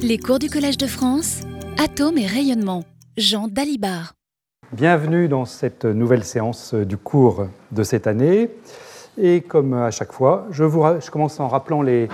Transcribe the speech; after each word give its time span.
Les 0.00 0.18
cours 0.18 0.38
du 0.38 0.48
Collège 0.48 0.78
de 0.78 0.86
France, 0.86 1.40
Atomes 1.76 2.18
et 2.18 2.26
rayonnement. 2.26 2.84
Jean 3.16 3.48
Dalibard. 3.48 4.12
Bienvenue 4.72 5.26
dans 5.26 5.44
cette 5.44 5.84
nouvelle 5.84 6.22
séance 6.22 6.74
du 6.74 6.96
cours 6.96 7.48
de 7.72 7.82
cette 7.82 8.06
année. 8.06 8.50
Et 9.20 9.40
comme 9.40 9.74
à 9.74 9.90
chaque 9.90 10.12
fois, 10.12 10.46
je 10.52 11.10
commence 11.10 11.40
en 11.40 11.48
rappelant 11.48 11.82
les, 11.82 12.08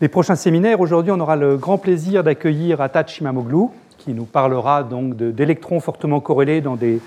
les 0.00 0.08
prochains 0.08 0.34
séminaires. 0.34 0.80
Aujourd'hui, 0.80 1.12
on 1.12 1.20
aura 1.20 1.36
le 1.36 1.56
grand 1.56 1.78
plaisir 1.78 2.24
d'accueillir 2.24 2.80
Atat 2.80 3.06
Shimamoglu, 3.06 3.68
qui 3.98 4.12
nous 4.12 4.24
parlera 4.24 4.82
donc 4.82 5.16
d'électrons 5.16 5.78
fortement 5.78 6.20
corrélés 6.20 6.60
dans 6.60 6.74
des, 6.74 7.00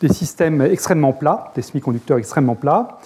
des 0.00 0.08
systèmes 0.08 0.62
extrêmement 0.62 1.12
plats, 1.12 1.52
des 1.56 1.62
semi-conducteurs 1.62 2.18
extrêmement 2.18 2.54
plats. 2.54 3.00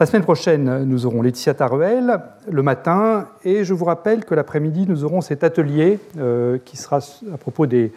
La 0.00 0.06
semaine 0.06 0.22
prochaine, 0.22 0.84
nous 0.84 1.06
aurons 1.06 1.22
Laetitia 1.22 1.54
Taruel 1.54 2.20
le 2.48 2.62
matin, 2.62 3.26
et 3.44 3.64
je 3.64 3.74
vous 3.74 3.84
rappelle 3.84 4.24
que 4.24 4.32
l'après-midi, 4.36 4.86
nous 4.88 5.02
aurons 5.02 5.20
cet 5.20 5.42
atelier 5.42 5.98
euh, 6.18 6.56
qui 6.64 6.76
sera 6.76 7.00
à 7.34 7.36
propos 7.36 7.66
des, 7.66 7.92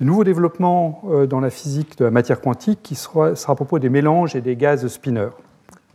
nouveaux 0.00 0.24
développements 0.24 1.00
euh, 1.08 1.26
dans 1.26 1.38
la 1.38 1.50
physique 1.50 1.96
de 1.96 2.04
la 2.04 2.10
matière 2.10 2.40
quantique, 2.40 2.80
qui 2.82 2.96
sera, 2.96 3.34
à 3.46 3.54
propos 3.54 3.78
des 3.78 3.88
mélanges 3.88 4.34
et 4.34 4.40
des 4.40 4.56
gaz 4.56 4.84
spinners. 4.88 5.30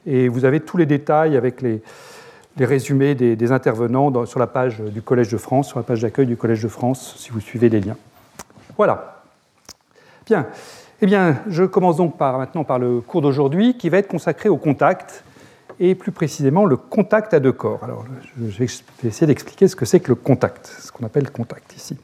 Et 0.05 0.29
vous 0.29 0.45
avez 0.45 0.61
tous 0.61 0.77
les 0.77 0.85
détails 0.85 1.35
avec 1.35 1.61
les, 1.61 1.81
résumés 2.57 3.13
des, 3.13 3.51
intervenants 3.51 4.25
sur 4.25 4.39
la 4.39 4.47
page 4.47 4.79
du 4.79 5.01
Collège 5.01 5.29
de 5.29 5.37
France, 5.37 5.67
sur 5.67 5.77
la 5.77 5.83
page 5.83 6.03
d'accueil 6.03 6.25
du 6.25 6.37
Collège 6.37 6.63
de 6.63 6.69
France, 6.69 7.15
si 7.17 7.31
vous 7.31 7.41
suivez 7.41 7.67
les 7.67 7.81
liens. 7.81 7.97
Voilà. 8.77 9.23
Bien. 10.25 10.47
Eh 10.99 11.05
bien, 11.05 11.37
je 11.47 11.63
commence 11.63 11.97
donc 11.97 12.17
par, 12.17 12.39
maintenant 12.39 12.63
par 12.63 12.79
le 12.79 13.01
cours 13.01 13.21
d'aujourd'hui 13.21 13.77
qui 13.77 13.89
va 13.89 13.99
être 13.99 14.07
consacré 14.07 14.49
au 14.49 14.57
contact 14.57 15.23
et 15.79 15.95
plus 15.95 16.11
précisément 16.11 16.65
le 16.65 16.77
contact 16.77 17.33
à 17.33 17.39
deux 17.39 17.51
corps. 17.51 17.83
Alors, 17.83 18.05
je 18.37 18.57
vais 18.57 18.67
essayer 19.03 19.27
d'expliquer 19.27 19.67
ce 19.67 19.75
que 19.75 19.85
c'est 19.85 19.99
que 19.99 20.09
le 20.09 20.15
contact, 20.15 20.67
ce 20.67 20.91
qu'on 20.91 21.05
appelle 21.05 21.29
contact 21.31 21.75
ici. 21.75 21.97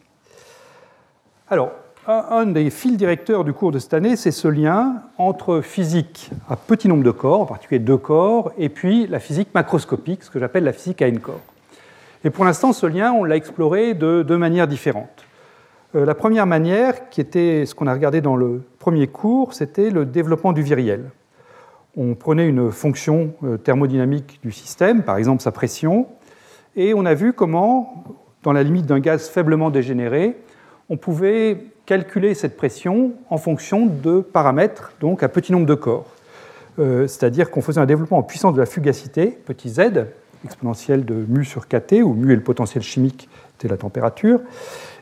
Alors, 1.49 1.71
un 2.07 2.45
des 2.47 2.69
fils 2.69 2.97
directeurs 2.97 3.43
du 3.43 3.53
cours 3.53 3.71
de 3.71 3.79
cette 3.79 3.93
année, 3.93 4.15
c'est 4.15 4.31
ce 4.31 4.47
lien 4.47 5.03
entre 5.17 5.61
physique 5.61 6.31
à 6.49 6.57
petit 6.57 6.87
nombre 6.87 7.03
de 7.03 7.11
corps, 7.11 7.41
en 7.41 7.45
particulier 7.45 7.79
deux 7.79 7.97
corps, 7.97 8.51
et 8.57 8.69
puis 8.69 9.07
la 9.07 9.19
physique 9.19 9.49
macroscopique, 9.53 10.23
ce 10.23 10.29
que 10.29 10.39
j'appelle 10.39 10.65
la 10.65 10.73
physique 10.73 11.01
à 11.01 11.07
n 11.07 11.19
corps. 11.19 11.39
Et 12.25 12.29
pour 12.29 12.45
l'instant, 12.45 12.73
ce 12.73 12.85
lien, 12.85 13.11
on 13.13 13.23
l'a 13.23 13.35
exploré 13.35 13.93
de 13.93 14.23
deux 14.23 14.37
manières 14.37 14.67
différentes. 14.67 15.25
Euh, 15.95 16.05
la 16.05 16.15
première 16.15 16.45
manière, 16.45 17.09
qui 17.09 17.21
était 17.21 17.65
ce 17.65 17.75
qu'on 17.75 17.87
a 17.87 17.93
regardé 17.93 18.21
dans 18.21 18.35
le 18.35 18.63
premier 18.79 19.07
cours, 19.07 19.53
c'était 19.53 19.89
le 19.89 20.05
développement 20.05 20.53
du 20.53 20.61
viriel. 20.61 21.09
On 21.95 22.15
prenait 22.15 22.47
une 22.47 22.71
fonction 22.71 23.33
euh, 23.43 23.57
thermodynamique 23.57 24.39
du 24.43 24.51
système, 24.51 25.03
par 25.03 25.17
exemple 25.17 25.43
sa 25.43 25.51
pression, 25.51 26.07
et 26.75 26.95
on 26.95 27.05
a 27.05 27.13
vu 27.13 27.33
comment, 27.33 28.03
dans 28.41 28.51
la 28.51 28.63
limite 28.63 28.87
d'un 28.87 28.99
gaz 28.99 29.29
faiblement 29.29 29.69
dégénéré, 29.69 30.35
on 30.89 30.97
pouvait 30.97 31.65
calculer 31.85 32.33
cette 32.33 32.57
pression 32.57 33.11
en 33.29 33.37
fonction 33.37 33.85
de 33.85 34.21
paramètres, 34.21 34.93
donc 35.01 35.21
à 35.21 35.29
petit 35.29 35.51
nombre 35.51 35.67
de 35.67 35.75
corps. 35.75 36.07
Euh, 36.79 37.05
c'est-à-dire 37.05 37.51
qu'on 37.51 37.61
faisait 37.61 37.79
un 37.79 37.85
développement 37.85 38.17
en 38.17 38.23
puissance 38.23 38.55
de 38.55 38.59
la 38.59 38.65
fugacité, 38.65 39.27
petit 39.27 39.69
z, 39.69 40.07
exponentielle 40.43 41.05
de 41.05 41.13
mu 41.13 41.45
sur 41.45 41.67
kt, 41.67 42.01
où 42.03 42.13
mu 42.13 42.33
est 42.33 42.35
le 42.35 42.41
potentiel 42.41 42.83
chimique, 42.83 43.29
c'est 43.59 43.69
la 43.69 43.77
température, 43.77 44.41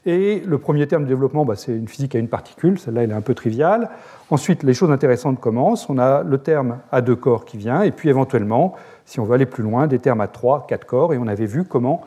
et 0.06 0.42
le 0.46 0.58
premier 0.58 0.88
terme 0.88 1.04
de 1.04 1.08
développement, 1.08 1.46
bah, 1.46 1.56
c'est 1.56 1.74
une 1.74 1.88
physique 1.88 2.16
à 2.16 2.20
une 2.20 2.28
particule, 2.28 2.80
celle-là 2.80 3.04
elle 3.04 3.12
est 3.12 3.16
un 3.16 3.22
peu 3.22 3.36
triviale. 3.36 3.90
Ensuite, 4.32 4.64
les 4.64 4.74
choses 4.74 4.92
intéressantes 4.92 5.40
commencent. 5.40 5.90
On 5.90 6.00
a 6.00 6.24
le 6.24 6.38
terme 6.40 6.80
à 6.92 7.02
deux 7.02 7.16
corps 7.16 7.46
qui 7.46 7.58
vient, 7.58 7.84
et 7.84 7.92
puis 7.92 8.10
éventuellement, 8.10 8.74
si 9.06 9.20
on 9.20 9.26
veut 9.26 9.36
aller 9.36 9.46
plus 9.46 9.64
loin, 9.64 9.86
des 9.86 10.00
termes 10.00 10.22
à 10.22 10.28
trois, 10.28 10.66
quatre 10.68 10.86
corps, 10.86 11.14
et 11.14 11.20
on 11.20 11.28
avait 11.28 11.46
vu 11.46 11.66
comment 11.66 12.02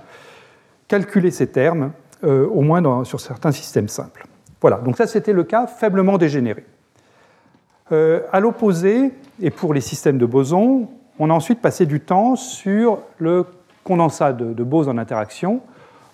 calculer 0.89 1.31
ces 1.31 1.47
termes, 1.47 1.93
euh, 2.25 2.47
au 2.49 2.63
moins 2.63 3.05
sur 3.05 3.21
certains 3.21 3.53
systèmes 3.53 3.89
simples. 3.89 4.27
Voilà, 4.61 4.79
donc 4.79 4.97
ça 4.97 5.07
c'était 5.07 5.33
le 5.33 5.45
cas 5.45 5.67
faiblement 5.67 6.19
dégénéré. 6.19 6.65
Euh, 7.93 8.23
à 8.33 8.41
l'opposé, 8.41 9.13
et 9.41 9.51
pour 9.51 9.73
les 9.75 9.81
systèmes 9.81 10.19
de 10.19 10.27
bosons, 10.27 10.89
on 11.19 11.31
a 11.31 11.33
ensuite 11.33 11.61
passé 11.61 11.87
du 11.87 12.01
temps 12.01 12.35
sur 12.35 12.99
le 13.19 13.47
condensat 13.85 14.33
de, 14.33 14.53
de 14.53 14.65
Bose 14.65 14.89
en 14.89 14.99
interaction, 14.99 15.61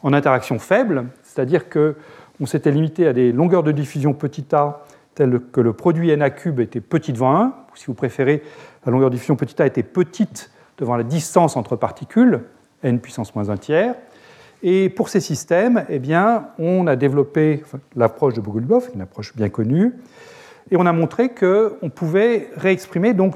en 0.02 0.12
interaction 0.12 0.58
faible, 0.58 1.06
c'est-à-dire 1.32 1.66
qu'on 1.68 2.46
s'était 2.46 2.72
limité 2.72 3.06
à 3.06 3.12
des 3.12 3.30
longueurs 3.30 3.62
de 3.62 3.70
diffusion 3.70 4.14
petit 4.14 4.44
a 4.52 4.84
telles 5.14 5.40
que 5.52 5.60
le 5.60 5.72
produit 5.72 6.16
na 6.16 6.30
cube 6.30 6.60
était 6.60 6.80
petit 6.80 7.12
devant 7.12 7.36
1, 7.36 7.46
ou 7.46 7.76
si 7.76 7.86
vous 7.86 7.94
préférez, 7.94 8.42
la 8.84 8.90
longueur 8.90 9.10
de 9.10 9.14
diffusion 9.14 9.36
petit 9.36 9.60
a 9.62 9.66
était 9.66 9.84
petite 9.84 10.50
devant 10.78 10.96
la 10.96 11.04
distance 11.04 11.56
entre 11.56 11.76
particules, 11.76 12.40
n 12.82 12.98
puissance 12.98 13.34
moins 13.34 13.48
1 13.48 13.56
tiers. 13.58 13.94
Et 14.62 14.88
pour 14.88 15.08
ces 15.08 15.20
systèmes, 15.20 15.84
eh 15.88 16.00
on 16.58 16.86
a 16.86 16.96
développé 16.96 17.62
l'approche 17.94 18.34
de 18.34 18.40
Bogoliubov, 18.40 18.90
une 18.94 19.02
approche 19.02 19.34
bien 19.36 19.48
connue, 19.48 19.94
et 20.70 20.76
on 20.76 20.86
a 20.86 20.92
montré 20.92 21.28
qu'on 21.30 21.90
pouvait 21.90 22.50
réexprimer 22.56 23.14
donc 23.14 23.34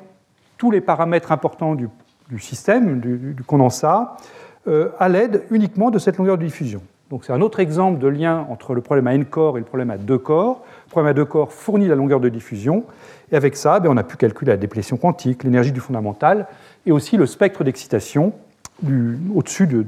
tous 0.59 0.71
les 0.71 0.81
paramètres 0.81 1.31
importants 1.31 1.75
du, 1.77 1.89
système, 2.39 3.01
du, 3.01 3.35
du 3.35 3.43
condensat, 3.45 4.17
euh, 4.67 4.91
à 4.99 5.09
l'aide 5.09 5.45
uniquement 5.51 5.91
de 5.91 5.99
cette 5.99 6.17
longueur 6.17 6.39
de 6.39 6.45
diffusion. 6.45 6.83
Donc 7.15 7.25
c'est 7.25 7.33
un 7.33 7.43
autre 7.43 7.61
exemple 7.61 8.01
de 8.01 8.09
lien 8.09 8.45
entre 8.51 8.75
le 8.75 8.81
problème 8.81 9.07
à 9.07 9.15
n 9.15 9.25
corps 9.25 9.57
et 9.57 9.61
le 9.61 9.65
problème 9.65 9.93
à 9.93 9.99
deux 9.99 10.19
corps. 10.19 10.65
Le 10.87 10.91
problème 10.91 11.11
à 11.13 11.15
deux 11.15 11.25
corps 11.25 11.53
fournit 11.53 11.87
la 11.87 11.95
longueur 11.95 12.19
de 12.19 12.29
diffusion, 12.29 12.83
et 13.31 13.37
avec 13.37 13.55
ça, 13.55 13.79
ben, 13.79 13.89
on 13.89 13.97
a 13.97 14.03
pu 14.03 14.17
calculer 14.17 14.51
la 14.51 14.57
déplétion 14.57 14.97
quantique, 14.97 15.45
l'énergie 15.45 15.71
du 15.71 15.79
fondamental, 15.79 16.49
et 16.87 16.91
aussi 16.91 17.17
le 17.17 17.27
spectre 17.27 17.63
d'excitation 17.63 18.33
au-dessus 19.33 19.69
de, 19.69 19.85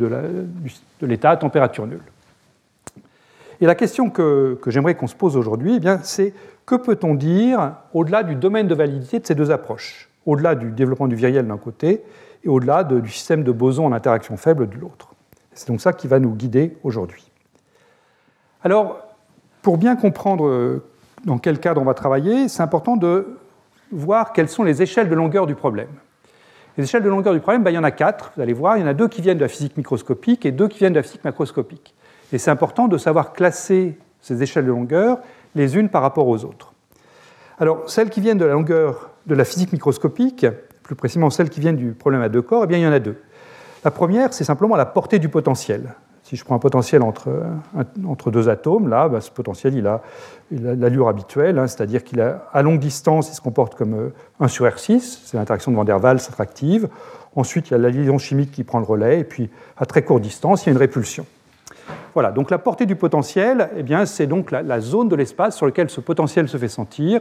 l'état 1.02 1.30
à 1.30 1.36
température 1.36 1.88
nulle. 1.88 1.98
Et 3.60 3.66
la 3.66 3.74
question 3.74 4.08
que, 4.08 4.56
que 4.62 4.70
j'aimerais 4.70 4.94
qu'on 4.94 5.08
se 5.08 5.16
pose 5.16 5.36
aujourd'hui, 5.36 5.80
eh 5.82 5.88
c'est 6.04 6.32
que 6.64 6.76
peut-on 6.76 7.14
dire 7.14 7.72
au-delà 7.92 8.22
du 8.22 8.36
domaine 8.36 8.68
de 8.68 8.74
validité 8.76 9.18
de 9.18 9.26
ces 9.26 9.34
deux 9.34 9.50
approches, 9.50 10.08
au-delà 10.26 10.54
du 10.54 10.70
développement 10.70 11.08
du 11.08 11.16
viriel 11.16 11.48
d'un 11.48 11.58
côté 11.58 12.04
et 12.44 12.48
au-delà 12.48 12.84
du 12.84 13.10
système 13.10 13.42
de 13.42 13.50
bosons 13.50 13.86
en 13.86 13.92
interaction 13.92 14.36
faible 14.36 14.68
de 14.68 14.76
l'autre 14.76 15.15
c'est 15.56 15.68
donc 15.68 15.80
ça 15.80 15.92
qui 15.92 16.06
va 16.06 16.18
nous 16.18 16.34
guider 16.34 16.76
aujourd'hui. 16.84 17.30
Alors, 18.62 19.00
pour 19.62 19.78
bien 19.78 19.96
comprendre 19.96 20.46
euh, 20.46 20.84
dans 21.24 21.38
quel 21.38 21.58
cadre 21.58 21.80
on 21.80 21.84
va 21.84 21.94
travailler, 21.94 22.48
c'est 22.48 22.62
important 22.62 22.96
de 22.96 23.38
voir 23.90 24.32
quelles 24.32 24.48
sont 24.48 24.64
les 24.64 24.82
échelles 24.82 25.08
de 25.08 25.14
longueur 25.14 25.46
du 25.46 25.54
problème. 25.54 25.88
Les 26.76 26.84
échelles 26.84 27.02
de 27.02 27.08
longueur 27.08 27.32
du 27.32 27.40
problème, 27.40 27.62
ben, 27.62 27.70
il 27.70 27.74
y 27.74 27.78
en 27.78 27.84
a 27.84 27.90
quatre, 27.90 28.32
vous 28.36 28.42
allez 28.42 28.52
voir, 28.52 28.76
il 28.76 28.80
y 28.80 28.84
en 28.84 28.88
a 28.88 28.94
deux 28.94 29.08
qui 29.08 29.22
viennent 29.22 29.38
de 29.38 29.42
la 29.42 29.48
physique 29.48 29.76
microscopique 29.76 30.44
et 30.44 30.52
deux 30.52 30.68
qui 30.68 30.78
viennent 30.78 30.92
de 30.92 30.98
la 30.98 31.02
physique 31.02 31.24
macroscopique. 31.24 31.94
Et 32.32 32.38
c'est 32.38 32.50
important 32.50 32.86
de 32.86 32.98
savoir 32.98 33.32
classer 33.32 33.98
ces 34.20 34.42
échelles 34.42 34.66
de 34.66 34.70
longueur 34.70 35.18
les 35.54 35.76
unes 35.76 35.88
par 35.88 36.02
rapport 36.02 36.28
aux 36.28 36.44
autres. 36.44 36.74
Alors, 37.58 37.88
celles 37.88 38.10
qui 38.10 38.20
viennent 38.20 38.38
de 38.38 38.44
la 38.44 38.52
longueur 38.52 39.10
de 39.26 39.34
la 39.34 39.44
physique 39.44 39.72
microscopique, 39.72 40.46
plus 40.82 40.94
précisément 40.94 41.30
celles 41.30 41.48
qui 41.48 41.60
viennent 41.60 41.76
du 41.76 41.92
problème 41.92 42.20
à 42.20 42.28
deux 42.28 42.42
corps, 42.42 42.64
eh 42.64 42.66
bien, 42.66 42.78
il 42.78 42.82
y 42.82 42.86
en 42.86 42.92
a 42.92 42.98
deux. 42.98 43.16
La 43.86 43.92
première, 43.92 44.34
c'est 44.34 44.42
simplement 44.42 44.74
la 44.74 44.84
portée 44.84 45.20
du 45.20 45.28
potentiel. 45.28 45.94
Si 46.24 46.34
je 46.34 46.44
prends 46.44 46.56
un 46.56 46.58
potentiel 46.58 47.02
entre, 47.02 47.28
entre 48.04 48.32
deux 48.32 48.48
atomes, 48.48 48.88
là, 48.88 49.08
bah, 49.08 49.20
ce 49.20 49.30
potentiel, 49.30 49.74
il 49.74 49.86
a 49.86 50.02
l'allure 50.50 51.06
habituelle, 51.06 51.56
hein, 51.56 51.68
c'est-à-dire 51.68 52.02
qu'il 52.02 52.20
a 52.20 52.48
à 52.52 52.62
longue 52.62 52.80
distance, 52.80 53.30
il 53.30 53.34
se 53.34 53.40
comporte 53.40 53.76
comme 53.76 54.10
1 54.40 54.44
euh, 54.44 54.48
sur 54.48 54.66
R6, 54.66 55.20
c'est 55.24 55.36
l'interaction 55.36 55.70
de 55.70 55.76
Van 55.76 55.84
der 55.84 56.02
Waals 56.02 56.16
attractive. 56.16 56.88
Ensuite, 57.36 57.68
il 57.68 57.74
y 57.74 57.74
a 57.74 57.78
la 57.78 57.90
liaison 57.90 58.18
chimique 58.18 58.50
qui 58.50 58.64
prend 58.64 58.80
le 58.80 58.84
relais, 58.84 59.20
et 59.20 59.24
puis 59.24 59.50
à 59.76 59.86
très 59.86 60.02
courte 60.02 60.22
distance, 60.22 60.64
il 60.64 60.66
y 60.66 60.70
a 60.70 60.72
une 60.72 60.78
répulsion. 60.78 61.24
Voilà, 62.12 62.32
donc 62.32 62.50
la 62.50 62.58
portée 62.58 62.86
du 62.86 62.96
potentiel, 62.96 63.70
eh 63.76 64.06
c'est 64.06 64.26
donc 64.26 64.50
la, 64.50 64.80
zone 64.80 65.08
de 65.08 65.14
l'espace 65.14 65.56
sur 65.56 65.64
laquelle 65.64 65.90
ce 65.90 66.00
potentiel 66.00 66.48
se 66.48 66.56
fait 66.56 66.66
sentir. 66.66 67.20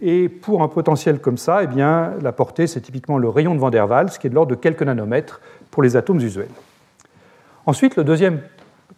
Et 0.00 0.28
pour 0.28 0.62
un 0.62 0.68
potentiel 0.68 1.20
comme 1.20 1.38
ça, 1.38 1.62
eh 1.64 1.76
la 1.76 2.32
portée, 2.32 2.68
c'est 2.68 2.82
typiquement 2.82 3.18
le 3.18 3.28
rayon 3.28 3.56
de 3.56 3.60
Van 3.60 3.70
der 3.70 3.88
Waals, 3.88 4.10
qui 4.20 4.26
est 4.26 4.30
de 4.30 4.34
l'ordre 4.36 4.50
de 4.50 4.54
quelques 4.54 4.82
nanomètres 4.82 5.40
pour 5.76 5.82
les 5.82 5.94
atomes 5.94 6.20
usuels. 6.20 6.48
Ensuite, 7.66 7.96
le 7.96 8.04
deuxième 8.04 8.40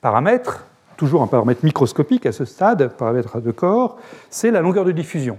paramètre, 0.01 0.65
toujours 0.97 1.23
un 1.23 1.27
paramètre 1.27 1.65
microscopique 1.65 2.25
à 2.25 2.31
ce 2.31 2.45
stade, 2.45 2.93
paramètre 2.97 3.41
de 3.41 3.51
corps, 3.51 3.99
c'est 4.31 4.53
la 4.53 4.61
longueur 4.61 4.85
de 4.85 4.93
diffusion 4.93 5.39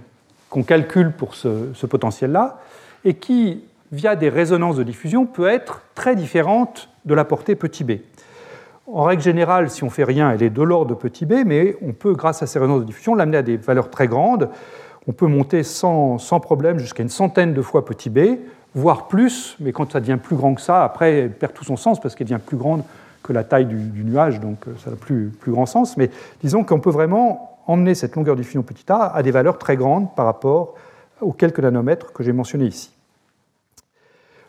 qu'on 0.50 0.62
calcule 0.62 1.12
pour 1.12 1.34
ce, 1.34 1.86
potentiel-là 1.86 2.60
et 3.06 3.14
qui, 3.14 3.64
via 3.90 4.16
des 4.16 4.28
résonances 4.28 4.76
de 4.76 4.82
diffusion, 4.82 5.24
peut 5.24 5.48
être 5.48 5.80
très 5.94 6.14
différente 6.14 6.90
de 7.06 7.14
la 7.14 7.24
portée 7.24 7.54
petit 7.54 7.84
b. 7.84 7.92
En 8.86 9.04
règle 9.04 9.22
générale, 9.22 9.70
si 9.70 9.82
on 9.82 9.88
fait 9.88 10.04
rien, 10.04 10.30
elle 10.30 10.42
est 10.42 10.50
de 10.50 10.62
l'ordre 10.62 10.90
de 10.90 10.94
petit 10.94 11.24
b, 11.24 11.36
mais 11.46 11.74
on 11.80 11.94
peut, 11.94 12.12
grâce 12.12 12.42
à 12.42 12.46
ces 12.46 12.58
résonances 12.58 12.82
de 12.82 12.86
diffusion, 12.86 13.14
l'amener 13.14 13.38
à 13.38 13.42
des 13.42 13.56
valeurs 13.56 13.88
très 13.88 14.08
grandes. 14.08 14.50
On 15.06 15.12
peut 15.12 15.26
monter 15.26 15.62
sans, 15.62 16.18
sans 16.18 16.38
problème 16.38 16.78
jusqu'à 16.78 17.02
une 17.02 17.08
centaine 17.08 17.54
de 17.54 17.62
fois 17.62 17.86
petit 17.86 18.10
b, 18.10 18.40
voire 18.74 19.08
plus, 19.08 19.56
mais 19.60 19.72
quand 19.72 19.92
ça 19.92 20.00
devient 20.00 20.18
plus 20.22 20.36
grand 20.36 20.54
que 20.54 20.60
ça, 20.60 20.84
après, 20.84 21.14
elle 21.14 21.32
perd 21.32 21.52
tout 21.52 21.64
son 21.64 21.76
sens 21.76 22.00
parce 22.00 22.14
qu'elle 22.14 22.26
devient 22.26 22.40
plus 22.44 22.56
grande 22.56 22.82
que 23.22 23.32
la 23.32 23.44
taille 23.44 23.66
du, 23.66 23.76
du 23.76 24.04
nuage, 24.04 24.40
donc 24.40 24.66
euh, 24.66 24.72
ça 24.82 24.90
n'a 24.90 24.96
plus, 24.96 25.28
plus 25.28 25.52
grand 25.52 25.66
sens. 25.66 25.96
Mais 25.96 26.10
disons 26.42 26.64
qu'on 26.64 26.80
peut 26.80 26.90
vraiment 26.90 27.58
emmener 27.66 27.94
cette 27.94 28.16
longueur 28.16 28.36
de 28.36 28.40
diffusion 28.40 28.62
petit 28.62 28.90
a 28.90 29.14
à 29.14 29.22
des 29.22 29.30
valeurs 29.30 29.58
très 29.58 29.76
grandes 29.76 30.14
par 30.14 30.26
rapport 30.26 30.74
aux 31.20 31.32
quelques 31.32 31.60
nanomètres 31.60 32.12
que 32.12 32.22
j'ai 32.22 32.32
mentionnés 32.32 32.66
ici. 32.66 32.90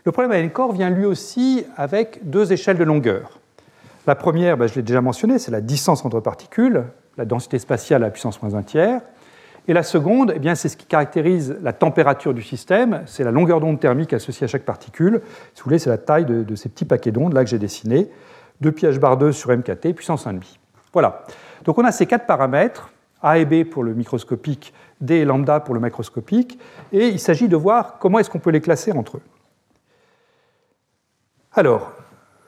Le 0.04 0.12
problème 0.12 0.32
à 0.32 0.38
n 0.38 0.50
corps 0.50 0.72
vient 0.72 0.90
lui 0.90 1.06
aussi 1.06 1.64
avec 1.78 2.20
deux 2.24 2.52
échelles 2.52 2.78
de 2.78 2.84
longueur. 2.84 3.40
La 4.08 4.16
première, 4.16 4.58
ben, 4.58 4.68
je 4.68 4.76
l'ai 4.76 4.82
déjà 4.82 5.02
mentionné, 5.02 5.38
c'est 5.38 5.52
la 5.52 5.62
distance 5.62 6.04
entre 6.04 6.20
particules, 6.20 6.86
la 7.18 7.26
densité 7.26 7.60
spatiale 7.60 8.04
à 8.04 8.08
la 8.08 8.12
puissance 8.12 8.42
moins 8.42 8.56
un 8.56 8.64
tiers. 8.64 9.02
Et 9.68 9.74
la 9.74 9.84
seconde, 9.84 10.34
eh 10.36 10.56
c'est 10.56 10.70
ce 10.70 10.78
qui 10.78 10.86
caractérise 10.86 11.56
la 11.62 11.72
température 11.72 12.34
du 12.34 12.42
système, 12.42 13.04
c'est 13.06 13.24
la 13.24 13.32
longueur 13.32 13.60
d'onde 13.60 13.80
thermique 13.80 14.12
associée 14.12 14.46
à 14.46 14.48
chaque 14.48 14.66
particule. 14.66 15.22
Si 15.54 15.60
vous 15.62 15.66
voulez, 15.66 15.80
c'est 15.80 15.90
la 15.90 16.00
taille 16.00 16.26
de, 16.26 16.56
ces 16.56 16.70
petits 16.70 16.86
paquets 16.86 17.12
d'ondes 17.12 17.34
là 17.34 17.44
que 17.44 17.50
j'ai 17.50 17.60
dessinés. 17.60 18.10
2 18.62 18.72
pi 18.72 18.86
h 18.86 19.00
bar 19.00 19.18
2 19.18 19.32
sur 19.32 19.52
mkt, 19.52 19.94
puissance 19.94 20.26
1,5. 20.26 20.58
Voilà. 20.94 21.26
Donc 21.64 21.78
on 21.78 21.86
a 21.86 21.92
ces 21.92 22.06
quatre 22.06 22.26
paramètres, 22.26 22.92
A 23.22 23.38
et 23.38 23.46
B 23.46 23.64
pour 23.64 23.84
le 23.84 23.94
microscopique, 23.94 24.74
D 25.00 25.16
et 25.16 25.26
lambda 25.26 25.60
pour 25.60 25.74
le 25.74 25.80
macroscopique, 25.80 26.60
et 26.92 27.08
il 27.08 27.20
s'agit 27.20 27.48
de 27.48 27.56
voir 27.56 27.98
comment 28.00 28.20
est-ce 28.20 28.30
qu'on 28.30 28.40
peut 28.40 28.50
les 28.50 28.62
classer 28.62 28.92
entre 28.92 29.18
eux. 29.18 29.22
Alors, 31.54 31.92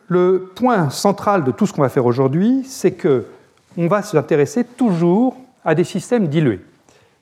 le 0.08 0.52
point 0.56 0.90
central 0.90 1.44
de 1.44 1.52
tout 1.52 1.68
ce 1.68 1.74
qu'on 1.74 1.82
va 1.82 1.90
faire 1.90 2.06
aujourd'hui, 2.06 2.64
c'est 2.66 2.94
que 2.94 3.26
on 3.78 3.88
va 3.88 4.02
s'intéresser 4.02 4.64
toujours 4.64 5.36
à 5.66 5.74
des 5.76 5.84
systèmes 5.84 6.28
dilués. 6.28 6.62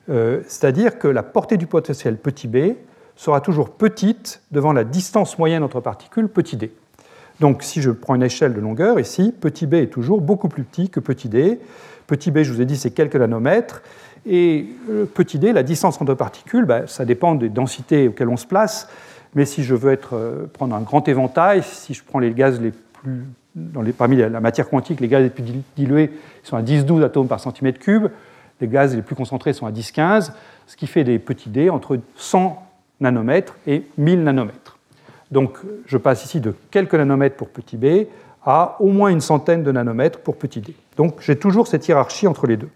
Euh, 0.09 0.41
c'est-à-dire 0.47 0.97
que 0.97 1.07
la 1.07 1.23
portée 1.23 1.57
du 1.57 1.67
potentiel 1.67 2.17
petit 2.17 2.47
b 2.47 2.75
sera 3.15 3.41
toujours 3.41 3.69
petite 3.69 4.41
devant 4.51 4.73
la 4.73 4.83
distance 4.83 5.37
moyenne 5.37 5.63
entre 5.63 5.79
particules 5.79 6.27
petit 6.27 6.57
d. 6.57 6.71
Donc 7.39 7.63
si 7.63 7.81
je 7.81 7.91
prends 7.91 8.15
une 8.15 8.23
échelle 8.23 8.53
de 8.53 8.59
longueur 8.59 8.99
ici, 8.99 9.33
petit 9.39 9.67
b 9.67 9.75
est 9.75 9.87
toujours 9.87 10.21
beaucoup 10.21 10.47
plus 10.47 10.63
petit 10.63 10.89
que 10.89 10.99
petit 10.99 11.29
d. 11.29 11.59
Petit 12.07 12.31
b, 12.31 12.43
je 12.43 12.51
vous 12.51 12.61
ai 12.61 12.65
dit, 12.65 12.77
c'est 12.77 12.91
quelques 12.91 13.15
nanomètres. 13.15 13.83
Et 14.25 14.65
euh, 14.89 15.05
petit 15.05 15.39
d, 15.39 15.53
la 15.53 15.63
distance 15.63 16.01
entre 16.01 16.13
particules, 16.13 16.65
ben, 16.65 16.85
ça 16.87 17.05
dépend 17.05 17.35
des 17.35 17.49
densités 17.49 18.07
auxquelles 18.07 18.29
on 18.29 18.37
se 18.37 18.45
place. 18.45 18.89
Mais 19.33 19.45
si 19.45 19.63
je 19.63 19.73
veux 19.73 19.91
être, 19.91 20.15
euh, 20.15 20.45
prendre 20.51 20.75
un 20.75 20.81
grand 20.81 21.07
éventail, 21.07 21.63
si 21.63 21.93
je 21.93 22.03
prends 22.03 22.19
les 22.19 22.31
gaz 22.31 22.59
les 22.59 22.71
plus, 22.71 23.23
dans 23.55 23.81
les, 23.81 23.93
parmi 23.93 24.17
la 24.17 24.41
matière 24.41 24.69
quantique, 24.69 24.99
les 24.99 25.07
gaz 25.07 25.23
les 25.23 25.29
plus 25.29 25.43
dilués 25.75 26.11
sont 26.43 26.57
à 26.57 26.61
10-12 26.61 27.03
atomes 27.03 27.27
par 27.27 27.39
centimètre 27.39 27.79
cube, 27.79 28.07
les 28.61 28.67
gaz 28.67 28.95
les 28.95 29.01
plus 29.01 29.15
concentrés 29.15 29.53
sont 29.53 29.65
à 29.65 29.71
10-15, 29.71 30.31
ce 30.67 30.75
qui 30.77 30.87
fait 30.87 31.03
des 31.03 31.19
petits 31.19 31.49
dés 31.49 31.69
entre 31.69 31.99
100 32.15 32.63
nanomètres 32.99 33.55
et 33.67 33.85
1000 33.97 34.23
nanomètres. 34.23 34.77
Donc 35.31 35.57
je 35.85 35.97
passe 35.97 36.23
ici 36.25 36.39
de 36.39 36.55
quelques 36.69 36.93
nanomètres 36.93 37.35
pour 37.35 37.49
petit 37.49 37.77
b 37.77 38.07
à 38.43 38.77
au 38.79 38.87
moins 38.87 39.09
une 39.09 39.21
centaine 39.21 39.63
de 39.63 39.71
nanomètres 39.71 40.19
pour 40.19 40.37
petit 40.37 40.61
d. 40.61 40.75
Donc 40.97 41.21
j'ai 41.21 41.37
toujours 41.37 41.67
cette 41.67 41.87
hiérarchie 41.87 42.27
entre 42.27 42.47
les 42.47 42.57
deux. 42.57 42.69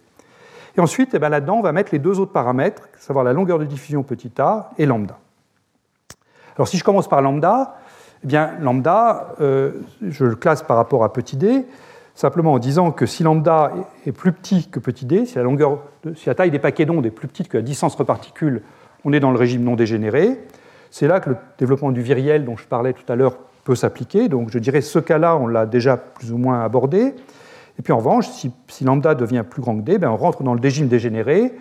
Et 0.78 0.82
ensuite, 0.82 1.12
eh 1.14 1.20
ben, 1.20 1.30
là-dedans, 1.30 1.56
on 1.56 1.62
va 1.62 1.72
mettre 1.72 1.92
les 1.94 2.00
deux 2.00 2.20
autres 2.20 2.34
paramètres, 2.34 2.90
à 2.98 3.00
savoir 3.00 3.24
la 3.24 3.34
longueur 3.34 3.60
de 3.60 3.66
diffusion 3.66 4.04
petit 4.04 4.32
a 4.40 4.72
et 4.78 4.86
lambda. 4.86 5.18
Alors 6.58 6.68
si 6.68 6.78
je 6.78 6.84
commence 6.84 7.08
par 7.08 7.22
lambda, 7.22 7.78
eh 8.24 8.28
bien 8.28 8.52
lambda, 8.60 9.36
euh, 9.42 9.72
je 10.02 10.26
le 10.26 10.36
classe 10.36 10.64
par 10.64 10.78
rapport 10.78 11.04
à 11.04 11.14
petit 11.14 11.38
d, 11.38 11.66
simplement 12.16 12.54
en 12.54 12.60
disant 12.60 12.92
que 12.92 13.06
si 13.06 13.24
lambda 13.24 13.72
est 14.06 14.14
plus 14.14 14.32
petit 14.32 14.68
que 14.70 14.80
petit 14.80 15.06
d, 15.06 15.26
si 15.26 15.36
la, 15.36 15.44
si 16.16 16.34
taille 16.34 16.52
des 16.52 16.60
paquets 16.60 16.86
d'ondes 16.86 17.06
est 17.06 17.12
plus 17.12 17.28
petite 17.28 17.50
que 17.50 17.58
la 17.58 17.64
distance 17.64 17.94
entre 17.94 18.06
particules, 18.06 18.64
on 19.04 19.14
est 19.14 19.20
dans 19.20 19.32
le 19.32 19.38
régime 19.38 19.64
non 19.64 19.76
dégénéré. 19.76 20.40
C'est 20.90 21.08
là 21.08 21.20
que 21.20 21.32
le 21.32 21.38
développement 21.58 21.92
du 21.92 22.02
viriel 22.02 22.46
dont 22.46 22.56
je 22.56 22.66
parlais 22.66 22.94
tout 22.94 23.12
à 23.12 23.16
l'heure 23.16 23.38
peut 23.66 23.76
s'appliquer. 23.76 24.30
Donc 24.30 24.50
je 24.50 24.60
dirais 24.60 24.82
ce 24.82 25.00
cas-là, 25.00 25.36
on 25.36 25.48
l'a 25.48 25.66
déjà 25.66 25.98
plus 25.98 26.32
ou 26.32 26.38
moins 26.38 26.62
abordé. 26.62 27.14
Et 27.78 27.82
puis 27.82 27.92
en 27.92 27.98
revanche, 27.98 28.30
si, 28.30 28.52
lambda 28.84 29.14
devient 29.14 29.44
plus 29.48 29.62
grand 29.62 29.76
que 29.76 29.82
d, 29.82 29.98
ben 29.98 30.10
on 30.10 30.18
rentre 30.18 30.42
dans 30.44 30.54
le 30.54 30.62
régime 30.62 30.88
dégénéré. 30.88 31.54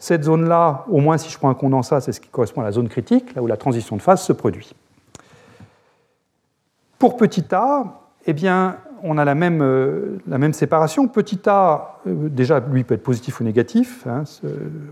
Cette 0.00 0.24
zone-là, 0.24 0.84
au 0.90 0.98
moins 0.98 1.16
si 1.16 1.30
je 1.30 1.38
prends 1.38 1.48
un 1.48 1.54
condensat, 1.54 2.00
c'est 2.00 2.10
ce 2.10 2.20
qui 2.20 2.28
correspond 2.28 2.62
à 2.62 2.64
la 2.64 2.72
zone 2.72 2.88
critique, 2.88 3.36
là 3.36 3.42
où 3.42 3.46
la 3.46 3.56
transition 3.56 3.96
de 3.96 4.02
phase 4.02 4.20
se 4.22 4.32
produit. 4.32 4.74
Pour 6.98 7.16
petit 7.16 7.44
a, 7.52 8.00
eh 8.26 8.32
bien, 8.32 8.78
on 9.02 9.18
a 9.18 9.24
la 9.24 9.34
même, 9.34 9.62
euh, 9.62 10.18
la 10.28 10.38
même 10.38 10.52
séparation. 10.52 11.08
Petit 11.08 11.40
a, 11.46 11.98
euh, 12.06 12.28
déjà, 12.28 12.60
lui 12.60 12.84
peut 12.84 12.94
être 12.94 13.02
positif 13.02 13.40
ou 13.40 13.44
négatif, 13.44 14.06
hein, 14.06 14.24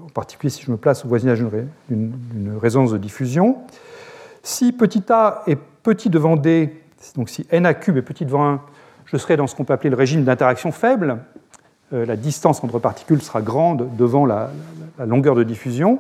en 0.05 0.09
particulier 0.09 0.51
si 0.51 0.63
je 0.63 0.71
me 0.71 0.77
place 0.77 1.05
au 1.05 1.09
voisinage 1.09 1.45
d'une 1.89 2.59
résonance 2.61 2.93
de 2.93 2.99
diffusion. 2.99 3.59
Si 4.43 4.73
petit 4.73 5.05
a 5.11 5.43
est 5.47 5.59
petit 5.83 6.11
devant 6.11 6.37
d, 6.37 6.75
donc 7.17 7.29
si 7.29 7.47
n 7.51 7.67
a 7.67 7.75
cube 7.75 7.97
est 7.97 8.03
petit 8.03 8.25
devant 8.25 8.47
1, 8.47 8.61
je 9.07 9.17
serai 9.17 9.37
dans 9.37 9.47
ce 9.47 9.55
qu'on 9.55 9.65
peut 9.65 9.73
appeler 9.73 9.91
le 9.91 9.97
régime 9.97 10.25
d'interaction 10.25 10.73
faible. 10.73 11.19
Euh, 11.93 12.07
la 12.07 12.17
distance 12.17 12.63
entre 12.63 12.79
particules 12.79 13.23
sera 13.23 13.43
grande 13.43 13.89
devant 13.97 14.25
la, 14.27 14.51
longueur 14.99 15.35
de 15.35 15.43
diffusion. 15.43 15.99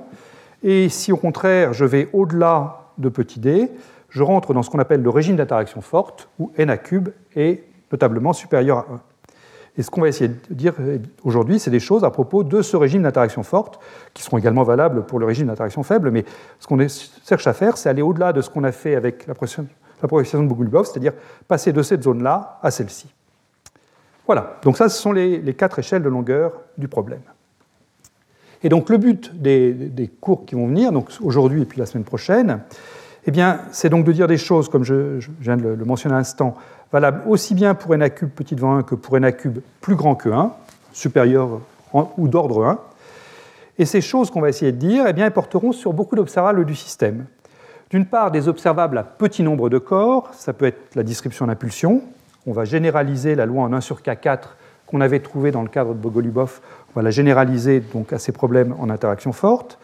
Et 0.63 0.89
si 0.89 1.11
au 1.11 1.17
contraire 1.17 1.73
je 1.73 1.85
vais 1.85 2.09
au-delà 2.13 2.83
de 2.99 3.09
petit 3.09 3.41
d, 3.41 3.71
je 4.11 4.23
rentre 4.23 4.53
dans 4.53 4.63
ce 4.63 4.71
qu'on 4.71 4.79
appelle 4.79 5.03
le 5.03 5.11
régime 5.11 5.37
d'interaction 5.37 5.81
forte, 5.81 6.29
où 6.39 6.53
n 6.56 6.69
a 6.69 6.77
cube 6.77 7.09
est 7.35 7.65
notablement 7.91 8.33
supérieur 8.33 8.79
à 8.79 8.87
1. 8.93 9.01
Et 9.79 9.83
ce 9.83 9.91
qu'on 9.91 10.01
va 10.01 10.09
essayer 10.09 10.29
de 10.29 10.55
dire 10.55 10.75
aujourd'hui, 11.23 11.59
c'est 11.59 11.71
des 11.71 11.81
choses 11.81 12.05
à 12.05 12.11
propos 12.11 12.43
de 12.43 12.61
ce 12.61 12.77
régime 12.77 13.03
d'interaction 13.03 13.43
forte, 13.43 13.81
qui 14.15 14.23
seront 14.23 14.39
également 14.39 14.65
valables 14.65 15.07
pour 15.07 15.19
le 15.19 15.27
régime 15.27 15.47
d'interaction 15.47 15.83
faible, 15.83 16.11
mais 16.11 16.25
ce 16.59 16.67
qu'on 16.67 16.79
cherche 17.27 17.47
à 17.47 17.53
faire, 17.53 17.77
c'est 17.77 17.89
aller 17.89 18.03
au-delà 18.03 18.33
de 18.33 18.41
ce 18.41 18.51
qu'on 18.51 18.65
a 18.65 18.73
fait 18.73 18.95
avec 18.95 19.27
la 19.27 19.35
progression 19.35 20.43
de 20.43 20.49
Bogolubov, 20.49 20.87
c'est-à-dire 20.87 21.13
passer 21.47 21.73
de 21.73 21.83
cette 21.83 22.03
zone-là 22.03 22.59
à 22.63 22.71
celle-ci. 22.71 23.09
Voilà, 24.27 24.59
donc 24.63 24.77
ça, 24.77 24.89
ce 24.89 25.01
sont 25.01 25.13
les, 25.13 25.55
quatre 25.55 25.79
échelles 25.79 26.03
de 26.03 26.09
longueur 26.09 26.53
du 26.79 26.87
problème. 26.87 27.23
Et 28.63 28.69
donc 28.69 28.91
le 28.91 28.99
but 28.99 29.33
des, 29.35 30.11
cours 30.21 30.45
qui 30.45 30.55
vont 30.55 30.67
venir, 30.67 30.93
donc 30.93 31.09
aujourd'hui 31.21 31.63
et 31.63 31.65
puis 31.65 31.79
la 31.79 31.87
semaine 31.87 32.05
prochaine, 32.05 32.61
eh 33.27 33.33
c'est 33.73 33.89
donc 33.89 34.05
de 34.05 34.13
dire 34.13 34.29
des 34.29 34.39
choses, 34.39 34.69
comme 34.69 34.85
je, 34.85 35.19
viens 35.41 35.57
de 35.57 35.69
le, 35.69 35.85
mentionner 35.85 36.15
à 36.15 36.19
l'instant, 36.19 36.55
valables 36.93 37.23
aussi 37.27 37.55
bien 37.55 37.75
pour 37.75 37.95
n 37.95 38.09
cube 38.11 38.31
petit 38.31 38.55
devant 38.55 38.77
1 38.77 38.83
que 38.83 38.95
pour 38.95 39.17
n 39.17 39.33
cube 39.33 39.61
plus 39.81 39.95
grand 39.95 40.15
que 40.15 40.29
1, 40.29 40.53
supérieur 40.93 41.61
ou 41.93 42.29
d'ordre 42.29 42.65
1. 42.65 42.79
Et 43.79 43.87
ces 43.87 44.01
choses 44.01 44.31
qu'on 44.31 44.41
va 44.41 44.49
essayer 44.49 44.73
de 44.73 44.77
dire, 44.77 45.05
eh 45.09 45.13
bien, 45.13 45.31
porteront 45.31 45.73
sur 45.73 45.93
beaucoup 45.93 46.17
d'observables 46.17 46.65
du 46.65 46.75
système. 46.75 47.27
D'une 47.91 48.07
part, 48.07 48.31
des 48.31 48.47
observables 48.47 48.99
à 48.99 49.03
petit 49.03 49.43
nombre 49.43 49.69
de 49.69 49.79
corps, 49.79 50.29
ça 50.33 50.53
peut 50.53 50.67
être 50.67 50.95
la 50.95 51.03
description 51.03 51.47
d'impulsion. 51.47 52.03
On 52.47 52.53
va 52.53 52.65
généraliser 52.65 53.35
la 53.35 53.47
loi 53.47 53.65
en 53.65 53.73
1 53.73 53.81
sur 53.81 54.01
K4 54.01 54.51
qu'on 54.87 55.01
avait 55.01 55.21
trouvée 55.21 55.53
dans 55.53 55.63
le 55.63 55.69
cadre 55.69 55.95
de 55.95 55.99
Bogolubov, 55.99 56.61
on 56.91 56.99
va 56.99 57.03
la 57.03 57.11
généraliser 57.11 57.79
donc 57.79 58.13
à 58.13 58.19
ces 58.19 58.33
problèmes 58.33 58.75
en 58.81 58.91
interaction 58.91 59.33
forte. 59.33 59.79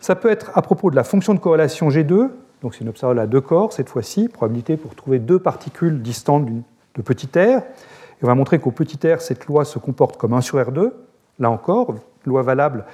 Ça 0.00 0.16
peut 0.16 0.30
être 0.30 0.50
à 0.54 0.62
propos 0.62 0.90
de 0.90 0.96
la 0.96 1.04
fonction 1.04 1.34
de 1.34 1.38
corrélation 1.38 1.90
G2, 1.90 2.30
donc 2.64 2.74
c'est 2.74 2.80
une 2.80 2.88
observable 2.88 3.20
à 3.20 3.26
deux 3.26 3.42
corps 3.42 3.74
cette 3.74 3.90
fois-ci, 3.90 4.26
probabilité 4.28 4.78
pour 4.78 4.94
trouver 4.94 5.18
deux 5.18 5.38
particules 5.38 6.00
distantes 6.00 6.46
de 6.46 7.02
petit 7.02 7.28
r. 7.36 7.38
Et 7.38 8.22
on 8.22 8.26
va 8.26 8.34
montrer 8.34 8.58
qu'au 8.58 8.70
petit 8.70 8.98
r, 9.06 9.20
cette 9.20 9.44
loi 9.44 9.66
se 9.66 9.78
comporte 9.78 10.16
comme 10.16 10.32
1 10.32 10.40
sur 10.40 10.58
R2, 10.58 10.90
là 11.38 11.50
encore, 11.50 11.94
loi 12.24 12.40
valable 12.40 12.86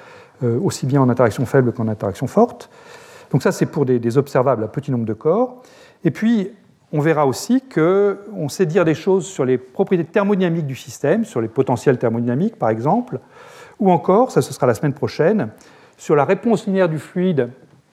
euh, 0.43 0.59
aussi 0.61 0.87
bien 0.87 1.01
en 1.01 1.09
interaction 1.09 1.47
faible 1.47 1.73
qu'en 1.73 1.87
interaction 1.87 2.27
forte. 2.27 2.69
Donc 3.31 3.45
ça, 3.45 3.53
c'est 3.53 3.67
pour 3.67 3.87
des, 3.87 4.19
observables 4.19 4.65
à 4.65 4.67
petit 4.67 4.91
nombre 4.91 5.05
de 5.05 5.13
corps. 5.13 5.63
Et 6.03 6.11
puis, 6.11 6.51
on 6.93 6.99
verra 6.99 7.25
aussi 7.25 7.63
qu'on 7.73 8.49
sait 8.49 8.67
dire 8.67 8.85
des 8.85 8.95
choses 8.95 9.25
sur 9.25 9.45
les 9.45 9.57
propriétés 9.57 10.11
thermodynamiques 10.11 10.67
du 10.67 10.75
système, 10.75 11.25
sur 11.25 11.41
les 11.41 11.47
potentiels 11.47 11.97
thermodynamiques 11.97 12.59
par 12.59 12.71
exemple, 12.71 13.21
ou 13.79 13.93
encore, 13.93 14.33
ça 14.33 14.43
ce 14.43 14.53
sera 14.53 14.67
la 14.67 14.75
semaine 14.75 14.95
prochaine, 14.95 15.51
sur 15.97 16.17
la 16.17 16.25
réponse 16.25 16.67
linéaire 16.67 16.89
du 16.89 16.99
fluide 16.99 17.51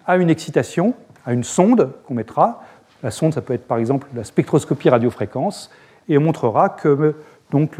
à 0.08 0.16
une 0.16 0.30
excitation, 0.30 0.96
à 1.28 1.34
une 1.34 1.44
sonde 1.44 1.92
qu'on 2.08 2.16
mettra. 2.16 2.64
La 3.04 3.12
sonde, 3.12 3.34
ça 3.34 3.42
peut 3.42 3.54
être 3.54 3.68
par 3.68 3.78
exemple 3.78 4.08
la 4.16 4.24
spectroscopie 4.24 4.90
radiofréquence, 4.90 5.70
et 6.10 6.18
on 6.18 6.22
montrera 6.22 6.70
que, 6.70 7.16
donc, 7.52 7.78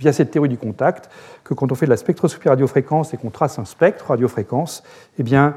via 0.00 0.12
cette 0.12 0.32
théorie 0.32 0.48
du 0.48 0.56
contact, 0.56 1.10
que 1.44 1.54
quand 1.54 1.70
on 1.70 1.74
fait 1.74 1.86
de 1.86 1.90
la 1.90 1.96
spectroscopie 1.96 2.48
radiofréquence 2.48 3.14
et 3.14 3.18
qu'on 3.18 3.30
trace 3.30 3.58
un 3.58 3.64
spectre 3.64 4.08
radiofréquence, 4.08 4.82
eh 5.18 5.22
bien, 5.22 5.54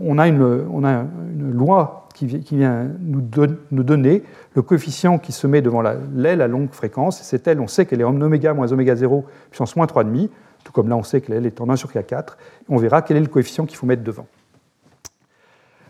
on 0.00 0.18
a 0.18 0.28
une, 0.28 1.52
loi 1.52 2.08
qui, 2.14 2.26
vient 2.26 2.88
nous, 3.00 3.22
nous, 3.70 3.82
donner 3.82 4.22
le 4.54 4.62
coefficient 4.62 5.18
qui 5.18 5.32
se 5.32 5.46
met 5.46 5.62
devant 5.62 5.82
l'aile 6.14 6.40
à 6.40 6.48
longue 6.48 6.70
fréquence. 6.70 7.22
Cette 7.22 7.46
aile, 7.46 7.60
on 7.60 7.66
sait 7.66 7.86
qu'elle 7.86 8.00
est 8.00 8.04
en 8.04 8.20
oméga 8.20 8.52
moins 8.52 8.72
oméga 8.72 8.96
0 8.96 9.24
puissance 9.50 9.76
moins 9.76 9.86
3,5, 9.86 10.28
tout 10.64 10.72
comme 10.72 10.88
là 10.88 10.96
on 10.96 11.02
sait 11.02 11.20
que 11.20 11.32
l'aile 11.32 11.46
est 11.46 11.60
en 11.60 11.68
1 11.68 11.76
sur 11.76 11.90
K4. 11.90 12.36
On 12.68 12.76
verra 12.78 13.02
quel 13.02 13.16
est 13.16 13.20
le 13.20 13.26
coefficient 13.26 13.66
qu'il 13.66 13.76
faut 13.76 13.86
mettre 13.86 14.02
devant. 14.02 14.26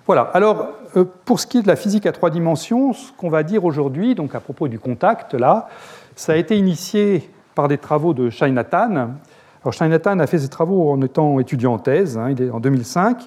Voilà, 0.07 0.23
alors 0.35 0.69
euh, 0.97 1.05
pour 1.25 1.41
ce 1.41 1.49
qui 1.49 1.59
est 1.59 1.63
de 1.63 1.67
la 1.67 1.75
physique 1.75 2.07
à 2.07 2.13
trois 2.13 2.31
dimensions, 2.31 2.93
ce 2.93 3.11
qu'on 3.13 3.29
va 3.29 3.43
dire 3.43 3.65
aujourd'hui, 3.65 4.15
donc 4.15 4.37
à 4.37 4.41
propos 4.41 4.69
du 4.69 4.79
contact, 4.79 5.35
là, 5.35 5.69
ça 6.15 6.35
a 6.35 6.37
été 6.37 6.57
initié 6.57 7.29
par 7.57 7.67
des 7.67 7.77
travaux 7.77 8.15
de 8.15 8.31
Shainatan. 8.31 8.95
Alors 9.63 9.73
Shainatan 9.73 10.21
a 10.21 10.27
fait 10.29 10.39
ses 10.39 10.49
travaux 10.49 10.93
en 10.93 11.03
étant 11.03 11.41
étudiant 11.41 11.75
en 11.75 11.79
thèse, 11.79 12.19
hein, 12.19 12.33
en 12.53 12.61
2005. 12.61 13.19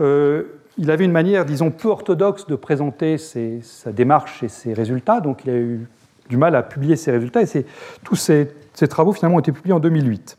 Euh, 0.00 0.44
il 0.78 0.90
avait 0.90 1.04
une 1.04 1.12
manière, 1.12 1.44
disons, 1.44 1.70
peu 1.70 1.88
orthodoxe 1.88 2.46
de 2.46 2.56
présenter 2.56 3.18
sa 3.18 3.92
démarche 3.92 4.42
et 4.42 4.48
ses 4.48 4.72
résultats, 4.72 5.20
donc 5.20 5.42
il 5.44 5.50
a 5.50 5.56
eu 5.56 5.86
du 6.30 6.38
mal 6.38 6.56
à 6.56 6.62
publier 6.62 6.96
ses 6.96 7.10
résultats, 7.10 7.42
et 7.42 7.66
tous 8.02 8.16
ces, 8.16 8.48
travaux 8.88 9.12
finalement 9.12 9.36
ont 9.36 9.40
été 9.40 9.52
publiés 9.52 9.74
en 9.74 9.78
2008. 9.78 10.38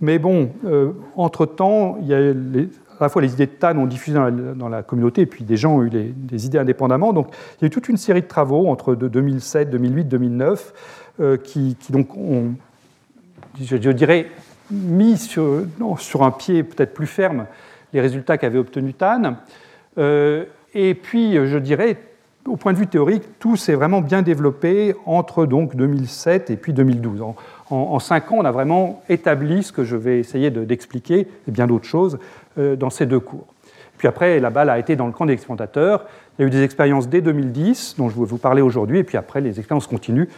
Mais 0.00 0.18
bon, 0.18 0.50
euh, 0.64 0.90
entre-temps, 1.16 1.96
il 2.00 2.08
y 2.08 2.14
a 2.14 2.18
les, 2.18 2.68
à 2.98 3.04
la 3.04 3.08
fois 3.08 3.22
les 3.22 3.32
idées 3.32 3.46
de 3.46 3.52
Tan 3.52 3.76
ont 3.78 3.86
diffusé 3.86 4.18
dans 4.18 4.68
la, 4.68 4.82
communauté, 4.82 5.22
et 5.22 5.26
puis 5.26 5.44
des 5.44 5.56
gens 5.56 5.76
ont 5.76 5.84
eu 5.84 5.90
des 5.90 6.46
idées 6.46 6.58
indépendamment. 6.58 7.12
Donc 7.12 7.28
il 7.30 7.62
y 7.62 7.64
a 7.64 7.66
eu 7.66 7.70
toute 7.70 7.88
une 7.88 7.96
série 7.96 8.22
de 8.22 8.26
travaux 8.26 8.68
entre 8.68 8.94
2007, 8.94 9.70
2008, 9.70 10.04
2009, 10.04 10.74
qui, 11.44 11.76
donc 11.90 12.16
ont, 12.16 12.54
je, 13.60 13.90
dirais, 13.90 14.26
mis 14.70 15.18
sur, 15.18 15.66
un 16.20 16.30
pied 16.30 16.62
peut-être 16.62 16.94
plus 16.94 17.06
ferme 17.06 17.46
les 17.92 18.00
résultats 18.00 18.38
qu'avait 18.38 18.58
obtenus 18.58 18.94
Tan. 18.96 19.36
et 19.96 20.94
puis, 20.94 21.34
je 21.34 21.58
dirais, 21.58 21.98
au 22.46 22.56
point 22.56 22.72
de 22.72 22.78
vue 22.78 22.86
théorique, 22.86 23.22
tout 23.38 23.56
s'est 23.56 23.74
vraiment 23.74 24.00
bien 24.00 24.22
développé 24.22 24.94
entre 25.06 25.46
donc 25.46 25.76
2007 25.76 26.50
et 26.50 26.56
puis 26.56 26.72
2012. 26.72 27.22
En, 27.70 27.98
cinq 28.00 28.32
ans, 28.32 28.36
on 28.38 28.44
a 28.44 28.50
vraiment 28.50 29.02
établi 29.08 29.62
ce 29.62 29.72
que 29.72 29.84
je 29.84 29.96
vais 29.96 30.18
essayer 30.18 30.50
d'expliquer, 30.50 31.26
et 31.48 31.50
bien 31.50 31.66
d'autres 31.66 31.86
choses, 31.86 32.14
euh, 32.14 32.18
dans 32.56 32.90
ces 32.90 33.06
deux 33.06 33.20
cours. 33.20 33.46
Puis 33.98 34.08
après, 34.08 34.40
la 34.40 34.50
balle 34.50 34.68
a 34.68 34.78
été 34.78 34.96
dans 34.96 35.06
le 35.06 35.12
camp 35.12 35.26
des 35.26 35.32
expérimentateurs. 35.32 36.06
Il 36.38 36.42
y 36.42 36.44
a 36.44 36.48
eu 36.48 36.50
des 36.50 36.62
expériences 36.62 37.08
dès 37.08 37.20
2010, 37.20 37.94
dont 37.98 38.08
je 38.08 38.18
vais 38.18 38.24
vous 38.24 38.38
parler 38.38 38.62
aujourd'hui, 38.62 38.98
et 38.98 39.04
puis 39.04 39.16
après, 39.16 39.40
les 39.40 39.58
expériences 39.58 39.86
continuent. 39.86 40.28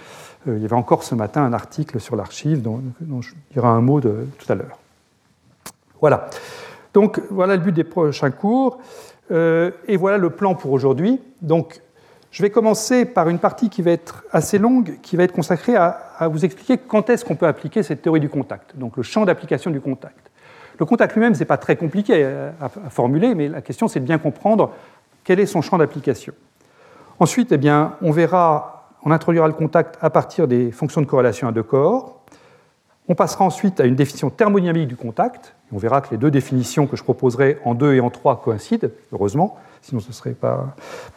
Euh, 0.49 0.57
il 0.57 0.63
y 0.63 0.65
avait 0.65 0.75
encore 0.75 1.03
ce 1.03 1.15
matin 1.15 1.43
un 1.43 1.53
article 1.53 2.01
sur 2.01 2.17
l'archive 2.17 2.63
dont, 2.63 2.83
je 3.21 3.31
dirai 3.53 3.69
un 3.69 3.81
mot 3.81 4.01
tout 4.01 4.13
à 4.49 4.55
l'heure. 4.55 4.79
Voilà. 6.01 6.29
Donc, 6.93 7.21
voilà 7.31 7.57
le 7.57 7.63
but 7.63 7.73
des 7.73 7.85
prochains 7.85 8.31
cours. 8.31 8.79
Euh, 9.31 9.71
et 9.89 9.97
voilà 9.97 10.19
le 10.19 10.31
plan 10.31 10.55
pour 10.55 10.73
aujourd'hui. 10.73 11.21
Donc, 11.41 11.81
je 12.31 12.43
vais 12.43 12.51
commencer 12.51 13.05
par 13.05 13.29
une 13.29 13.39
partie 13.39 13.71
qui 13.71 13.81
va 13.81 13.93
être 13.93 14.25
assez 14.33 14.59
longue, 14.59 14.99
qui 15.03 15.17
va 15.17 15.23
être 15.23 15.33
consacrée 15.33 15.77
à, 15.77 16.29
vous 16.29 16.45
expliquer 16.45 16.79
quand 16.79 17.09
est-ce 17.09 17.25
qu'on 17.25 17.37
peut 17.37 17.47
appliquer 17.47 17.83
cette 17.83 18.03
théorie 18.03 18.21
du 18.21 18.29
contact, 18.29 18.77
donc 18.77 18.97
le 18.97 19.03
champ 19.03 19.25
d'application 19.25 19.71
du 19.71 19.81
contact. 19.81 20.31
Le 20.79 20.85
contact 20.85 21.15
lui-même, 21.15 21.35
ce 21.35 21.41
n'est 21.41 21.47
pas 21.47 21.57
très 21.57 21.77
compliqué 21.77 22.25
à, 22.61 22.69
formuler, 22.91 23.35
mais 23.35 23.49
la 23.49 23.63
question, 23.63 23.89
c'est 23.89 24.01
de 24.01 24.05
bien 24.05 24.19
comprendre 24.19 24.73
quel 25.23 25.41
est 25.41 25.47
son 25.47 25.63
champ 25.63 25.79
d'application. 25.79 26.33
Ensuite, 27.19 27.53
eh 27.53 27.71
on 28.03 28.11
verra, 28.11 28.89
on 29.05 29.11
introduira 29.11 29.47
le 29.47 29.55
contact 29.55 29.97
à 30.01 30.11
partir 30.11 30.49
des 30.49 30.73
fonctions 30.73 31.01
de 31.01 31.07
corrélation 31.07 31.49
à 31.49 31.53
deux 31.53 31.63
corps. 31.63 32.21
On 33.07 33.15
passera 33.15 33.45
ensuite 33.45 33.81
à 33.81 33.85
une 33.85 33.95
définition 33.95 34.31
thermodynamique 34.31 34.89
du 34.89 34.97
contact. 34.97 35.55
On 35.73 35.79
verra 35.79 36.01
que 36.01 36.11
les 36.11 36.17
deux 36.17 36.31
définitions 36.31 36.87
que 36.87 36.97
je 36.97 37.05
proposerai 37.05 37.59
en 37.65 37.75
deux 37.75 37.95
et 37.95 38.01
en 38.01 38.11
trois 38.11 38.41
coïncident, 38.41 38.89
heureusement 39.13 39.57
sinon 39.85 40.01
ce 40.01 40.09
ne 40.09 40.13
serait 40.13 40.35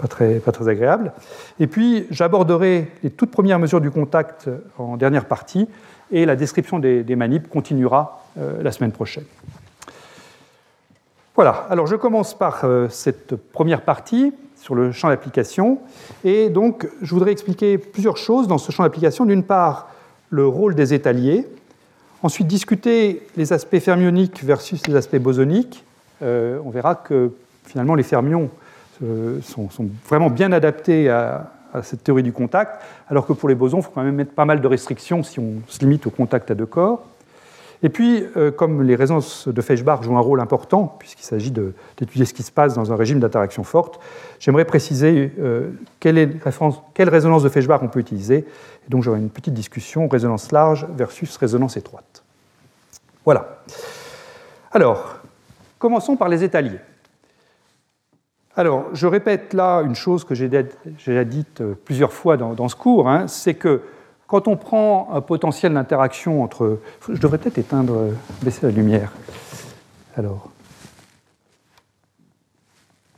très, 0.10 0.40
pas 0.40 0.52
très 0.52 0.68
agréable. 0.68 1.14
Et 1.60 1.68
puis 1.68 2.06
j'aborderai 2.12 2.92
les 3.02 3.10
toutes 3.10 3.32
premières 3.32 3.60
mesures 3.60 3.82
du 3.82 3.92
contact 3.92 4.50
en 4.78 4.98
dernière 4.98 5.26
partie, 5.26 5.68
et 6.12 6.26
la 6.26 6.36
description 6.36 6.80
des, 6.80 7.04
des 7.04 7.16
manips 7.16 7.48
continuera 7.48 8.24
euh, 8.40 8.62
la 8.62 8.72
semaine 8.72 8.92
prochaine. 8.92 9.24
Voilà, 11.36 11.68
alors 11.70 11.88
je 11.88 11.96
commence 11.96 12.38
par 12.38 12.66
euh, 12.66 12.88
cette 12.90 13.36
première 13.36 13.82
partie 13.82 14.34
sur 14.56 14.76
le 14.76 14.92
champ 14.92 15.10
d'application, 15.10 15.80
et 16.24 16.50
donc 16.50 16.88
je 17.02 17.14
voudrais 17.14 17.32
expliquer 17.32 17.78
plusieurs 17.78 18.18
choses 18.18 18.48
dans 18.48 18.58
ce 18.58 18.72
champ 18.72 18.84
d'application. 18.84 19.26
D'une 19.26 19.44
part, 19.44 19.90
le 20.30 20.48
rôle 20.48 20.76
des 20.76 20.94
étaliers, 20.94 21.48
ensuite 22.22 22.48
discuter 22.48 23.26
les 23.38 23.54
aspects 23.54 23.80
fermioniques 23.80 24.44
versus 24.44 24.86
les 24.88 24.96
aspects 24.96 25.18
bosoniques. 25.18 25.84
Euh, 26.22 26.60
on 26.66 26.70
verra 26.70 26.96
que 26.96 27.32
finalement, 27.66 27.96
les 27.96 28.04
fermions 28.04 28.50
sont, 29.44 29.70
vraiment 30.08 30.32
bien 30.32 30.52
adaptés 30.52 31.08
à, 31.10 31.52
cette 31.82 32.04
théorie 32.04 32.24
du 32.24 32.34
contact, 32.34 32.82
alors 33.10 33.26
que 33.26 33.34
pour 33.34 33.50
les 33.50 33.56
bosons, 33.56 33.80
il 33.80 33.84
faut 33.84 33.92
quand 33.94 34.04
même 34.04 34.16
mettre 34.16 34.34
pas 34.34 34.46
mal 34.46 34.62
de 34.62 34.68
restrictions 34.68 35.24
si 35.24 35.40
on 35.40 35.56
se 35.68 35.80
limite 35.80 36.08
au 36.08 36.10
contact 36.10 36.52
à 36.52 36.56
deux 36.56 36.66
corps. 36.66 37.04
Et 37.84 37.90
puis, 37.90 38.26
euh, 38.36 38.52
comme 38.52 38.82
les 38.82 38.96
résonances 38.96 39.48
de 39.48 39.62
Feshbach 39.62 40.02
jouent 40.02 40.18
un 40.18 40.22
rôle 40.22 40.40
important, 40.40 40.96
puisqu'il 41.00 41.24
s'agit 41.24 41.52
d'étudier 41.52 42.26
ce 42.26 42.34
qui 42.34 42.42
se 42.42 42.52
passe 42.52 42.74
dans 42.74 42.92
un 42.92 42.96
régime 42.96 43.20
d'interaction 43.20 43.64
forte, 43.64 44.00
j'aimerais 44.40 44.66
préciser 44.66 45.32
euh, 45.40 45.70
quelle, 46.00 46.18
est 46.18 46.30
quelle, 46.96 47.10
résonance 47.10 47.44
de 47.44 47.50
Feshbach 47.50 47.82
on 47.84 47.88
peut 47.88 48.00
utiliser. 48.00 48.38
Et 48.38 48.90
donc, 48.90 49.04
j'aurai 49.04 49.20
une 49.20 49.30
petite 49.30 49.54
discussion 49.54 50.08
résonance 50.08 50.52
large 50.52 50.88
versus 50.96 51.36
résonance 51.38 51.78
étroite. 51.78 52.24
Voilà. 53.26 53.60
Alors, 54.72 55.18
commençons 55.78 56.16
par 56.16 56.30
les 56.30 56.44
étaliers. 56.44 56.80
Alors, 58.58 58.86
je 58.92 59.06
répète 59.06 59.54
là 59.54 59.84
une 59.84 59.94
chose 59.94 60.24
que 60.24 60.34
j'ai 60.34 60.50
déjà 60.50 61.24
dite 61.24 61.62
euh, 61.62 61.76
plusieurs 61.86 62.12
fois 62.12 62.38
dans, 62.38 62.68
ce 62.68 62.76
cours, 62.76 63.08
hein, 63.08 63.28
c'est 63.28 63.54
que 63.54 63.84
quand 64.26 64.48
on 64.48 64.58
prend 64.58 65.10
un 65.14 65.22
potentiel 65.22 65.76
d'interaction 65.76 66.42
entre... 66.42 66.80
Je 67.08 67.22
devrais 67.22 67.38
peut-être 67.38 67.60
éteindre, 67.60 67.94
euh, 67.94 68.12
baisser 68.42 68.66
la 68.66 68.72
lumière. 68.72 69.12
Alors, 70.18 70.50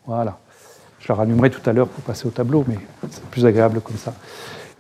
voilà. 0.06 0.40
Je 1.00 1.08
la 1.08 1.16
rallumerai 1.16 1.50
tout 1.50 1.68
à 1.70 1.72
l'heure 1.72 1.88
pour 1.88 2.04
passer 2.04 2.28
au 2.28 2.32
tableau, 2.32 2.66
mais 2.68 2.78
c'est 3.10 3.24
plus 3.28 3.46
agréable 3.46 3.80
comme 3.80 3.96
ça. 3.96 4.14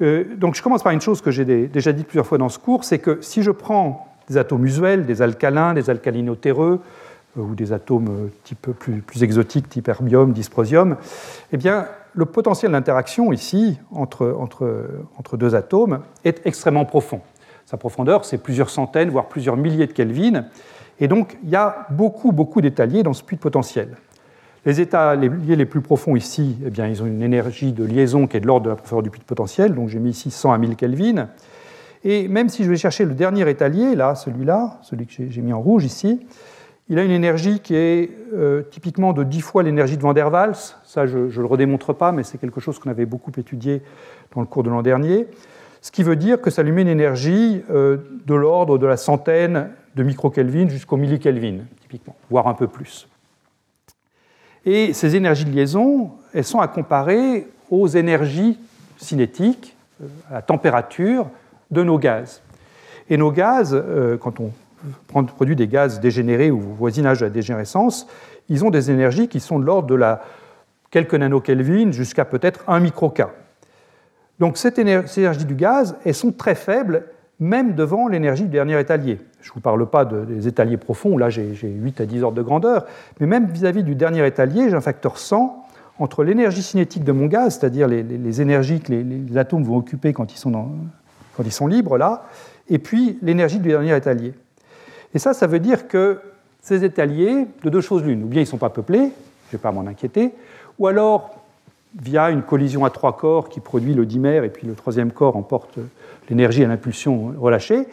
Euh, 0.01 0.25
donc 0.35 0.55
je 0.55 0.61
commence 0.61 0.83
par 0.83 0.91
une 0.91 0.99
chose 0.99 1.21
que 1.21 1.31
j'ai 1.31 1.45
déjà 1.67 1.93
dit 1.93 2.03
plusieurs 2.03 2.27
fois 2.27 2.37
dans 2.37 2.49
ce 2.49 2.59
cours, 2.59 2.83
c'est 2.83 2.99
que 2.99 3.21
si 3.21 3.43
je 3.43 3.51
prends 3.51 4.13
des 4.27 4.37
atomes 4.37 4.65
usuels, 4.65 5.05
des 5.05 5.21
alcalins, 5.21 5.73
des 5.73 5.89
alcalinotéreux, 5.89 6.81
ou 7.39 7.55
des 7.55 7.73
atomes 7.73 8.07
euh, 8.09 8.27
type 8.43 8.69
plus, 8.71 9.01
plus 9.01 9.23
exotiques, 9.23 9.69
type 9.69 9.87
herbium, 9.87 10.33
dysprosium, 10.33 10.97
eh 11.51 11.57
bien, 11.57 11.87
le 12.13 12.25
potentiel 12.25 12.71
d'interaction 12.71 13.31
ici 13.31 13.79
entre, 13.91 14.35
entre, 14.39 14.87
entre, 15.17 15.37
deux 15.37 15.55
atomes 15.55 16.01
est 16.25 16.45
extrêmement 16.45 16.85
profond. 16.85 17.21
Sa 17.65 17.77
profondeur, 17.77 18.25
c'est 18.25 18.39
plusieurs 18.39 18.69
centaines, 18.69 19.09
voire 19.09 19.27
plusieurs 19.27 19.55
milliers 19.55 19.87
de 19.87 19.93
Kelvin. 19.93 20.45
Et 20.99 21.07
donc, 21.07 21.37
il 21.43 21.49
y 21.49 21.55
a 21.55 21.87
beaucoup, 21.91 22.31
beaucoup 22.31 22.61
d'étaliers 22.61 23.03
dans 23.03 23.13
ce 23.13 23.23
puits 23.23 23.37
de 23.37 23.41
potentiel. 23.41 23.95
Les 24.65 24.81
états 24.81 25.15
les, 25.15 25.29
les 25.29 25.65
plus 25.65 25.81
profonds 25.81 26.15
ici, 26.15 26.57
eh 26.65 26.69
bien, 26.69 26.87
ils 26.87 27.01
ont 27.01 27.05
une 27.05 27.21
énergie 27.21 27.71
de 27.71 27.85
liaison 27.85 28.27
qui 28.27 28.37
est 28.37 28.39
de 28.41 28.47
l'ordre 28.47 28.65
de 28.65 28.69
la 28.69 28.75
profondeur 28.75 29.03
du 29.03 29.09
puits 29.09 29.21
de 29.21 29.25
potentiel, 29.25 29.73
donc 29.73 29.87
j'ai 29.89 29.99
mis 29.99 30.09
ici 30.09 30.31
100 30.31 30.51
à 30.51 30.57
1000 30.57 30.75
Kelvin. 30.75 31.29
Et 32.03 32.27
même 32.27 32.49
si 32.49 32.63
je 32.63 32.69
vais 32.69 32.77
chercher 32.77 33.05
le 33.05 33.13
dernier 33.13 33.49
étalier, 33.49 33.95
là, 33.95 34.15
celui-là, 34.15 34.79
celui 34.83 35.05
que 35.05 35.13
j'ai 35.29 35.41
mis 35.41 35.53
en 35.53 35.61
rouge 35.61 35.85
ici, 35.85 36.25
il 36.89 36.97
a 36.97 37.03
une 37.03 37.11
énergie 37.11 37.59
qui 37.59 37.75
est 37.75 38.09
euh, 38.33 38.63
typiquement 38.63 39.13
de 39.13 39.23
10 39.23 39.41
fois 39.41 39.61
l'énergie 39.61 39.95
de 39.95 40.01
Van 40.01 40.13
der 40.13 40.31
Waals. 40.31 40.75
Ça, 40.83 41.05
je 41.05 41.17
ne 41.19 41.29
le 41.29 41.45
redémontre 41.45 41.93
pas, 41.93 42.11
mais 42.11 42.23
c'est 42.23 42.39
quelque 42.39 42.59
chose 42.59 42.79
qu'on 42.79 42.89
avait 42.89 43.05
beaucoup 43.05 43.31
étudié 43.37 43.83
dans 44.33 44.41
le 44.41 44.47
cours 44.47 44.63
de 44.63 44.71
l'an 44.71 44.81
dernier. 44.81 45.27
Ce 45.81 45.91
qui 45.91 46.01
veut 46.01 46.15
dire 46.15 46.41
que 46.41 46.49
ça 46.49 46.63
lui 46.63 46.71
met 46.71 46.81
une 46.81 46.87
énergie 46.87 47.61
euh, 47.69 47.97
de 48.25 48.33
l'ordre 48.33 48.79
de 48.79 48.87
la 48.87 48.97
centaine 48.97 49.69
de 49.95 50.03
microkelvin 50.03 50.67
jusqu'au 50.67 50.97
millikelvin, 50.97 51.59
typiquement, 51.81 52.15
voire 52.31 52.47
un 52.47 52.55
peu 52.55 52.67
plus. 52.67 53.07
Et 54.65 54.93
ces 54.93 55.15
énergies 55.15 55.45
de 55.45 55.51
liaison, 55.51 56.11
elles 56.33 56.43
sont 56.43 56.59
à 56.59 56.67
comparer 56.67 57.47
aux 57.69 57.87
énergies 57.87 58.57
cinétiques, 58.97 59.75
euh, 60.01 60.07
à 60.31 60.33
la 60.35 60.41
température 60.41 61.27
de 61.69 61.83
nos 61.83 61.99
gaz. 61.99 62.41
Et 63.11 63.17
nos 63.17 63.31
gaz, 63.31 63.75
quand 64.21 64.39
on 64.39 64.51
produit 65.07 65.55
des 65.55 65.67
gaz 65.67 65.99
dégénérés 65.99 66.51
ou 66.51 66.59
voisinage 66.59 67.19
de 67.19 67.25
la 67.25 67.29
dégénérescence, 67.29 68.07
ils 68.49 68.65
ont 68.65 68.69
des 68.69 68.91
énergies 68.91 69.27
qui 69.27 69.39
sont 69.39 69.59
de 69.59 69.65
l'ordre 69.65 69.87
de 69.87 69.95
la 69.95 70.21
quelques 70.91 71.13
nanokelvin 71.13 71.91
jusqu'à 71.91 72.25
peut-être 72.25 72.63
1 72.67 72.79
microK. 72.79 73.21
Donc 74.39 74.57
cette 74.57 74.79
énergie 74.79 75.45
du 75.45 75.55
gaz, 75.55 75.95
elles 76.05 76.15
sont 76.15 76.31
très 76.31 76.55
faibles, 76.55 77.05
même 77.39 77.75
devant 77.75 78.07
l'énergie 78.07 78.43
du 78.43 78.49
dernier 78.49 78.79
étalier. 78.79 79.19
Je 79.41 79.49
ne 79.49 79.53
vous 79.53 79.59
parle 79.59 79.85
pas 79.89 80.05
des 80.05 80.47
étaliers 80.47 80.77
profonds, 80.77 81.17
là 81.17 81.29
j'ai 81.29 81.53
8 81.61 82.01
à 82.01 82.05
10 82.05 82.23
ordres 82.23 82.37
de 82.37 82.41
grandeur, 82.41 82.85
mais 83.19 83.27
même 83.27 83.47
vis-à-vis 83.47 83.83
du 83.83 83.95
dernier 83.95 84.25
étalier, 84.25 84.69
j'ai 84.69 84.75
un 84.75 84.81
facteur 84.81 85.17
100 85.17 85.65
entre 85.99 86.23
l'énergie 86.23 86.63
cinétique 86.63 87.03
de 87.03 87.11
mon 87.11 87.25
gaz, 87.27 87.59
c'est-à-dire 87.59 87.87
les, 87.87 88.41
énergies 88.41 88.79
que 88.79 88.93
les, 88.93 89.37
atomes 89.37 89.63
vont 89.63 89.77
occuper 89.77 90.13
quand 90.13 90.33
ils 90.33 90.37
sont, 90.37 90.51
quand 91.35 91.43
ils 91.43 91.51
sont 91.51 91.67
libres, 91.67 91.97
là, 91.97 92.23
et 92.69 92.79
puis 92.79 93.17
l'énergie 93.21 93.59
du 93.59 93.69
dernier 93.69 93.95
étalier. 93.95 94.33
Et 95.13 95.19
ça, 95.19 95.33
ça 95.33 95.47
veut 95.47 95.59
dire 95.59 95.87
que 95.87 96.19
ces 96.61 96.83
étaliers, 96.83 97.47
de 97.63 97.69
deux 97.69 97.81
choses 97.81 98.03
l'une, 98.03 98.23
ou 98.23 98.27
bien 98.27 98.41
ils 98.41 98.45
ne 98.45 98.49
sont 98.49 98.57
pas 98.57 98.69
peuplés, 98.69 98.99
je 98.99 99.03
ne 99.03 99.51
vais 99.53 99.57
pas 99.57 99.71
m'en 99.71 99.87
inquiéter, 99.87 100.31
ou 100.77 100.87
alors 100.87 101.35
via 101.99 102.29
une 102.29 102.43
collision 102.43 102.85
à 102.85 102.89
trois 102.89 103.17
corps 103.17 103.49
qui 103.49 103.59
produit 103.59 103.93
le 103.93 104.05
dimère 104.05 104.43
et 104.43 104.49
puis 104.49 104.67
le 104.67 104.75
troisième 104.75 105.11
corps 105.11 105.35
emporte 105.35 105.79
l'énergie 106.29 106.61
et 106.61 106.67
l'impulsion 106.67 107.33
relâchée, 107.39 107.87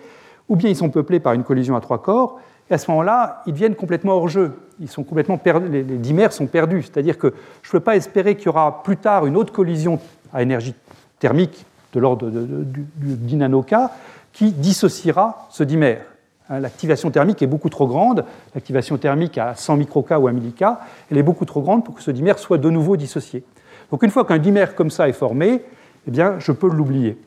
ou 0.49 0.56
bien 0.56 0.68
ils 0.68 0.76
sont 0.76 0.90
peuplés 0.90 1.20
par 1.20 1.32
une 1.32 1.44
collision 1.44 1.76
à 1.76 1.80
trois 1.80 2.02
corps, 2.02 2.38
et 2.68 2.75
à 2.75 2.78
ce 2.78 2.90
moment-là, 2.90 3.42
ils 3.46 3.52
deviennent 3.52 3.76
complètement 3.76 4.16
hors 4.16 4.28
jeu. 4.28 4.52
Les, 4.80 5.82
dimères 5.82 6.32
sont 6.32 6.46
perdus. 6.46 6.82
C'est-à-dire 6.82 7.16
que 7.16 7.32
je 7.62 7.68
ne 7.68 7.73
peux 7.73 7.80
pas 7.80 7.94
espérer 7.94 8.35
qu'il 8.35 8.46
y 8.46 8.49
aura 8.49 8.82
plus 8.82 8.96
tard 8.96 9.25
une 9.26 9.37
autre 9.37 9.52
collision 9.52 10.00
à 10.32 10.42
énergie 10.42 10.75
thermique 11.20 11.64
de 11.92 12.00
l'ordre 12.00 12.28
du, 12.28 12.85
du 12.96 13.37
nanoka 13.37 13.92
qui 14.32 14.50
dissociera 14.50 15.46
ce 15.50 15.62
dimère. 15.62 16.02
Hein, 16.48 16.60
l'activation 16.60 17.10
thermique 17.10 17.42
est 17.42 17.46
beaucoup 17.46 17.68
trop 17.68 17.86
grande. 17.86 18.24
L'activation 18.54 18.96
thermique 18.98 19.38
à 19.38 19.54
100 19.54 19.76
microK 19.76 20.10
ou 20.18 20.28
1 20.28 20.32
millK, 20.32 20.64
elle 21.10 21.18
est 21.18 21.22
beaucoup 21.22 21.44
trop 21.44 21.60
grande 21.60 21.84
pour 21.84 21.94
que 21.94 22.02
ce 22.02 22.10
dimère 22.10 22.38
soit 22.38 22.58
de 22.58 22.70
nouveau 22.70 22.96
dissocié. 22.96 23.44
Donc 23.90 24.02
une 24.02 24.10
fois 24.10 24.24
qu'un 24.24 24.38
dimère 24.38 24.74
comme 24.74 24.90
ça 24.90 25.08
est 25.08 25.12
formé, 25.12 25.62
eh 26.06 26.10
bien, 26.10 26.36
je 26.38 26.52
peux 26.52 26.68
l'oublier. 26.68 27.18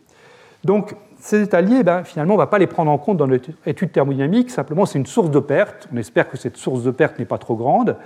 Donc 0.64 0.96
ces 1.22 1.42
étaliers, 1.42 1.84
ben, 1.84 2.04
finalement, 2.04 2.36
on 2.36 2.38
ne 2.38 2.42
va 2.42 2.48
pas 2.48 2.60
les 2.60 2.68
prendre 2.68 2.90
en 2.90 2.98
compte 2.98 3.18
dans 3.18 3.28
notre 3.28 3.50
étude 3.66 3.92
thermodynamique, 3.92 4.50
simplement 4.50 4.86
c'est 4.86 5.00
une 5.00 5.06
source 5.06 5.30
de 5.30 5.40
perte. 5.40 5.88
On 5.94 5.98
espère 5.98 6.30
que 6.30 6.38
cette 6.38 6.56
source 6.56 6.84
de 6.84 6.92
perte 6.92 7.20
n'est 7.20 7.26
pas 7.26 7.38
trop 7.38 7.56
grande, 7.56 7.98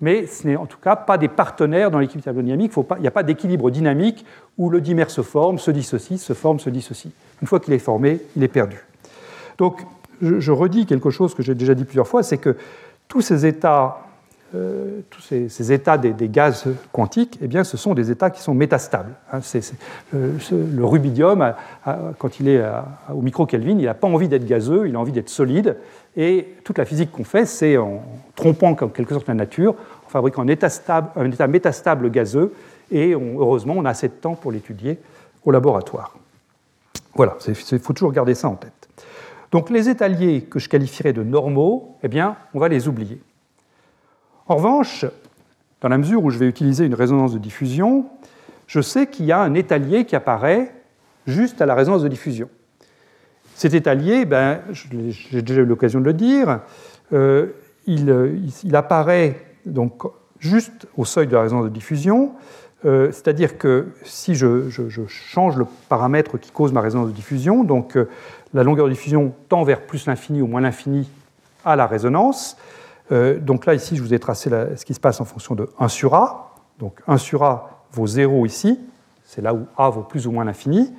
mais 0.00 0.26
ce 0.26 0.46
n'est 0.46 0.56
en 0.56 0.64
tout 0.64 0.78
cas 0.78 0.96
pas 0.96 1.18
des 1.18 1.28
partenaires 1.28 1.90
dans 1.90 1.98
l'équilibre 1.98 2.24
thermodynamique. 2.24 2.72
il 2.96 3.02
n'y 3.02 3.06
a 3.06 3.12
pas 3.12 3.22
d'équilibre 3.22 3.70
dynamique 3.70 4.24
où 4.56 4.70
le 4.70 4.80
dimère 4.80 5.10
se 5.10 5.20
forme, 5.20 5.58
se 5.58 5.70
dissocie, 5.70 6.18
se 6.18 6.32
forme, 6.32 6.60
se 6.60 6.70
dissocie. 6.70 7.12
Une 7.42 7.48
fois 7.48 7.60
qu'il 7.60 7.74
est 7.74 7.78
formé, 7.78 8.20
il 8.36 8.42
est 8.42 8.48
perdu. 8.48 8.78
Donc, 9.58 9.82
je 10.22 10.52
redis 10.52 10.86
quelque 10.86 11.10
chose 11.10 11.34
que 11.34 11.42
j'ai 11.42 11.54
déjà 11.54 11.74
dit 11.74 11.84
plusieurs 11.84 12.08
fois, 12.08 12.22
c'est 12.22 12.38
que 12.38 12.56
tous 13.08 13.20
ces 13.20 13.44
états 13.44 13.98
euh, 14.54 15.00
tous 15.08 15.22
ces, 15.22 15.72
états 15.72 15.96
des, 15.96 16.28
gaz 16.28 16.66
quantiques, 16.92 17.38
eh 17.40 17.46
bien, 17.46 17.64
ce 17.64 17.78
sont 17.78 17.94
des 17.94 18.10
états 18.10 18.28
qui 18.28 18.42
sont 18.42 18.52
métastables. 18.52 19.14
Hein. 19.32 19.40
le, 20.12 20.84
rubidium, 20.84 21.54
quand 22.18 22.38
il 22.38 22.48
est 22.48 22.62
au 23.10 23.22
micro-Kelvin, 23.22 23.78
il 23.78 23.86
n'a 23.86 23.94
pas 23.94 24.08
envie 24.08 24.28
d'être 24.28 24.44
gazeux, 24.44 24.86
il 24.88 24.94
a 24.94 25.00
envie 25.00 25.12
d'être 25.12 25.30
solide. 25.30 25.78
Et 26.18 26.54
toute 26.64 26.76
la 26.76 26.84
physique 26.84 27.10
qu'on 27.10 27.24
fait, 27.24 27.46
c'est 27.46 27.78
en 27.78 28.02
trompant 28.36 28.76
en 28.78 28.88
quelque 28.88 29.14
sorte 29.14 29.26
la 29.26 29.34
nature, 29.34 29.74
en 30.06 30.10
fabriquant 30.10 30.42
un 30.42 30.48
état 30.48 31.46
métastable 31.48 32.10
gazeux. 32.10 32.52
Et 32.90 33.12
heureusement, 33.12 33.74
on 33.78 33.86
a 33.86 33.90
assez 33.90 34.08
de 34.08 34.12
temps 34.12 34.34
pour 34.34 34.52
l'étudier 34.52 34.98
au 35.46 35.50
laboratoire. 35.50 36.14
Voilà, 37.14 37.38
il 37.48 37.54
faut 37.54 37.94
toujours 37.94 38.12
garder 38.12 38.34
ça 38.34 38.48
en 38.48 38.56
tête. 38.56 38.81
Donc 39.52 39.68
les 39.68 39.88
étaliers 39.90 40.42
que 40.42 40.58
je 40.58 40.68
qualifierais 40.68 41.12
de 41.12 41.22
normaux, 41.22 41.96
eh 42.02 42.08
bien, 42.08 42.36
on 42.54 42.58
va 42.58 42.68
les 42.68 42.88
oublier. 42.88 43.20
En 44.48 44.56
revanche, 44.56 45.04
dans 45.82 45.88
la 45.88 45.98
mesure 45.98 46.24
où 46.24 46.30
je 46.30 46.38
vais 46.38 46.48
utiliser 46.48 46.86
une 46.86 46.94
résonance 46.94 47.34
de 47.34 47.38
diffusion, 47.38 48.06
je 48.66 48.80
sais 48.80 49.06
qu'il 49.06 49.26
y 49.26 49.32
a 49.32 49.40
un 49.40 49.54
étalier 49.54 50.06
qui 50.06 50.16
apparaît 50.16 50.74
juste 51.26 51.60
à 51.60 51.66
la 51.66 51.74
résonance 51.74 52.02
de 52.02 52.08
diffusion. 52.08 52.48
Cet 53.54 53.74
étalier, 53.74 54.24
ben, 54.24 54.60
j'ai 54.72 55.42
déjà 55.42 55.60
eu 55.60 55.66
l'occasion 55.66 56.00
de 56.00 56.06
le 56.06 56.14
dire, 56.14 56.60
euh, 57.12 57.48
il, 57.86 58.74
apparaît 58.74 59.36
donc 59.66 60.04
juste 60.38 60.86
au 60.96 61.04
seuil 61.04 61.26
de 61.26 61.34
la 61.34 61.42
résonance 61.42 61.64
de 61.64 61.70
diffusion, 61.70 62.32
euh, 62.84 63.12
c'est-à-dire 63.12 63.58
que 63.58 63.88
si 64.02 64.34
je, 64.34 64.68
change 65.06 65.56
le 65.56 65.66
paramètre 65.88 66.38
qui 66.38 66.50
cause 66.50 66.72
ma 66.72 66.80
résonance 66.80 67.08
de 67.08 67.12
diffusion, 67.12 67.62
donc 67.62 67.96
euh, 67.96 68.08
la 68.54 68.62
longueur 68.62 68.86
de 68.86 68.92
diffusion 68.92 69.34
tend 69.48 69.62
vers 69.62 69.82
plus 69.82 70.06
l'infini 70.06 70.42
ou 70.42 70.46
moins 70.46 70.60
l'infini 70.60 71.08
à 71.64 71.76
la 71.76 71.86
résonance, 71.86 72.56
euh, 73.12 73.38
donc 73.38 73.66
là, 73.66 73.74
ici, 73.74 73.96
je 73.96 74.02
vous 74.02 74.14
ai 74.14 74.18
tracé 74.18 74.50
ce 74.50 74.84
qui 74.84 74.94
se 74.94 75.00
passe 75.00 75.20
en 75.20 75.24
fonction 75.24 75.54
de 75.54 75.68
1 75.78 75.88
sur 75.88 76.14
A. 76.14 76.54
Donc 76.78 77.00
1 77.06 77.18
sur 77.18 77.42
A 77.44 77.84
vaut 77.92 78.06
0 78.06 78.46
ici. 78.46 78.80
C'est 79.24 79.42
là 79.42 79.54
où 79.54 79.66
A 79.76 79.90
vaut 79.90 80.02
plus 80.02 80.26
ou 80.26 80.32
moins 80.32 80.44
l'infini. 80.44 80.92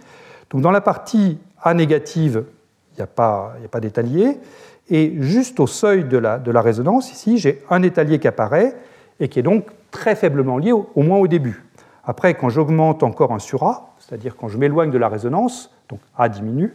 Donc 0.50 0.62
dans 0.62 0.72
la 0.72 0.82
partie 0.82 1.40
A 1.62 1.74
négative, 1.74 2.46
il 2.94 2.98
n'y 2.98 3.04
a 3.04 3.08
pas, 3.08 3.56
pas 3.72 3.80
d'étalier. 3.80 4.38
Et 4.90 5.16
juste 5.20 5.60
au 5.60 5.68
seuil 5.68 6.04
de 6.04 6.18
la, 6.18 6.38
de 6.38 6.52
la 6.52 6.62
résonance, 6.62 7.12
ici, 7.12 7.38
j'ai 7.38 7.64
un 7.70 7.82
étalier 7.84 8.20
qui 8.20 8.28
apparaît 8.28 8.76
et 9.20 9.30
qui 9.30 9.40
est 9.40 9.44
donc 9.44 9.68
très 9.92 10.16
faiblement 10.16 10.58
lié, 10.58 10.72
au, 10.72 10.88
moins 10.98 11.18
au 11.18 11.28
début. 11.28 11.64
Après, 12.06 12.34
quand 12.34 12.50
j'augmente 12.50 13.02
encore 13.02 13.32
1 13.32 13.40
sur 13.40 13.64
A, 13.64 13.96
c'est-à-dire 13.98 14.36
quand 14.36 14.50
je 14.50 14.58
m'éloigne 14.58 14.92
de 14.92 14.98
la 14.98 15.08
résonance, 15.08 15.74
donc 15.90 16.00
A 16.18 16.28
diminue, 16.28 16.74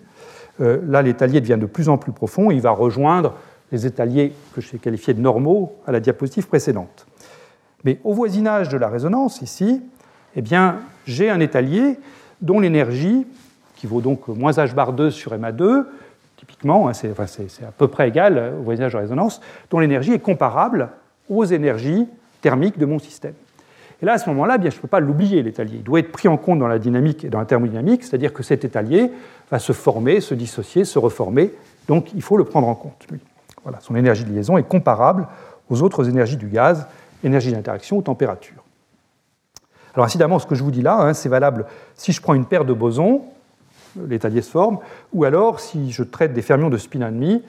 euh, 0.60 0.80
là 0.86 1.02
l'étalier 1.02 1.40
devient 1.40 1.58
de 1.58 1.66
plus 1.66 1.88
en 1.88 1.98
plus 1.98 2.12
profond, 2.12 2.50
il 2.50 2.60
va 2.60 2.70
rejoindre 2.70 3.34
les 3.72 3.86
étaliers 3.86 4.32
que 4.54 4.60
j'ai 4.60 4.78
qualifiés 4.78 5.14
de 5.14 5.20
normaux 5.20 5.76
à 5.86 5.92
la 5.92 6.00
diapositive 6.00 6.48
précédente. 6.48 7.06
Mais 7.84 8.00
au 8.04 8.12
voisinage 8.12 8.68
de 8.68 8.76
la 8.76 8.88
résonance, 8.88 9.42
ici, 9.42 9.82
eh 10.34 10.42
bien, 10.42 10.76
j'ai 11.06 11.30
un 11.30 11.40
étalier 11.40 11.98
dont 12.40 12.60
l'énergie, 12.60 13.26
qui 13.76 13.86
vaut 13.86 14.00
donc 14.00 14.28
moins 14.28 14.52
h 14.52 14.74
bar 14.74 14.92
2 14.92 15.10
sur 15.10 15.32
MA2, 15.32 15.84
typiquement, 16.36 16.88
hein, 16.88 16.92
c'est 16.92 17.10
à 17.10 17.72
peu 17.76 17.88
près 17.88 18.08
égal 18.08 18.54
au 18.58 18.62
voisinage 18.62 18.92
de 18.92 18.98
résonance, 18.98 19.40
dont 19.70 19.78
l'énergie 19.78 20.12
est 20.12 20.18
comparable 20.18 20.90
aux 21.28 21.44
énergies 21.44 22.06
thermiques 22.40 22.78
de 22.78 22.86
mon 22.86 22.98
système. 22.98 23.34
Et 24.00 24.06
là, 24.06 24.12
à 24.12 24.18
ce 24.18 24.28
moment-là, 24.30 24.58
bien, 24.58 24.70
je 24.70 24.76
ne 24.76 24.80
peux 24.80 24.88
pas 24.88 25.00
l'oublier, 25.00 25.42
l'étalier. 25.42 25.76
Il 25.76 25.82
doit 25.82 25.98
être 25.98 26.12
pris 26.12 26.28
en 26.28 26.36
compte 26.36 26.58
dans 26.58 26.68
la 26.68 26.78
dynamique 26.78 27.24
et 27.24 27.28
dans 27.28 27.40
la 27.40 27.46
thermodynamique, 27.46 28.04
c'est-à-dire 28.04 28.32
que 28.32 28.42
cet 28.42 28.64
étalier 28.64 29.10
va 29.50 29.58
se 29.58 29.72
former, 29.72 30.20
se 30.20 30.34
dissocier, 30.34 30.84
se 30.84 30.98
reformer. 30.98 31.52
Donc, 31.88 32.12
il 32.14 32.22
faut 32.22 32.36
le 32.36 32.44
prendre 32.44 32.68
en 32.68 32.74
compte, 32.74 33.06
lui 33.10 33.20
son 33.80 33.94
énergie 33.94 34.24
de 34.24 34.32
liaison 34.32 34.58
est 34.58 34.62
comparable 34.62 35.26
aux 35.70 35.82
autres 35.82 36.08
énergies 36.08 36.36
du 36.36 36.46
gaz, 36.46 36.86
énergie 37.24 37.52
d'interaction 37.52 37.96
ou 37.98 38.02
température. 38.02 38.64
Alors 39.94 40.06
incidemment, 40.06 40.38
ce 40.38 40.46
que 40.46 40.54
je 40.54 40.62
vous 40.62 40.70
dis 40.70 40.82
là, 40.82 41.00
hein, 41.00 41.14
c'est 41.14 41.28
valable 41.28 41.66
si 41.94 42.12
je 42.12 42.22
prends 42.22 42.34
une 42.34 42.44
paire 42.44 42.64
de 42.64 42.72
bosons, 42.72 43.22
l'étalier 44.06 44.42
se 44.42 44.50
forme, 44.50 44.78
ou 45.12 45.24
alors 45.24 45.60
si 45.60 45.90
je 45.90 46.02
traite 46.02 46.32
des 46.32 46.42
fermions 46.42 46.70
de 46.70 46.76
spin 46.76 47.00
1,5, 47.00 47.40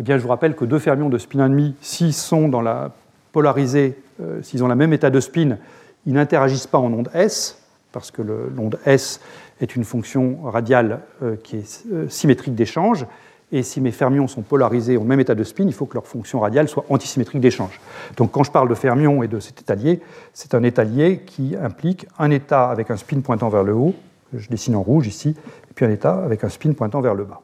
eh 0.00 0.02
bien, 0.02 0.16
je 0.16 0.22
vous 0.22 0.28
rappelle 0.28 0.54
que 0.54 0.64
deux 0.64 0.78
fermions 0.78 1.08
de 1.08 1.18
spin 1.18 1.48
1,5, 1.48 1.72
s'ils 1.80 2.14
sont 2.14 2.48
dans 2.48 2.60
la 2.60 2.92
polarisée, 3.32 3.98
euh, 4.22 4.40
s'ils 4.42 4.62
ont 4.62 4.68
le 4.68 4.76
même 4.76 4.92
état 4.92 5.10
de 5.10 5.18
spin, 5.18 5.58
ils 6.06 6.12
n'interagissent 6.12 6.66
pas 6.66 6.78
en 6.78 6.92
onde 6.92 7.10
S, 7.14 7.58
parce 7.92 8.10
que 8.10 8.22
l'onde 8.22 8.78
S 8.86 9.20
est 9.60 9.76
une 9.76 9.84
fonction 9.84 10.38
radiale 10.44 11.00
euh, 11.22 11.36
qui 11.36 11.56
est 11.56 11.86
euh, 11.92 12.08
symétrique 12.08 12.54
d'échange, 12.54 13.06
et 13.50 13.62
si 13.62 13.80
mes 13.80 13.92
fermions 13.92 14.28
sont 14.28 14.42
polarisés 14.42 14.98
au 14.98 15.04
même 15.04 15.20
état 15.20 15.34
de 15.34 15.42
spin, 15.42 15.64
il 15.64 15.72
faut 15.72 15.86
que 15.86 15.94
leur 15.94 16.06
fonction 16.06 16.40
radiale 16.40 16.68
soit 16.68 16.84
antisymétrique 16.90 17.40
d'échange. 17.40 17.80
Donc 18.16 18.30
quand 18.32 18.44
je 18.44 18.50
parle 18.50 18.68
de 18.68 18.74
fermions 18.74 19.22
et 19.22 19.28
de 19.28 19.40
cet 19.40 19.60
étalier, 19.60 20.00
c'est 20.34 20.54
un 20.54 20.62
étalier 20.62 21.22
qui 21.24 21.56
implique 21.56 22.06
un 22.18 22.30
état 22.30 22.68
avec 22.68 22.90
un 22.90 22.96
spin 22.98 23.20
pointant 23.20 23.48
vers 23.48 23.64
le 23.64 23.72
haut, 23.72 23.94
je 24.34 24.48
dessine 24.48 24.76
en 24.76 24.82
rouge 24.82 25.06
ici, 25.06 25.30
et 25.70 25.74
puis 25.74 25.86
un 25.86 25.90
état 25.90 26.22
avec 26.22 26.44
un 26.44 26.50
spin 26.50 26.72
pointant 26.72 27.00
vers 27.00 27.14
le 27.14 27.24
bas. 27.24 27.40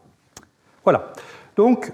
Voilà. 0.85 1.13
Donc, 1.57 1.91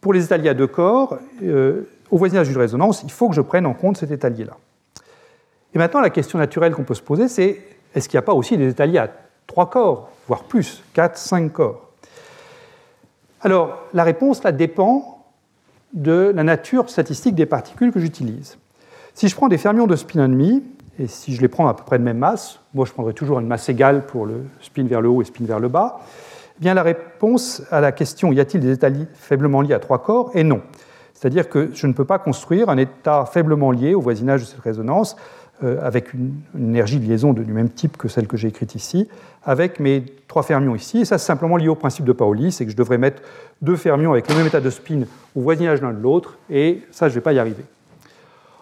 pour 0.00 0.14
les 0.14 0.24
étaliers 0.24 0.48
à 0.48 0.54
deux 0.54 0.66
corps, 0.66 1.18
euh, 1.42 1.82
au 2.10 2.16
voisinage 2.16 2.48
d'une 2.48 2.56
résonance, 2.56 3.02
il 3.02 3.10
faut 3.10 3.28
que 3.28 3.34
je 3.34 3.42
prenne 3.42 3.66
en 3.66 3.74
compte 3.74 3.98
cet 3.98 4.10
étalier-là. 4.10 4.56
Et 5.76 5.78
maintenant, 5.78 6.00
la 6.00 6.08
question 6.08 6.38
naturelle 6.38 6.72
qu'on 6.72 6.84
peut 6.84 6.94
se 6.94 7.02
poser, 7.02 7.28
c'est 7.28 7.60
est-ce 7.94 8.08
qu'il 8.08 8.16
n'y 8.16 8.20
a 8.20 8.22
pas 8.22 8.32
aussi 8.32 8.56
des 8.56 8.70
étaliers 8.70 8.96
à 8.96 9.10
trois 9.46 9.68
corps, 9.68 10.08
voire 10.26 10.44
plus, 10.44 10.82
quatre, 10.94 11.18
cinq 11.18 11.52
corps? 11.52 11.90
Alors, 13.42 13.82
la 13.92 14.02
réponse 14.02 14.42
là, 14.42 14.52
dépend 14.52 15.22
de 15.92 16.32
la 16.34 16.44
nature 16.44 16.88
statistique 16.88 17.34
des 17.34 17.44
particules 17.44 17.92
que 17.92 18.00
j'utilise. 18.00 18.56
Si 19.12 19.28
je 19.28 19.36
prends 19.36 19.48
des 19.48 19.58
fermions 19.58 19.86
de 19.86 19.96
spin 19.96 20.26
1,5, 20.26 20.62
et 20.98 21.08
si 21.08 21.34
je 21.34 21.42
les 21.42 21.48
prends 21.48 21.68
à 21.68 21.74
peu 21.74 21.84
près 21.84 21.98
de 21.98 22.04
même 22.04 22.16
masse, 22.16 22.58
moi 22.72 22.86
je 22.86 22.92
prendrai 22.94 23.12
toujours 23.12 23.38
une 23.38 23.46
masse 23.46 23.68
égale 23.68 24.06
pour 24.06 24.24
le 24.24 24.46
spin 24.62 24.84
vers 24.84 25.02
le 25.02 25.10
haut 25.10 25.20
et 25.20 25.26
spin 25.26 25.44
vers 25.44 25.60
le 25.60 25.68
bas, 25.68 26.00
eh 26.56 26.60
bien 26.62 26.72
la 26.72 26.82
réponse 26.82 27.60
à 27.70 27.82
la 27.82 27.92
question 27.92 28.32
y 28.32 28.40
a-t-il 28.40 28.62
des 28.62 28.72
états 28.72 28.88
faiblement 29.12 29.60
liés 29.60 29.74
à 29.74 29.78
trois 29.78 30.02
corps 30.02 30.30
est 30.32 30.42
non. 30.42 30.62
C'est-à-dire 31.12 31.48
que 31.48 31.70
je 31.74 31.86
ne 31.86 31.92
peux 31.92 32.04
pas 32.04 32.18
construire 32.18 32.70
un 32.70 32.76
état 32.76 33.26
faiblement 33.26 33.72
lié 33.72 33.94
au 33.94 34.00
voisinage 34.00 34.40
de 34.40 34.46
cette 34.46 34.60
résonance 34.60 35.16
avec 35.62 36.12
une, 36.12 36.34
énergie 36.56 36.98
de 36.98 37.06
liaison 37.06 37.32
du 37.32 37.52
même 37.52 37.70
type 37.70 37.96
que 37.96 38.08
celle 38.08 38.26
que 38.26 38.36
j'ai 38.36 38.48
écrite 38.48 38.74
ici, 38.74 39.08
avec 39.44 39.80
mes 39.80 40.04
trois 40.28 40.42
fermions 40.42 40.74
ici. 40.74 41.00
Et 41.00 41.04
ça, 41.04 41.18
c'est 41.18 41.26
simplement 41.26 41.56
lié 41.56 41.68
au 41.68 41.74
principe 41.74 42.04
de 42.04 42.12
Pauli, 42.12 42.52
c'est 42.52 42.64
que 42.64 42.70
je 42.70 42.76
devrais 42.76 42.98
mettre 42.98 43.22
deux 43.62 43.76
fermions 43.76 44.12
avec 44.12 44.28
le 44.28 44.36
même 44.36 44.46
état 44.46 44.60
de 44.60 44.70
spin 44.70 45.02
au 45.34 45.40
voisinage 45.40 45.80
l'un 45.80 45.92
de 45.92 46.00
l'autre, 46.00 46.38
et 46.50 46.82
ça, 46.90 47.08
je 47.08 47.12
ne 47.12 47.16
vais 47.16 47.22
pas 47.22 47.32
y 47.32 47.38
arriver. 47.38 47.64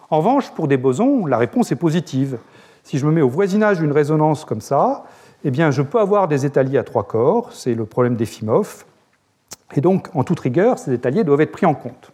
En 0.09 0.19
revanche, 0.19 0.51
pour 0.51 0.67
des 0.67 0.77
bosons, 0.77 1.25
la 1.25 1.37
réponse 1.37 1.71
est 1.71 1.75
positive. 1.75 2.37
Si 2.83 2.97
je 2.97 3.05
me 3.05 3.11
mets 3.11 3.21
au 3.21 3.29
voisinage 3.29 3.79
d'une 3.79 3.91
résonance 3.91 4.45
comme 4.45 4.61
ça, 4.61 5.05
eh 5.43 5.51
bien, 5.51 5.71
je 5.71 5.81
peux 5.81 5.99
avoir 5.99 6.27
des 6.27 6.45
étaliers 6.45 6.77
à 6.77 6.83
trois 6.83 7.03
corps, 7.03 7.51
c'est 7.53 7.73
le 7.73 7.85
problème 7.85 8.15
d'Efimov, 8.15 8.85
et 9.75 9.81
donc, 9.81 10.09
en 10.13 10.23
toute 10.23 10.39
rigueur, 10.39 10.79
ces 10.79 10.93
étaliers 10.93 11.23
doivent 11.23 11.41
être 11.41 11.51
pris 11.51 11.65
en 11.65 11.73
compte. 11.73 12.11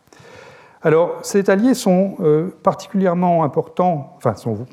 Alors, 0.83 1.19
ces 1.21 1.39
étaliers 1.39 1.75
sont 1.75 2.15
euh, 2.21 2.47
particulièrement 2.63 3.43
importants, 3.43 4.13
enfin, 4.17 4.33
sont, 4.35 4.65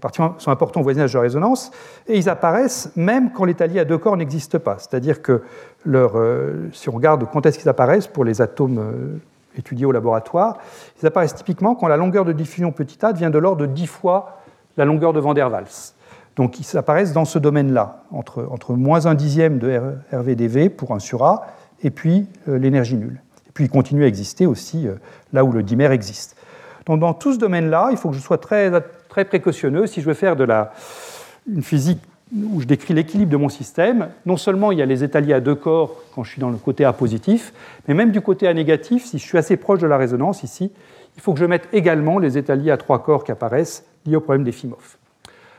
importants 0.46 0.80
au 0.80 0.82
voisinage 0.82 1.12
de 1.12 1.18
résonance, 1.18 1.70
et 2.06 2.16
ils 2.16 2.30
apparaissent 2.30 2.90
même 2.96 3.30
quand 3.30 3.44
l'étalier 3.44 3.80
à 3.80 3.84
deux 3.84 3.98
corps 3.98 4.16
n'existe 4.16 4.56
pas. 4.56 4.76
C'est-à-dire 4.78 5.20
que 5.20 5.42
leur, 5.84 6.12
euh, 6.16 6.70
si 6.72 6.88
on 6.88 6.92
regarde 6.92 7.26
quand 7.30 7.44
est-ce 7.44 7.58
qu'ils 7.58 7.68
apparaissent 7.68 8.06
pour 8.06 8.24
les 8.24 8.40
atomes 8.40 8.78
euh, 8.78 9.18
étudiés 9.58 9.84
au 9.84 9.92
laboratoire, 9.92 10.56
ils 11.02 11.06
apparaissent 11.06 11.34
typiquement 11.34 11.74
quand 11.74 11.88
la 11.88 11.98
longueur 11.98 12.24
de 12.24 12.32
diffusion 12.32 12.72
petit 12.72 13.04
a 13.04 13.12
devient 13.12 13.30
de 13.30 13.38
l'ordre 13.38 13.66
de 13.66 13.66
10 13.66 13.86
fois 13.86 14.38
la 14.78 14.86
longueur 14.86 15.12
de 15.12 15.20
Van 15.20 15.34
der 15.34 15.50
Waals. 15.50 15.92
Donc 16.36 16.58
ils 16.58 16.78
apparaissent 16.78 17.12
dans 17.12 17.26
ce 17.26 17.38
domaine-là, 17.38 18.04
entre, 18.12 18.46
entre 18.50 18.72
moins 18.72 19.04
un 19.04 19.14
dixième 19.14 19.58
de 19.58 19.96
RVDV 20.12 20.70
pour 20.70 20.92
un 20.92 21.00
sur 21.00 21.24
A, 21.24 21.48
et 21.82 21.90
puis 21.90 22.28
l'énergie 22.46 22.96
nulle 22.96 23.20
puis 23.58 23.68
continuer 23.68 24.04
à 24.04 24.06
exister 24.06 24.46
aussi 24.46 24.86
euh, 24.86 24.94
là 25.32 25.42
où 25.42 25.50
le 25.50 25.64
dimère 25.64 25.90
existe. 25.90 26.36
Donc 26.86 27.00
dans 27.00 27.12
tout 27.12 27.32
ce 27.32 27.40
domaine-là, 27.40 27.88
il 27.90 27.96
faut 27.96 28.10
que 28.10 28.14
je 28.14 28.20
sois 28.20 28.38
très, 28.38 28.70
très 29.08 29.24
précautionneux. 29.24 29.88
Si 29.88 30.00
je 30.00 30.06
veux 30.06 30.14
faire 30.14 30.36
de 30.36 30.44
la, 30.44 30.72
une 31.52 31.64
physique 31.64 31.98
où 32.32 32.60
je 32.60 32.66
décris 32.66 32.94
l'équilibre 32.94 33.32
de 33.32 33.36
mon 33.36 33.48
système, 33.48 34.10
non 34.26 34.36
seulement 34.36 34.70
il 34.70 34.78
y 34.78 34.82
a 34.82 34.86
les 34.86 35.02
étaliers 35.02 35.32
à 35.32 35.40
deux 35.40 35.56
corps 35.56 35.96
quand 36.14 36.22
je 36.22 36.30
suis 36.30 36.40
dans 36.40 36.50
le 36.50 36.56
côté 36.56 36.84
A 36.84 36.92
positif, 36.92 37.52
mais 37.88 37.94
même 37.94 38.12
du 38.12 38.20
côté 38.20 38.46
A 38.46 38.54
négatif, 38.54 39.04
si 39.04 39.18
je 39.18 39.26
suis 39.26 39.38
assez 39.38 39.56
proche 39.56 39.80
de 39.80 39.88
la 39.88 39.96
résonance 39.96 40.44
ici, 40.44 40.70
il 41.16 41.20
faut 41.20 41.32
que 41.32 41.40
je 41.40 41.44
mette 41.44 41.68
également 41.72 42.20
les 42.20 42.38
étaliers 42.38 42.70
à 42.70 42.76
trois 42.76 43.02
corps 43.02 43.24
qui 43.24 43.32
apparaissent 43.32 43.84
liés 44.06 44.14
au 44.14 44.20
problème 44.20 44.44
des 44.44 44.52
FIMOF. 44.52 44.98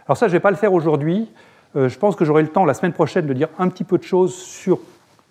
Alors 0.05 0.15
ça, 0.15 0.27
je 0.27 0.31
ne 0.31 0.37
vais 0.37 0.41
pas 0.41 0.51
le 0.51 0.57
faire 0.57 0.71
aujourd'hui. 0.71 1.27
Euh, 1.75 1.89
je 1.89 1.99
pense 1.99 2.15
que 2.15 2.23
j'aurai 2.23 2.43
le 2.43 2.47
temps 2.47 2.63
la 2.63 2.73
semaine 2.73 2.93
prochaine 2.93 3.27
de 3.27 3.33
dire 3.33 3.49
un 3.59 3.67
petit 3.67 3.83
peu 3.83 3.97
de 3.97 4.03
choses 4.03 4.35
sur 4.35 4.79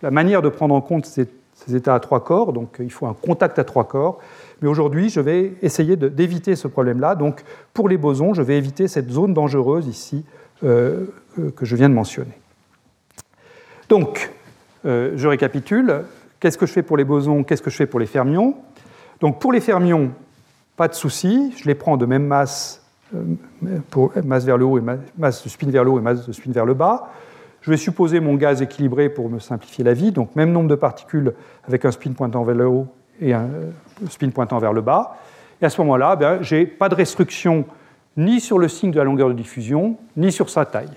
la 0.02 0.10
manière 0.10 0.42
de 0.42 0.50
prendre 0.50 0.74
en 0.74 0.82
compte 0.82 1.06
ces, 1.06 1.26
états 1.74 1.94
à 1.94 2.00
trois 2.00 2.24
corps, 2.24 2.52
donc 2.52 2.76
il 2.78 2.90
faut 2.92 3.06
un 3.06 3.14
contact 3.14 3.58
à 3.58 3.64
trois 3.64 3.84
corps. 3.84 4.18
Mais 4.60 4.68
aujourd'hui, 4.68 5.08
je 5.08 5.20
vais 5.20 5.54
essayer 5.62 5.96
d'éviter 5.96 6.56
ce 6.56 6.66
problème-là. 6.66 7.14
Donc, 7.14 7.42
pour 7.72 7.88
les 7.88 7.96
bosons, 7.96 8.34
je 8.34 8.42
vais 8.42 8.58
éviter 8.58 8.88
cette 8.88 9.10
zone 9.10 9.32
dangereuse 9.32 9.86
ici 9.86 10.24
euh, 10.64 11.06
euh, 11.38 11.50
que 11.50 11.64
je 11.64 11.76
viens 11.76 11.88
de 11.88 11.94
mentionner. 11.94 12.36
Donc, 13.88 14.32
euh, 14.84 15.12
je 15.16 15.28
récapitule. 15.28 16.02
Qu'est-ce 16.40 16.58
que 16.58 16.66
je 16.66 16.72
fais 16.72 16.82
pour 16.82 16.96
les 16.96 17.04
bosons? 17.04 17.44
Qu'est-ce 17.44 17.62
que 17.62 17.70
je 17.70 17.76
fais 17.76 17.86
pour 17.86 18.00
les 18.00 18.06
fermions? 18.06 18.56
Donc, 19.20 19.40
pour 19.40 19.52
les 19.52 19.60
fermions, 19.60 20.10
pas 20.76 20.88
de 20.88 20.94
souci. 20.94 21.54
Je 21.56 21.66
les 21.66 21.74
prends 21.74 21.96
de 21.96 22.06
même 22.06 22.26
masse, 22.26 22.82
pour 23.90 24.12
masse 24.24 24.44
vers 24.44 24.58
le 24.58 24.64
haut 24.64 24.78
et 24.78 24.82
masse 25.16 25.44
de 25.44 25.48
spin 25.48 25.70
vers 25.70 25.84
le 25.84 25.90
haut 25.90 25.98
et 25.98 26.02
masse 26.02 26.26
de 26.26 26.32
spin 26.32 26.50
vers 26.50 26.66
le 26.66 26.74
bas. 26.74 27.10
Je 27.60 27.70
vais 27.70 27.76
supposer 27.76 28.20
mon 28.20 28.34
gaz 28.34 28.62
équilibré 28.62 29.08
pour 29.08 29.28
me 29.28 29.38
simplifier 29.38 29.84
la 29.84 29.92
vie, 29.92 30.12
donc 30.12 30.36
même 30.36 30.52
nombre 30.52 30.68
de 30.68 30.74
particules 30.74 31.34
avec 31.66 31.84
un 31.84 31.90
spin 31.90 32.12
pointant 32.12 32.42
vers 32.42 32.54
le 32.54 32.66
haut 32.66 32.86
et 33.20 33.32
un 33.32 33.48
spin 34.08 34.30
pointant 34.30 34.58
vers 34.58 34.72
le 34.72 34.80
bas. 34.80 35.16
Et 35.60 35.64
à 35.64 35.70
ce 35.70 35.80
moment-là, 35.80 36.16
ben, 36.16 36.38
je 36.40 36.54
n'ai 36.54 36.66
pas 36.66 36.88
de 36.88 36.94
restriction 36.94 37.64
ni 38.16 38.40
sur 38.40 38.58
le 38.58 38.68
signe 38.68 38.90
de 38.90 38.98
la 38.98 39.04
longueur 39.04 39.28
de 39.28 39.34
diffusion, 39.34 39.96
ni 40.16 40.32
sur 40.32 40.50
sa 40.50 40.64
taille. 40.64 40.88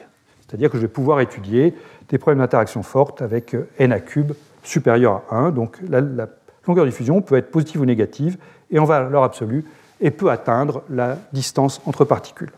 C'est-à-dire 0.41 0.69
que 0.69 0.77
je 0.77 0.83
vais 0.83 0.87
pouvoir 0.87 1.19
étudier 1.21 1.73
des 2.09 2.17
problèmes 2.17 2.39
d'interaction 2.39 2.83
forte 2.83 3.21
avec 3.21 3.55
n 3.79 3.91
à 3.91 3.99
cube 3.99 4.33
supérieur 4.63 5.21
à 5.29 5.37
1. 5.37 5.51
Donc 5.51 5.77
la, 5.87 6.01
la, 6.01 6.27
longueur 6.67 6.85
de 6.85 6.89
diffusion 6.89 7.21
peut 7.21 7.37
être 7.37 7.49
positive 7.49 7.81
ou 7.81 7.85
négative, 7.85 8.37
et 8.69 8.77
en 8.77 8.85
valeur 8.85 9.23
absolue, 9.23 9.65
et 9.99 10.11
peut 10.11 10.29
atteindre 10.29 10.83
la 10.89 11.17
distance 11.33 11.81
entre 11.85 12.05
particules. 12.05 12.51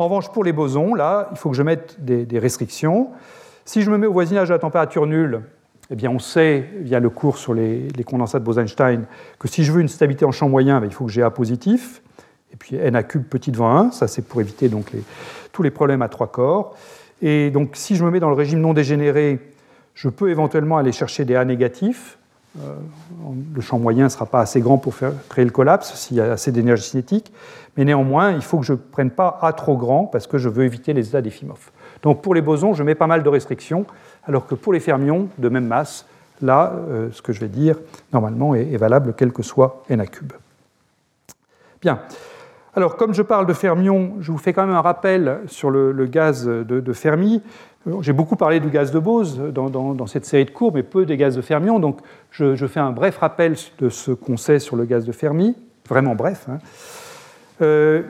En 0.00 0.04
revanche, 0.04 0.30
pour 0.30 0.44
les 0.44 0.54
bosons, 0.54 0.94
là, 0.94 1.28
il 1.30 1.36
faut 1.36 1.50
que 1.50 1.56
je 1.56 1.62
mette 1.62 2.02
des, 2.02 2.38
restrictions. 2.38 3.08
Si 3.66 3.82
je 3.82 3.90
me 3.90 3.98
mets 3.98 4.06
au 4.06 4.14
voisinage 4.14 4.48
de 4.48 4.54
la 4.54 4.58
température 4.58 5.06
nulle, 5.06 5.42
eh 5.90 5.94
bien, 5.94 6.10
on 6.10 6.18
sait, 6.18 6.70
via 6.78 7.00
le 7.00 7.10
cours 7.10 7.36
sur 7.36 7.52
les, 7.52 7.86
condensats 8.06 8.38
de 8.38 8.44
Bose-Einstein, 8.44 9.04
que 9.38 9.46
si 9.46 9.62
je 9.62 9.72
veux 9.72 9.82
une 9.82 9.88
stabilité 9.88 10.24
en 10.24 10.32
champ 10.32 10.48
moyen, 10.48 10.80
ben, 10.80 10.86
il 10.86 10.94
faut 10.94 11.04
que 11.04 11.10
j'ai 11.10 11.22
A 11.22 11.28
positif, 11.28 12.00
et 12.50 12.56
puis 12.56 12.76
N 12.76 12.96
à 12.96 13.02
cube 13.02 13.24
petit 13.24 13.52
devant 13.52 13.76
1, 13.76 13.90
ça 13.90 14.08
c'est 14.08 14.22
pour 14.22 14.40
éviter 14.40 14.70
donc 14.70 14.90
tous 15.52 15.62
les 15.62 15.70
problèmes 15.70 16.00
à 16.00 16.08
trois 16.08 16.28
corps. 16.28 16.78
Et 17.20 17.50
donc 17.50 17.72
si 17.74 17.94
je 17.94 18.02
me 18.02 18.10
mets 18.10 18.20
dans 18.20 18.30
le 18.30 18.36
régime 18.36 18.60
non 18.60 18.72
dégénéré, 18.72 19.38
je 19.92 20.08
peux 20.08 20.30
éventuellement 20.30 20.78
aller 20.78 20.92
chercher 20.92 21.26
des 21.26 21.36
A 21.36 21.44
négatifs. 21.44 22.16
Euh, 22.58 22.74
le 23.54 23.60
champ 23.60 23.78
moyen 23.78 24.04
ne 24.04 24.08
sera 24.08 24.26
pas 24.26 24.40
assez 24.40 24.60
grand 24.60 24.78
pour 24.78 24.94
créer 25.28 25.44
le 25.44 25.50
collapse 25.50 25.94
s'il 25.94 26.16
y 26.16 26.20
a 26.20 26.32
assez 26.32 26.50
d'énergie 26.50 26.82
cinétique. 26.82 27.32
Mais 27.76 27.84
néanmoins, 27.84 28.32
il 28.32 28.42
faut 28.42 28.58
que 28.58 28.66
je 28.66 28.72
ne 28.72 28.78
prenne 28.78 29.10
pas 29.10 29.38
A 29.42 29.52
trop 29.52 29.76
grand 29.76 30.06
parce 30.06 30.26
que 30.26 30.38
je 30.38 30.48
veux 30.48 30.64
éviter 30.64 30.92
les 30.92 31.08
états 31.08 31.22
d'Efimov. 31.22 31.70
Donc 32.02 32.22
pour 32.22 32.34
les 32.34 32.42
bosons, 32.42 32.74
je 32.74 32.82
mets 32.82 32.94
pas 32.94 33.06
mal 33.06 33.22
de 33.22 33.28
restrictions, 33.28 33.86
alors 34.24 34.46
que 34.46 34.54
pour 34.54 34.72
les 34.72 34.80
fermions 34.80 35.28
de 35.38 35.48
même 35.48 35.66
masse, 35.66 36.06
là, 36.42 36.72
euh, 36.88 37.08
ce 37.12 37.22
que 37.22 37.32
je 37.32 37.40
vais 37.40 37.48
dire, 37.48 37.76
normalement, 38.12 38.54
est, 38.54 38.76
valable 38.76 39.14
quel 39.16 39.32
que 39.32 39.42
soit 39.42 39.84
n 39.88 40.00
a 40.00 40.06
cube. 40.06 40.32
Bien. 41.80 42.00
Alors, 42.74 42.96
comme 42.96 43.14
je 43.14 43.22
parle 43.22 43.46
de 43.46 43.52
fermions, 43.52 44.14
je 44.20 44.30
vous 44.30 44.38
fais 44.38 44.52
quand 44.52 44.64
même 44.64 44.76
un 44.76 44.80
rappel 44.80 45.40
sur 45.46 45.70
le, 45.70 45.92
gaz 46.06 46.46
de, 46.46 46.92
Fermi. 46.92 47.42
J'ai 48.00 48.12
beaucoup 48.12 48.36
parlé 48.36 48.60
du 48.60 48.68
gaz 48.68 48.90
de 48.90 48.98
Bose 48.98 49.38
dans, 49.38 50.06
cette 50.06 50.26
série 50.26 50.44
de 50.44 50.50
cours, 50.50 50.72
mais 50.74 50.82
peu 50.82 51.06
des 51.06 51.16
gaz 51.16 51.34
de 51.34 51.40
fermions. 51.40 51.78
Donc, 51.78 52.00
je, 52.30 52.66
fais 52.66 52.80
un 52.80 52.92
bref 52.92 53.16
rappel 53.18 53.56
de 53.78 53.88
ce 53.88 54.10
qu'on 54.10 54.36
sait 54.36 54.58
sur 54.58 54.76
le 54.76 54.84
gaz 54.84 55.06
de 55.06 55.12
Fermi, 55.12 55.56
vraiment 55.88 56.14
bref. 56.14 56.46
Hein. 56.50 56.58
Euh, 57.62 58.02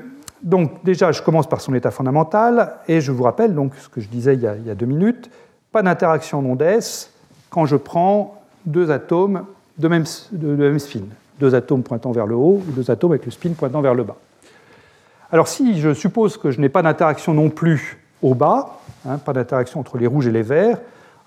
donc 0.42 0.82
déjà, 0.84 1.12
je 1.12 1.22
commence 1.22 1.48
par 1.48 1.60
son 1.60 1.74
état 1.74 1.90
fondamental, 1.90 2.76
et 2.88 3.00
je 3.00 3.12
vous 3.12 3.22
rappelle 3.22 3.54
donc 3.54 3.74
ce 3.76 3.88
que 3.88 4.00
je 4.00 4.08
disais 4.08 4.34
il 4.34 4.40
y 4.40 4.46
a, 4.46 4.74
deux 4.74 4.86
minutes, 4.86 5.30
pas 5.70 5.82
d'interaction 5.82 6.42
d'onde 6.42 6.62
S 6.62 7.12
quand 7.50 7.66
je 7.66 7.76
prends 7.76 8.42
deux 8.64 8.90
atomes 8.90 9.44
de 9.78 9.88
même, 9.88 10.04
spin, 10.04 11.00
deux 11.38 11.54
atomes 11.54 11.82
pointant 11.82 12.12
vers 12.12 12.26
le 12.26 12.34
haut 12.34 12.62
ou 12.66 12.72
deux 12.72 12.90
atomes 12.90 13.12
avec 13.12 13.24
le 13.24 13.30
spin 13.30 13.52
pointant 13.52 13.80
vers 13.80 13.94
le 13.94 14.02
bas. 14.02 14.16
Alors 15.30 15.48
si 15.48 15.78
je 15.78 15.94
suppose 15.94 16.36
que 16.36 16.50
je 16.50 16.60
n'ai 16.60 16.68
pas 16.68 16.82
d'interaction 16.82 17.34
non 17.34 17.50
plus 17.50 17.98
au 18.22 18.34
bas, 18.34 18.80
hein, 19.08 19.18
pas 19.18 19.32
d'interaction 19.32 19.80
entre 19.80 19.98
les 19.98 20.06
rouges 20.06 20.26
et 20.26 20.32
les 20.32 20.42
verts, 20.42 20.78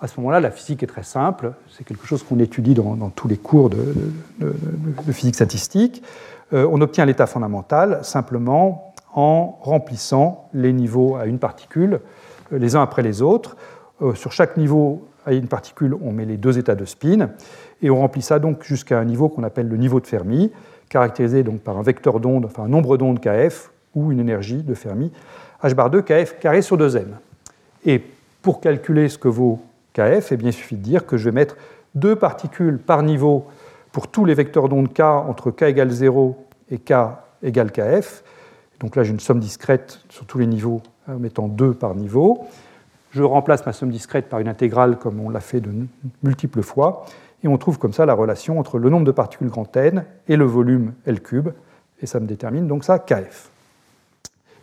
à 0.02 0.08
ce 0.08 0.20
moment-là, 0.20 0.42
la 0.42 0.52
physique 0.52 0.84
est 0.84 0.88
très 0.88 1.04
simple. 1.04 1.54
C'est 1.70 1.86
quelque 1.86 2.06
chose 2.06 2.24
qu'on 2.24 2.38
étudie 2.40 2.74
dans, 2.74 3.10
tous 3.10 3.30
les 3.30 3.38
cours 3.38 3.70
de 3.70 5.14
physique 5.14 5.36
statistique. 5.36 6.04
Euh, 6.54 6.68
on 6.72 6.82
obtient 6.82 7.06
l'état 7.06 7.26
fondamental 7.26 8.00
simplement 8.04 8.94
en 9.14 9.58
remplissant 9.62 10.50
les 10.54 10.74
niveaux 10.74 11.16
à 11.16 11.26
une 11.26 11.40
particule 11.40 12.00
euh, 12.52 12.60
les 12.60 12.76
uns 12.76 12.82
après 12.82 13.02
les 13.02 13.22
autres. 13.22 13.56
Euh, 14.02 14.14
sur 14.14 14.32
chaque 14.32 14.58
niveau 14.58 15.08
à 15.26 15.34
une 15.34 15.48
particule, 15.48 15.96
on 16.02 16.12
met 16.12 16.26
les 16.26 16.38
deux 16.38 16.58
états 16.58 16.76
de 16.76 16.86
spin 16.86 17.30
et 17.82 17.90
on 17.90 17.98
remplit 17.98 18.22
ça 18.22 18.40
donc 18.40 18.64
jusqu'à 18.64 19.00
un 19.00 19.06
niveau 19.06 19.30
qu'on 19.30 19.44
appelle 19.44 19.68
le 19.68 19.78
niveau 19.78 20.00
de 20.00 20.08
Fermi, 20.08 20.52
caractérisé 20.90 21.44
donc 21.44 21.62
par 21.62 21.78
un 21.78 21.82
vecteur 21.82 22.20
d'onde, 22.20 22.46
enfin 22.46 22.64
un 22.64 22.68
nombre 22.68 22.98
d'ondes 22.98 23.20
kf 23.20 23.72
ou 23.96 24.12
une 24.12 24.20
énergie 24.20 24.64
de 24.64 24.74
Fermi, 24.74 25.12
h 25.64 25.74
bar 25.74 25.90
2 25.90 26.02
kf 26.02 26.40
carré 26.40 26.62
sur 26.62 26.78
2m. 26.78 27.06
Et 27.86 28.02
pour 28.42 28.60
calculer 28.60 29.10
ce 29.10 29.18
que 29.18 29.28
vaut 29.28 29.62
kf, 29.94 30.32
eh 30.32 30.38
bien, 30.38 30.50
il 30.50 30.54
suffit 30.54 30.76
de 30.76 30.82
dire 30.82 31.06
que 31.06 31.18
je 31.18 31.26
vais 31.26 31.32
mettre 31.32 31.56
deux 31.96 32.16
particules 32.16 32.78
par 32.78 33.04
niveau 33.04 33.46
pour 33.92 34.08
tous 34.08 34.26
les 34.26 34.34
vecteurs 34.34 34.68
d'onde 34.68 34.94
k 34.94 35.02
entre 35.02 35.52
k 35.52 35.64
égale 35.64 35.90
0 35.90 36.36
et 36.72 36.78
k 36.78 36.94
égale 37.42 37.72
kf. 37.72 38.24
Donc 38.80 38.96
là, 38.96 39.04
j'ai 39.04 39.12
une 39.12 39.20
somme 39.20 39.40
discrète 39.40 40.00
sur 40.10 40.26
tous 40.26 40.40
les 40.40 40.48
niveaux 40.48 40.82
en 41.08 41.20
mettant 41.20 41.48
2 41.48 41.74
par 41.74 41.96
niveau. 41.96 42.46
Je 43.12 43.22
remplace 43.22 43.66
ma 43.66 43.74
somme 43.74 43.92
discrète 43.92 44.28
par 44.28 44.40
une 44.40 44.48
intégrale 44.48 44.98
comme 44.98 45.20
on 45.20 45.30
l'a 45.30 45.40
fait 45.40 45.62
de 45.62 45.70
multiples 46.24 46.64
fois. 46.64 47.06
Et 47.44 47.48
on 47.48 47.58
trouve 47.58 47.78
comme 47.78 47.94
ça 47.94 48.06
la 48.06 48.14
relation 48.14 48.60
entre 48.60 48.80
le 48.80 48.90
nombre 48.90 49.06
de 49.06 49.12
particules 49.12 49.50
grand 49.50 49.76
N 49.78 50.06
et 50.28 50.36
le 50.36 50.46
volume 50.46 50.94
L 51.06 51.22
cube. 51.22 51.50
Et 52.02 52.08
ça 52.08 52.20
me 52.20 52.26
détermine 52.26 52.68
donc 52.68 52.84
ça 52.84 53.00
kf. 53.00 53.52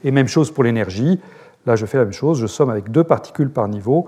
Et 0.04 0.10
même 0.10 0.28
chose 0.28 0.50
pour 0.50 0.64
l'énergie. 0.64 1.20
Là, 1.66 1.76
je 1.76 1.86
fais 1.86 1.98
la 1.98 2.04
même 2.04 2.12
chose. 2.12 2.40
Je 2.40 2.46
somme 2.46 2.70
avec 2.70 2.90
deux 2.90 3.04
particules 3.04 3.50
par 3.50 3.68
niveau. 3.68 4.06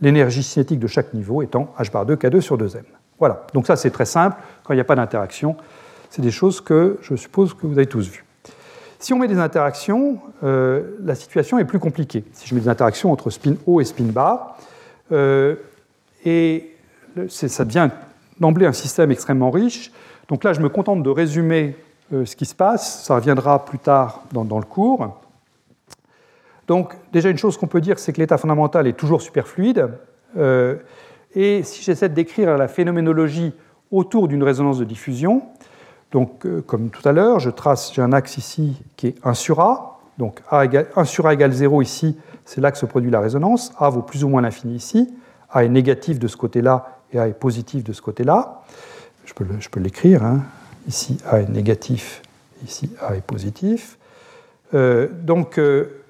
L'énergie 0.00 0.42
cinétique 0.42 0.80
de 0.80 0.86
chaque 0.86 1.14
niveau 1.14 1.42
étant 1.42 1.72
h 1.78 1.90
bar 1.90 2.06
2 2.06 2.16
k2 2.16 2.40
sur 2.40 2.58
2m. 2.58 2.82
Voilà, 3.18 3.46
donc 3.54 3.66
ça 3.66 3.76
c'est 3.76 3.90
très 3.90 4.06
simple, 4.06 4.36
quand 4.64 4.74
il 4.74 4.76
n'y 4.76 4.80
a 4.80 4.84
pas 4.84 4.96
d'interaction, 4.96 5.56
c'est 6.10 6.22
des 6.22 6.30
choses 6.30 6.60
que 6.60 6.98
je 7.00 7.14
suppose 7.14 7.54
que 7.54 7.66
vous 7.66 7.74
avez 7.74 7.86
tous 7.86 8.08
vues. 8.08 8.24
Si 8.98 9.12
on 9.12 9.18
met 9.18 9.28
des 9.28 9.38
interactions, 9.38 10.18
euh, 10.42 10.96
la 11.02 11.14
situation 11.14 11.58
est 11.58 11.64
plus 11.64 11.78
compliquée. 11.78 12.24
Si 12.32 12.48
je 12.48 12.54
mets 12.54 12.60
des 12.60 12.68
interactions 12.68 13.12
entre 13.12 13.30
spin 13.30 13.54
haut 13.66 13.80
et 13.80 13.84
spin 13.84 14.04
bas, 14.04 14.56
euh, 15.12 15.56
et 16.24 16.70
ça 17.28 17.64
devient 17.64 17.90
d'emblée 18.40 18.66
un 18.66 18.72
système 18.72 19.10
extrêmement 19.10 19.50
riche. 19.50 19.92
Donc 20.28 20.42
là, 20.42 20.52
je 20.54 20.60
me 20.60 20.68
contente 20.68 21.02
de 21.02 21.10
résumer 21.10 21.76
euh, 22.12 22.24
ce 22.24 22.34
qui 22.34 22.46
se 22.46 22.54
passe, 22.54 23.04
ça 23.04 23.14
reviendra 23.14 23.64
plus 23.64 23.78
tard 23.78 24.22
dans, 24.32 24.44
dans 24.44 24.58
le 24.58 24.64
cours. 24.64 25.20
Donc 26.66 26.94
déjà, 27.12 27.30
une 27.30 27.38
chose 27.38 27.56
qu'on 27.56 27.66
peut 27.66 27.80
dire, 27.80 27.98
c'est 27.98 28.12
que 28.12 28.20
l'état 28.20 28.38
fondamental 28.38 28.86
est 28.86 28.94
toujours 28.94 29.22
superfluide. 29.22 29.90
Et 31.34 31.62
si 31.64 31.82
j'essaie 31.82 32.08
décrire 32.08 32.56
la 32.56 32.68
phénoménologie 32.68 33.52
autour 33.90 34.28
d'une 34.28 34.42
résonance 34.42 34.78
de 34.78 34.84
diffusion, 34.84 35.42
donc 36.12 36.46
euh, 36.46 36.62
comme 36.62 36.90
tout 36.90 37.06
à 37.08 37.12
l'heure, 37.12 37.40
je 37.40 37.50
trace, 37.50 37.92
j'ai 37.92 38.00
un 38.00 38.12
axe 38.12 38.38
ici 38.38 38.80
qui 38.96 39.08
est 39.08 39.16
1 39.24 39.34
sur 39.34 39.60
A, 39.60 39.98
donc 40.16 40.42
1 40.50 41.04
sur 41.04 41.26
A 41.26 41.34
égale 41.34 41.52
0 41.52 41.82
ici, 41.82 42.16
c'est 42.44 42.60
là 42.60 42.70
que 42.70 42.78
se 42.78 42.86
produit 42.86 43.10
la 43.10 43.18
résonance, 43.18 43.72
A 43.78 43.88
vaut 43.88 44.02
plus 44.02 44.22
ou 44.22 44.28
moins 44.28 44.42
l'infini 44.42 44.76
ici, 44.76 45.12
A 45.50 45.64
est 45.64 45.68
négatif 45.68 46.20
de 46.20 46.28
ce 46.28 46.36
côté-là 46.36 47.00
et 47.12 47.18
A 47.18 47.26
est 47.26 47.38
positif 47.38 47.82
de 47.82 47.92
ce 47.92 48.00
côté-là. 48.00 48.62
Je 49.26 49.32
peux 49.34 49.80
l'écrire, 49.80 50.22
hein. 50.22 50.42
ici 50.86 51.18
A 51.26 51.40
est 51.40 51.48
négatif, 51.48 52.22
ici 52.64 52.90
A 53.00 53.16
est 53.16 53.24
positif. 53.24 53.98
Euh, 54.72 55.08
donc 55.22 55.58
euh, 55.58 56.03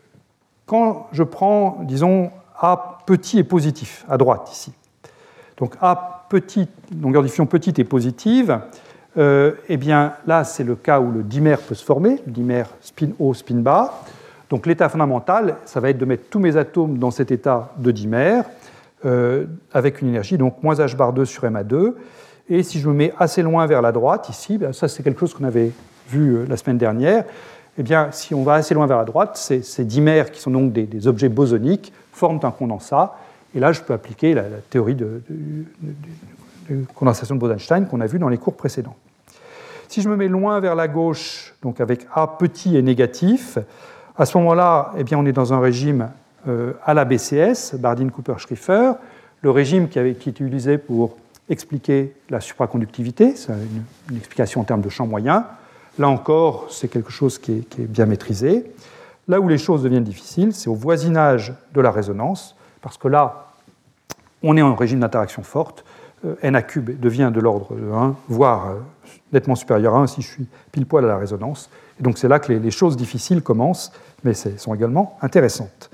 quand 0.67 1.09
je 1.13 1.23
prends, 1.23 1.79
disons, 1.83 2.31
A 2.61 2.99
petit 3.07 3.39
et 3.39 3.45
positif, 3.45 4.05
à 4.09 4.17
droite 4.17 4.51
ici, 4.53 4.73
donc 5.59 5.75
A 5.81 6.27
petite, 6.29 6.71
longueur 7.01 7.23
diffusion 7.23 7.47
petite 7.47 7.79
et 7.79 7.85
positive, 7.85 8.61
euh, 9.17 9.53
eh 9.69 9.77
bien 9.77 10.15
là 10.27 10.43
c'est 10.43 10.65
le 10.65 10.75
cas 10.75 10.99
où 10.99 11.13
le 11.13 11.23
dimère 11.23 11.61
peut 11.61 11.75
se 11.75 11.85
former, 11.85 12.21
le 12.27 12.33
dimère 12.33 12.69
spin 12.81 13.11
haut, 13.19 13.35
spin 13.35 13.57
bas. 13.57 14.03
Donc 14.51 14.67
l'état 14.67 14.89
fondamental, 14.89 15.57
ça 15.65 15.81
va 15.81 15.91
être 15.91 15.99
de 15.99 16.05
mettre 16.05 16.25
tous 16.31 16.41
mes 16.41 16.57
atomes 16.57 16.99
dans 16.99 17.11
cet 17.11 17.31
état 17.31 17.73
de 17.77 17.91
dimère 17.93 18.45
euh, 19.05 19.47
avec 19.73 20.03
une 20.03 20.09
énergie 20.09 20.37
donc 20.37 20.63
moins 20.63 20.75
h 20.75 20.97
bar 20.97 21.13
2 21.13 21.25
sur 21.25 21.45
ma2. 21.45 21.95
Et 22.49 22.63
si 22.63 22.81
je 22.81 22.89
me 22.89 22.95
mets 22.95 23.13
assez 23.19 23.43
loin 23.43 23.67
vers 23.67 23.83
la 23.83 23.93
droite, 23.93 24.29
ici, 24.29 24.59
ben, 24.59 24.73
ça 24.73 24.89
c'est 24.89 25.03
quelque 25.03 25.21
chose 25.21 25.33
qu'on 25.33 25.45
avait 25.45 25.71
vu 26.09 26.37
euh, 26.37 26.47
la 26.49 26.57
semaine 26.57 26.79
dernière, 26.79 27.25
eh 27.79 27.83
bien, 27.83 28.09
si 28.13 28.35
on 28.35 28.43
va 28.43 28.55
assez 28.55 28.75
loin 28.75 28.87
vers 28.87 28.99
la 28.99 29.05
droite, 29.05 29.37
ces, 29.37 29.85
dimères, 29.85 30.31
qui 30.31 30.41
sont 30.41 30.51
donc 30.51 30.73
des, 30.73 31.07
objets 31.07 31.29
bosoniques, 31.29 31.93
forment 32.13 32.41
un 32.43 32.51
condensat. 32.51 33.17
Et 33.55 33.61
là, 33.61 33.73
je 33.73 33.81
peux 33.81 33.93
appliquer 33.93 34.35
la, 34.35 34.45
théorie 34.71 34.95
de, 34.95 35.23
condensation 36.95 37.35
de 37.35 37.41
Bose-Einstein 37.41 37.87
qu'on 37.87 38.01
a 38.01 38.07
vue 38.07 38.19
dans 38.19 38.29
les 38.29 38.39
cours 38.39 38.57
précédents. 38.57 38.97
Si 39.89 40.03
je 40.03 40.09
me 40.09 40.17
mets 40.17 40.29
loin 40.29 40.61
vers 40.61 40.75
la 40.75 40.89
gauche, 40.89 41.55
donc 41.63 41.81
avec 41.81 42.07
A 42.15 42.27
petit 42.27 42.77
et 42.77 42.83
négatif, 42.83 43.59
à 44.17 44.27
ce 44.27 44.39
moment-là, 44.39 44.93
eh 44.97 45.15
on 45.15 45.27
est 45.27 45.33
dans 45.33 45.53
un 45.53 45.61
régime 45.61 46.09
euh, 46.47 46.75
à 46.85 46.95
la 46.95 47.05
BCS, 47.05 47.75
Bardeen-Cooper-Schrieffer. 47.79 48.93
le 49.43 49.51
régime 49.51 49.89
qui, 49.89 49.99
avait, 49.99 50.13
été 50.13 50.31
utilisé 50.31 50.79
pour 50.79 51.17
expliquer 51.49 52.15
la 52.31 52.41
supraconductivité, 52.41 53.35
c'est 53.37 53.53
une, 54.11 54.17
explication 54.17 54.61
en 54.61 54.65
termes 54.65 54.81
de 54.81 54.89
champ 54.89 55.07
moyen. 55.07 55.47
Là 55.99 56.09
encore, 56.09 56.67
c'est 56.71 56.89
quelque 56.89 57.11
chose 57.11 57.39
qui 57.39 57.53
est, 57.53 57.81
bien 57.81 58.07
maîtrisé. 58.07 58.65
Là 59.29 59.41
où 59.41 59.49
les 59.49 59.59
choses 59.59 59.83
deviennent 59.83 60.05
difficiles, 60.05 60.53
c'est 60.53 60.69
au 60.69 60.75
voisinage 60.75 61.55
de 61.73 61.81
la 61.81 61.91
résonance, 61.91 62.57
parce 62.83 62.99
que 62.99 63.09
là, 63.09 63.53
on 64.43 64.57
est 64.57 64.63
en 64.63 64.75
régime 64.75 65.01
d'interaction 65.01 65.43
forte. 65.43 65.85
Euh, 66.25 66.35
n 66.43 66.61
cube 66.63 66.99
devient 67.01 67.31
de 67.33 67.41
l'ordre 67.41 67.75
de 67.75 67.91
1, 67.91 68.17
voire 68.29 68.71
euh, 68.71 68.75
nettement 69.33 69.55
supérieur 69.55 69.95
à 69.95 70.01
1 70.01 70.07
si 70.09 70.23
je 70.23 70.29
suis 70.29 70.47
pile 70.73 70.87
poil 70.87 71.05
à 71.05 71.09
la 71.09 71.17
résonance. 71.17 71.71
Et 72.01 72.03
donc 72.03 72.19
c'est 72.19 72.29
là 72.29 72.39
que 72.39 72.53
les, 72.53 72.71
choses 72.71 72.97
difficiles 72.97 73.43
commencent, 73.43 73.93
mais 74.25 74.37
elles 74.45 74.59
sont 74.59 74.75
également 74.75 75.17
intéressantes. 75.23 75.91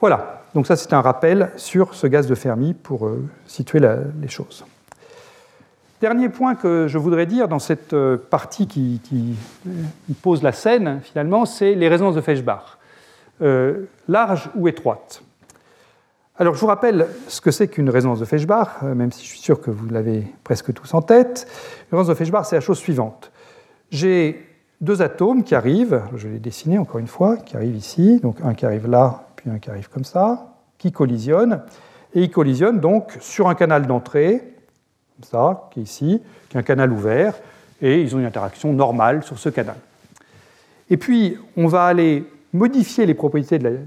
Voilà, 0.00 0.42
donc 0.54 0.66
ça 0.66 0.76
c'est 0.76 0.92
un 0.92 1.00
rappel 1.00 1.50
sur 1.56 1.94
ce 1.94 2.06
gaz 2.06 2.26
de 2.26 2.34
Fermi 2.34 2.74
pour 2.74 3.06
euh, 3.06 3.24
situer 3.46 3.80
les 3.80 4.28
choses. 4.28 4.64
Dernier 6.00 6.30
point 6.30 6.54
que 6.54 6.88
je 6.88 6.96
voudrais 6.96 7.26
dire 7.26 7.46
dans 7.46 7.58
cette 7.58 7.92
euh, 7.92 8.16
partie 8.16 8.66
qui, 8.66 9.02
pose 10.22 10.42
la 10.42 10.52
scène, 10.52 11.00
finalement, 11.02 11.44
c'est 11.44 11.74
les 11.74 11.88
résonances 11.88 12.14
de 12.14 12.22
Feshbach, 12.22 12.78
euh, 13.42 13.84
larges 14.08 14.48
ou 14.54 14.66
étroites. 14.66 15.22
Alors, 16.38 16.54
je 16.54 16.60
vous 16.60 16.68
rappelle 16.68 17.06
ce 17.28 17.42
que 17.42 17.50
c'est 17.50 17.68
qu'une 17.68 17.90
résonance 17.90 18.18
de 18.18 18.24
Feshbach, 18.24 18.80
même 18.82 19.12
si 19.12 19.26
je 19.26 19.28
suis 19.28 19.40
sûr 19.40 19.60
que 19.60 19.70
vous 19.70 19.90
l'avez 19.90 20.24
presque 20.42 20.72
tous 20.72 20.94
en 20.94 21.02
tête. 21.02 21.46
Une 21.92 21.98
résonance 21.98 22.08
de 22.08 22.14
Feshbach, 22.14 22.46
c'est 22.46 22.56
la 22.56 22.62
chose 22.62 22.78
suivante. 22.78 23.30
J'ai 23.90 24.46
deux 24.80 25.02
atomes 25.02 25.44
qui 25.44 25.54
arrivent, 25.54 26.00
je 26.16 26.28
vais 26.28 26.34
les 26.34 26.40
dessiner 26.40 26.78
encore 26.78 26.98
une 26.98 27.08
fois, 27.08 27.36
qui 27.36 27.56
arrivent 27.56 27.76
ici, 27.76 28.20
donc 28.20 28.38
un 28.42 28.54
qui 28.54 28.64
arrive 28.64 28.88
là, 28.88 29.28
puis 29.36 29.50
un 29.50 29.58
qui 29.58 29.68
arrive 29.68 29.90
comme 29.90 30.04
ça, 30.04 30.54
qui 30.78 30.92
collisionnent, 30.92 31.60
et 32.14 32.22
ils 32.22 32.30
collisionnent 32.30 32.80
donc 32.80 33.18
sur 33.20 33.50
un 33.50 33.54
canal 33.54 33.86
d'entrée, 33.86 34.54
ça, 35.24 35.68
qui 35.70 35.80
est 35.80 35.82
ici, 35.82 36.22
qui 36.48 36.56
est 36.56 36.60
un 36.60 36.62
canal 36.62 36.92
ouvert, 36.92 37.34
et 37.82 38.00
ils 38.00 38.14
ont 38.14 38.18
une 38.18 38.26
interaction 38.26 38.72
normale 38.72 39.22
sur 39.22 39.38
ce 39.38 39.48
canal. 39.48 39.76
Et 40.90 40.96
puis, 40.96 41.36
on 41.56 41.66
va 41.66 41.84
aller 41.84 42.24
modifier 42.52 43.06
les 43.06 43.14
propriétés 43.14 43.58
de 43.58 43.80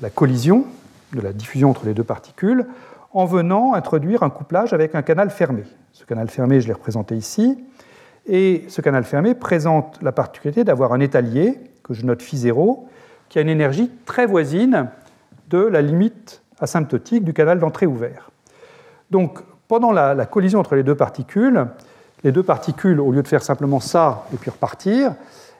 la, 0.00 0.10
collision, 0.10 0.66
de 1.14 1.20
la 1.20 1.32
diffusion 1.32 1.70
entre 1.70 1.86
les 1.86 1.94
deux 1.94 2.04
particules, 2.04 2.66
en 3.12 3.24
venant 3.24 3.74
introduire 3.74 4.22
un 4.22 4.30
couplage 4.30 4.72
avec 4.72 4.94
un 4.94 5.02
canal 5.02 5.30
fermé. 5.30 5.64
Ce 5.92 6.04
canal 6.04 6.28
fermé, 6.28 6.60
je 6.60 6.66
l'ai 6.66 6.72
représenté 6.72 7.16
ici. 7.16 7.58
Et 8.26 8.64
ce 8.68 8.80
canal 8.80 9.04
fermé 9.04 9.34
présente 9.34 9.98
la 10.02 10.12
particularité 10.12 10.64
d'avoir 10.64 10.92
un 10.92 11.00
étalier, 11.00 11.58
que 11.82 11.94
je 11.94 12.06
note 12.06 12.22
phi0, 12.22 12.84
qui 13.28 13.38
a 13.38 13.42
une 13.42 13.48
énergie 13.48 13.90
très 14.04 14.26
voisine 14.26 14.88
de 15.48 15.58
la 15.58 15.82
limite 15.82 16.42
asymptotique 16.60 17.24
du 17.24 17.32
canal 17.32 17.58
d'entrée 17.58 17.86
ouvert. 17.86 18.30
Donc, 19.10 19.40
pendant 19.72 19.90
la, 19.90 20.26
collision 20.26 20.60
entre 20.60 20.74
les 20.74 20.82
deux 20.82 20.94
particules, 20.94 21.66
les 22.24 22.30
deux 22.30 22.42
particules, 22.42 23.00
au 23.00 23.10
lieu 23.10 23.22
de 23.22 23.26
faire 23.26 23.42
simplement 23.42 23.80
ça 23.80 24.26
et 24.34 24.36
puis 24.36 24.50
repartir, 24.50 25.14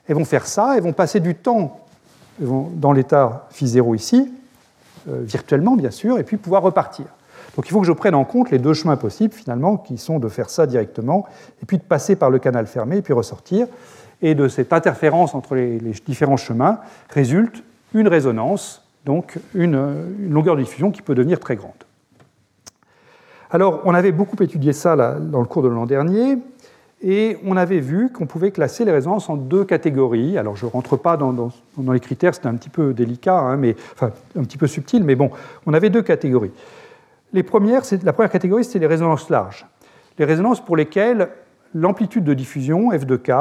elles 0.07 0.14
vont 0.14 0.27
faire 0.27 0.46
ça, 0.46 0.77
elles 0.77 0.83
vont 0.83 0.92
passer 0.92 1.18
du 1.18 1.35
temps 1.35 1.81
dans 2.38 2.92
l'état 2.92 3.48
phi0 3.55 3.96
ici, 3.96 4.31
euh, 5.09 5.22
virtuellement 5.22 5.77
bien 5.77 5.90
sûr, 5.90 6.18
et 6.18 6.25
puis 6.25 6.37
pouvoir 6.37 6.61
repartir. 6.61 7.07
Donc 7.57 7.66
il 7.66 7.70
faut 7.70 7.81
que 7.81 7.87
je 7.87 7.92
prenne 7.92 8.14
en 8.14 8.27
compte 8.27 8.51
les 8.51 8.59
deux 8.59 8.75
chemins 8.75 8.98
possibles 8.98 9.33
finalement, 9.33 9.79
qui 9.79 9.96
sont 9.96 10.18
de 10.18 10.29
faire 10.29 10.51
ça 10.51 10.66
directement, 10.66 11.25
et 11.62 11.64
puis 11.64 11.79
de 11.79 11.83
passer 11.83 12.14
par 12.14 12.29
le 12.29 12.38
canal 12.38 12.66
fermé, 12.66 12.98
et 12.98 13.03
puis 13.03 13.14
ressortir. 13.14 13.66
Et 14.20 14.35
de 14.35 14.46
cette 14.46 14.75
interférence 14.75 15.35
entre 15.35 15.55
les, 15.55 15.79
différents 16.05 16.37
chemins 16.37 16.81
résulte 17.09 17.62
une 17.94 18.09
résonance, 18.09 18.87
donc 19.07 19.38
une, 19.55 20.29
longueur 20.29 20.57
de 20.57 20.61
diffusion 20.61 20.90
qui 20.90 21.01
peut 21.01 21.14
devenir 21.14 21.40
très 21.40 21.57
grande. 21.57 21.72
Alors 23.55 23.83
on 23.85 23.93
avait 23.93 24.12
beaucoup 24.12 24.43
étudié 24.43 24.73
ça 24.73 24.97
dans 24.97 25.41
le 25.41 25.47
cours 25.47 25.62
de 25.62 25.69
l'an 25.69 25.85
dernier, 25.85 26.38
et 27.03 27.37
on 27.45 27.59
avait 27.59 27.81
vu 27.81 28.11
qu'on 28.11 28.25
pouvait 28.25 28.51
classer 28.51 28.87
les 28.87 28.93
résonances 28.93 29.29
en 29.29 29.37
deux 29.37 29.67
catégories. 29.67 30.38
Alors 30.38 30.57
je 30.57 30.65
ne 30.65 30.71
rentre 30.71 30.97
pas 30.97 31.19
dans, 31.19 31.51
les 31.93 32.01
critères, 32.01 32.35
c'est 32.35 32.47
un 32.47 32.55
petit 32.55 32.71
peu 32.71 32.95
délicat, 32.95 33.38
hein, 33.38 33.59
mais, 33.59 33.77
enfin 33.93 34.11
un 34.38 34.45
petit 34.45 34.57
peu 34.57 34.67
subtil, 34.67 35.05
mais 35.05 35.17
bon, 35.17 35.31
on 35.67 35.75
avait 35.75 35.91
deux 35.91 36.01
catégories. 36.01 36.53
Les 37.35 37.43
premières, 37.43 37.83
la 38.03 38.12
première 38.15 38.31
catégorie, 38.31 38.65
c'est 38.65 38.79
les 38.79 38.87
résonances 38.87 39.29
larges. 39.29 39.67
Les 40.19 40.25
résonances 40.25 40.65
pour 40.65 40.77
lesquelles 40.77 41.29
l'amplitude 41.75 42.25
de 42.25 42.33
diffusion, 42.33 42.91
f 42.91 43.05
de 43.05 43.17
k, 43.17 43.33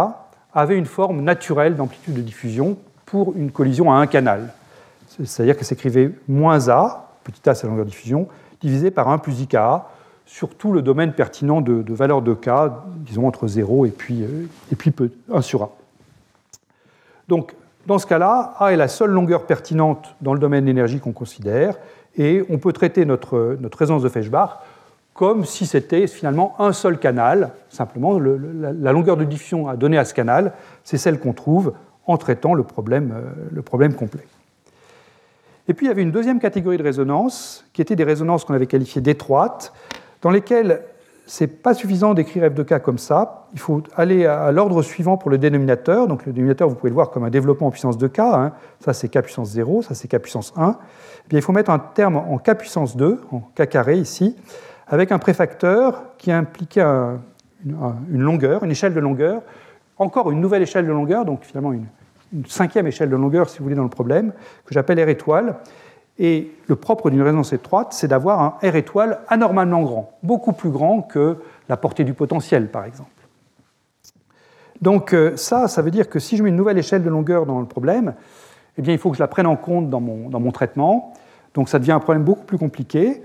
avait 0.54 0.78
une 0.78 0.86
forme 0.86 1.22
naturelle 1.22 1.78
d'amplitude 1.78 2.16
de 2.16 2.22
diffusion 2.22 2.78
pour 3.06 3.34
une 3.38 3.52
collision 3.52 3.94
à 3.94 3.96
un 3.96 4.08
canal. 4.08 4.54
C'est-à-dire 5.24 5.58
que 5.58 5.64
s'écrivait 5.64 6.12
moins 6.28 6.68
a, 6.68 7.14
petit 7.24 7.50
a 7.50 7.56
c'est 7.56 7.64
la 7.64 7.70
longueur 7.70 7.86
de 7.86 7.92
diffusion, 7.92 8.28
divisé 8.60 8.92
par 8.92 9.08
1 9.08 9.18
plus 9.18 9.40
ika 9.40 9.88
sur 10.32 10.56
tout 10.56 10.72
le 10.72 10.82
domaine 10.82 11.12
pertinent 11.12 11.60
de, 11.60 11.94
valeur 11.94 12.22
de 12.22 12.34
k, 12.34 12.50
disons 13.00 13.28
entre 13.28 13.50
0 13.50 13.86
et 13.86 13.90
puis, 13.90 14.24
euh, 14.24 14.46
et 14.72 14.78
puis 14.78 14.94
1 15.30 15.42
sur 15.42 15.64
a. 15.64 15.72
Donc, 17.28 17.54
dans 17.86 18.00
ce 18.00 18.08
cas-là, 18.08 18.54
A 18.58 18.72
est 18.72 18.78
la 18.78 18.88
seule 18.88 19.10
longueur 19.10 19.46
pertinente 19.46 20.16
dans 20.22 20.34
le 20.34 20.40
domaine 20.40 20.64
d'énergie 20.64 21.02
qu'on 21.02 21.12
considère, 21.12 21.76
et 22.18 22.46
on 22.50 22.60
peut 22.60 22.72
traiter 22.72 23.04
notre, 23.04 23.58
notre 23.60 23.78
résonance 23.78 24.04
de 24.04 24.10
Feshbach 24.10 24.60
comme 25.14 25.44
si 25.44 25.66
c'était 25.66 26.08
finalement 26.08 26.56
un 26.60 26.72
seul 26.72 26.98
canal, 26.98 27.52
simplement 27.68 28.18
la, 28.18 28.94
longueur 28.94 29.18
de 29.18 29.26
diffusion 29.26 29.68
à 29.68 29.76
donner 29.76 29.98
à 29.98 30.06
ce 30.06 30.14
canal, 30.14 30.54
c'est 30.86 30.98
celle 30.98 31.20
qu'on 31.20 31.34
trouve 31.34 31.74
en 32.08 32.16
traitant 32.16 32.54
le 32.54 32.64
problème, 32.64 33.14
euh, 33.14 33.50
le 33.52 33.62
problème 33.62 33.94
complet. 33.94 34.26
Et 35.68 35.74
puis 35.74 35.88
il 35.88 35.90
y 35.90 35.92
avait 35.92 36.02
une 36.02 36.12
deuxième 36.12 36.40
catégorie 36.40 36.78
de 36.78 36.84
résonances, 36.84 37.66
qui 37.74 37.82
étaient 37.82 37.98
des 37.98 38.06
résonances 38.06 38.46
qu'on 38.46 38.54
avait 38.54 38.66
qualifiées 38.66 39.02
d'étroites, 39.02 39.74
dans 40.22 40.30
lesquelles 40.30 40.82
ce 41.26 41.44
n'est 41.44 41.48
pas 41.48 41.74
suffisant 41.74 42.14
d'écrire 42.14 42.50
f 42.52 42.54
de 42.54 42.64
k 42.64 42.80
comme 42.80 42.98
ça. 42.98 43.48
Il 43.54 43.60
faut 43.60 43.84
aller 43.96 44.26
à, 44.26 44.52
l'ordre 44.52 44.82
suivant 44.82 45.18
pour 45.18 45.30
le 45.30 45.38
dénominateur. 45.38 46.08
Donc 46.08 46.26
le 46.26 46.34
dénominateur, 46.34 46.68
vous 46.68 46.76
pouvez 46.76 46.90
le 46.90 46.96
voir 46.96 47.10
comme 47.10 47.24
un 47.24 47.30
développement 47.30 47.68
en 47.68 47.72
puissance 47.72 47.98
de 47.98 48.08
k. 48.08 48.20
Hein. 48.20 48.52
Ça, 48.80 48.94
c'est 48.94 49.08
k 49.08 49.22
puissance 49.22 49.50
0, 49.50 49.84
ça, 49.84 49.94
c'est 49.94 50.08
k 50.08 50.18
puissance 50.18 50.54
1 50.58 50.78
il 51.38 51.42
faut 51.42 51.52
mettre 51.52 51.72
un 51.72 51.80
terme 51.80 52.18
en 52.18 52.38
k 52.38 52.54
puissance 52.56 52.96
2, 52.98 53.22
en 53.32 53.40
k 53.56 53.68
carré 53.68 53.98
ici, 53.98 54.36
avec 54.88 55.12
un 55.12 55.20
préfacteur 55.20 56.04
qui 56.18 56.32
implique 56.32 56.78
une 56.78 57.22
longueur, 58.10 58.64
une 58.64 58.72
échelle 58.72 58.94
de 58.94 59.00
longueur, 59.00 59.42
encore 59.98 60.32
une 60.32 60.42
nouvelle 60.42 60.64
échelle 60.64 60.86
de 60.86 60.92
longueur, 60.92 61.26
donc 61.26 61.44
finalement 61.44 61.74
une, 61.74 61.86
cinquième 62.48 62.88
échelle 62.88 63.10
de 63.10 63.16
longueur, 63.16 63.50
si 63.50 63.60
vous 63.60 63.66
voulez, 63.66 63.76
dans 63.76 63.84
le 63.84 63.90
problème, 63.90 64.32
que 64.66 64.74
j'appelle 64.74 65.04
R 65.04 65.10
étoile. 65.10 65.56
Et 66.24 66.52
le 66.68 66.76
propre 66.76 67.10
d'une 67.10 67.24
résonance 67.24 67.52
étroite, 67.52 67.94
c'est 67.94 68.08
d'avoir 68.08 68.42
un 68.42 68.70
R 68.70 68.76
étoile 68.76 69.22
anormalement 69.28 69.82
grand, 69.82 70.12
beaucoup 70.22 70.54
plus 70.54 70.70
grand 70.70 71.02
que 71.02 71.38
la 71.68 71.78
portée 71.78 72.04
du 72.04 72.14
potentiel, 72.14 72.70
par 72.70 72.86
exemple. 72.86 73.10
Donc 74.84 75.14
euh, 75.14 75.36
ça, 75.36 75.68
ça 75.68 75.82
veut 75.82 75.90
dire 75.90 76.08
que 76.08 76.20
si 76.20 76.38
je 76.38 76.44
mets 76.44 76.50
une 76.50 76.56
nouvelle 76.56 76.78
échelle 76.78 77.02
de 77.02 77.10
longueur 77.10 77.48
dans 77.48 77.60
le 77.60 77.66
problème, 77.66 78.14
eh 78.78 78.84
bien, 78.84 78.94
il 78.94 79.00
faut 79.00 79.10
que 79.10 79.18
je 79.18 79.22
la 79.22 79.28
prenne 79.28 79.48
en 79.48 79.56
compte 79.56 79.90
dans 79.90 80.00
mon, 80.00 80.52
traitement. 80.52 81.12
Donc 81.56 81.70
ça 81.70 81.80
devient 81.80 81.94
un 81.94 82.00
problème 82.00 82.24
beaucoup 82.24 82.46
plus 82.46 82.60
compliqué. 82.60 83.24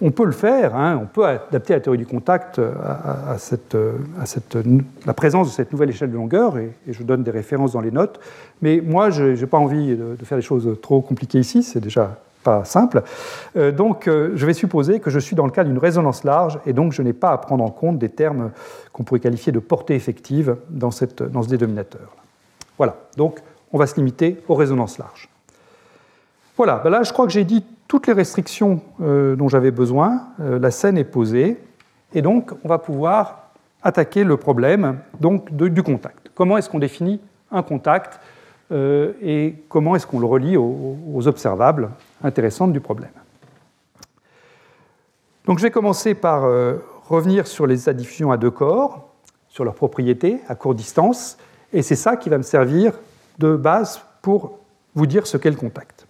On 0.00 0.10
peut 0.10 0.26
le 0.26 0.32
faire, 0.32 0.74
hein, 0.74 0.98
on 1.00 1.06
peut 1.06 1.24
adapter 1.24 1.74
la 1.74 1.80
théorie 1.80 1.98
du 1.98 2.06
contact 2.06 2.58
à, 2.58 3.36
cette, 3.38 3.76
à 4.20 4.26
cette, 4.26 4.58
la 5.06 5.14
présence 5.14 5.46
de 5.46 5.52
cette 5.52 5.72
nouvelle 5.72 5.90
échelle 5.90 6.10
de 6.10 6.16
longueur, 6.16 6.58
et, 6.58 6.72
je 6.88 7.02
donne 7.04 7.22
des 7.22 7.30
références 7.30 7.72
dans 7.72 7.80
les 7.80 7.90
notes. 7.92 8.20
Mais 8.62 8.80
moi, 8.84 9.10
je 9.10 9.40
n'ai 9.40 9.46
pas 9.46 9.58
envie 9.58 9.96
de, 9.96 10.16
faire 10.24 10.38
des 10.38 10.42
choses 10.42 10.76
trop 10.82 11.00
compliquées 11.00 11.38
ici, 11.38 11.62
c'est 11.62 11.80
déjà 11.80 12.18
pas 12.42 12.64
simple. 12.64 13.02
Euh, 13.56 13.72
donc 13.72 14.08
euh, 14.08 14.32
je 14.34 14.46
vais 14.46 14.54
supposer 14.54 15.00
que 15.00 15.10
je 15.10 15.18
suis 15.18 15.36
dans 15.36 15.46
le 15.46 15.52
cas 15.52 15.64
d'une 15.64 15.78
résonance 15.78 16.24
large, 16.24 16.58
et 16.66 16.72
donc 16.72 16.92
je 16.92 17.02
n'ai 17.02 17.12
pas 17.12 17.30
à 17.30 17.38
prendre 17.38 17.64
en 17.64 17.70
compte 17.70 17.98
des 17.98 18.08
termes 18.08 18.50
qu'on 18.92 19.04
pourrait 19.04 19.20
qualifier 19.20 19.52
de 19.52 19.58
portée 19.58 19.94
effective 19.94 20.56
dans, 20.68 20.90
cette, 20.90 21.22
dans 21.22 21.42
ce 21.42 21.48
dénominateur. 21.48 22.16
Voilà, 22.78 22.96
donc 23.16 23.40
on 23.72 23.78
va 23.78 23.86
se 23.86 23.96
limiter 23.96 24.42
aux 24.48 24.54
résonances 24.54 24.98
larges. 24.98 25.28
Voilà, 26.56 26.80
ben 26.84 26.90
là 26.90 27.02
je 27.02 27.12
crois 27.12 27.26
que 27.26 27.32
j'ai 27.32 27.44
dit 27.44 27.64
toutes 27.88 28.06
les 28.06 28.12
restrictions 28.12 28.80
euh, 29.00 29.36
dont 29.36 29.48
j'avais 29.48 29.70
besoin, 29.70 30.22
la 30.38 30.70
scène 30.70 30.98
est 30.98 31.04
posée, 31.04 31.58
et 32.14 32.22
donc 32.22 32.52
on 32.64 32.68
va 32.68 32.78
pouvoir 32.78 33.50
attaquer 33.82 34.24
le 34.24 34.36
problème 34.36 34.98
donc, 35.20 35.52
du 35.52 35.82
contact. 35.82 36.30
Comment 36.34 36.56
est-ce 36.56 36.70
qu'on 36.70 36.78
définit 36.78 37.20
un 37.50 37.62
contact? 37.62 38.20
Euh, 38.72 39.12
et 39.20 39.54
comment 39.68 39.94
est-ce 39.94 40.06
qu'on 40.06 40.20
le 40.20 40.26
relie 40.26 40.56
aux, 40.56 41.26
observables 41.26 41.90
intéressantes 42.24 42.72
du 42.72 42.80
problème 42.80 43.12
Donc 45.44 45.58
je 45.58 45.62
vais 45.62 45.70
commencer 45.70 46.14
par 46.14 46.44
revenir 47.08 47.46
sur 47.46 47.66
les 47.66 47.82
états 47.82 47.92
de 47.92 47.98
diffusion 47.98 48.32
à 48.32 48.36
deux 48.36 48.50
corps, 48.50 49.08
sur 49.48 49.64
leurs 49.64 49.74
propriétés 49.74 50.40
à 50.48 50.54
courte 50.54 50.76
distance, 50.76 51.36
et 51.72 51.82
c'est 51.82 51.96
ça 51.96 52.16
qui 52.16 52.28
va 52.28 52.38
me 52.38 52.42
servir 52.42 52.94
de 53.38 53.56
base 53.56 54.00
pour 54.22 54.58
vous 54.94 55.06
dire 55.06 55.26
ce 55.26 55.36
qu'est 55.36 55.50
le 55.50 55.56
contact. 55.56 56.06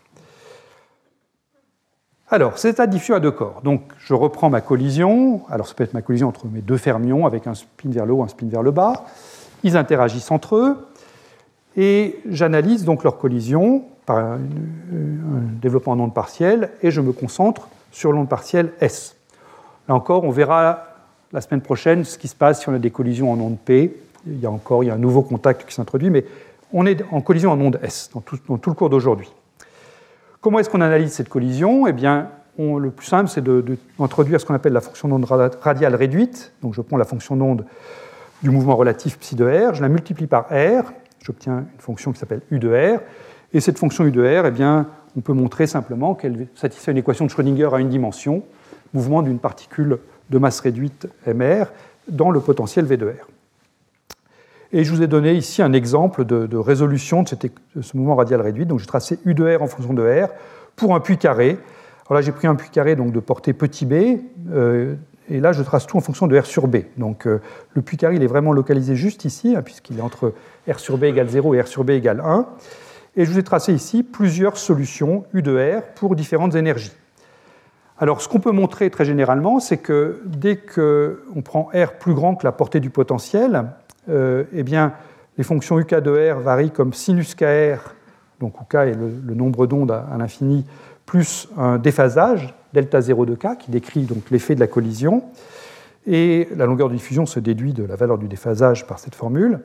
Alors, 2.32 2.56
c'est 2.56 2.80
diffus 2.88 3.12
à 3.12 3.20
deux 3.20 3.30
corps. 3.30 3.60
Donc, 3.62 3.82
je 3.98 4.14
reprends 4.14 4.48
ma 4.48 4.62
collision. 4.62 5.42
Alors, 5.50 5.66
ça 5.66 5.74
peut 5.74 5.84
être 5.84 5.92
ma 5.92 6.00
collision 6.00 6.28
entre 6.28 6.46
mes 6.46 6.62
deux 6.62 6.78
fermions 6.78 7.26
avec 7.26 7.46
un 7.46 7.54
spin 7.54 7.90
vers 7.90 8.06
le 8.06 8.14
haut, 8.14 8.22
un 8.22 8.28
spin 8.28 8.46
vers 8.48 8.62
le 8.62 8.70
bas. 8.70 9.04
Ils 9.64 9.76
interagissent 9.76 10.30
entre 10.30 10.56
eux. 10.56 10.78
Et 11.76 12.18
j'analyse 12.28 12.84
donc 12.84 13.04
leur 13.04 13.18
collision 13.18 13.84
par 14.06 14.18
un, 14.18 14.38
développement 15.60 15.92
en 15.92 16.00
onde 16.00 16.14
partielle 16.14 16.70
et 16.82 16.90
je 16.90 17.00
me 17.00 17.12
concentre 17.12 17.68
sur 17.92 18.12
l'onde 18.12 18.28
partielle 18.28 18.72
S. 18.80 19.16
Là 19.88 19.94
encore, 19.94 20.24
on 20.24 20.30
verra 20.30 20.84
la 21.32 21.40
semaine 21.40 21.60
prochaine 21.60 22.04
ce 22.04 22.18
qui 22.18 22.28
se 22.28 22.34
passe 22.34 22.60
si 22.60 22.68
on 22.68 22.74
a 22.74 22.78
des 22.78 22.90
collisions 22.90 23.32
en 23.32 23.38
onde 23.40 23.58
P. 23.58 23.96
Il 24.26 24.40
y 24.40 24.46
a 24.46 24.50
encore 24.50 24.84
il 24.84 24.88
y 24.88 24.90
a 24.90 24.94
un 24.94 24.98
nouveau 24.98 25.22
contact 25.22 25.66
qui 25.68 25.74
s'introduit, 25.74 26.10
mais 26.10 26.24
on 26.72 26.86
est 26.86 27.02
en 27.10 27.20
collision 27.20 27.52
en 27.52 27.60
onde 27.60 27.78
S 27.82 28.10
dans 28.12 28.20
tout, 28.20 28.38
dans 28.48 28.58
tout 28.58 28.70
le 28.70 28.76
cours 28.76 28.90
d'aujourd'hui. 28.90 29.30
Comment 30.40 30.58
est-ce 30.58 30.68
qu'on 30.68 30.80
analyse 30.80 31.12
cette 31.12 31.28
collision? 31.28 31.86
Eh 31.86 31.92
bien, 31.92 32.28
le 32.58 32.90
plus 32.90 33.06
simple, 33.06 33.30
c'est 33.30 33.42
d'introduire 33.42 34.40
ce 34.40 34.46
qu'on 34.46 34.54
appelle 34.54 34.72
la 34.72 34.80
fonction 34.80 35.08
d'onde 35.08 35.24
radiale 35.24 35.94
réduite. 35.94 36.52
Donc, 36.62 36.74
je 36.74 36.80
prends 36.80 36.96
la 36.96 37.04
fonction 37.04 37.36
d'onde 37.36 37.64
du 38.42 38.50
mouvement 38.50 38.74
relatif 38.74 39.18
psi 39.18 39.36
de 39.36 39.44
r, 39.44 39.74
je 39.74 39.82
la 39.82 39.88
multiplie 39.88 40.26
par 40.26 40.46
r, 40.50 40.92
j'obtiens 41.22 41.64
une 41.74 41.80
fonction 41.80 42.12
qui 42.12 42.18
s'appelle 42.18 42.42
u 42.50 42.58
de 42.58 42.68
r. 42.68 43.00
Et 43.52 43.60
cette 43.60 43.78
fonction 43.78 44.04
u 44.04 44.10
de 44.10 44.22
r, 44.22 44.46
eh 44.46 44.50
bien, 44.50 44.88
on 45.16 45.20
peut 45.20 45.32
montrer 45.32 45.66
simplement 45.66 46.14
qu'elle 46.14 46.46
satisfait 46.54 46.92
une 46.92 46.98
équation 46.98 47.26
de 47.26 47.30
Schrödinger 47.30 47.68
à 47.72 47.78
une 47.78 47.88
dimension, 47.88 48.42
mouvement 48.94 49.22
d'une 49.22 49.38
particule 49.38 49.98
de 50.30 50.38
masse 50.38 50.60
réduite 50.60 51.08
mr 51.26 51.64
dans 52.08 52.30
le 52.30 52.40
potentiel 52.40 52.86
v 52.86 52.96
de 52.96 53.06
r. 53.06 53.28
Et 54.74 54.84
je 54.84 54.90
vous 54.90 55.02
ai 55.02 55.06
donné 55.06 55.34
ici 55.34 55.60
un 55.60 55.74
exemple 55.74 56.24
de, 56.24 56.56
résolution 56.56 57.22
de, 57.22 57.28
ce 57.82 57.96
mouvement 57.96 58.16
radial 58.16 58.40
réduit. 58.40 58.64
Donc 58.64 58.80
j'ai 58.80 58.86
tracé 58.86 59.18
U 59.26 59.34
de 59.34 59.56
R 59.56 59.62
en 59.62 59.66
fonction 59.66 59.92
de 59.92 60.02
R 60.02 60.28
pour 60.76 60.94
un 60.94 61.00
puits 61.00 61.18
carré. 61.18 61.58
Alors 62.06 62.14
là, 62.14 62.22
j'ai 62.22 62.32
pris 62.32 62.46
un 62.46 62.54
puits 62.54 62.70
carré 62.70 62.96
donc, 62.96 63.12
de 63.12 63.20
portée 63.20 63.52
petit 63.52 63.84
b, 63.84 64.18
euh, 64.50 64.94
et 65.30 65.40
là, 65.40 65.52
je 65.52 65.62
trace 65.62 65.86
tout 65.86 65.96
en 65.96 66.00
fonction 66.00 66.26
de 66.26 66.38
R 66.38 66.46
sur 66.46 66.66
B. 66.66 66.78
Donc 66.96 67.26
euh, 67.26 67.40
le 67.74 67.82
puits 67.82 67.96
carré, 67.96 68.16
il 68.16 68.22
est 68.22 68.28
vraiment 68.28 68.52
localisé 68.52 68.96
juste 68.96 69.24
ici, 69.24 69.54
hein, 69.56 69.62
puisqu'il 69.62 69.98
est 69.98 70.02
entre 70.02 70.34
R 70.70 70.78
sur 70.78 70.98
B 70.98 71.04
égale 71.04 71.28
0 71.28 71.54
et 71.54 71.60
R 71.60 71.68
sur 71.68 71.84
B 71.84 71.90
égale 71.90 72.20
1. 72.24 72.46
Et 73.16 73.24
je 73.24 73.30
vous 73.30 73.38
ai 73.38 73.42
tracé 73.42 73.72
ici 73.72 74.02
plusieurs 74.02 74.56
solutions 74.56 75.24
U 75.32 75.42
de 75.42 75.78
R 75.78 75.82
pour 75.94 76.16
différentes 76.16 76.54
énergies. 76.54 76.92
Alors, 77.98 78.20
ce 78.20 78.28
qu'on 78.28 78.40
peut 78.40 78.52
montrer 78.52 78.90
très 78.90 79.04
généralement, 79.04 79.60
c'est 79.60 79.76
que 79.76 80.22
dès 80.24 80.56
qu'on 80.56 81.42
prend 81.44 81.70
R 81.74 81.92
plus 82.00 82.14
grand 82.14 82.34
que 82.34 82.44
la 82.44 82.52
portée 82.52 82.80
du 82.80 82.90
potentiel, 82.90 83.66
euh, 84.08 84.44
eh 84.52 84.62
bien, 84.64 84.94
les 85.38 85.44
fonctions 85.44 85.78
UK 85.78 85.96
de 85.96 86.32
R 86.32 86.40
varient 86.40 86.72
comme 86.72 86.94
sinus 86.94 87.34
KR, 87.34 87.94
donc 88.40 88.60
où 88.60 88.64
K 88.64 88.74
est 88.74 88.94
le, 88.94 89.34
nombre 89.34 89.66
d'ondes 89.66 89.92
à, 89.92 90.16
l'infini, 90.18 90.64
plus 91.12 91.46
un 91.58 91.76
déphasage, 91.76 92.54
delta 92.72 93.02
0 93.02 93.26
de 93.26 93.34
K, 93.34 93.58
qui 93.58 93.70
décrit 93.70 94.04
donc 94.04 94.30
l'effet 94.30 94.54
de 94.54 94.60
la 94.60 94.66
collision. 94.66 95.24
Et 96.06 96.48
la 96.56 96.64
longueur 96.64 96.88
de 96.88 96.94
diffusion 96.94 97.26
se 97.26 97.38
déduit 97.38 97.74
de 97.74 97.84
la 97.84 97.96
valeur 97.96 98.16
du 98.16 98.28
déphasage 98.28 98.86
par 98.86 98.98
cette 98.98 99.14
formule. 99.14 99.60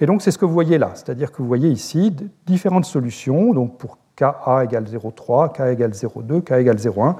Et 0.00 0.06
donc, 0.06 0.22
c'est 0.22 0.30
ce 0.30 0.38
que 0.38 0.44
vous 0.44 0.52
voyez 0.52 0.78
là. 0.78 0.92
C'est-à-dire 0.94 1.32
que 1.32 1.38
vous 1.38 1.48
voyez 1.48 1.68
ici 1.68 2.14
différentes 2.46 2.84
solutions. 2.84 3.52
Donc, 3.52 3.76
pour 3.76 3.98
KA 4.14 4.62
égale 4.62 4.84
0,3, 4.84 5.52
K 5.52 5.72
égale 5.72 5.90
0,2, 5.90 6.42
K 6.42 6.52
égale 6.60 6.76
0,1. 6.76 7.16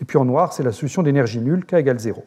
Et 0.00 0.06
puis 0.06 0.16
en 0.16 0.24
noir, 0.24 0.54
c'est 0.54 0.62
la 0.62 0.72
solution 0.72 1.02
d'énergie 1.02 1.40
nulle, 1.40 1.66
K 1.66 1.74
égale 1.74 1.98
0. 1.98 2.24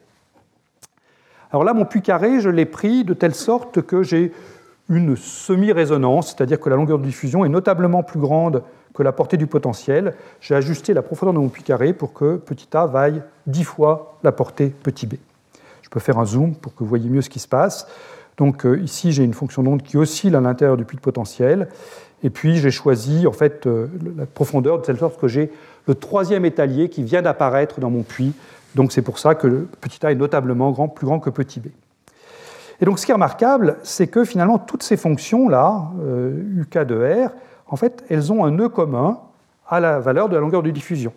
Alors 1.50 1.64
là, 1.64 1.74
mon 1.74 1.86
puits 1.86 2.04
carré, 2.04 2.42
je 2.42 2.50
l'ai 2.50 2.68
pris 2.68 3.06
de 3.06 3.16
telle 3.16 3.34
sorte 3.34 3.82
que 3.82 4.04
j'ai 4.04 4.34
une 4.92 5.16
semi-résonance, 5.16 6.28
c'est-à-dire 6.28 6.60
que 6.60 6.70
la 6.70 6.76
longueur 6.76 7.00
de 7.00 7.04
diffusion 7.04 7.44
est 7.46 7.50
notablement 7.50 8.04
plus 8.04 8.20
grande 8.20 8.62
que 8.94 9.02
la 9.02 9.12
portée 9.12 9.38
du 9.38 9.48
potentiel. 9.48 10.14
J'ai 10.42 10.54
ajusté 10.54 10.94
la 10.94 11.02
profondeur 11.02 11.34
de 11.34 11.40
mon 11.40 11.50
puits 11.50 11.64
carré 11.64 11.94
pour 11.94 12.14
que 12.14 12.36
petit 12.36 12.68
a 12.74 12.86
vaille 12.86 13.24
10 13.48 13.64
fois 13.64 14.20
la 14.24 14.32
portée 14.32 14.68
petit 14.70 15.08
b. 15.08 15.16
Je 15.82 15.90
peux 15.90 16.00
faire 16.00 16.20
un 16.20 16.26
zoom 16.26 16.56
pour 16.56 16.76
que 16.76 16.84
vous 16.84 16.90
voyez 16.90 17.10
mieux 17.10 17.22
ce 17.22 17.30
qui 17.30 17.40
se 17.40 17.48
passe. 17.48 17.88
Donc 18.38 18.66
euh, 18.66 18.80
ici, 18.80 19.12
j'ai 19.12 19.24
une 19.24 19.34
fonction 19.34 19.64
d'onde 19.64 19.82
qui 19.82 19.98
oscille 19.98 20.36
à 20.36 20.42
l'intérieur 20.42 20.78
du 20.78 20.86
puits 20.86 20.98
de 20.98 21.02
potentiel. 21.02 21.70
Et 22.24 22.30
puis, 22.30 22.58
j'ai 22.58 22.72
choisi 22.72 23.26
en 23.26 23.32
fait 23.32 23.66
euh, 23.66 23.88
la 24.18 24.26
profondeur 24.26 24.78
de 24.78 24.84
telle 24.84 24.98
sorte 24.98 25.20
que 25.20 25.28
j'ai 25.28 25.52
le 25.88 25.96
troisième 25.96 26.46
étalier 26.46 26.90
qui 26.90 27.04
vient 27.04 27.22
d'apparaître 27.22 27.80
dans 27.80 27.90
mon 27.90 28.04
puits 28.04 28.34
donc 28.76 28.92
c'est 28.92 29.02
pour 29.02 29.20
ça 29.20 29.36
que 29.36 29.68
petit 29.82 30.06
a 30.06 30.12
est 30.12 30.16
notablement 30.16 30.72
grand, 30.72 30.88
plus 30.88 31.06
grand 31.06 31.20
que 31.20 31.30
petit 31.30 31.60
b. 31.60 31.68
Et 32.82 32.86
donc 32.86 32.98
ce 32.98 33.06
qui 33.06 33.12
est 33.12 33.14
remarquable, 33.14 33.78
c'est 33.84 34.08
que 34.08 34.26
finalement 34.26 34.58
toutes 34.58 34.82
ces 34.82 34.98
fonctions-là, 34.98 35.92
UK 36.58 36.78
euh, 36.78 36.86
de 36.86 37.28
R, 37.28 37.30
en 37.68 37.76
fait, 37.76 38.04
elles 38.10 38.34
ont 38.34 38.44
un 38.44 38.52
nœud 38.52 38.70
commun 38.70 39.20
à 39.70 39.80
la 39.80 40.00
valeur 40.00 40.28
de 40.28 40.36
la 40.36 40.42
longueur 40.42 40.64
de 40.64 40.72
diffusion. 40.72 41.14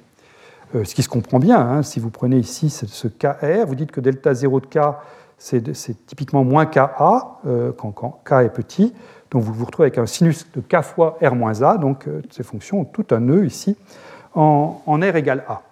Euh, 0.74 0.84
ce 0.84 0.94
qui 0.94 1.02
se 1.02 1.08
comprend 1.08 1.38
bien, 1.38 1.58
hein, 1.58 1.82
si 1.82 2.00
vous 2.00 2.10
prenez 2.10 2.36
ici 2.36 2.68
ce 2.68 3.08
KR, 3.08 3.66
vous 3.66 3.74
dites 3.74 3.90
que 3.90 4.00
delta 4.00 4.34
0 4.34 4.60
de 4.60 4.66
K, 4.66 4.78
c'est 5.38 6.06
typiquement 6.06 6.44
moins 6.44 6.66
KA 6.66 7.38
euh, 7.46 7.72
quand, 7.72 8.20
K 8.24 8.32
est 8.44 8.52
petit. 8.52 8.94
Donc 9.30 9.42
vous 9.42 9.52
vous 9.52 9.64
retrouvez 9.64 9.86
avec 9.86 9.98
un 9.98 10.06
sinus 10.06 10.46
de 10.54 10.60
K 10.60 10.82
fois 10.82 11.18
R 11.22 11.34
moins 11.34 11.62
A. 11.62 11.78
Donc 11.78 12.06
ces 12.30 12.42
fonctions 12.42 12.82
ont 12.82 12.84
tout 12.84 13.06
un 13.10 13.20
nœud 13.20 13.46
ici 13.46 13.76
en, 14.34 14.80
en 14.86 15.00
R 15.00 15.16
égale 15.16 15.44
A. 15.48 15.62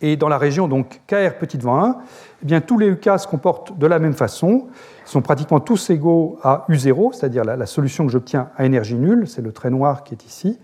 Et 0.00 0.16
dans 0.16 0.28
la 0.28 0.38
région 0.38 0.68
donc 0.68 1.00
KR 1.06 1.34
petit 1.38 1.58
devant 1.58 1.84
1, 1.84 1.96
eh 2.42 2.46
bien, 2.46 2.60
tous 2.60 2.78
les 2.78 2.88
UK 2.88 3.18
se 3.18 3.26
comportent 3.26 3.78
de 3.78 3.86
la 3.86 3.98
même 3.98 4.12
façon. 4.12 4.66
Ils 5.06 5.10
sont 5.10 5.22
pratiquement 5.22 5.60
tous 5.60 5.90
égaux 5.90 6.38
à 6.42 6.66
U0, 6.68 7.12
c'est-à-dire 7.12 7.44
la, 7.44 7.66
solution 7.66 8.06
que 8.06 8.12
j'obtiens 8.12 8.50
à 8.56 8.64
énergie 8.64 8.96
nulle, 8.96 9.26
c'est 9.26 9.42
le 9.42 9.52
trait 9.52 9.70
noir 9.70 10.04
qui 10.04 10.14
est 10.14 10.24
ici. 10.26 10.58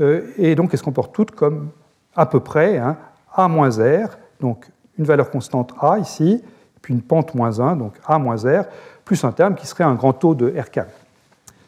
Euh, 0.00 0.30
et 0.36 0.54
donc, 0.54 0.70
elles 0.72 0.78
se 0.78 0.84
comportent 0.84 1.14
toutes 1.14 1.32
comme 1.32 1.70
à 2.14 2.26
peu 2.26 2.40
près 2.40 2.78
hein, 2.78 2.96
A 3.34 3.48
moins 3.48 3.70
R, 3.70 4.16
donc 4.40 4.66
une 4.98 5.04
valeur 5.04 5.30
constante 5.30 5.72
A 5.80 5.98
ici, 5.98 6.42
puis 6.82 6.94
une 6.94 7.02
pente 7.02 7.34
moins 7.34 7.60
1, 7.60 7.76
donc 7.76 7.94
A 8.06 8.18
moins 8.18 8.36
R, 8.36 8.64
plus 9.04 9.24
un 9.24 9.32
terme 9.32 9.54
qui 9.54 9.66
serait 9.66 9.84
un 9.84 9.94
grand 9.94 10.12
taux 10.12 10.34
de 10.34 10.52
R 10.56 10.70
carré. 10.70 10.90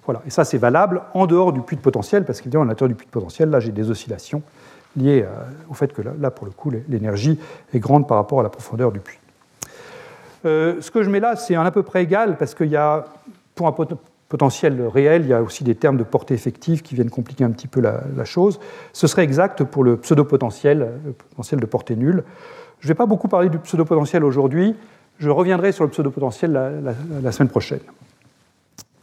Voilà. 0.04 0.22
Et 0.26 0.30
ça, 0.30 0.44
c'est 0.44 0.58
valable 0.58 1.02
en 1.14 1.26
dehors 1.26 1.52
du 1.52 1.60
puits 1.60 1.76
de 1.76 1.82
potentiel, 1.82 2.24
parce 2.24 2.40
qu'évidemment, 2.40 2.64
à 2.64 2.68
l'intérieur 2.68 2.88
du 2.88 2.94
puits 2.94 3.06
de 3.06 3.12
potentiel, 3.12 3.50
là, 3.50 3.60
j'ai 3.60 3.72
des 3.72 3.90
oscillations 3.90 4.42
lié 4.96 5.22
euh, 5.22 5.28
au 5.68 5.74
fait 5.74 5.92
que 5.92 6.02
là, 6.02 6.30
pour 6.30 6.46
le 6.46 6.52
coup, 6.52 6.70
l'énergie 6.88 7.38
est 7.72 7.78
grande 7.78 8.08
par 8.08 8.16
rapport 8.16 8.40
à 8.40 8.42
la 8.42 8.48
profondeur 8.48 8.92
du 8.92 9.00
puits. 9.00 9.18
Euh, 10.44 10.80
ce 10.80 10.90
que 10.90 11.02
je 11.02 11.10
mets 11.10 11.20
là, 11.20 11.36
c'est 11.36 11.54
un 11.54 11.64
à 11.64 11.70
peu 11.70 11.82
près 11.82 12.02
égal, 12.02 12.36
parce 12.36 12.54
qu'il 12.54 12.68
y 12.68 12.76
a, 12.76 13.04
pour 13.54 13.66
un 13.66 13.74
potentiel 14.28 14.86
réel, 14.86 15.22
il 15.22 15.28
y 15.28 15.34
a 15.34 15.42
aussi 15.42 15.64
des 15.64 15.74
termes 15.74 15.96
de 15.96 16.04
portée 16.04 16.34
effective 16.34 16.82
qui 16.82 16.94
viennent 16.94 17.10
compliquer 17.10 17.44
un 17.44 17.50
petit 17.50 17.68
peu 17.68 17.80
la, 17.80 18.24
chose. 18.24 18.58
Ce 18.92 19.06
serait 19.06 19.24
exact 19.24 19.64
pour 19.64 19.84
le 19.84 19.96
pseudo-potentiel, 19.96 20.88
le 21.04 21.12
potentiel 21.12 21.60
de 21.60 21.66
portée 21.66 21.96
nulle. 21.96 22.24
Je 22.80 22.86
ne 22.86 22.88
vais 22.88 22.96
pas 22.96 23.06
beaucoup 23.06 23.28
parler 23.28 23.50
du 23.50 23.58
pseudo-potentiel 23.58 24.24
aujourd'hui, 24.24 24.74
je 25.18 25.28
reviendrai 25.28 25.72
sur 25.72 25.84
le 25.84 25.90
pseudo-potentiel 25.90 26.52
la, 27.22 27.32
semaine 27.32 27.50
prochaine. 27.50 27.80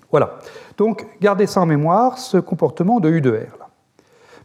Voilà. 0.09 0.39
Donc, 0.77 1.05
gardez 1.21 1.45
ça 1.45 1.61
en 1.61 1.65
mémoire, 1.65 2.17
ce 2.17 2.37
comportement 2.37 2.99
de 2.99 3.09
U 3.09 3.21
de 3.21 3.31
R. 3.31 3.69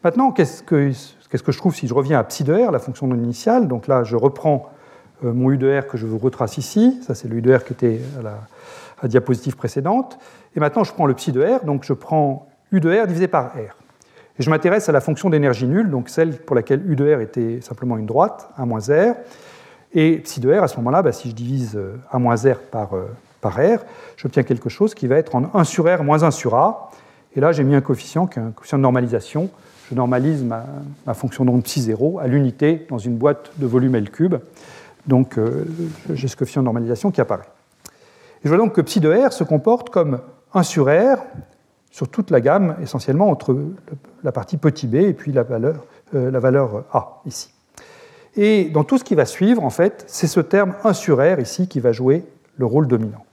Maintenant, 0.05 0.33
qu'est-ce 0.33 0.63
que, 0.63 0.91
Qu'est-ce 1.33 1.43
que 1.43 1.51
je 1.51 1.57
trouve 1.57 1.75
si 1.75 1.89
je 1.89 1.95
reviens 1.95 2.19
à 2.19 2.25
psi 2.25 2.45
de 2.45 2.53
r, 2.53 2.71
la 2.71 2.79
fonction 2.79 3.07
non 3.07 3.17
initiale? 3.17 3.67
Donc 3.67 3.87
là, 3.87 4.05
je 4.05 4.17
reprends 4.17 4.69
euh, 5.25 5.33
mon 5.33 5.51
u 5.51 5.57
de 5.57 5.79
r 5.79 5.87
que 5.87 5.97
je 5.97 6.05
vous 6.05 6.19
retrace 6.19 6.59
ici. 6.59 7.01
Ça, 7.07 7.15
c'est 7.15 7.27
le 7.27 7.37
u 7.37 7.41
de 7.41 7.55
r 7.55 7.65
qui 7.65 7.73
était 7.73 8.03
à 8.19 8.23
la, 8.23 9.09
diapositive 9.09 9.57
précédente. 9.57 10.19
Et 10.55 10.61
maintenant, 10.61 10.85
je 10.85 10.93
prends 10.93 11.07
le 11.07 11.15
psi 11.15 11.33
de 11.33 11.43
r, 11.43 11.65
donc 11.65 11.85
je 11.85 11.95
prends 11.95 12.49
u 12.71 12.81
de 12.81 13.01
r 13.01 13.07
divisé 13.07 13.29
par 13.29 13.47
r. 13.47 13.75
Et 14.39 14.43
je 14.43 14.51
m'intéresse 14.51 14.91
à 14.91 14.93
la 14.93 15.01
fonction 15.01 15.31
d'énergie 15.31 15.67
nulle, 15.67 15.91
donc 15.91 16.11
celle 16.11 16.37
pour 16.37 16.55
laquelle 16.55 16.83
u 16.87 16.97
de 16.97 17.15
r 17.15 17.23
était 17.23 17.63
simplement 17.63 17.97
une 17.97 18.05
droite, 18.05 18.51
1 18.59 18.67
moins 18.67 18.81
r. 18.81 19.15
Et 19.95 20.19
psi 20.19 20.39
de 20.39 20.53
r, 20.53 20.63
à 20.63 20.69
ce 20.69 20.77
moment-là, 20.77 21.01
bah, 21.01 21.13
si 21.13 21.31
je 21.31 21.35
divise 21.35 21.77
1 21.77 21.79
euh, 21.79 22.19
moins 22.19 22.37
r 22.37 22.59
par, 22.71 22.93
euh, 22.93 23.07
par 23.41 23.55
r, 23.55 23.79
j'obtiens 24.19 24.43
quelque 24.43 24.69
chose 24.69 24.95
qui 24.95 25.07
va 25.07 25.17
être 25.17 25.35
en 25.35 25.51
1 25.55 25.65
sur 25.65 25.87
r 25.87 26.05
moins 26.05 26.25
1 26.25 26.31
sur 26.31 26.55
a. 26.57 26.91
Et 27.35 27.41
là, 27.41 27.53
j'ai 27.53 27.65
mis 27.65 27.75
un 27.75 27.81
coefficient 27.81 28.27
qui 28.27 28.39
est 28.39 28.43
un 28.43 28.51
coefficient 28.51 28.79
de 28.79 28.83
normalisation 28.83 29.51
je 29.93 29.97
normalise 29.97 30.43
ma, 30.43 30.65
fonction 31.13 31.45
d'onde 31.45 31.65
psi 31.65 31.83
0 31.83 32.19
à 32.19 32.27
l'unité 32.27 32.87
dans 32.89 32.97
une 32.97 33.17
boîte 33.17 33.51
de 33.59 33.67
volume 33.67 33.95
L 33.95 34.11
cube. 34.11 34.37
Donc 35.07 35.37
euh, 35.37 35.67
j'ai 36.15 36.29
ce 36.29 36.37
coefficient 36.37 36.63
de 36.63 36.65
normalisation 36.65 37.11
qui 37.11 37.21
apparaît. 37.21 37.49
Et 38.43 38.45
je 38.45 38.49
vois 38.49 38.57
donc 38.57 38.75
que 38.75 38.81
psi 38.81 39.01
de 39.01 39.13
R 39.13 39.35
se 39.35 39.45
comporte 39.45 39.91
comme 39.91 40.21
1 40.55 40.63
sur 40.63 40.87
R 40.87 41.19
sur 41.91 42.09
toute 42.09 42.31
la 42.31 42.41
gamme, 42.41 42.77
essentiellement 42.83 43.29
entre 43.29 43.55
la 44.25 44.33
partie 44.33 44.57
petit 44.57 44.87
b 44.87 44.95
et 44.95 45.13
puis 45.13 45.31
la 45.31 45.43
valeur, 45.43 45.85
euh, 46.15 46.31
la 46.31 46.41
valeur 46.41 46.85
A 46.93 47.21
ici. 47.27 47.53
Et 48.35 48.71
dans 48.71 48.83
tout 48.83 48.97
ce 48.97 49.05
qui 49.05 49.15
va 49.15 49.27
suivre, 49.27 49.63
en 49.63 49.69
fait, 49.69 50.05
c'est 50.07 50.27
ce 50.27 50.41
terme 50.41 50.73
1 50.85 50.95
sur 50.95 51.19
R 51.19 51.39
ici 51.39 51.69
qui 51.69 51.81
va 51.81 51.93
jouer 51.93 52.25
le 52.57 52.65
rôle 52.65 52.89
dominant. 52.89 53.27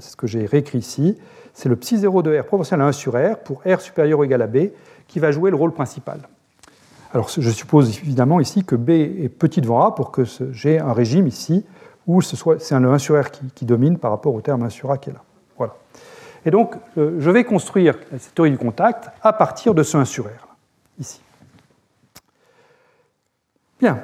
C'est 0.00 0.10
ce 0.10 0.16
que 0.16 0.26
j'ai 0.26 0.44
réécrit 0.44 0.78
ici. 0.78 1.16
C'est 1.58 1.68
le 1.68 1.74
psi 1.74 1.98
0 1.98 2.22
de 2.22 2.38
R 2.38 2.44
proportionnel 2.44 2.86
à 2.86 2.88
1 2.90 2.92
sur 2.92 3.14
R 3.14 3.36
pour 3.38 3.62
R 3.66 3.80
supérieur 3.80 4.20
ou 4.20 4.24
égal 4.24 4.42
à 4.42 4.46
B 4.46 4.68
qui 5.08 5.18
va 5.18 5.32
jouer 5.32 5.50
le 5.50 5.56
rôle 5.56 5.72
principal. 5.72 6.20
Alors 7.12 7.28
je 7.36 7.50
suppose 7.50 7.98
évidemment 7.98 8.38
ici 8.38 8.64
que 8.64 8.76
B 8.76 8.90
est 8.90 9.28
petit 9.28 9.60
devant 9.60 9.84
A 9.84 9.90
pour 9.90 10.12
que 10.12 10.22
j'ai 10.52 10.78
un 10.78 10.92
régime 10.92 11.26
ici 11.26 11.66
où 12.06 12.22
c'est 12.22 12.74
un 12.76 12.84
1 12.84 12.98
sur 12.98 13.20
R 13.20 13.32
qui, 13.32 13.64
domine 13.64 13.98
par 13.98 14.12
rapport 14.12 14.34
au 14.34 14.40
terme 14.40 14.62
1 14.62 14.68
sur 14.68 14.92
A 14.92 14.98
qui 14.98 15.10
est 15.10 15.14
là. 15.14 15.24
Voilà. 15.56 15.74
Et 16.46 16.52
donc 16.52 16.76
euh, 16.96 17.16
je 17.18 17.28
vais 17.28 17.42
construire 17.42 17.96
cette 18.20 18.36
théorie 18.36 18.52
du 18.52 18.58
contact 18.58 19.08
à 19.20 19.32
partir 19.32 19.74
de 19.74 19.82
ce 19.82 19.96
1 19.96 20.04
sur 20.04 20.26
R, 20.26 20.54
ici. 21.00 21.20
Bien. 23.80 23.98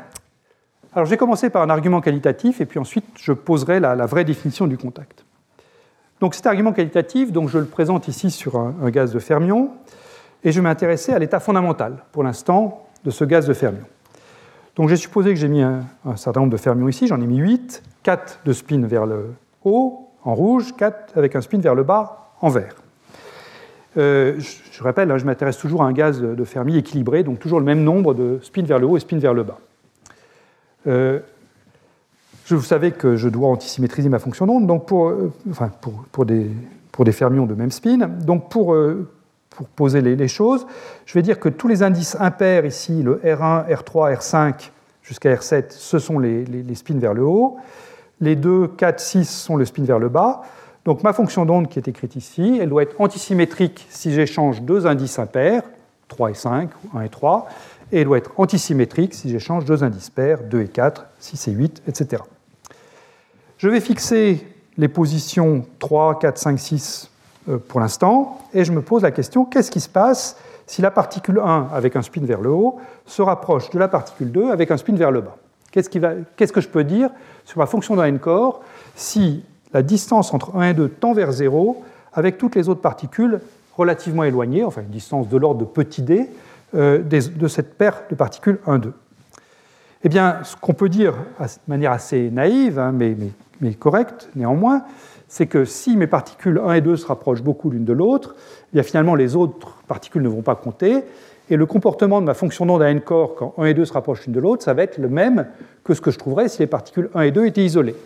Alors 0.92 1.06
j'ai 1.06 1.16
commencé 1.16 1.50
par 1.50 1.62
un 1.62 1.70
argument 1.70 2.00
qualitatif 2.00 2.60
et 2.60 2.66
puis 2.66 2.80
ensuite 2.80 3.06
je 3.14 3.30
poserai 3.32 3.78
la, 3.78 4.06
vraie 4.06 4.24
définition 4.24 4.66
du 4.66 4.76
contact. 4.76 5.23
Donc 6.24 6.34
cet 6.34 6.46
argument 6.46 6.72
qualitatif, 6.72 7.32
donc 7.32 7.50
je 7.50 7.58
le 7.58 7.66
présente 7.66 8.08
ici 8.08 8.30
sur 8.30 8.56
un, 8.56 8.88
gaz 8.88 9.12
de 9.12 9.18
fermion 9.18 9.72
et 10.42 10.52
je 10.52 10.58
vais 10.58 10.62
m'intéresser 10.62 11.12
à 11.12 11.18
l'état 11.18 11.38
fondamental, 11.38 11.98
pour 12.12 12.22
l'instant, 12.22 12.86
de 13.04 13.10
ce 13.10 13.26
gaz 13.26 13.46
de 13.46 13.52
fermion. 13.52 13.84
Donc 14.74 14.88
j'ai 14.88 14.96
supposé 14.96 15.34
que 15.34 15.36
j'ai 15.38 15.48
mis 15.48 15.60
un, 15.60 15.82
certain 16.16 16.40
nombre 16.40 16.52
de 16.52 16.56
fermions 16.56 16.88
ici, 16.88 17.08
j'en 17.08 17.20
ai 17.20 17.26
mis 17.26 17.36
8, 17.36 17.82
4 18.04 18.40
de 18.42 18.52
spin 18.54 18.86
vers 18.86 19.04
le 19.04 19.34
haut 19.64 20.08
en 20.24 20.34
rouge, 20.34 20.74
4 20.78 21.18
avec 21.18 21.36
un 21.36 21.42
spin 21.42 21.58
vers 21.58 21.74
le 21.74 21.82
bas 21.82 22.30
en 22.40 22.48
vert. 22.48 22.76
Euh, 23.98 24.40
je, 24.40 24.82
rappelle, 24.82 25.10
hein, 25.10 25.18
je 25.18 25.26
m'intéresse 25.26 25.58
toujours 25.58 25.82
à 25.82 25.86
un 25.86 25.92
gaz 25.92 26.22
de 26.22 26.44
Fermi 26.44 26.78
équilibré, 26.78 27.22
donc 27.22 27.38
toujours 27.38 27.58
le 27.58 27.66
même 27.66 27.84
nombre 27.84 28.14
de 28.14 28.38
spin 28.42 28.62
vers 28.62 28.78
le 28.78 28.86
haut 28.86 28.96
et 28.96 29.00
spin 29.00 29.18
vers 29.18 29.34
le 29.34 29.42
bas. 29.42 29.58
Euh, 30.86 31.20
je, 32.44 32.54
vous 32.54 32.62
savez 32.62 32.92
que 32.92 33.16
je 33.16 33.28
dois 33.28 33.48
antisymétriser 33.48 34.08
ma 34.08 34.18
fonction 34.18 34.46
d'onde 34.46 34.66
donc 34.66 34.86
pour, 34.86 35.08
euh, 35.08 35.32
des, 36.24 37.12
fermions 37.12 37.46
de 37.46 37.54
même 37.54 37.70
spin. 37.70 38.08
Donc 38.08 38.48
pour, 38.50 38.76
pour 39.50 39.66
poser 39.68 40.00
les, 40.00 40.28
choses, 40.28 40.66
je 41.06 41.14
vais 41.14 41.22
dire 41.22 41.38
que 41.38 41.48
tous 41.48 41.68
les 41.68 41.82
indices 41.82 42.16
impairs 42.18 42.66
ici, 42.66 43.02
le 43.02 43.20
R1, 43.24 43.68
R3, 43.68 44.16
R5 44.16 44.70
jusqu'à 45.02 45.34
R7, 45.34 45.66
ce 45.70 45.98
sont 45.98 46.18
les, 46.18 46.74
spins 46.74 46.98
vers 46.98 47.14
le 47.14 47.22
haut. 47.22 47.56
Les 48.20 48.36
2, 48.36 48.68
4, 48.68 49.00
6 49.00 49.24
sont 49.24 49.56
le 49.56 49.64
spin 49.64 49.84
vers 49.84 49.98
le 49.98 50.08
bas. 50.08 50.42
Donc 50.84 51.02
ma 51.02 51.12
fonction 51.12 51.46
d'onde 51.46 51.68
qui 51.68 51.78
est 51.78 51.88
écrite 51.88 52.16
ici, 52.16 52.58
elle 52.60 52.68
doit 52.68 52.82
être 52.82 53.00
antisymétrique 53.00 53.86
si 53.88 54.12
j'échange 54.12 54.62
deux 54.62 54.86
indices 54.86 55.18
impairs, 55.18 55.62
3 56.08 56.30
et 56.30 56.34
5, 56.34 56.70
ou 56.84 56.98
1 56.98 57.02
et 57.02 57.08
3, 57.08 57.48
et 57.92 58.00
elle 58.00 58.04
doit 58.04 58.18
être 58.18 58.32
antisymétrique 58.36 59.14
si 59.14 59.30
j'échange 59.30 59.64
deux 59.64 59.82
indices 59.82 60.10
pairs, 60.10 60.42
2 60.42 60.60
et 60.60 60.68
4, 60.68 61.06
6 61.20 61.48
et 61.48 61.52
8, 61.52 61.82
etc. 61.88 62.22
Je 63.64 63.70
vais 63.70 63.80
fixer 63.80 64.46
les 64.76 64.88
positions 64.88 65.64
3, 65.78 66.18
4, 66.18 66.36
5, 66.36 66.58
6 66.58 67.10
pour 67.66 67.80
l'instant, 67.80 68.38
et 68.52 68.62
je 68.62 68.72
me 68.72 68.82
pose 68.82 69.00
la 69.00 69.10
question, 69.10 69.46
qu'est-ce 69.46 69.70
qui 69.70 69.80
se 69.80 69.88
passe 69.88 70.36
si 70.66 70.82
la 70.82 70.90
particule 70.90 71.38
1 71.42 71.68
avec 71.72 71.96
un 71.96 72.02
spin 72.02 72.26
vers 72.26 72.42
le 72.42 72.50
haut 72.50 72.78
se 73.06 73.22
rapproche 73.22 73.70
de 73.70 73.78
la 73.78 73.88
particule 73.88 74.30
2 74.32 74.50
avec 74.50 74.70
un 74.70 74.76
spin 74.76 74.94
vers 74.96 75.10
le 75.10 75.22
bas? 75.22 75.38
Qu'est-ce, 75.72 75.88
que 75.88 76.60
je 76.60 76.68
peux 76.68 76.84
dire 76.84 77.08
sur 77.46 77.58
ma 77.58 77.64
fonction 77.64 77.96
d'un 77.96 78.04
n-core 78.04 78.60
si 78.96 79.42
la 79.72 79.80
distance 79.80 80.34
entre 80.34 80.54
1 80.56 80.68
et 80.68 80.74
2 80.74 80.90
tend 80.90 81.14
vers 81.14 81.32
0 81.32 81.82
avec 82.12 82.36
toutes 82.36 82.56
les 82.56 82.68
autres 82.68 82.82
particules 82.82 83.40
relativement 83.78 84.24
éloignées, 84.24 84.62
enfin 84.62 84.82
une 84.82 84.88
distance 84.88 85.26
de 85.30 85.38
l'ordre 85.38 85.60
de 85.60 85.64
petit 85.64 86.02
d, 86.02 86.28
euh, 86.74 86.98
de 86.98 87.48
cette 87.48 87.78
paire 87.78 88.02
de 88.10 88.14
particules 88.14 88.58
1, 88.66 88.76
2. 88.76 88.92
Eh 90.06 90.10
bien, 90.10 90.40
ce 90.44 90.54
qu'on 90.54 90.74
peut 90.74 90.90
dire 90.90 91.14
de 91.40 91.46
manière 91.66 91.92
assez 91.92 92.28
naïve, 92.30 92.78
hein, 92.78 92.92
mais, 92.92 93.16
correcte 93.78 94.28
néanmoins, 94.36 94.82
c'est 95.28 95.46
que 95.46 95.64
si 95.64 95.96
mes 95.96 96.06
particules 96.06 96.60
1 96.64 96.74
et 96.74 96.80
2 96.80 96.96
se 96.96 97.06
rapprochent 97.06 97.42
beaucoup 97.42 97.70
l'une 97.70 97.84
de 97.84 97.92
l'autre, 97.92 98.34
eh 98.74 98.82
finalement 98.82 99.14
les 99.14 99.36
autres 99.36 99.78
particules 99.88 100.22
ne 100.22 100.28
vont 100.28 100.42
pas 100.42 100.54
compter, 100.54 101.04
et 101.50 101.56
le 101.56 101.66
comportement 101.66 102.20
de 102.20 102.26
ma 102.26 102.34
fonction 102.34 102.64
d'onde 102.66 102.82
à 102.82 102.90
n-core 102.90 103.34
quand 103.34 103.54
1 103.58 103.66
et 103.66 103.74
2 103.74 103.84
se 103.84 103.92
rapprochent 103.92 104.26
l'une 104.26 104.34
de 104.34 104.40
l'autre, 104.40 104.62
ça 104.62 104.74
va 104.74 104.82
être 104.82 104.98
le 104.98 105.08
même 105.08 105.46
que 105.82 105.94
ce 105.94 106.00
que 106.00 106.10
je 106.10 106.18
trouverais 106.18 106.48
si 106.48 106.60
les 106.60 106.66
particules 106.66 107.10
1 107.14 107.22
et 107.22 107.30
2 107.32 107.46
étaient 107.46 107.64
isolées. 107.64 107.96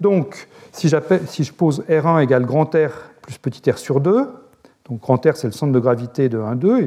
Donc, 0.00 0.48
si, 0.72 0.88
je 0.88 1.52
pose 1.52 1.84
R1 1.88 2.22
égale 2.22 2.44
grand 2.44 2.74
R 2.74 3.10
plus 3.22 3.38
r 3.70 3.78
sur 3.78 4.00
2, 4.00 4.26
donc 4.88 5.00
grand 5.00 5.24
R 5.24 5.36
c'est 5.36 5.46
le 5.46 5.52
centre 5.52 5.72
de 5.72 5.78
gravité 5.78 6.28
de 6.28 6.38
1, 6.38 6.56
2, 6.56 6.82
et 6.82 6.86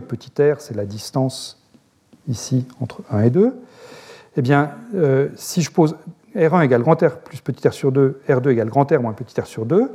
r 0.51 0.55
c'est 0.59 0.75
la 0.75 0.85
distance 0.85 1.63
ici 2.27 2.65
entre 2.81 3.01
1 3.11 3.21
et 3.21 3.29
2, 3.29 3.53
eh 4.37 4.41
bien, 4.41 4.71
euh, 4.95 5.29
si 5.35 5.61
je 5.61 5.71
pose 5.71 5.95
R1 6.37 6.63
égale 6.63 6.81
grand 6.81 7.01
R 7.01 7.17
plus 7.17 7.41
petit 7.41 7.67
r 7.67 7.73
sur 7.73 7.91
2, 7.91 8.21
R2 8.29 8.49
égale 8.49 8.69
grand 8.69 8.89
R 8.91 9.01
moins 9.01 9.13
petit 9.13 9.39
r 9.39 9.47
sur 9.47 9.65
2, 9.65 9.91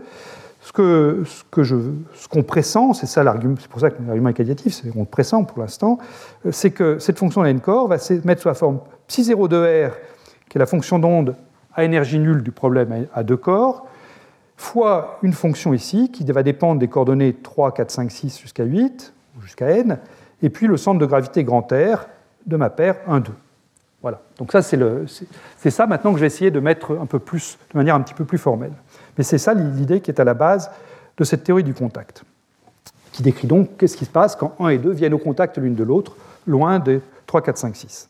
ce 0.61 0.72
que, 0.72 1.22
ce 1.26 1.43
que 1.51 1.64
ce 1.64 2.28
qu'on 2.28 2.43
pressent, 2.43 2.93
c'est 2.95 3.07
ça 3.07 3.24
l'argument, 3.24 3.57
c'est 3.59 3.68
pour 3.68 3.80
ça 3.80 3.90
que 3.90 3.97
l'argument 4.07 4.28
est 4.28 4.34
qualitatif, 4.34 4.74
c'est 4.74 4.90
qu'on 4.90 5.05
pressent 5.05 5.45
pour 5.47 5.59
l'instant, 5.61 5.99
c'est 6.51 6.70
que 6.70 6.99
cette 6.99 7.18
fonction 7.18 7.43
de 7.43 7.49
n-core 7.49 7.88
va 7.88 7.99
se 7.99 8.14
mettre 8.24 8.43
sous 8.43 8.49
la 8.49 8.55
forme 8.55 8.78
psi0 9.09 9.49
de 9.49 9.88
R, 9.88 9.93
qui 10.49 10.59
est 10.59 10.61
la 10.61 10.66
fonction 10.66 10.99
d'onde 10.99 11.34
à 11.74 11.84
énergie 11.84 12.18
nulle 12.18 12.43
du 12.43 12.53
problème 12.53 13.07
à 13.12 13.24
deux 13.24 13.36
corps, 13.36 13.86
fois 14.57 15.18
une 15.22 15.32
fonction 15.32 15.74
ici 15.74 16.12
qui 16.12 16.24
va 16.24 16.45
dépendre 16.45 16.78
des 16.78 16.88
coordonnées 16.88 17.32
3, 17.32 17.72
4, 17.72 17.90
5, 17.90 18.11
6 18.11 18.40
jusqu'à 18.40 18.64
8, 18.64 19.12
ou 19.36 19.43
jusqu'à 19.43 19.70
n, 19.70 19.99
et 20.43 20.51
puis 20.51 20.68
le 20.68 20.76
centre 20.76 21.01
de 21.01 21.07
gravité 21.07 21.43
grand 21.43 21.66
R 21.72 22.07
de 22.47 22.57
ma 22.57 22.70
paire 22.70 22.97
1, 23.09 23.20
2. 23.20 23.32
Voilà. 24.03 24.20
Donc 24.36 24.50
ça, 24.50 24.62
c'est 24.62 25.70
ça 25.70 25.86
maintenant 25.86 26.11
que 26.11 26.18
je 26.18 26.22
vais 26.22 26.26
essayer 26.26 26.50
de 26.50 26.61
mettre 26.61 26.98
un 27.00 27.07
peu 27.07 27.20
plus, 27.20 27.57
de 27.72 27.78
manière 27.78 27.94
un 27.94 28.00
petit 28.00 28.14
peu 28.14 28.24
plus 28.24 28.38
formelle. 28.38 28.72
Mais 29.16 29.24
c'est 29.24 29.38
ça 29.38 29.55
l'idée 29.55 30.00
qui 30.00 30.11
est 30.11 30.20
à 30.20 30.24
la 30.24 30.34
base 30.34 30.70
de 31.16 31.24
cette 31.24 31.44
théorie 31.44 31.62
du 31.62 31.72
contact, 31.72 32.24
qui 33.12 33.22
décrit 33.22 33.46
donc 33.46 33.76
qu'est-ce 33.76 33.96
qui 33.96 34.05
se 34.05 34.11
passe 34.11 34.34
quand 34.34 34.55
1 34.59 34.68
et 34.70 34.78
2 34.78 34.90
viennent 34.90 35.14
au 35.14 35.18
contact 35.18 35.57
l'une 35.59 35.76
de 35.76 35.84
l'autre, 35.84 36.16
loin 36.46 36.80
des 36.80 37.00
3, 37.26 37.42
4, 37.42 37.57
5, 37.57 37.76
6. 37.76 38.09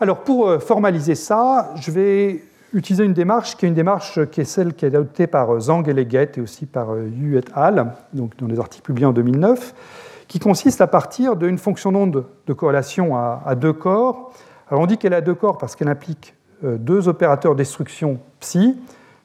Alors 0.00 0.18
pour 0.18 0.48
euh, 0.48 0.58
formaliser 0.58 1.14
ça, 1.14 1.72
je 1.76 1.90
vais 1.90 2.42
utiliser 2.72 3.04
une 3.04 3.14
démarche 3.14 3.56
qui 3.56 3.64
est 3.64 3.68
une 3.68 3.74
démarche 3.74 4.24
qui 4.26 4.42
est 4.42 4.44
celle 4.44 4.74
qui 4.74 4.84
est 4.84 4.88
adoptée 4.88 5.26
par 5.26 5.54
euh, 5.54 5.60
Zhang 5.60 5.88
et 5.88 5.92
Leggett 5.92 6.38
et 6.38 6.40
aussi 6.40 6.66
par 6.66 6.92
euh, 6.92 7.08
Yu 7.08 7.38
et 7.38 7.44
al., 7.54 7.94
donc 8.12 8.36
dans 8.36 8.46
des 8.46 8.60
articles 8.60 8.84
publiés 8.84 9.06
en 9.06 9.12
2009, 9.12 9.74
qui 10.28 10.38
consiste 10.38 10.80
à 10.80 10.86
partir 10.86 11.36
d'une 11.36 11.58
fonction 11.58 11.90
d'onde 11.90 12.26
de 12.46 12.52
corrélation 12.52 13.16
à, 13.16 13.54
deux 13.54 13.72
corps. 13.72 14.32
Alors 14.70 14.82
on 14.82 14.86
dit 14.86 14.98
qu'elle 14.98 15.14
a 15.14 15.20
deux 15.20 15.34
corps 15.34 15.58
parce 15.58 15.74
qu'elle 15.74 15.88
implique 15.88 16.34
deux 16.62 17.08
opérateurs 17.08 17.54
destruction 17.54 18.20
psi 18.40 18.76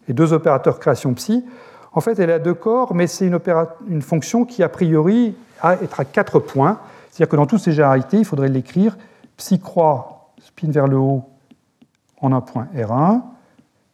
et 0.08 0.14
deux 0.14 0.34
opérateurs 0.34 0.80
création 0.80 1.14
psi. 1.14 1.46
En 1.94 2.02
fait, 2.02 2.18
elle 2.20 2.32
a 2.32 2.40
deux 2.40 2.54
corps, 2.54 2.96
mais 2.96 3.08
c'est 3.08 3.28
une, 3.28 3.40
une, 3.88 4.02
fonction 4.02 4.46
qui, 4.46 4.64
a 4.64 4.70
priori, 4.70 5.36
a 5.62 5.74
être 5.76 6.00
à 6.00 6.06
quatre 6.06 6.40
points. 6.40 6.80
C'est-à-dire 7.12 7.30
que 7.30 7.36
dans 7.36 7.46
toutes 7.46 7.60
ces 7.60 7.72
généralités, 7.72 8.18
il 8.18 8.26
faudrait 8.26 8.48
l'écrire 8.48 8.98
psi 9.38 9.60
croix 9.60 10.32
spin 10.40 10.72
vers 10.72 10.88
le 10.88 10.98
haut 10.98 11.24
en 12.20 12.32
un 12.32 12.42
point 12.42 12.68
R1, 12.76 13.22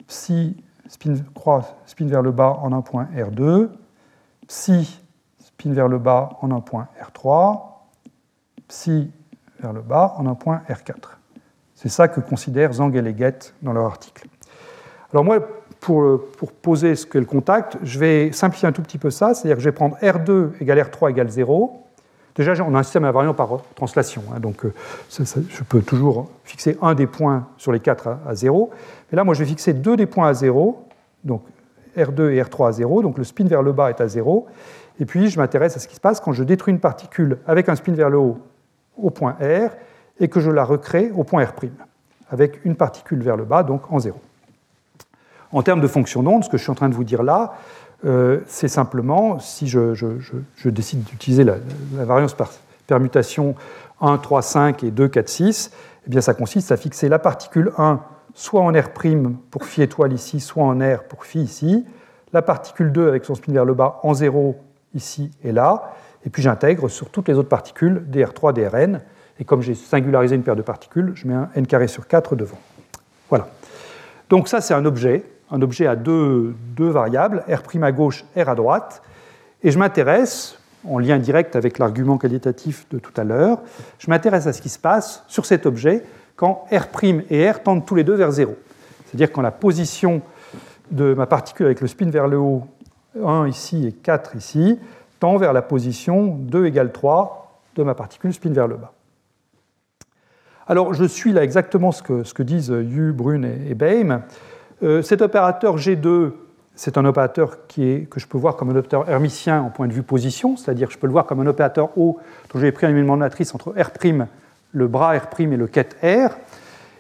psi 0.08 0.56
spin 0.88 1.16
croix 1.34 1.76
spin 1.86 2.06
vers 2.06 2.22
le 2.22 2.32
bas 2.32 2.58
en 2.62 2.72
un 2.72 2.82
point 2.82 3.08
R2, 3.16 3.70
psi 4.48 4.99
spin 5.60 5.74
vers 5.74 5.88
le 5.88 5.98
bas 5.98 6.38
en 6.42 6.52
un 6.52 6.62
point 6.62 6.88
R3, 7.02 7.60
psi 8.68 9.12
vers 9.60 9.74
le 9.74 9.82
bas 9.82 10.16
en 10.18 10.26
un 10.26 10.36
point 10.36 10.62
R4. 10.70 11.18
C'est 11.76 11.90
ça 11.90 12.08
que 12.08 12.22
considèrent 12.22 12.74
Zhang 12.74 12.96
et 12.96 13.02
Leggett 13.02 13.54
dans 13.62 13.74
leur 13.74 13.86
article. 13.86 14.28
Alors 15.12 15.26
moi, 15.26 15.40
pour, 15.80 16.22
poser 16.62 16.96
ce 16.96 17.06
qu'est 17.06 17.20
le 17.20 17.26
contact, 17.26 17.78
je 17.84 18.00
vais 18.00 18.32
simplifier 18.32 18.68
un 18.68 18.72
tout 18.72 18.82
petit 18.82 18.98
peu 18.98 19.10
ça, 19.10 19.34
c'est-à-dire 19.34 19.58
que 19.58 19.62
je 19.62 19.70
vais 19.70 19.76
prendre 19.76 19.98
R2 19.98 20.62
égale 20.62 20.80
R3 20.80 21.12
égale 21.12 21.30
0, 21.30 21.86
Déjà, 22.36 22.54
on 22.64 22.74
a 22.74 22.80
un 22.80 22.84
système 22.84 23.04
invariant 23.04 23.34
par 23.34 23.50
translation, 23.76 24.24
hein, 24.34 24.40
donc 24.40 24.64
euh, 24.64 24.74
je 25.10 25.64
peux 25.64 25.82
toujours 25.82 26.30
fixer 26.46 26.78
un 26.82 26.94
des 26.94 27.08
points 27.08 27.48
sur 27.58 27.74
les 27.74 27.82
quatre 27.82 28.08
à, 28.08 28.34
0. 28.34 28.70
Mais 29.12 29.18
là, 29.18 29.26
moi, 29.26 29.34
je 29.34 29.40
vais 29.40 29.46
fixer 29.46 29.74
deux 29.74 29.98
des 29.98 30.06
points 30.06 30.30
à 30.30 30.34
0, 30.34 30.88
donc 31.26 31.42
R2 31.98 32.30
et 32.30 32.42
R3 32.42 32.70
à 32.70 32.72
0, 32.72 33.02
donc 33.02 33.18
le 33.18 33.26
spin 33.26 33.46
vers 33.46 33.62
le 33.62 33.74
bas 33.74 33.90
est 33.90 34.00
à 34.00 34.08
0. 34.08 34.48
Et 35.00 35.06
puis, 35.06 35.30
je 35.30 35.40
m'intéresse 35.40 35.76
à 35.78 35.80
ce 35.80 35.88
qui 35.88 35.96
se 35.96 36.02
passe 36.02 36.20
quand 36.20 36.34
je 36.34 36.44
détruis 36.44 36.74
une 36.74 36.80
particule 36.80 37.38
avec 37.48 37.70
un 37.70 37.76
spin 37.76 37.94
vers 37.94 38.10
le 38.10 38.18
haut 38.18 38.38
au 38.98 39.10
point 39.10 39.38
R 39.42 39.72
et 40.20 40.28
que 40.28 40.40
je 40.40 40.52
la 40.52 40.64
recrée 40.64 41.12
au 41.16 41.24
point 41.24 41.44
R', 41.46 41.54
avec 42.30 42.64
une 42.66 42.76
particule 42.76 43.22
vers 43.22 43.38
le 43.38 43.46
bas, 43.46 43.64
donc 43.64 43.92
en 43.92 44.00
0. 44.00 44.20
En 45.52 45.64
termes 45.64 45.82
de 45.82 45.88
fonction 45.88 46.22
d'onde, 46.22 46.44
ce 46.44 46.50
que 46.50 46.58
je 46.58 46.64
suis 46.64 46.72
en 46.72 46.76
train 46.76 46.90
de 46.90 46.94
vous 46.94 47.04
dire 47.04 47.24
là, 47.24 47.54
euh, 48.06 48.42
c'est 48.46 48.68
simplement, 48.68 49.40
si 49.40 49.68
je, 49.68 49.94
décide 50.66 51.04
d'utiliser 51.04 51.44
la, 51.44 51.56
variance 51.94 52.34
par 52.34 52.52
permutation 52.88 53.56
1, 54.02 54.18
3, 54.18 54.42
5 54.42 54.84
et 54.84 54.92
2, 54.92 55.08
4, 55.08 55.30
6, 55.30 55.72
eh 56.06 56.10
bien 56.10 56.22
ça 56.22 56.34
consiste 56.34 56.72
à 56.72 56.78
fixer 56.78 57.10
la 57.10 57.20
particule 57.20 57.72
1 57.78 58.00
soit 58.36 58.62
en 58.62 58.72
R' 58.72 58.90
pour 59.52 59.66
phi 59.66 59.82
étoile 59.82 60.14
ici, 60.14 60.40
soit 60.40 60.64
en 60.64 60.80
R 60.80 61.04
pour 61.10 61.26
phi 61.26 61.40
ici, 61.40 61.86
la 62.32 62.42
particule 62.42 62.92
2 62.92 63.08
avec 63.08 63.26
son 63.26 63.36
spin 63.36 63.52
vers 63.52 63.66
le 63.66 63.74
bas 63.74 64.00
en 64.04 64.14
0 64.14 64.56
ici 64.94 65.32
et 65.44 65.52
là, 65.52 65.94
et 66.26 66.30
puis 66.30 66.42
j'intègre 66.42 66.90
sur 66.90 67.10
toutes 67.10 67.28
les 67.28 67.36
autres 67.36 67.50
particules 67.50 68.04
dr3, 68.12 68.54
drn, 68.54 69.00
et 69.40 69.46
comme 69.46 69.62
j'ai 69.62 69.76
singularisé 69.76 70.36
une 70.36 70.44
paire 70.44 70.56
de 70.56 70.62
particules, 70.62 71.14
je 71.16 71.28
mets 71.28 71.34
un 71.34 71.50
n 71.56 71.66
carré 71.66 71.88
sur 71.88 72.08
4 72.08 72.36
devant. 72.36 72.60
Voilà. 73.30 73.48
Donc 74.30 74.48
ça 74.48 74.62
c'est 74.62 74.74
un 74.74 74.86
objet, 74.86 75.24
un 75.52 75.62
objet 75.62 75.88
à 75.88 75.96
deux, 75.96 76.56
variables, 76.78 77.44
R' 77.48 77.84
à 77.84 77.92
gauche, 77.92 78.26
R 78.36 78.50
à 78.50 78.56
droite, 78.56 79.02
et 79.64 79.72
je 79.72 79.80
m'intéresse, 79.80 80.60
en 80.88 81.00
lien 81.00 81.18
direct 81.18 81.56
avec 81.56 81.80
l'argument 81.80 82.18
qualitatif 82.18 82.88
de 82.90 83.00
tout 83.00 83.14
à 83.18 83.24
l'heure, 83.24 83.60
je 83.98 84.10
m'intéresse 84.10 84.48
à 84.48 84.54
ce 84.54 84.62
qui 84.62 84.70
se 84.70 84.80
passe 84.80 85.24
sur 85.28 85.46
cet 85.46 85.66
objet 85.66 86.04
quand 86.36 86.66
R' 86.72 87.04
et 87.30 87.52
R 87.52 87.64
tendent 87.64 87.86
tous 87.86 87.96
les 87.96 88.04
deux 88.04 88.16
vers 88.16 88.32
0. 88.32 88.56
C'est-à-dire 89.06 89.32
quand 89.32 89.42
la 89.42 89.52
position 89.52 90.22
de 90.92 91.14
ma 91.14 91.26
particule 91.26 91.66
avec 91.66 91.82
le 91.82 91.88
spin 91.88 92.10
vers 92.10 92.28
le 92.28 92.38
haut, 92.38 92.66
1 93.22 93.48
ici 93.48 93.88
et 93.88 93.92
4 93.92 94.36
ici, 94.36 94.80
tend 95.20 95.38
vers 95.38 95.54
la 95.54 95.62
position 95.62 96.28
2 96.28 96.66
égale 96.66 96.92
3 96.92 97.62
de 97.76 97.84
ma 97.84 97.96
particule 97.96 98.34
spin 98.34 98.52
vers 98.52 98.68
le 98.68 98.76
bas. 98.76 98.94
Alors 100.68 100.94
je 100.94 101.06
suis 101.06 101.34
là 101.34 101.44
exactement 101.44 101.92
ce 101.92 102.04
que, 102.04 102.44
disent 102.44 102.70
Yu, 102.70 103.12
Brune 103.12 103.46
et, 103.46 103.72
et. 103.72 104.08
Euh, 104.82 105.02
cet 105.02 105.22
opérateur 105.22 105.78
G2, 105.78 106.32
c'est 106.76 106.98
un 106.98 107.06
opérateur 107.06 107.68
qui 107.68 108.08
que 108.10 108.20
je 108.20 108.28
peux 108.28 108.38
voir 108.38 108.56
comme 108.56 108.70
un 108.70 108.76
opérateur 108.76 109.10
hermitien 109.10 109.62
en 109.62 109.70
point 109.70 109.88
de 109.88 109.94
vue 109.94 110.04
position, 110.04 110.56
c'est-à-dire 110.56 110.88
que 110.88 110.94
je 110.94 111.00
peux 111.00 111.08
le 111.08 111.12
voir 111.12 111.26
comme 111.26 111.42
un 111.42 111.48
opérateur 111.48 111.98
O 111.98 112.20
dont 112.54 112.60
j'ai 112.60 112.72
pris 112.72 112.86
un 112.86 112.92
élément 112.92 113.16
de 113.16 113.22
matrice 113.22 113.54
entre 113.56 113.72
R' 113.72 114.28
le 114.72 114.88
bras 114.88 115.18
R' 115.18 115.40
et 115.40 115.58
le 115.58 115.68
quête 115.68 115.98
R. 116.04 116.38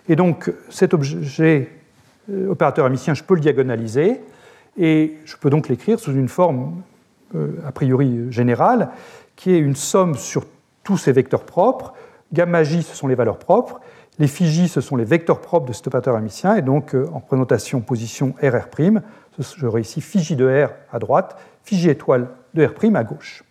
Et 0.10 0.16
donc 0.16 0.52
cet 0.70 0.94
objet 0.94 1.70
opérateur 2.50 2.86
hermitien, 2.86 3.14
je 3.14 3.24
peux 3.24 3.36
le 3.36 3.42
diagonaliser 3.42 4.20
et 4.80 5.18
je 5.26 5.36
peux 5.36 5.50
donc 5.50 5.68
l'écrire 5.68 6.00
sous 6.00 6.14
une 6.14 6.30
forme 6.30 6.82
euh, 7.36 7.62
a 7.68 7.72
priori 7.72 8.32
générale 8.32 8.90
qui 9.36 9.52
est 9.52 9.60
une 9.60 9.76
somme 9.76 10.16
sur 10.16 10.46
tous 10.84 10.98
ces 10.98 11.12
vecteurs 11.12 11.44
propres. 11.44 11.94
Gamma 12.34 12.64
J, 12.64 12.82
ce 12.82 12.96
sont 12.96 13.08
les 13.08 13.16
valeurs 13.16 13.38
propres. 13.38 13.82
Les 14.20 14.28
phi 14.28 14.48
J, 14.48 14.68
ce 14.68 14.82
sont 14.82 14.96
les 14.96 15.04
vecteurs 15.04 15.42
propres 15.42 15.68
de 15.68 15.74
cet 15.74 15.88
opérateur 15.88 16.16
hermitien. 16.16 16.56
Et 16.56 16.62
donc, 16.62 16.96
euh, 16.96 17.10
en 17.14 17.20
présentation 17.20 17.82
position 17.82 18.34
RR', 18.42 18.68
j'aurai 19.58 19.82
ici 19.82 20.02
phi 20.02 20.20
J 20.20 20.36
de 20.36 20.66
R 20.66 20.72
à 20.92 21.00
droite, 21.00 21.38
phi 21.64 21.78
J 21.78 21.90
étoile 21.90 22.30
de 22.54 22.66
R' 22.66 22.96
à 22.96 23.04
gauche. 23.04 23.44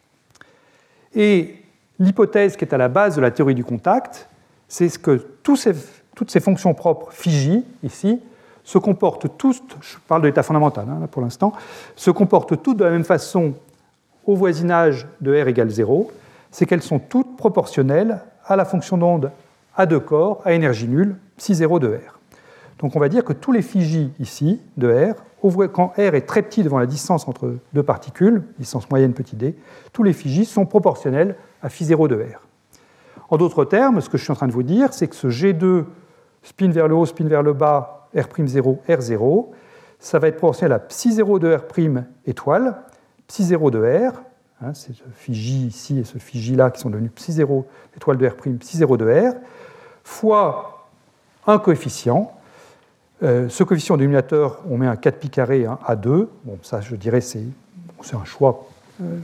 Et 1.14 1.56
l'hypothèse 1.98 2.56
qui 2.56 2.64
est 2.64 2.74
à 2.74 2.78
la 2.78 2.88
base 2.88 3.16
de 3.16 3.20
la 3.20 3.30
théorie 3.30 3.54
du 3.54 3.64
contact, 3.64 4.28
c'est 4.66 5.00
que 5.00 5.26
toutes 5.42 6.30
ces 6.30 6.40
fonctions 6.40 6.72
propres 6.74 7.12
phi 7.12 7.30
J, 7.30 7.64
ici, 7.82 8.20
se 8.68 8.76
comportent 8.76 9.38
tous, 9.38 9.62
je 9.80 9.96
parle 10.06 10.20
de 10.20 10.26
l'état 10.26 10.42
fondamental 10.42 10.84
hein, 10.90 11.06
pour 11.10 11.22
l'instant, 11.22 11.54
se 11.96 12.10
comportent 12.10 12.62
toutes 12.62 12.76
de 12.76 12.84
la 12.84 12.90
même 12.90 13.02
façon 13.02 13.54
au 14.26 14.36
voisinage 14.36 15.06
de 15.22 15.32
R 15.42 15.48
égale 15.48 15.70
0, 15.70 16.12
c'est 16.50 16.66
qu'elles 16.66 16.82
sont 16.82 16.98
toutes 16.98 17.38
proportionnelles 17.38 18.20
à 18.44 18.56
la 18.56 18.66
fonction 18.66 18.98
d'onde 18.98 19.30
à 19.74 19.86
deux 19.86 20.00
corps 20.00 20.42
à 20.44 20.52
énergie 20.52 20.86
nulle, 20.86 21.16
psi 21.38 21.54
0 21.54 21.78
de 21.78 21.88
R. 21.88 22.18
Donc 22.78 22.94
on 22.94 23.00
va 23.00 23.08
dire 23.08 23.24
que 23.24 23.32
tous 23.32 23.52
les 23.52 23.62
j 23.62 24.12
ici 24.20 24.60
de 24.76 25.12
R, 25.12 25.14
quand 25.72 25.94
R 25.96 26.14
est 26.14 26.26
très 26.26 26.42
petit 26.42 26.62
devant 26.62 26.78
la 26.78 26.84
distance 26.84 27.26
entre 27.26 27.54
deux 27.72 27.82
particules, 27.82 28.42
distance 28.58 28.90
moyenne 28.90 29.14
petit 29.14 29.34
d, 29.34 29.56
tous 29.94 30.02
les 30.02 30.12
j 30.12 30.44
sont 30.44 30.66
proportionnels 30.66 31.36
à 31.62 31.70
phi 31.70 31.86
0 31.86 32.06
de 32.06 32.16
R. 32.16 32.42
En 33.30 33.38
d'autres 33.38 33.64
termes, 33.64 34.02
ce 34.02 34.10
que 34.10 34.18
je 34.18 34.24
suis 34.24 34.32
en 34.32 34.36
train 34.36 34.46
de 34.46 34.52
vous 34.52 34.62
dire, 34.62 34.92
c'est 34.92 35.08
que 35.08 35.16
ce 35.16 35.28
G2 35.28 35.84
spin 36.42 36.68
vers 36.68 36.86
le 36.86 36.94
haut, 36.94 37.06
spin 37.06 37.28
vers 37.28 37.42
le 37.42 37.54
bas, 37.54 37.97
R'0, 38.14 38.78
R0, 38.88 39.46
ça 39.98 40.18
va 40.18 40.28
être 40.28 40.36
proportionnel 40.36 40.72
à 40.72 40.78
psi 40.78 41.12
0 41.12 41.38
de 41.38 41.54
R' 41.54 42.02
étoile, 42.26 42.76
psi 43.26 43.44
0 43.44 43.70
de 43.70 43.78
R, 43.78 44.22
hein, 44.62 44.72
c'est 44.74 44.92
ce 44.92 45.02
phi 45.14 45.32
ici 45.32 45.98
et 45.98 46.04
ce 46.04 46.18
phi 46.18 46.54
là 46.54 46.70
qui 46.70 46.80
sont 46.80 46.90
devenus 46.90 47.10
psi 47.14 47.32
0 47.32 47.66
étoile 47.96 48.16
de 48.16 48.26
R', 48.26 48.36
psi 48.36 48.76
0 48.76 48.96
de 48.96 49.30
R, 49.30 49.34
fois 50.04 50.88
un 51.46 51.58
coefficient. 51.58 52.32
Euh, 53.22 53.48
ce 53.48 53.64
coefficient 53.64 53.96
dénominateur, 53.96 54.60
on 54.70 54.78
met 54.78 54.86
un 54.86 54.96
4 54.96 55.18
pi 55.18 55.30
carré, 55.30 55.66
un 55.66 55.78
A2. 55.86 56.28
Bon, 56.44 56.58
ça, 56.62 56.80
je 56.80 56.94
dirais, 56.94 57.20
c'est 57.20 57.42
un 58.12 58.24
choix 58.24 58.68
euh, 59.02 59.18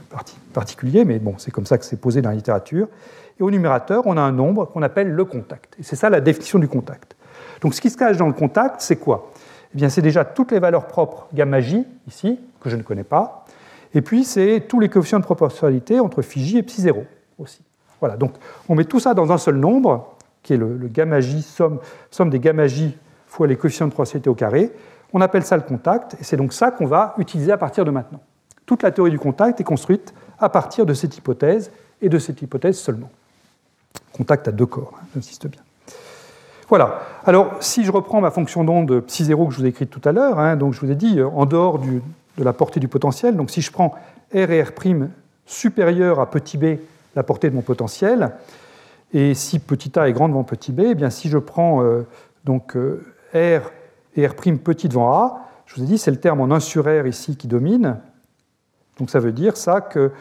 particulier, 0.52 1.04
mais 1.04 1.18
bon, 1.18 1.36
c'est 1.38 1.50
comme 1.50 1.66
ça 1.66 1.78
que 1.78 1.84
c'est 1.84 2.00
posé 2.00 2.20
dans 2.22 2.30
la 2.30 2.36
littérature. 2.36 2.88
Et 3.38 3.42
au 3.42 3.50
numérateur, 3.50 4.02
on 4.06 4.16
a 4.16 4.20
un 4.20 4.32
nombre 4.32 4.66
qu'on 4.66 4.82
appelle 4.82 5.10
le 5.10 5.24
contact. 5.24 5.76
Et 5.78 5.82
c'est 5.82 5.96
ça 5.96 6.10
la 6.10 6.20
définition 6.20 6.58
du 6.58 6.68
contact. 6.68 7.14
Donc 7.64 7.74
ce 7.74 7.80
qui 7.80 7.88
se 7.88 7.96
cache 7.96 8.18
dans 8.18 8.26
le 8.26 8.34
contact, 8.34 8.82
c'est 8.82 8.96
quoi? 8.96 9.32
Eh 9.74 9.78
bien, 9.78 9.88
c'est 9.88 10.02
déjà 10.02 10.22
toutes 10.22 10.52
les 10.52 10.58
valeurs 10.58 10.86
propres 10.86 11.28
gamma 11.32 11.62
j, 11.62 11.86
ici, 12.06 12.38
que 12.60 12.68
je 12.68 12.76
ne 12.76 12.82
connais 12.82 13.04
pas, 13.04 13.46
et 13.94 14.02
puis 14.02 14.24
c'est 14.24 14.66
tous 14.68 14.80
les 14.80 14.90
coefficients 14.90 15.18
de 15.18 15.24
proportionnalité 15.24 15.98
entre 15.98 16.20
phi 16.20 16.58
et 16.58 16.62
psi 16.62 16.82
0 16.82 17.04
aussi. 17.38 17.62
Voilà, 18.00 18.18
donc 18.18 18.34
on 18.68 18.74
met 18.74 18.84
tout 18.84 19.00
ça 19.00 19.14
dans 19.14 19.32
un 19.32 19.38
seul 19.38 19.56
nombre, 19.56 20.14
qui 20.42 20.52
est 20.52 20.58
le, 20.58 20.76
gamma 20.88 21.20
j, 21.20 21.40
somme, 21.40 21.80
somme 22.10 22.28
des 22.28 22.38
gamma 22.38 22.66
j 22.66 22.98
fois 23.26 23.46
les 23.46 23.56
coefficients 23.56 23.86
de 23.86 23.92
proportionnalité 23.92 24.28
au 24.28 24.34
carré. 24.34 24.70
On 25.14 25.22
appelle 25.22 25.42
ça 25.42 25.56
le 25.56 25.62
contact, 25.62 26.18
et 26.20 26.24
c'est 26.24 26.36
donc 26.36 26.52
ça 26.52 26.70
qu'on 26.70 26.86
va 26.86 27.14
utiliser 27.16 27.50
à 27.50 27.56
partir 27.56 27.86
de 27.86 27.90
maintenant. 27.90 28.20
Toute 28.66 28.82
la 28.82 28.90
théorie 28.90 29.10
du 29.10 29.18
contact 29.18 29.58
est 29.58 29.64
construite 29.64 30.12
à 30.38 30.50
partir 30.50 30.84
de 30.84 30.92
cette 30.92 31.16
hypothèse, 31.16 31.70
et 32.02 32.10
de 32.10 32.18
cette 32.18 32.42
hypothèse 32.42 32.76
seulement. 32.76 33.10
Contact 34.12 34.48
à 34.48 34.52
deux 34.52 34.66
corps, 34.66 34.92
hein, 35.00 35.06
j'insiste 35.14 35.46
bien. 35.46 35.62
Voilà. 36.68 37.00
Alors, 37.24 37.56
si 37.60 37.84
je 37.84 37.92
reprends 37.92 38.20
ma 38.20 38.30
fonction 38.30 38.64
d'onde 38.64 39.00
psi 39.00 39.24
0 39.24 39.46
que 39.46 39.52
je 39.52 39.58
vous 39.58 39.66
ai 39.66 39.68
écrite 39.68 39.90
tout 39.90 40.00
à 40.04 40.12
l'heure, 40.12 40.38
hein, 40.38 40.56
donc 40.56 40.72
je 40.72 40.80
vous 40.80 40.90
ai 40.90 40.94
dit 40.94 41.18
euh, 41.18 41.28
en 41.28 41.46
dehors 41.46 41.78
de 41.78 42.00
la 42.42 42.52
portée 42.52 42.80
du 42.80 42.88
potentiel, 42.88 43.36
donc 43.36 43.50
si 43.50 43.60
je 43.60 43.70
prends 43.70 43.94
R 44.34 44.50
et 44.50 44.62
R' 44.62 44.72
supérieur 45.46 46.20
à 46.20 46.30
petit 46.30 46.56
b, 46.56 46.78
la 47.14 47.22
portée 47.22 47.50
de 47.50 47.54
mon 47.54 47.62
potentiel, 47.62 48.32
et 49.12 49.34
si 49.34 49.58
petit 49.58 49.98
a 49.98 50.08
est 50.08 50.12
grand 50.12 50.28
devant 50.28 50.42
petit 50.42 50.72
b, 50.72 50.80
eh 50.86 50.94
bien 50.94 51.10
si 51.10 51.28
je 51.28 51.38
prends 51.38 51.82
euh, 51.82 52.06
donc 52.44 52.76
euh, 52.76 53.04
R 53.34 53.70
et 54.16 54.26
R' 54.26 54.34
petit 54.34 54.88
devant 54.88 55.12
A, 55.12 55.40
je 55.66 55.76
vous 55.76 55.82
ai 55.82 55.86
dit 55.86 55.98
c'est 55.98 56.10
le 56.10 56.18
terme 56.18 56.40
en 56.40 56.50
1 56.50 56.60
sur 56.60 56.84
R 56.86 57.06
ici 57.06 57.36
qui 57.36 57.46
domine. 57.46 57.98
Donc 58.98 59.10
ça 59.10 59.18
veut 59.18 59.32
dire 59.32 59.56
ça 59.56 59.80
que 59.80 60.12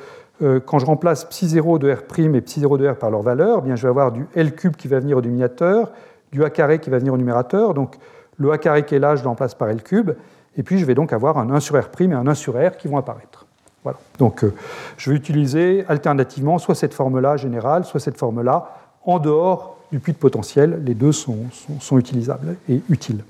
quand 0.65 0.79
je 0.79 0.85
remplace 0.85 1.25
psi 1.25 1.47
0 1.47 1.79
de 1.79 1.91
R' 1.91 2.19
et 2.19 2.41
psi 2.41 2.59
0 2.59 2.77
de 2.77 2.89
R 2.89 2.95
par 2.95 3.11
leur 3.11 3.21
valeur, 3.21 3.59
eh 3.61 3.65
bien 3.65 3.75
je 3.75 3.83
vais 3.83 3.89
avoir 3.89 4.11
du 4.11 4.25
L 4.35 4.55
cube 4.55 4.75
qui 4.75 4.87
va 4.87 4.99
venir 4.99 5.17
au 5.17 5.21
dénominateur, 5.21 5.91
du 6.33 6.43
a 6.43 6.49
carré 6.49 6.79
qui 6.79 6.89
va 6.89 6.97
venir 6.97 7.13
au 7.13 7.17
numérateur. 7.17 7.73
Donc 7.73 7.95
le 8.37 8.51
a 8.51 8.57
carré 8.57 8.83
qui 8.83 8.95
est 8.95 8.99
là, 8.99 9.15
je 9.15 9.23
l'emplace 9.23 9.55
par 9.55 9.69
L 9.69 9.81
cube. 9.81 10.11
Et 10.57 10.63
puis 10.63 10.79
je 10.79 10.85
vais 10.85 10.95
donc 10.95 11.13
avoir 11.13 11.37
un 11.37 11.49
1 11.49 11.59
sur 11.61 11.79
R' 11.79 11.89
et 12.01 12.13
un 12.13 12.27
1 12.27 12.33
sur 12.33 12.55
R 12.55 12.75
qui 12.77 12.87
vont 12.87 12.97
apparaître. 12.97 13.45
Voilà. 13.83 13.97
Donc 14.19 14.43
euh, 14.43 14.53
je 14.97 15.09
vais 15.09 15.15
utiliser 15.15 15.85
alternativement 15.87 16.57
soit 16.57 16.75
cette 16.75 16.93
forme-là 16.93 17.37
générale, 17.37 17.85
soit 17.85 17.99
cette 17.99 18.17
forme-là 18.17 18.69
en 19.05 19.19
dehors 19.19 19.77
du 19.91 19.99
puits 19.99 20.13
de 20.13 20.17
potentiel. 20.17 20.81
Les 20.83 20.93
deux 20.93 21.11
sont 21.11 21.97
utilisables 21.97 22.55
et 22.67 22.81
utiles. 22.89 23.23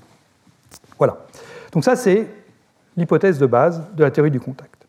Voilà. 0.98 1.18
Donc 1.72 1.84
ça, 1.84 1.96
c'est 1.96 2.26
l'hypothèse 2.96 3.38
de 3.38 3.46
base 3.46 3.82
de 3.94 4.04
la 4.04 4.10
théorie 4.10 4.30
du 4.30 4.40
contact. 4.40 4.86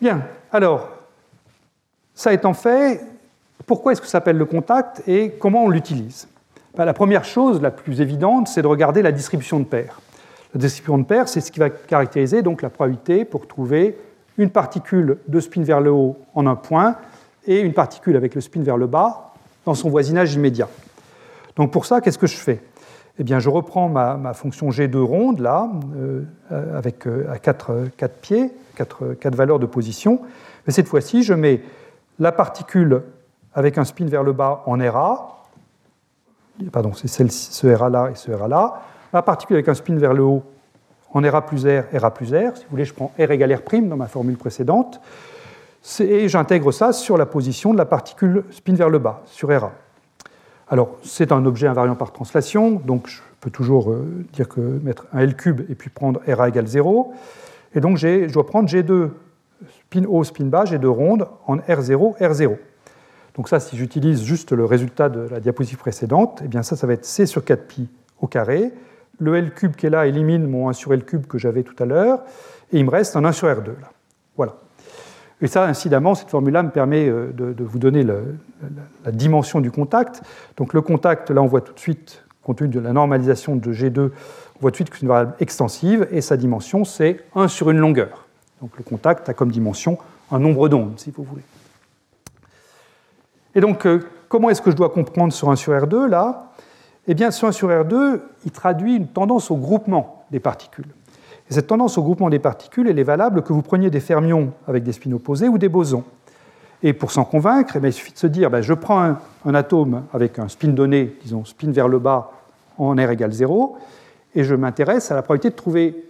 Bien, 0.00 0.22
alors, 0.52 0.88
ça 2.14 2.32
étant 2.32 2.54
fait, 2.54 3.00
pourquoi 3.70 3.92
est-ce 3.92 4.00
que 4.00 4.08
ça 4.08 4.14
s'appelle 4.14 4.36
le 4.36 4.46
contact 4.46 5.00
et 5.06 5.30
comment 5.38 5.62
on 5.62 5.68
l'utilise 5.68 6.26
ben, 6.76 6.84
La 6.84 6.92
première 6.92 7.24
chose, 7.24 7.62
la 7.62 7.70
plus 7.70 8.00
évidente, 8.00 8.48
c'est 8.48 8.62
de 8.62 8.66
regarder 8.66 9.00
la 9.00 9.12
distribution 9.12 9.60
de 9.60 9.64
paires. 9.64 10.00
La 10.52 10.60
distribution 10.60 10.98
de 10.98 11.04
paires, 11.04 11.28
c'est 11.28 11.40
ce 11.40 11.52
qui 11.52 11.60
va 11.60 11.70
caractériser 11.70 12.42
donc 12.42 12.62
la 12.62 12.68
probabilité 12.68 13.24
pour 13.24 13.46
trouver 13.46 13.96
une 14.38 14.50
particule 14.50 15.18
de 15.28 15.38
spin 15.38 15.62
vers 15.62 15.80
le 15.80 15.92
haut 15.92 16.16
en 16.34 16.48
un 16.48 16.56
point 16.56 16.96
et 17.46 17.60
une 17.60 17.72
particule 17.72 18.16
avec 18.16 18.34
le 18.34 18.40
spin 18.40 18.60
vers 18.60 18.76
le 18.76 18.88
bas 18.88 19.34
dans 19.64 19.74
son 19.74 19.88
voisinage 19.88 20.34
immédiat. 20.34 20.68
Donc 21.54 21.70
pour 21.70 21.86
ça, 21.86 22.00
qu'est-ce 22.00 22.18
que 22.18 22.26
je 22.26 22.38
fais? 22.38 22.60
Eh 23.20 23.22
bien, 23.22 23.38
je 23.38 23.50
reprends 23.50 23.88
ma, 23.88 24.34
fonction 24.34 24.70
G2 24.70 24.96
ronde, 24.96 25.38
là, 25.38 25.70
euh, 25.96 26.24
avec 26.76 27.06
euh, 27.06 27.30
à 27.30 27.38
4, 27.38 27.72
pieds, 28.20 28.50
4, 28.74 29.14
4, 29.20 29.36
valeurs 29.36 29.60
de 29.60 29.66
position. 29.66 30.22
Mais 30.66 30.72
cette 30.72 30.88
fois-ci, 30.88 31.22
je 31.22 31.34
mets 31.34 31.60
la 32.18 32.32
particule 32.32 33.02
avec 33.54 33.78
un 33.78 33.84
spin 33.84 34.06
vers 34.06 34.22
le 34.22 34.32
bas 34.32 34.62
en 34.66 34.78
RA, 34.78 35.44
pardon, 36.72 36.92
c'est 36.94 37.08
ce 37.08 37.66
RA 37.66 37.88
là 37.88 38.10
et 38.10 38.14
ce 38.14 38.30
RA 38.30 38.48
là, 38.48 38.82
la 39.12 39.22
particule 39.22 39.56
avec 39.56 39.68
un 39.68 39.74
spin 39.74 39.96
vers 39.96 40.12
le 40.12 40.22
haut 40.22 40.42
en 41.12 41.22
RA 41.22 41.44
plus 41.44 41.66
R, 41.66 41.84
RA 41.92 42.10
plus 42.12 42.32
R, 42.32 42.56
si 42.56 42.64
vous 42.64 42.70
voulez, 42.70 42.84
je 42.84 42.94
prends 42.94 43.12
R 43.18 43.30
égale 43.30 43.54
R' 43.54 43.82
dans 43.82 43.96
ma 43.96 44.06
formule 44.06 44.36
précédente, 44.36 45.00
et 46.00 46.28
j'intègre 46.28 46.72
ça 46.72 46.92
sur 46.92 47.16
la 47.16 47.26
position 47.26 47.72
de 47.72 47.78
la 47.78 47.86
particule 47.86 48.44
spin 48.50 48.74
vers 48.74 48.90
le 48.90 48.98
bas, 48.98 49.22
sur 49.26 49.48
RA. 49.48 49.72
Alors, 50.68 50.96
c'est 51.02 51.32
un 51.32 51.44
objet 51.46 51.66
invariant 51.66 51.96
par 51.96 52.12
translation, 52.12 52.80
donc 52.84 53.08
je 53.08 53.20
peux 53.40 53.50
toujours 53.50 53.90
euh, 53.90 54.24
dire 54.32 54.48
que 54.48 54.60
mettre 54.60 55.06
un 55.12 55.20
L 55.20 55.34
cube 55.34 55.62
et 55.68 55.74
puis 55.74 55.90
prendre 55.90 56.20
RA 56.28 56.48
égale 56.48 56.68
0. 56.68 57.12
Et 57.74 57.80
donc, 57.80 57.96
je 57.96 58.30
dois 58.32 58.46
prendre 58.46 58.68
G2 58.68 59.10
spin 59.86 60.04
haut, 60.04 60.22
spin 60.22 60.44
bas, 60.44 60.64
G2 60.64 60.86
ronde 60.86 61.26
en 61.48 61.56
R0, 61.56 62.18
R0. 62.18 62.56
Donc 63.34 63.48
ça, 63.48 63.60
si 63.60 63.76
j'utilise 63.76 64.22
juste 64.22 64.52
le 64.52 64.64
résultat 64.64 65.08
de 65.08 65.20
la 65.20 65.40
diapositive 65.40 65.78
précédente, 65.78 66.40
eh 66.44 66.48
bien 66.48 66.62
ça, 66.62 66.76
ça 66.76 66.86
va 66.86 66.94
être 66.94 67.04
C 67.04 67.26
sur 67.26 67.42
4pi 67.42 67.86
au 68.20 68.26
carré. 68.26 68.72
Le 69.18 69.36
L 69.36 69.52
cube 69.52 69.76
qui 69.76 69.86
est 69.86 69.90
là 69.90 70.06
élimine 70.06 70.46
mon 70.46 70.68
1 70.68 70.72
sur 70.72 70.92
L 70.92 71.04
cube 71.04 71.26
que 71.26 71.38
j'avais 71.38 71.62
tout 71.62 71.80
à 71.82 71.86
l'heure, 71.86 72.22
et 72.72 72.78
il 72.78 72.84
me 72.84 72.90
reste 72.90 73.16
un 73.16 73.24
1 73.24 73.32
sur 73.32 73.48
R2. 73.48 73.66
Là. 73.66 73.90
Voilà. 74.36 74.56
Et 75.42 75.46
ça, 75.46 75.64
incidemment, 75.64 76.14
cette 76.14 76.28
formule-là 76.28 76.62
me 76.62 76.70
permet 76.70 77.08
euh, 77.08 77.32
de, 77.32 77.64
vous 77.64 77.78
donner 77.78 78.04
la, 78.04 79.12
dimension 79.12 79.60
du 79.60 79.70
contact. 79.70 80.22
Donc 80.56 80.74
le 80.74 80.82
contact, 80.82 81.30
là, 81.30 81.42
on 81.42 81.46
voit 81.46 81.62
tout 81.62 81.72
de 81.72 81.80
suite, 81.80 82.24
compte 82.42 82.58
tenu 82.58 82.68
de 82.68 82.80
la 82.80 82.92
normalisation 82.92 83.56
de 83.56 83.72
G2, 83.72 84.00
on 84.00 84.60
voit 84.60 84.70
tout 84.70 84.72
de 84.72 84.76
suite 84.76 84.90
que 84.90 84.96
c'est 84.96 85.02
une 85.02 85.08
variable 85.08 85.34
extensive, 85.40 86.06
et 86.10 86.20
sa 86.20 86.36
dimension, 86.36 86.84
c'est 86.84 87.24
1 87.34 87.48
sur 87.48 87.70
une 87.70 87.78
longueur. 87.78 88.26
Donc 88.60 88.72
le 88.76 88.84
contact 88.84 89.28
a 89.28 89.34
comme 89.34 89.50
dimension 89.50 89.98
un 90.30 90.38
nombre 90.38 90.68
d'ondes, 90.68 90.98
si 90.98 91.10
vous 91.10 91.24
voulez. 91.24 91.42
Et 93.54 93.60
donc, 93.60 93.86
euh, 93.86 94.00
comment 94.28 94.50
est-ce 94.50 94.62
que 94.62 94.70
je 94.70 94.76
dois 94.76 94.90
comprendre 94.90 95.32
sur 95.32 95.50
1 95.50 95.56
sur 95.56 95.72
R2 95.72 96.06
là? 96.06 96.50
Eh 97.06 97.14
bien, 97.14 97.30
sur 97.30 97.48
1 97.48 97.52
sur 97.52 97.68
R2, 97.68 98.20
il 98.44 98.50
traduit 98.50 98.96
une 98.96 99.08
tendance 99.08 99.50
au 99.50 99.56
groupement 99.56 100.24
des 100.30 100.40
particules. 100.40 100.86
Et 101.50 101.54
cette 101.54 101.66
tendance 101.66 101.98
au 101.98 102.02
groupement 102.02 102.30
des 102.30 102.38
particules, 102.38 102.88
elle 102.88 102.98
est 102.98 103.04
valable 103.04 103.42
que 103.42 103.52
vous 103.52 103.62
preniez 103.62 103.90
des 103.90 104.00
fermions 104.00 104.52
avec 104.68 104.84
des 104.84 104.92
spins 104.92 105.12
opposés 105.12 105.48
ou 105.48 105.58
des 105.58 105.68
bosons. 105.68 106.04
Et 106.82 106.92
pour 106.92 107.10
s'en 107.10 107.24
convaincre, 107.24 107.76
eh 107.76 107.86
il 107.86 107.92
suffit 107.92 108.12
de 108.12 108.18
se 108.18 108.26
dire, 108.26 108.50
ben, 108.50 108.62
je 108.62 108.72
prends 108.72 109.02
un, 109.02 109.18
un, 109.44 109.54
atome 109.54 110.04
avec 110.14 110.38
un 110.38 110.48
spin 110.48 110.68
donné, 110.68 111.16
disons 111.22 111.44
spin 111.44 111.72
vers 111.72 111.88
le 111.88 111.98
bas 111.98 112.30
en 112.78 112.94
R 112.94 113.10
égale 113.10 113.32
0, 113.32 113.76
et 114.34 114.44
je 114.44 114.54
m'intéresse 114.54 115.10
à 115.10 115.14
la 115.14 115.22
probabilité 115.22 115.50
de 115.50 115.56
trouver 115.56 116.04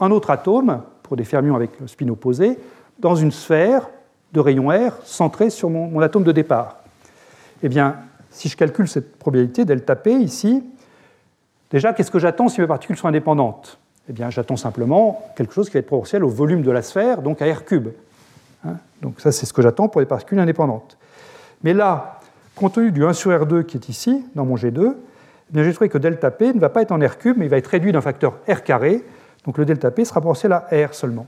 un 0.00 0.10
autre 0.10 0.30
atome, 0.30 0.80
pour 1.02 1.16
des 1.16 1.24
fermions 1.24 1.56
avec 1.56 1.78
le 1.80 1.88
spin 1.88 2.08
opposé, 2.08 2.56
dans 3.00 3.16
une 3.16 3.32
sphère 3.32 3.90
de 4.32 4.40
rayon 4.40 4.68
R 4.68 4.92
centré 5.04 5.50
sur 5.50 5.70
mon, 5.70 5.98
atome 6.00 6.24
de 6.24 6.32
départ. 6.32 6.78
eh 7.62 7.68
bien, 7.68 7.96
si 8.30 8.48
je 8.48 8.56
calcule 8.56 8.88
cette 8.88 9.16
probabilité 9.16 9.64
delta 9.64 9.96
P 9.96 10.12
ici, 10.12 10.62
déjà, 11.70 11.92
qu'est-ce 11.92 12.10
que 12.10 12.18
j'attends 12.18 12.48
si 12.48 12.60
mes 12.60 12.66
particules 12.66 12.96
sont 12.96 13.08
indépendantes? 13.08 13.78
Eh 14.08 14.12
bien, 14.12 14.30
j'attends 14.30 14.56
simplement 14.56 15.22
quelque 15.36 15.52
chose 15.52 15.68
qui 15.68 15.74
va 15.74 15.80
être 15.80 15.86
proportionnel 15.86 16.24
au 16.24 16.30
volume 16.30 16.62
de 16.62 16.70
la 16.70 16.82
sphère, 16.82 17.22
donc 17.22 17.42
à 17.42 17.52
R 17.52 17.64
cube. 17.64 17.88
Hein, 18.64 18.76
donc 19.02 19.20
ça, 19.20 19.32
c'est 19.32 19.46
ce 19.46 19.52
que 19.52 19.62
j'attends 19.62 19.88
pour 19.88 20.00
les 20.00 20.06
particules 20.06 20.38
indépendantes. 20.38 20.96
Mais 21.62 21.74
là, 21.74 22.20
compte 22.54 22.74
tenu 22.74 22.92
du 22.92 23.04
1 23.04 23.12
sur 23.12 23.30
R2 23.30 23.64
qui 23.64 23.76
est 23.76 23.88
ici, 23.88 24.24
dans 24.34 24.44
mon 24.44 24.56
G2, 24.56 24.94
eh 24.94 25.52
bien, 25.52 25.64
j'ai 25.64 25.72
trouvé 25.72 25.88
que 25.88 25.98
delta 25.98 26.30
P 26.30 26.52
ne 26.52 26.60
va 26.60 26.68
pas 26.68 26.82
être 26.82 26.92
en 26.92 26.98
R 26.98 27.18
cube, 27.18 27.36
mais 27.36 27.46
il 27.46 27.48
va 27.48 27.56
être 27.56 27.66
réduit 27.66 27.92
d'un 27.92 28.00
facteur 28.00 28.38
R 28.48 28.62
carré. 28.62 29.04
Donc 29.44 29.58
le 29.58 29.64
delta 29.64 29.90
P 29.90 30.04
sera 30.04 30.20
proportionnel 30.20 30.62
à 30.70 30.86
R 30.86 30.94
seulement. 30.94 31.26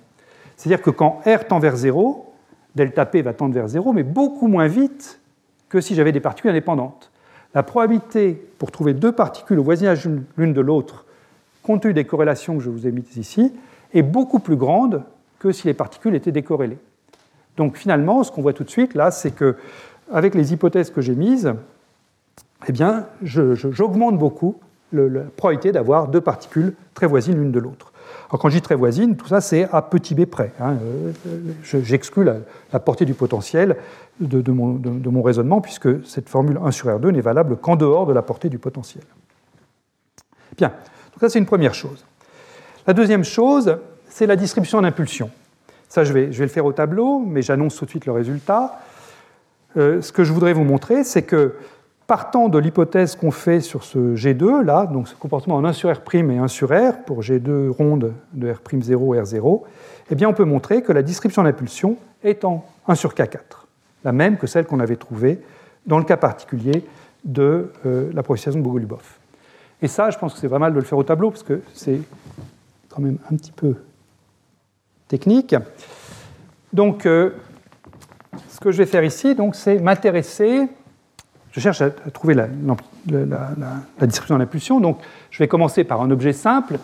C'est-à-dire 0.56 0.82
que 0.82 0.90
quand 0.90 1.20
R 1.26 1.46
tend 1.46 1.58
vers 1.58 1.76
0, 1.76 2.31
delta 2.74 3.06
P 3.06 3.22
va 3.22 3.34
tendre 3.34 3.54
vers 3.54 3.68
0, 3.68 3.92
mais 3.92 4.02
beaucoup 4.02 4.48
moins 4.48 4.66
vite 4.66 5.20
que 5.68 5.80
si 5.80 5.94
j'avais 5.94 6.12
des 6.12 6.20
particules 6.20 6.50
indépendantes. 6.50 7.10
La 7.54 7.62
probabilité 7.62 8.42
pour 8.58 8.70
trouver 8.70 8.94
deux 8.94 9.12
particules 9.12 9.58
au 9.58 9.62
voisinage 9.62 10.08
l'une 10.36 10.52
de 10.52 10.60
l'autre, 10.60 11.04
compte 11.62 11.82
tenu 11.82 11.94
des 11.94 12.04
corrélations 12.04 12.56
que 12.56 12.62
je 12.62 12.70
vous 12.70 12.86
ai 12.86 12.92
mises 12.92 13.16
ici, 13.16 13.52
est 13.92 14.02
beaucoup 14.02 14.38
plus 14.38 14.56
grande 14.56 15.02
que 15.38 15.52
si 15.52 15.66
les 15.66 15.74
particules 15.74 16.14
étaient 16.14 16.32
décorrélées. 16.32 16.78
Donc 17.56 17.76
finalement, 17.76 18.22
ce 18.22 18.32
qu'on 18.32 18.42
voit 18.42 18.52
tout 18.52 18.64
de 18.64 18.70
suite 18.70 18.94
là, 18.94 19.10
c'est 19.10 19.32
que 19.32 19.56
avec 20.10 20.34
les 20.34 20.52
hypothèses 20.52 20.90
que 20.90 21.00
j'ai 21.00 21.14
mises, 21.14 21.52
eh 22.68 22.72
j'augmente 23.22 24.18
beaucoup 24.18 24.56
la 24.92 25.22
probabilité 25.36 25.72
d'avoir 25.72 26.08
deux 26.08 26.20
particules 26.20 26.74
très 26.94 27.06
voisines 27.06 27.36
l'une 27.36 27.52
de 27.52 27.58
l'autre. 27.58 27.91
Alors 28.32 28.40
quand 28.40 28.48
je 28.48 28.56
dis 28.56 28.62
très 28.62 28.74
voisine, 28.74 29.14
tout 29.14 29.26
ça 29.26 29.42
c'est 29.42 29.68
à 29.70 29.82
petit 29.82 30.14
b 30.14 30.24
près. 30.24 30.52
Hein. 30.58 30.76
J'exclus 31.62 32.24
la, 32.24 32.80
portée 32.80 33.04
du 33.04 33.12
potentiel 33.12 33.76
de, 34.20 34.50
mon, 34.50 35.22
raisonnement, 35.22 35.60
puisque 35.60 36.02
cette 36.06 36.30
formule 36.30 36.58
1 36.64 36.70
sur 36.70 36.88
R2 36.88 37.10
n'est 37.10 37.20
valable 37.20 37.58
qu'en 37.58 37.76
dehors 37.76 38.06
de 38.06 38.14
la 38.14 38.22
portée 38.22 38.48
du 38.48 38.58
potentiel. 38.58 39.04
Bien, 40.56 40.68
donc 40.68 41.20
ça 41.20 41.28
c'est 41.28 41.38
une 41.38 41.46
première 41.46 41.74
chose. 41.74 42.06
La 42.86 42.94
deuxième 42.94 43.22
chose, 43.22 43.76
c'est 44.08 44.26
la 44.26 44.36
distribution 44.36 44.80
d'impulsion. 44.80 45.30
Ça, 45.90 46.04
je 46.04 46.14
vais, 46.14 46.32
je 46.32 46.38
vais, 46.38 46.46
le 46.46 46.50
faire 46.50 46.64
au 46.64 46.72
tableau, 46.72 47.18
mais 47.18 47.42
j'annonce 47.42 47.76
tout 47.76 47.84
de 47.84 47.90
suite 47.90 48.06
le 48.06 48.12
résultat. 48.12 48.80
Euh, 49.76 50.00
ce 50.00 50.10
que 50.10 50.24
je 50.24 50.32
voudrais 50.32 50.54
vous 50.54 50.64
montrer, 50.64 51.04
c'est 51.04 51.22
que 51.22 51.56
partant 52.12 52.50
de 52.50 52.58
l'hypothèse 52.58 53.16
qu'on 53.16 53.30
fait 53.30 53.60
sur 53.60 53.84
ce 53.84 54.14
G2, 54.14 54.60
là, 54.60 54.84
donc 54.84 55.08
ce 55.08 55.14
comportement 55.14 55.56
en 55.56 55.64
1 55.64 55.72
sur 55.72 55.90
R' 55.90 56.14
et 56.14 56.38
1 56.38 56.46
sur 56.46 56.68
R, 56.68 57.04
pour 57.06 57.22
G2 57.22 57.70
ronde 57.70 58.12
de 58.34 58.52
R'0, 58.52 59.18
R0, 59.22 59.62
eh 60.10 60.14
bien 60.14 60.28
on 60.28 60.34
peut 60.34 60.44
montrer 60.44 60.82
que 60.82 60.92
la 60.92 61.00
distribution 61.00 61.42
d'impulsion 61.42 61.96
est 62.22 62.44
en 62.44 62.66
1 62.86 62.96
sur 62.96 63.14
K4, 63.14 63.38
la 64.04 64.12
même 64.12 64.36
que 64.36 64.46
celle 64.46 64.66
qu'on 64.66 64.80
avait 64.80 64.96
trouvée 64.96 65.40
dans 65.86 65.96
le 65.96 66.04
cas 66.04 66.18
particulier 66.18 66.84
de 67.24 67.72
euh, 67.86 68.10
la 68.12 68.22
progression 68.22 68.50
de 68.50 68.60
Bogolubov. 68.60 69.16
Et 69.80 69.88
ça, 69.88 70.10
je 70.10 70.18
pense 70.18 70.34
que 70.34 70.38
c'est 70.38 70.50
pas 70.50 70.58
mal 70.58 70.74
de 70.74 70.78
le 70.78 70.84
faire 70.84 70.98
au 70.98 71.04
tableau, 71.04 71.30
parce 71.30 71.42
que 71.42 71.62
c'est 71.72 72.02
quand 72.90 73.00
même 73.00 73.16
un 73.32 73.36
petit 73.36 73.52
peu 73.52 73.74
technique. 75.08 75.56
Donc, 76.74 77.06
euh, 77.06 77.30
ce 78.50 78.60
que 78.60 78.70
je 78.70 78.76
vais 78.76 78.86
faire 78.86 79.02
ici, 79.02 79.34
c'est 79.54 79.78
m'intéresser. 79.78 80.68
Je 81.52 81.60
cherche 81.60 81.82
à, 81.82 81.90
trouver 81.90 82.34
la, 82.34 82.48
distribution 84.00 84.38
d'impulsion. 84.38 84.80
Donc, 84.80 84.98
je 85.30 85.38
vais 85.38 85.48
commencer 85.48 85.84
par 85.84 86.00
un 86.00 86.10
objet 86.10 86.32
simple 86.32 86.78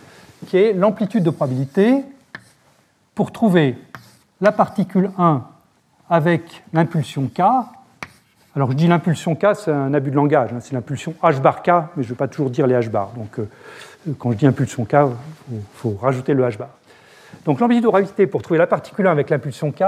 qui 0.47 0.59
est 0.59 0.73
l'amplitude 0.73 1.25
de 1.25 1.31
probabilité 1.31 2.05
pour 3.15 3.33
trouver 3.33 3.77
la 4.41 4.53
particule 4.53 5.11
1 5.19 5.43
avec 6.11 6.63
l'impulsion 6.73 7.29
k. 7.29 7.41
Alors 8.55 8.71
je 8.71 8.77
dis 8.77 8.87
l'impulsion 8.87 9.35
k, 9.35 9.47
c'est 9.55 9.73
un 9.73 9.93
abus 9.95 10.11
de 10.11 10.17
langage, 10.17 10.53
hein. 10.53 10.59
c'est 10.61 10.73
l'impulsion 10.73 11.15
h 11.23 11.41
bar 11.41 11.63
k, 11.63 11.69
mais 11.97 12.03
je 12.03 12.09
ne 12.09 12.11
veux 12.11 12.15
pas 12.15 12.29
toujours 12.29 12.51
dire 12.51 12.67
les 12.67 12.75
h 12.75 12.89
bar. 12.89 13.11
Donc 13.17 13.39
euh, 13.39 13.49
quand 14.19 14.33
je 14.33 14.37
dis 14.37 14.47
impulsion 14.47 14.85
k, 14.85 14.95
il 15.51 15.61
faut, 15.75 15.99
rajouter 16.01 16.35
le 16.35 16.45
h 16.45 16.57
bar. 16.57 16.69
Donc 17.45 17.61
l'amplitude 17.61 17.85
de 17.85 17.91
gravité 17.91 18.27
pour 18.27 18.43
trouver 18.43 18.59
la 18.59 18.67
particule 18.67 19.07
1 19.07 19.11
avec 19.11 19.31
l'impulsion 19.31 19.73
k, 19.73 19.83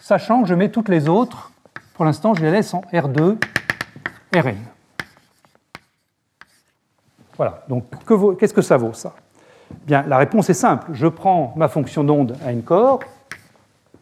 sachant 0.00 0.42
que 0.42 0.48
je 0.48 0.54
mets 0.54 0.70
toutes 0.70 0.88
les 0.88 1.08
autres, 1.08 1.52
pour 1.94 2.04
l'instant 2.04 2.34
je 2.34 2.42
les 2.42 2.50
laisse 2.50 2.72
en 2.74 2.82
R2, 2.92 3.36
Rn. 4.34 4.56
Voilà, 7.36 7.64
donc 7.68 7.84
qu'est-ce 8.38 8.54
que 8.54 8.62
ça 8.62 8.76
vaut 8.76 8.92
ça? 8.92 9.14
Bien, 9.86 10.02
la 10.02 10.18
réponse 10.18 10.50
est 10.50 10.54
simple. 10.54 10.90
Je 10.92 11.06
prends 11.06 11.52
ma 11.56 11.68
fonction 11.68 12.04
d'onde 12.04 12.36
à 12.44 12.52
une 12.52 12.62
corps, 12.62 13.00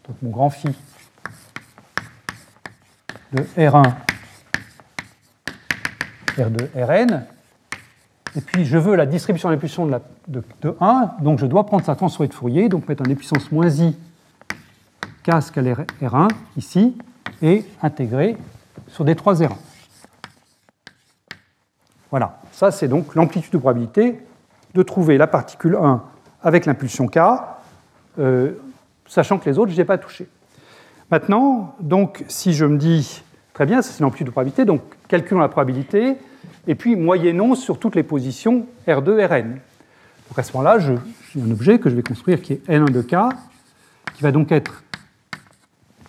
donc 0.07 0.16
mon 0.22 0.30
grand 0.30 0.51
phi 0.51 0.68
de 3.33 3.43
R1, 3.57 3.95
R2, 6.37 6.68
Rn, 6.76 7.24
et 8.37 8.41
puis 8.41 8.64
je 8.66 8.76
veux 8.76 8.95
la 8.95 9.07
distribution 9.07 9.51
d'impulsion 9.51 9.87
de, 9.87 9.99
de, 10.28 10.43
de, 10.61 10.76
1, 10.80 11.12
donc 11.20 11.39
je 11.39 11.47
dois 11.47 11.64
prendre 11.64 11.85
sa 11.85 11.95
transformée 11.95 12.28
de 12.28 12.35
Fourier, 12.35 12.68
donc 12.68 12.89
mettre 12.89 13.03
en 13.03 13.14
puissance 13.14 13.51
moins 13.51 13.70
i 13.70 13.97
k 15.22 15.41
scalaire 15.41 15.85
R1 16.03 16.28
ici, 16.57 16.97
et 17.41 17.64
intégrer 17.83 18.37
sur 18.89 19.05
des 19.05 19.16
3 19.16 19.41
R1. 19.41 19.57
Voilà, 22.13 22.39
ça 22.53 22.71
c'est 22.71 22.89
donc 22.89 23.15
l'amplitude 23.15 23.53
de 23.53 23.59
probabilité 23.59 24.21
de 24.75 24.83
trouver 24.83 25.17
la 25.17 25.27
particule 25.27 25.77
1 25.81 26.03
avec 26.43 26.67
l'impulsion 26.67 27.09
k, 27.09 27.19
euh, 28.19 28.53
sachant 29.07 29.39
que 29.39 29.49
les 29.49 29.59
autres, 29.59 29.71
je 29.71 29.73
ne 29.73 29.79
les 29.79 29.83
ai 29.83 29.87
pas 29.87 29.97
touchés. 29.97 30.29
Maintenant, 31.11 31.75
donc, 31.81 32.23
si 32.29 32.53
je 32.53 32.67
me 32.67 32.77
dis, 32.77 33.23
très 33.55 33.65
bien, 33.65 33.81
c'est 33.81 33.99
l'amplitude 34.01 34.27
de 34.27 34.31
probabilité, 34.31 34.67
donc 34.67 34.83
calculons 35.09 35.41
la 35.41 35.49
probabilité, 35.49 36.19
et 36.67 36.75
puis 36.75 36.97
moyennons 36.97 37.55
sur 37.55 37.79
toutes 37.79 37.97
les 37.97 38.03
positions 38.03 38.67
R2, 38.87 39.27
Rn. 39.27 39.53
Donc 40.29 40.39
à 40.39 40.43
ce 40.43 40.53
moment-là, 40.53 40.81
j'ai 40.81 40.99
un 41.41 41.51
objet 41.51 41.79
que 41.79 41.89
je 41.89 41.97
vais 41.97 42.03
construire 42.03 42.43
qui 42.43 42.53
est 42.53 42.69
N1 42.69 42.91
de 42.91 43.01
K, 43.01 43.35
qui 44.15 44.23
va 44.23 44.33
donc 44.33 44.53
être 44.53 44.85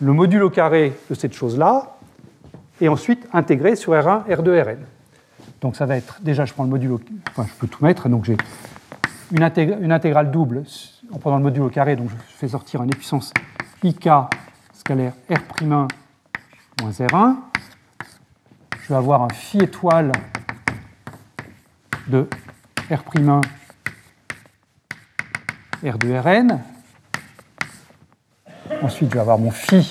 le 0.02 0.12
module 0.12 0.42
au 0.42 0.50
carré 0.50 0.92
de 1.08 1.14
cette 1.14 1.32
chose-là, 1.32 1.96
et 2.82 2.88
ensuite 2.88 3.26
intégré 3.32 3.74
sur 3.74 3.94
R1, 3.94 4.26
R2, 4.28 4.62
Rn. 4.62 4.78
Donc 5.64 5.76
ça 5.76 5.86
va 5.86 5.96
être, 5.96 6.20
déjà 6.20 6.44
je 6.44 6.52
prends 6.52 6.64
le 6.64 6.68
module, 6.68 6.94
enfin 7.30 7.46
je 7.48 7.54
peux 7.58 7.66
tout 7.66 7.82
mettre, 7.82 8.10
donc 8.10 8.26
j'ai 8.26 8.36
une, 9.32 9.42
intégrale 9.42 10.30
double 10.30 10.64
en 11.10 11.18
prenant 11.18 11.38
le 11.38 11.42
module 11.42 11.62
au 11.62 11.70
carré, 11.70 11.96
donc 11.96 12.10
je 12.10 12.36
fais 12.36 12.48
sortir 12.48 12.82
une 12.82 12.90
puissance 12.90 13.32
ik 13.82 14.06
scalaire 14.74 15.14
R'1 15.30 15.66
moins 15.66 15.88
R1. 16.82 17.36
Je 18.82 18.88
vais 18.88 18.94
avoir 18.94 19.22
un 19.22 19.30
phi 19.30 19.56
étoile 19.56 20.12
de 22.08 22.28
R'1 22.90 23.40
R2 25.82 26.20
Rn. 26.20 26.60
Ensuite, 28.82 29.08
je 29.08 29.14
vais 29.14 29.20
avoir 29.20 29.38
mon 29.38 29.50
phi 29.50 29.90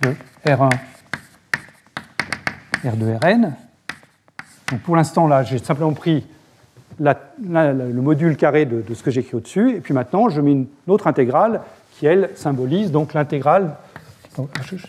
de 0.00 0.16
R1 0.44 0.70
R2 2.84 3.16
Rn 3.24 3.54
pour 4.78 4.96
l'instant, 4.96 5.26
là, 5.26 5.42
j'ai 5.42 5.58
simplement 5.58 5.92
pris 5.92 6.26
le 6.98 8.00
module 8.00 8.36
carré 8.36 8.66
de, 8.66 8.94
ce 8.94 9.02
que 9.02 9.10
j'ai 9.10 9.20
écrit 9.20 9.36
au-dessus, 9.36 9.76
et 9.76 9.80
puis 9.80 9.94
maintenant, 9.94 10.28
je 10.28 10.40
mets 10.40 10.52
une 10.52 10.66
autre 10.86 11.06
intégrale 11.06 11.62
qui, 11.92 12.06
elle, 12.06 12.30
symbolise 12.34 12.90
donc 12.90 13.14
l'intégrale. 13.14 13.76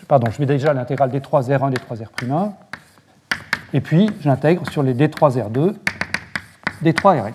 Pardon, 0.08 0.30
je 0.30 0.40
mets 0.40 0.46
déjà 0.46 0.72
l'intégrale 0.72 1.10
D3R1, 1.10 1.74
D3R'1, 1.74 2.52
et 3.72 3.80
puis 3.80 4.10
j'intègre 4.20 4.68
sur 4.70 4.82
les 4.82 4.94
D3R2, 4.94 5.74
D3Rn. 6.84 7.32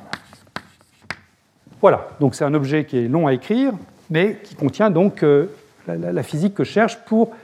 Voilà, 1.82 2.08
donc 2.20 2.34
c'est 2.34 2.46
un 2.46 2.54
objet 2.54 2.86
qui 2.86 2.98
est 2.98 3.08
long 3.08 3.28
à 3.28 3.34
écrire, 3.34 3.74
mais 4.10 4.40
qui 4.44 4.56
contient 4.56 4.90
donc 4.90 5.24
euh, 5.24 5.48
la, 5.88 6.24
physique 6.24 6.56
que 6.56 6.64
je 6.64 6.72
cherche 6.72 6.98
pour 7.06 7.36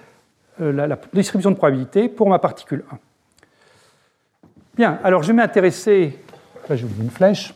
euh, 0.61 0.71
la 0.71 0.97
distribution 1.13 1.51
de 1.51 1.55
probabilité 1.55 2.09
pour 2.09 2.29
ma 2.29 2.39
particule 2.39 2.83
1. 2.91 2.97
Bien, 4.75 4.97
alors 5.03 5.21
je 5.21 5.27
vais 5.27 5.33
m'intéresser, 5.33 6.17
là 6.67 6.75
j'ai 6.75 6.85
oublié 6.85 7.03
une 7.03 7.11
flèche, 7.11 7.53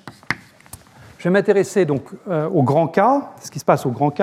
je 1.17 1.23
vais 1.23 1.31
m'intéresser 1.31 1.83
donc 1.83 2.03
euh, 2.27 2.47
au 2.47 2.61
grand 2.61 2.87
K, 2.87 2.99
ce 3.41 3.49
qui 3.49 3.57
se 3.57 3.65
passe 3.65 3.87
au 3.87 3.89
grand 3.89 4.11
K. 4.11 4.21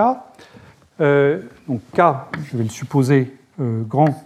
Euh, 1.00 1.42
donc 1.66 1.80
K, 1.92 2.00
je 2.44 2.56
vais 2.56 2.62
le 2.62 2.70
supposer 2.70 3.36
euh, 3.60 3.82
grand. 3.82 4.22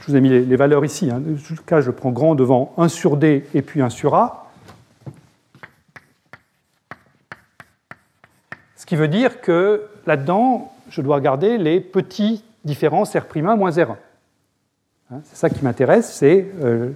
je 0.00 0.06
vous 0.06 0.16
ai 0.16 0.20
mis 0.20 0.28
les, 0.28 0.54
valeurs 0.54 0.84
ici. 0.84 1.10
Hein. 1.10 1.20
K, 1.66 1.80
je 1.80 1.90
prends 1.90 2.12
grand 2.12 2.36
devant 2.36 2.74
1 2.76 2.86
sur 2.86 3.16
D 3.16 3.44
et 3.54 3.62
puis 3.62 3.82
1 3.82 3.90
sur 3.90 4.14
A. 4.14 4.46
Ce 8.76 8.86
qui 8.86 8.94
veut 8.94 9.08
dire 9.08 9.40
que 9.40 9.88
là-dedans, 10.06 10.72
je 10.90 11.02
dois 11.02 11.16
regarder 11.16 11.58
les 11.58 11.80
petits 11.80 12.44
différences 12.64 13.16
R'1 13.16 13.56
moins 13.56 13.72
R1. 13.72 13.96
Hein, 15.12 15.20
c'est 15.24 15.36
ça 15.36 15.50
qui 15.50 15.62
m'intéresse, 15.62 16.10
c'est 16.10 16.46
euh, 16.62 16.88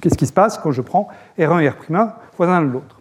qu'est-ce 0.00 0.16
qui 0.16 0.26
se 0.26 0.32
passe 0.32 0.56
quand 0.56 0.72
je 0.72 0.80
prends 0.80 1.08
R1 1.38 1.62
et 1.62 1.68
R'1 1.68 2.12
voisins 2.38 2.60
l'un 2.60 2.66
de 2.66 2.72
l'autre. 2.72 3.00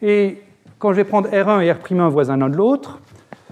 Et 0.00 0.42
quand 0.80 0.90
je 0.90 0.96
vais 0.96 1.04
prendre 1.04 1.28
R1 1.28 1.62
et 1.62 1.72
R'1 1.72 2.08
voisins 2.08 2.36
l'un 2.36 2.48
de 2.48 2.56
l'autre, 2.56 2.98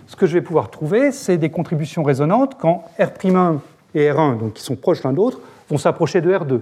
ce 0.08 0.16
que 0.16 0.26
je 0.26 0.32
vais 0.32 0.40
pouvoir 0.40 0.70
trouver, 0.70 1.12
c'est 1.12 1.36
des 1.36 1.50
contributions 1.50 2.02
résonantes 2.02 2.56
quand 2.58 2.82
R', 2.98 3.60
et 3.94 4.10
R1, 4.10 4.38
donc 4.38 4.54
qui 4.54 4.62
sont 4.64 4.74
proches 4.74 5.04
l'un 5.04 5.12
de 5.12 5.18
l'autre, 5.18 5.38
vont 5.68 5.78
s'approcher 5.78 6.20
de 6.20 6.32
R2, 6.32 6.60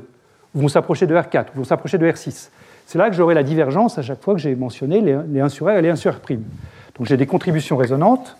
vont 0.54 0.68
s'approcher 0.68 1.06
de 1.06 1.14
R4, 1.14 1.46
vont 1.54 1.64
s'approcher 1.64 1.96
de 1.96 2.06
R6. 2.06 2.50
C'est 2.84 2.98
là 2.98 3.09
que 3.09 3.16
j'aurai 3.16 3.32
la 3.32 3.42
divergence 3.42 3.96
à 3.96 4.02
chaque 4.02 4.22
fois 4.22 4.34
que 4.34 4.40
j'ai 4.40 4.54
mentionné 4.54 5.00
les 5.00 5.40
1 5.40 5.48
sur 5.48 5.64
R 5.64 5.70
et 5.70 5.82
les 5.82 5.88
1 5.88 5.96
sur 5.96 6.12
R'. 6.12 6.20
Donc 6.28 7.06
j'ai 7.06 7.16
des 7.16 7.26
contributions 7.26 7.78
résonantes. 7.78 8.36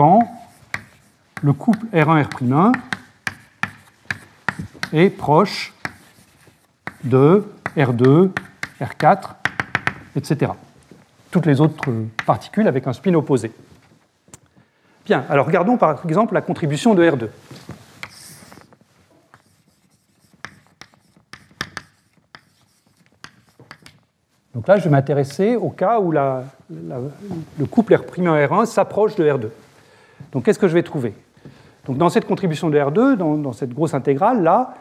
Quand 0.00 0.26
le 1.42 1.52
couple 1.52 1.84
R1-R'1 1.92 2.72
est 4.94 5.10
proche 5.10 5.74
de 7.04 7.44
R2, 7.76 8.30
R4, 8.80 9.18
etc. 10.16 10.52
Toutes 11.30 11.44
les 11.44 11.60
autres 11.60 11.92
particules 12.24 12.66
avec 12.66 12.86
un 12.86 12.94
spin 12.94 13.12
opposé. 13.12 13.52
Bien, 15.04 15.26
alors 15.28 15.44
regardons 15.44 15.76
par 15.76 16.02
exemple 16.06 16.32
la 16.32 16.40
contribution 16.40 16.94
de 16.94 17.04
R2. 17.04 17.28
Donc 24.54 24.66
là, 24.66 24.78
je 24.78 24.84
vais 24.84 24.90
m'intéresser 24.90 25.56
au 25.56 25.68
cas 25.68 26.00
où 26.00 26.10
le 26.10 27.66
couple 27.70 27.96
R'1 27.96 28.46
R1 28.46 28.64
s'approche 28.64 29.14
de 29.16 29.24
R2. 29.24 29.50
Donc 30.32 30.44
qu'est-ce 30.44 30.58
que 30.58 30.68
je 30.68 30.74
vais 30.74 30.82
trouver? 30.82 31.14
Donc 31.86 31.98
dans 31.98 32.08
cette 32.08 32.26
contribution 32.26 32.70
de 32.70 32.78
R2, 32.78 33.16
dans, 33.16 33.52
cette 33.52 33.72
grosse 33.72 33.94
intégrale, 33.94 34.42
là, 34.42 34.74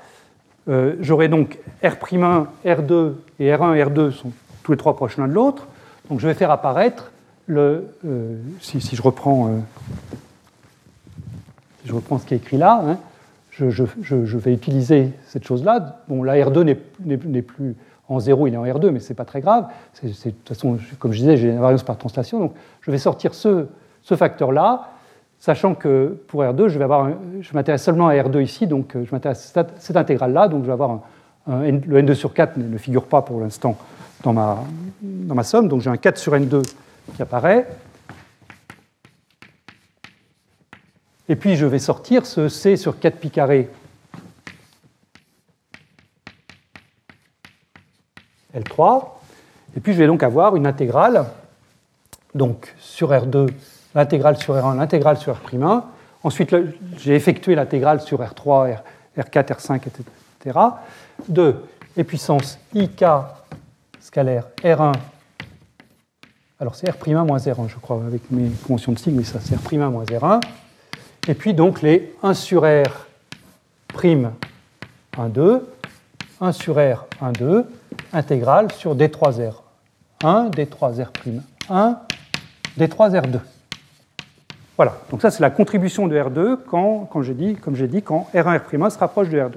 euh, 0.67 0.95
j'aurai 0.99 1.27
donc 1.27 1.57
R'1, 1.83 2.45
R2 2.65 3.13
et 3.39 3.49
R1 3.51 3.75
et 3.75 3.83
R2 3.83 4.11
sont 4.11 4.31
tous 4.63 4.71
les 4.73 4.77
trois 4.77 4.95
proches 4.95 5.17
l'un 5.17 5.27
de 5.27 5.33
l'autre. 5.33 5.67
Donc 6.09 6.19
je 6.19 6.27
vais 6.27 6.33
faire 6.33 6.51
apparaître 6.51 7.11
le. 7.47 7.87
Euh, 8.05 8.37
si, 8.61 8.79
je 8.79 9.01
reprends, 9.01 9.47
euh, 9.47 9.59
je 11.85 11.93
reprends 11.93 12.19
ce 12.19 12.25
qui 12.25 12.33
est 12.33 12.37
écrit 12.37 12.57
là, 12.57 12.83
hein, 12.85 12.97
je, 13.51 14.37
vais 14.37 14.53
utiliser 14.53 15.11
cette 15.27 15.45
chose-là. 15.45 16.01
Bon, 16.07 16.23
la 16.23 16.35
R2 16.35 16.75
n'est 17.05 17.41
plus 17.41 17.75
en 18.07 18.19
0, 18.19 18.47
il 18.47 18.53
est 18.53 18.57
en 18.57 18.65
R2, 18.65 18.89
mais 18.89 18.99
ce 18.99 19.09
n'est 19.09 19.15
pas 19.15 19.25
très 19.25 19.41
grave. 19.41 19.67
de 20.03 20.09
toute 20.09 20.47
façon, 20.47 20.77
comme 20.99 21.13
je 21.13 21.19
disais, 21.19 21.37
j'ai 21.37 21.49
une 21.49 21.59
variance 21.59 21.83
par 21.83 21.97
translation. 21.97 22.39
Donc 22.39 22.53
je 22.81 22.91
vais 22.91 22.97
sortir 22.97 23.33
ce 23.33 23.65
facteur-là, 24.03 24.89
sachant 25.39 25.73
que 25.73 26.17
pour 26.27 26.43
R2, 26.43 26.67
je, 26.67 27.53
m'intéresse 27.53 27.83
seulement 27.83 28.07
à 28.09 28.13
R2 28.13 28.43
ici, 28.43 28.67
donc 28.67 28.95
euh, 28.95 29.05
je 29.05 29.11
m'intéresse 29.15 29.55
à 29.55 29.65
cette, 29.77 29.97
intégrale-là. 29.97 30.47
Donc 30.47 30.63
je 30.63 30.67
vais 30.67 30.73
avoir 30.73 30.99
le 31.47 32.01
N2 32.01 32.13
sur 32.13 32.33
4 32.33 32.57
ne 32.57 32.77
figure 32.77 33.05
pas 33.05 33.21
pour 33.21 33.39
l'instant 33.39 33.77
dans 34.23 34.33
ma, 34.33 34.63
dans 35.01 35.35
ma 35.35 35.43
somme. 35.43 35.67
Donc 35.67 35.81
j'ai 35.81 35.89
un 35.89 35.97
4 35.97 36.17
sur 36.17 36.33
N2 36.33 36.63
qui 37.15 37.21
apparaît. 37.21 37.67
Et 41.27 41.35
puis 41.35 41.55
je 41.55 41.65
vais 41.65 41.79
sortir 41.79 42.25
ce 42.25 42.49
C 42.49 42.75
sur 42.75 42.99
4 42.99 43.17
pi 43.17 43.29
carré 43.29 43.69
L3. 48.55 49.05
Et 49.77 49.79
puis 49.79 49.93
je 49.93 49.99
vais 49.99 50.07
donc 50.07 50.23
avoir 50.23 50.55
une 50.55 50.65
intégrale, 50.65 51.25
donc 52.33 52.73
sur 52.79 53.11
R2, 53.11 53.49
l'intégrale 53.99 54.37
sur 54.37 54.55
R1, 54.55 54.77
l'intégrale 54.77 55.17
sur 55.17 55.35
R'1. 55.35 55.83
Ensuite, 56.23 56.55
j'ai 56.97 57.15
effectué 57.15 57.53
l'intégrale 57.53 57.99
sur 57.99 58.21
R3, 58.21 58.77
R, 59.17 59.29
4 59.29 59.51
R5, 59.51 59.75
etc. 59.75 60.57
de 61.27 61.55
et 61.97 62.05
puissance 62.05 62.57
IK 62.73 63.03
scalaire 63.99 64.45
R1. 64.63 64.93
Alors 66.61 66.75
c'est 66.75 66.89
R'1 66.89 67.25
moins 67.25 67.39
R1, 67.39 67.67
je 67.67 67.75
crois, 67.75 68.01
avec 68.05 68.31
mes 68.31 68.49
conventions 68.65 68.93
de 68.93 68.99
signe, 68.99 69.15
mais 69.15 69.25
ça 69.25 69.39
c'est 69.41 69.55
R'1 69.55 69.89
moins 69.89 70.05
R1. 70.05 70.39
Et 71.27 71.33
puis 71.33 71.53
donc 71.53 71.81
les 71.81 72.15
1 72.23 72.33
sur 72.33 72.61
R 72.63 73.05
prime 73.89 74.31
1, 75.17 75.27
2, 75.27 75.67
1 76.39 76.51
sur 76.53 76.75
R 76.75 77.05
1, 77.21 77.31
2, 77.33 77.65
intégrale 78.13 78.71
sur 78.71 78.95
D3R 78.95 79.55
1, 80.23 80.49
D3R', 80.51 81.41
1, 81.69 81.99
D3R2. 82.77 83.39
Voilà, 84.79 84.95
donc 85.11 85.21
ça 85.21 85.29
c'est 85.29 85.41
la 85.41 85.49
contribution 85.49 86.07
de 86.07 86.17
R2 86.17 86.59
quand, 86.65 87.09
quand 87.11 87.21
j'ai 87.21 87.53
comme 87.55 87.75
j'ai 87.75 87.89
dit, 87.89 88.01
quand 88.01 88.29
R1, 88.33 88.61
R'1 88.61 88.89
se 88.89 88.97
rapproche 88.97 89.27
de 89.27 89.37
R2. 89.37 89.55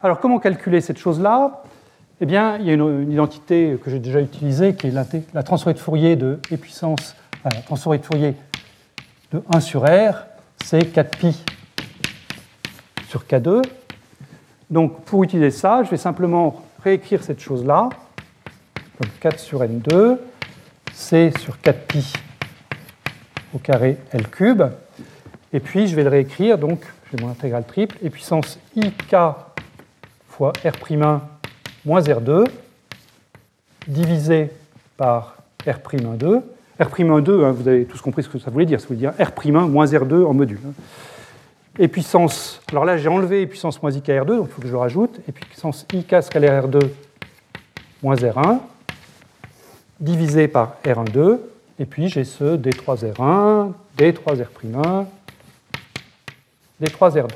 Alors 0.00 0.20
comment 0.20 0.38
calculer 0.38 0.80
cette 0.80 0.98
chose-là? 0.98 1.64
Eh 2.20 2.24
bien, 2.24 2.56
il 2.58 2.66
y 2.66 2.70
a 2.70 2.74
une, 2.74 3.10
identité 3.10 3.76
que 3.82 3.90
j'ai 3.90 3.98
déjà 3.98 4.20
utilisée 4.20 4.76
qui 4.76 4.86
est 4.86 4.90
la, 4.92 5.04
la 5.34 5.42
de 5.42 5.78
Fourier 5.80 6.14
de 6.14 6.38
E 6.52 6.56
puissance, 6.56 7.16
la 7.44 7.50
transformée 7.62 7.98
de 7.98 8.04
Fourier 8.04 8.36
de 9.32 9.42
1 9.52 9.58
sur 9.58 9.82
R, 9.82 10.26
c'est 10.64 10.84
4pi 10.94 11.40
sur 13.08 13.24
K2. 13.24 13.60
Donc 14.70 15.02
pour 15.02 15.24
utiliser 15.24 15.50
ça, 15.50 15.82
je 15.82 15.90
vais 15.90 15.96
simplement 15.96 16.62
réécrire 16.84 17.24
cette 17.24 17.40
chose-là, 17.40 17.88
comme 19.00 19.10
4 19.18 19.40
sur 19.40 19.62
n2, 19.62 20.18
c 20.92 21.32
sur 21.40 21.56
4pi 21.56 22.14
au 23.54 23.58
carré 23.58 23.96
L 24.12 24.28
cube. 24.28 24.62
Et 25.52 25.60
puis 25.60 25.86
je 25.86 25.96
vais 25.96 26.02
le 26.02 26.10
réécrire, 26.10 26.58
donc 26.58 26.80
j'ai 27.10 27.22
mon 27.22 27.30
intégrale 27.30 27.64
triple, 27.64 27.96
et 28.02 28.10
puissance 28.10 28.58
ik 28.74 29.14
fois 30.28 30.52
R'1 30.64 31.20
moins 31.84 32.00
R2 32.00 32.44
divisé 33.86 34.50
par 34.96 35.36
R'1,2. 35.64 36.42
R'1,2, 36.78 37.44
hein, 37.44 37.52
vous 37.52 37.68
avez 37.68 37.84
tous 37.86 38.00
compris 38.00 38.22
ce 38.22 38.28
que 38.28 38.38
ça 38.38 38.50
voulait 38.50 38.66
dire, 38.66 38.80
ça 38.80 38.86
voulait 38.86 38.98
dire 38.98 39.12
R'1 39.18 39.68
moins 39.68 39.86
R2 39.86 40.24
en 40.24 40.34
module. 40.34 40.60
Hein 40.66 40.72
et 41.78 41.88
puissance, 41.88 42.60
alors 42.70 42.84
là 42.84 42.96
j'ai 42.96 43.08
enlevé 43.08 43.46
puissance 43.46 43.82
moins 43.82 43.90
IK 43.90 44.06
R2, 44.06 44.36
donc 44.36 44.48
il 44.48 44.52
faut 44.52 44.60
que 44.60 44.66
je 44.66 44.72
le 44.72 44.78
rajoute, 44.78 45.20
et 45.28 45.32
puissance 45.32 45.86
IK 45.92 46.22
scalaire 46.22 46.66
R2 46.66 46.80
moins 48.02 48.16
R1, 48.16 48.58
divisé 50.00 50.48
par 50.48 50.76
R12, 50.84 51.38
et 51.78 51.86
puis 51.86 52.08
j'ai 52.08 52.24
ce 52.24 52.56
D3R1, 52.56 53.72
D3R'1, 53.98 55.06
D3R2. 56.82 57.28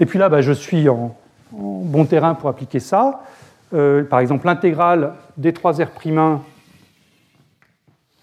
Et 0.00 0.06
puis 0.06 0.18
là, 0.18 0.28
bah, 0.28 0.40
je 0.40 0.52
suis 0.52 0.88
en, 0.88 1.16
bon 1.50 2.04
terrain 2.04 2.34
pour 2.34 2.48
appliquer 2.48 2.80
ça. 2.80 3.22
Euh, 3.74 4.04
par 4.04 4.20
exemple, 4.20 4.46
l'intégrale 4.46 5.14
D3R'1 5.40 6.38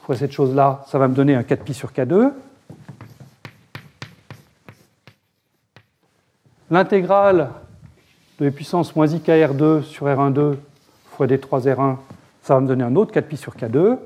fois 0.02 0.16
cette 0.16 0.32
chose-là, 0.32 0.84
ça 0.88 0.98
va 0.98 1.08
me 1.08 1.14
donner 1.14 1.36
un 1.36 1.42
4pi 1.42 1.74
sur 1.74 1.92
K2. 1.92 2.32
L'intégrale 6.72 7.50
de 8.40 8.50
puissance 8.50 8.96
moins 8.96 9.08
IKR2 9.08 9.84
sur 9.84 10.08
R12 10.08 10.56
fois 11.12 11.28
D3R1, 11.28 11.98
ça 12.42 12.56
va 12.56 12.62
me 12.62 12.68
donner 12.68 12.84
un 12.84 12.96
autre 12.96 13.14
4pi 13.14 13.36
sur 13.36 13.56
K2. 13.56 13.98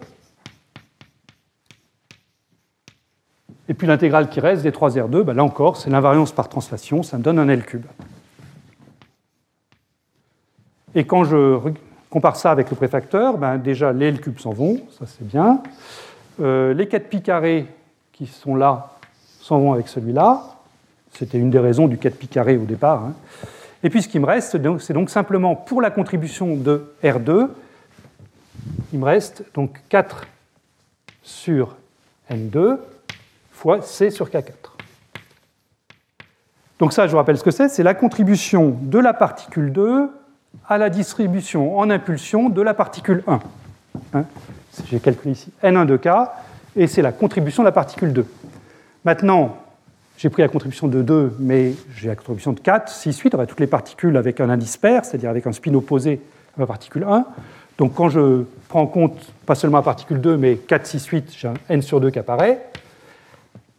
L'intégrale 3.85 4.29
qui 4.29 4.39
reste, 4.39 4.65
D3R2, 4.65 5.23
ben 5.23 5.33
là 5.33 5.43
encore, 5.43 5.77
c'est 5.77 5.89
l'invariance 5.89 6.31
par 6.31 6.49
translation, 6.49 7.03
ça 7.03 7.17
me 7.17 7.23
donne 7.23 7.39
un 7.39 7.47
L 7.47 7.63
cube. 7.63 7.85
Et 10.95 11.05
quand 11.05 11.23
je 11.23 11.59
compare 12.09 12.35
ça 12.35 12.51
avec 12.51 12.69
le 12.69 12.75
préfacteur, 12.75 13.37
ben 13.37 13.57
déjà 13.57 13.91
les 13.91 14.07
L 14.07 14.21
cubes 14.21 14.39
s'en 14.39 14.51
vont, 14.51 14.81
ça 14.97 15.05
c'est 15.07 15.27
bien. 15.27 15.61
Euh, 16.39 16.73
les 16.73 16.87
4 16.87 17.09
pi 17.09 17.21
carrés 17.21 17.67
qui 18.11 18.27
sont 18.27 18.55
là 18.55 18.91
s'en 19.41 19.59
vont 19.59 19.73
avec 19.73 19.87
celui-là. 19.87 20.41
C'était 21.11 21.37
une 21.37 21.49
des 21.49 21.59
raisons 21.59 21.87
du 21.87 21.97
4 21.97 22.15
pi 22.15 22.27
carré 22.27 22.57
au 22.57 22.65
départ. 22.65 23.03
Hein. 23.03 23.13
Et 23.83 23.89
puis 23.89 24.01
ce 24.01 24.07
qui 24.07 24.19
me 24.19 24.25
reste, 24.25 24.57
c'est 24.79 24.93
donc 24.93 25.09
simplement 25.09 25.55
pour 25.55 25.81
la 25.81 25.91
contribution 25.91 26.55
de 26.55 26.93
R2, 27.03 27.49
il 28.93 28.99
me 28.99 29.05
reste 29.05 29.43
donc 29.53 29.81
4 29.89 30.27
sur 31.21 31.75
N2 32.31 32.77
C 33.81 34.09
sur 34.09 34.29
K4. 34.29 34.73
Donc 36.79 36.93
ça, 36.93 37.05
je 37.07 37.11
vous 37.11 37.17
rappelle 37.17 37.37
ce 37.37 37.43
que 37.43 37.51
c'est, 37.51 37.69
c'est 37.69 37.83
la 37.83 37.93
contribution 37.93 38.75
de 38.81 38.99
la 38.99 39.13
particule 39.13 39.71
2 39.71 40.09
à 40.67 40.77
la 40.77 40.89
distribution 40.89 41.77
en 41.77 41.89
impulsion 41.89 42.49
de 42.49 42.61
la 42.61 42.73
particule 42.73 43.23
1. 43.27 43.39
Hein. 44.13 44.25
J'ai 44.89 44.99
calculé 44.99 45.31
ici 45.31 45.51
N1 45.63 45.85
de 45.85 45.97
K, 45.97 46.07
et 46.75 46.87
c'est 46.87 47.01
la 47.01 47.11
contribution 47.11 47.63
de 47.63 47.67
la 47.67 47.71
particule 47.71 48.11
2. 48.11 48.25
Maintenant, 49.05 49.57
j'ai 50.17 50.29
pris 50.29 50.41
la 50.41 50.47
contribution 50.47 50.87
de 50.87 51.01
2, 51.01 51.37
mais 51.39 51.73
j'ai 51.95 52.07
la 52.07 52.15
contribution 52.15 52.53
de 52.53 52.59
4, 52.59 52.89
6, 52.89 53.17
8. 53.19 53.35
On 53.35 53.37
va 53.37 53.45
toutes 53.45 53.59
les 53.59 53.67
particules 53.67 54.17
avec 54.17 54.39
un 54.39 54.49
indice 54.49 54.77
pair, 54.77 55.05
c'est-à-dire 55.05 55.29
avec 55.29 55.47
un 55.47 55.51
spin 55.51 55.73
opposé 55.73 56.21
à 56.57 56.59
la 56.59 56.67
particule 56.67 57.03
1. 57.03 57.25
Donc 57.77 57.95
quand 57.95 58.09
je 58.09 58.43
prends 58.69 58.81
en 58.81 58.87
compte 58.87 59.17
pas 59.45 59.55
seulement 59.55 59.77
la 59.77 59.83
particule 59.83 60.21
2, 60.21 60.37
mais 60.37 60.55
4, 60.55 60.85
6, 60.85 61.05
8, 61.05 61.33
j'ai 61.35 61.47
un 61.47 61.53
n 61.69 61.81
sur 61.81 61.99
2 61.99 62.11
qui 62.11 62.19
apparaît. 62.19 62.72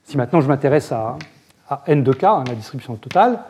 Si 0.05 0.17
maintenant 0.17 0.41
je 0.41 0.49
m'intéresse 0.49 0.93
à, 0.93 1.17
n 1.87 2.03
de 2.03 2.13
k, 2.13 2.25
hein, 2.25 2.45
la 2.47 2.55
distribution 2.55 2.95
totale, 2.97 3.41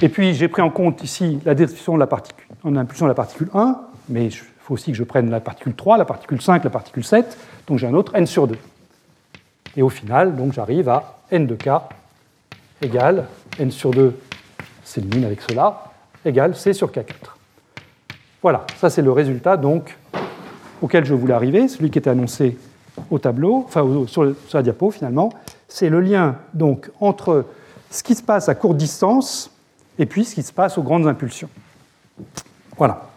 et 0.00 0.08
puis 0.08 0.34
j'ai 0.34 0.48
pris 0.48 0.62
en 0.62 0.70
compte 0.70 1.02
ici 1.02 1.40
la 1.44 1.54
distribution 1.54 1.94
de 1.94 2.00
la 2.00 2.06
particule, 2.06 2.46
en 2.64 2.76
impulsion 2.76 3.06
de 3.06 3.10
la 3.10 3.14
particule 3.14 3.50
1, 3.52 3.80
mais 4.08 4.26
il 4.26 4.32
faut 4.32 4.74
aussi 4.74 4.92
que 4.92 4.96
je 4.96 5.04
prenne 5.04 5.28
la 5.30 5.40
particule 5.40 5.74
3, 5.74 5.98
la 5.98 6.04
particule 6.04 6.40
5, 6.40 6.64
la 6.64 6.70
particule 6.70 7.04
7, 7.04 7.36
donc 7.66 7.78
j'ai 7.78 7.86
un 7.86 7.94
autre 7.94 8.14
n 8.14 8.26
sur 8.26 8.46
2. 8.46 8.56
Et 9.76 9.82
au 9.82 9.88
final, 9.88 10.36
donc 10.36 10.52
j'arrive 10.52 10.88
à 10.88 11.18
n 11.30 11.46
de 11.46 11.54
k 11.56 11.68
égale 12.80 13.24
n 13.58 13.70
sur 13.70 13.90
2 13.90 14.16
s'élimine 14.84 15.24
avec 15.24 15.42
cela, 15.42 15.84
égale 16.24 16.56
c 16.56 16.72
sur 16.72 16.90
k4. 16.90 17.04
Voilà, 18.40 18.64
ça 18.76 18.88
c'est 18.88 19.02
le 19.02 19.12
résultat 19.12 19.56
donc 19.56 19.96
auquel 20.80 21.04
je 21.04 21.14
voulais 21.14 21.34
arriver, 21.34 21.68
celui 21.68 21.90
qui 21.90 21.98
était 21.98 22.10
annoncé 22.10 22.56
au 23.10 23.18
tableau, 23.18 23.64
enfin 23.66 23.84
sur, 24.06 24.32
la 24.52 24.62
diapo 24.62 24.90
finalement, 24.90 25.30
c'est 25.68 25.90
le 25.90 26.00
lien 26.00 26.36
donc 26.54 26.90
entre 27.00 27.44
ce 27.90 28.02
qui 28.02 28.14
se 28.14 28.22
passe 28.22 28.48
à 28.48 28.54
courte 28.54 28.76
distance 28.76 29.50
et 29.98 30.06
puis 30.06 30.24
ce 30.24 30.34
qui 30.34 30.42
se 30.42 30.52
passe 30.52 30.78
aux 30.78 30.82
grandes 30.82 31.06
impulsions. 31.06 31.50
Voilà. 32.76 33.08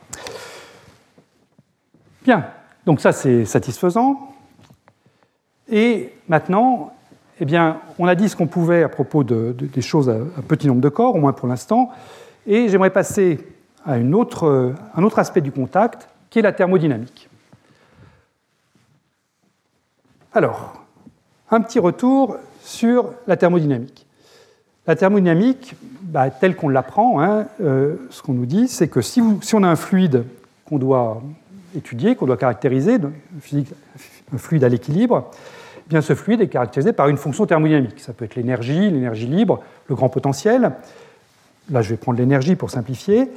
Bien, 2.24 2.46
donc 2.86 3.02
ça 3.02 3.12
c'est 3.12 3.46
satisfaisant. 3.46 4.34
Et 5.70 6.14
maintenant, 6.28 6.94
eh 7.40 7.46
bien, 7.46 7.80
on 7.98 8.08
a 8.08 8.16
dit 8.16 8.30
ce 8.30 8.36
qu'on 8.36 8.48
pouvait 8.48 8.84
à 8.84 8.90
propos 8.90 9.24
des 9.24 9.82
choses 9.82 10.10
à, 10.10 10.42
petit 10.48 10.68
nombre 10.68 10.82
de 10.82 10.90
corps, 10.90 11.16
au 11.16 11.20
moins 11.20 11.34
pour 11.34 11.48
l'instant, 11.48 11.92
et 12.46 12.68
j'aimerais 12.68 12.92
passer 12.92 13.40
à 13.86 13.98
autre, 13.98 14.76
un 14.94 15.04
autre 15.04 15.18
aspect 15.18 15.42
du 15.42 15.52
contact, 15.52 16.08
qui 16.30 16.40
est 16.40 16.44
la 16.44 16.52
thermodynamique. 16.52 17.30
Alors, 20.34 20.81
un 21.52 21.62
petit 21.62 21.80
retour 21.80 22.38
sur 22.64 23.12
la 23.28 23.38
thermodynamique. 23.38 24.08
La 24.88 24.96
thermodynamique, 24.96 25.76
bah, 26.02 26.30
telle 26.30 26.56
qu'on 26.56 26.70
l'apprend, 26.70 27.22
hein, 27.22 27.46
euh, 27.62 27.98
ce 28.10 28.22
qu'on 28.24 28.34
nous 28.34 28.46
dit, 28.46 28.68
c'est 28.68 28.88
que 28.88 29.02
si, 29.02 29.22
on 29.22 29.64
a 29.64 29.68
un 29.68 29.76
fluide 29.76 30.24
qu'on 30.66 30.80
doit 30.80 31.22
étudier, 31.76 32.16
qu'on 32.16 32.26
doit 32.26 32.38
caractériser, 32.38 32.96
un 32.96 34.38
fluide 34.38 34.64
à 34.64 34.70
l'équilibre, 34.70 35.30
eh 35.94 36.02
ce 36.02 36.16
fluide 36.16 36.42
est 36.42 36.48
caractérisé 36.48 36.94
par 36.94 37.10
une 37.10 37.18
fonction 37.18 37.46
thermodynamique. 37.46 38.00
Ça 38.00 38.14
peut 38.14 38.26
être 38.26 38.36
l'énergie, 38.36 38.90
l'énergie 38.90 39.28
libre, 39.28 39.62
le 39.88 39.96
grand 39.96 40.10
potentiel. 40.10 40.72
Là, 41.70 41.82
je 41.82 41.90
vais 41.90 41.98
prendre 41.98 42.18
l'énergie 42.18 42.56
pour 42.56 42.72
simplifier. 42.72 43.30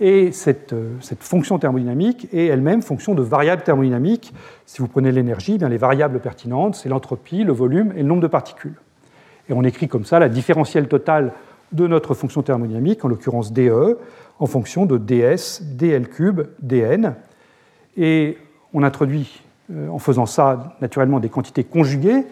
Et 0.00 0.32
cette, 0.32 0.72
euh, 0.72 0.96
fonction 1.20 1.58
thermodynamique 1.58 2.28
est 2.32 2.46
elle-même 2.46 2.82
fonction 2.82 3.14
de 3.14 3.22
variables 3.22 3.62
thermodynamiques. 3.62 4.32
Si 4.66 4.80
vous 4.80 4.88
prenez 4.88 5.12
l'énergie, 5.12 5.58
eh 5.60 5.68
les 5.68 5.76
variables 5.76 6.20
pertinentes, 6.20 6.74
c'est 6.74 6.88
l'entropie, 6.88 7.44
le 7.44 7.52
volume 7.52 7.92
et 7.96 8.02
le 8.02 8.08
nombre 8.08 8.22
de 8.22 8.26
particules. 8.26 8.74
Et 9.48 9.52
on 9.52 9.62
écrit 9.62 9.88
comme 9.88 10.04
ça 10.04 10.18
la 10.18 10.28
différentielle 10.28 10.88
totale 10.88 11.32
de 11.72 11.86
notre 11.86 12.14
fonction 12.14 12.42
thermodynamique, 12.42 13.04
en 13.04 13.08
l'occurrence 13.08 13.52
dE, 13.52 13.98
en 14.38 14.46
fonction 14.46 14.86
de 14.86 14.98
ds, 14.98 15.62
dl 15.62 16.08
cube, 16.08 16.42
dn. 16.60 17.14
Et 17.96 18.38
on 18.74 18.82
introduit, 18.82 19.42
euh, 19.72 19.88
en 19.88 19.98
faisant 19.98 20.26
ça, 20.26 20.76
naturellement 20.80 21.20
des 21.20 21.28
quantités 21.28 21.64
conjuguées, 21.64 22.24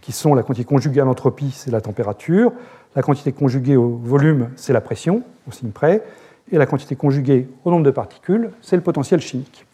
qui 0.00 0.12
sont 0.12 0.34
la 0.34 0.42
quantité 0.42 0.64
conjuguée 0.64 1.00
à 1.00 1.04
l'entropie, 1.04 1.50
c'est 1.50 1.70
la 1.70 1.80
température, 1.80 2.52
la 2.96 3.02
quantité 3.02 3.32
conjuguée 3.32 3.76
au 3.76 3.96
volume, 3.96 4.48
c'est 4.56 4.72
la 4.72 4.80
pression, 4.80 5.22
au 5.46 5.52
signe 5.52 5.70
près, 5.70 6.02
et 6.50 6.58
la 6.58 6.66
quantité 6.66 6.96
conjuguée 6.96 7.48
au 7.64 7.70
nombre 7.70 7.84
de 7.84 7.90
particules, 7.90 8.50
c'est 8.62 8.76
le 8.76 8.82
potentiel 8.82 9.20
chimique. 9.20 9.66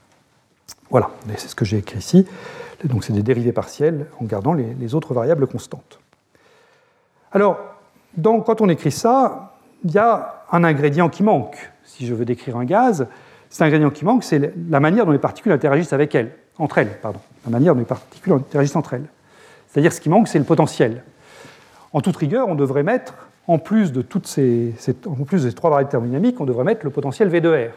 Voilà, 0.90 1.10
c'est 1.36 1.48
ce 1.48 1.54
que 1.54 1.64
j'ai 1.64 1.78
écrit 1.78 1.98
ici. 1.98 2.26
Donc 2.84 3.04
c'est 3.04 3.12
des 3.12 3.22
dérivés 3.22 3.52
partiels 3.52 4.06
en 4.20 4.24
gardant 4.24 4.52
les 4.52 4.94
autres 4.94 5.14
variables 5.14 5.46
constantes. 5.46 6.00
Alors, 7.32 7.58
quand 8.22 8.60
on 8.60 8.68
écrit 8.68 8.92
ça, 8.92 9.56
il 9.84 9.92
y 9.92 9.98
a 9.98 10.44
un 10.52 10.64
ingrédient 10.64 11.08
qui 11.08 11.22
manque. 11.22 11.72
Si 11.84 12.06
je 12.06 12.14
veux 12.14 12.24
décrire 12.24 12.56
un 12.56 12.64
gaz, 12.64 13.06
cet 13.50 13.62
ingrédient 13.62 13.90
qui 13.90 14.04
manque, 14.04 14.24
c'est 14.24 14.52
la 14.68 14.80
manière 14.80 15.06
dont 15.06 15.12
les 15.12 15.18
particules 15.18 15.52
interagissent 15.52 15.92
avec 15.92 16.14
elles, 16.14 16.36
entre 16.58 16.78
elles, 16.78 16.98
pardon. 17.00 17.20
La 17.44 17.50
manière 17.50 17.74
dont 17.74 17.80
les 17.80 17.86
particules 17.86 18.32
interagissent 18.32 18.76
entre 18.76 18.94
elles. 18.94 19.06
C'est-à-dire 19.68 19.92
ce 19.92 20.00
qui 20.00 20.08
manque, 20.08 20.28
c'est 20.28 20.38
le 20.38 20.44
potentiel. 20.44 21.02
En 21.92 22.00
toute 22.00 22.16
rigueur, 22.16 22.48
on 22.48 22.54
devrait 22.54 22.82
mettre, 22.82 23.14
en 23.46 23.58
plus 23.58 23.92
de 23.92 24.02
toutes 24.02 24.26
ces, 24.26 24.74
en 25.06 25.24
plus 25.24 25.44
des 25.44 25.52
trois 25.52 25.70
variables 25.70 25.90
thermodynamiques, 25.90 26.40
on 26.40 26.46
devrait 26.46 26.64
mettre 26.64 26.84
le 26.84 26.90
potentiel 26.90 27.28
V 27.28 27.40
de 27.40 27.50
R. 27.50 27.72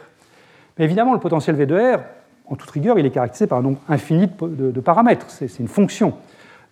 Mais 0.78 0.84
évidemment, 0.84 1.12
le 1.12 1.20
potentiel 1.20 1.56
V 1.56 1.66
de 1.66 1.76
R, 1.76 2.00
en 2.46 2.56
toute 2.56 2.70
rigueur, 2.70 2.98
il 2.98 3.04
est 3.04 3.10
caractérisé 3.10 3.46
par 3.46 3.58
un 3.58 3.62
nombre 3.62 3.80
infini 3.88 4.30
de 4.40 4.80
paramètres. 4.80 5.26
C'est 5.28 5.58
une 5.58 5.68
fonction. 5.68 6.14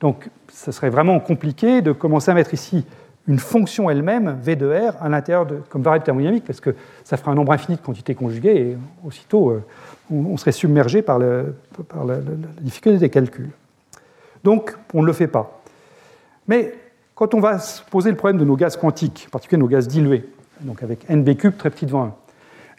Donc, 0.00 0.28
ce 0.52 0.72
serait 0.72 0.90
vraiment 0.90 1.20
compliqué 1.20 1.82
de 1.82 1.92
commencer 1.92 2.30
à 2.30 2.34
mettre 2.34 2.54
ici 2.54 2.84
une 3.28 3.38
fonction 3.38 3.90
elle-même, 3.90 4.38
V 4.40 4.56
de 4.56 4.66
R, 4.66 5.02
à 5.02 5.08
l'intérieur 5.08 5.46
de, 5.46 5.56
comme 5.68 5.82
variable 5.82 6.04
thermodynamique, 6.04 6.44
parce 6.44 6.60
que 6.60 6.74
ça 7.02 7.16
ferait 7.16 7.32
un 7.32 7.34
nombre 7.34 7.52
infini 7.52 7.76
de 7.76 7.82
quantités 7.82 8.14
conjuguées, 8.14 8.56
et 8.56 8.76
aussitôt, 9.04 9.50
euh, 9.50 9.64
on, 10.12 10.36
serait 10.36 10.52
submergé 10.52 11.02
par, 11.02 11.18
la, 11.18 11.42
difficulté 12.60 12.98
des 12.98 13.10
calculs. 13.10 13.50
Donc, 14.44 14.76
on 14.94 15.02
ne 15.02 15.06
le 15.06 15.12
fait 15.12 15.26
pas. 15.26 15.60
Mais 16.46 16.72
quand 17.16 17.32
on 17.32 17.40
va 17.40 17.58
se 17.58 17.82
poser 17.82 18.10
le 18.10 18.16
problème 18.16 18.38
de 18.38 18.44
nos 18.44 18.56
gaz 18.56 18.76
quantiques, 18.76 19.24
en 19.28 19.30
particulier 19.30 19.58
nos 19.58 19.66
gaz 19.66 19.88
dilués, 19.88 20.28
donc 20.60 20.82
avec 20.82 21.08
NB 21.10 21.36
cube 21.36 21.56
très 21.56 21.70
petit 21.70 21.86
devant 21.86 22.14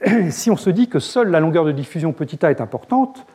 1, 0.05 0.29
si 0.31 0.49
on 0.49 0.55
se 0.55 0.69
dit 0.69 0.87
que 0.87 0.99
seule 0.99 1.29
la 1.29 1.41
longueur 1.41 1.65
de 1.65 1.71
diffusion 1.71 2.13
petit 2.13 2.45
a 2.45 2.51
est 2.51 2.61
importante, 2.61 3.25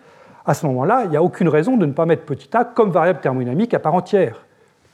à 0.47 0.55
ce 0.55 0.65
moment-là, 0.67 1.03
il 1.05 1.11
n'y 1.11 1.17
a 1.17 1.23
aucune 1.23 1.49
raison 1.49 1.77
de 1.77 1.87
ne 1.87 1.93
pas 1.93 2.07
mettre 2.07 2.23
petit 2.23 2.49
a 2.57 2.65
comme 2.65 2.91
variable 2.91 3.21
thermodynamique 3.21 3.75
à 3.75 3.79
part 3.81 3.95
entière. 3.95 4.47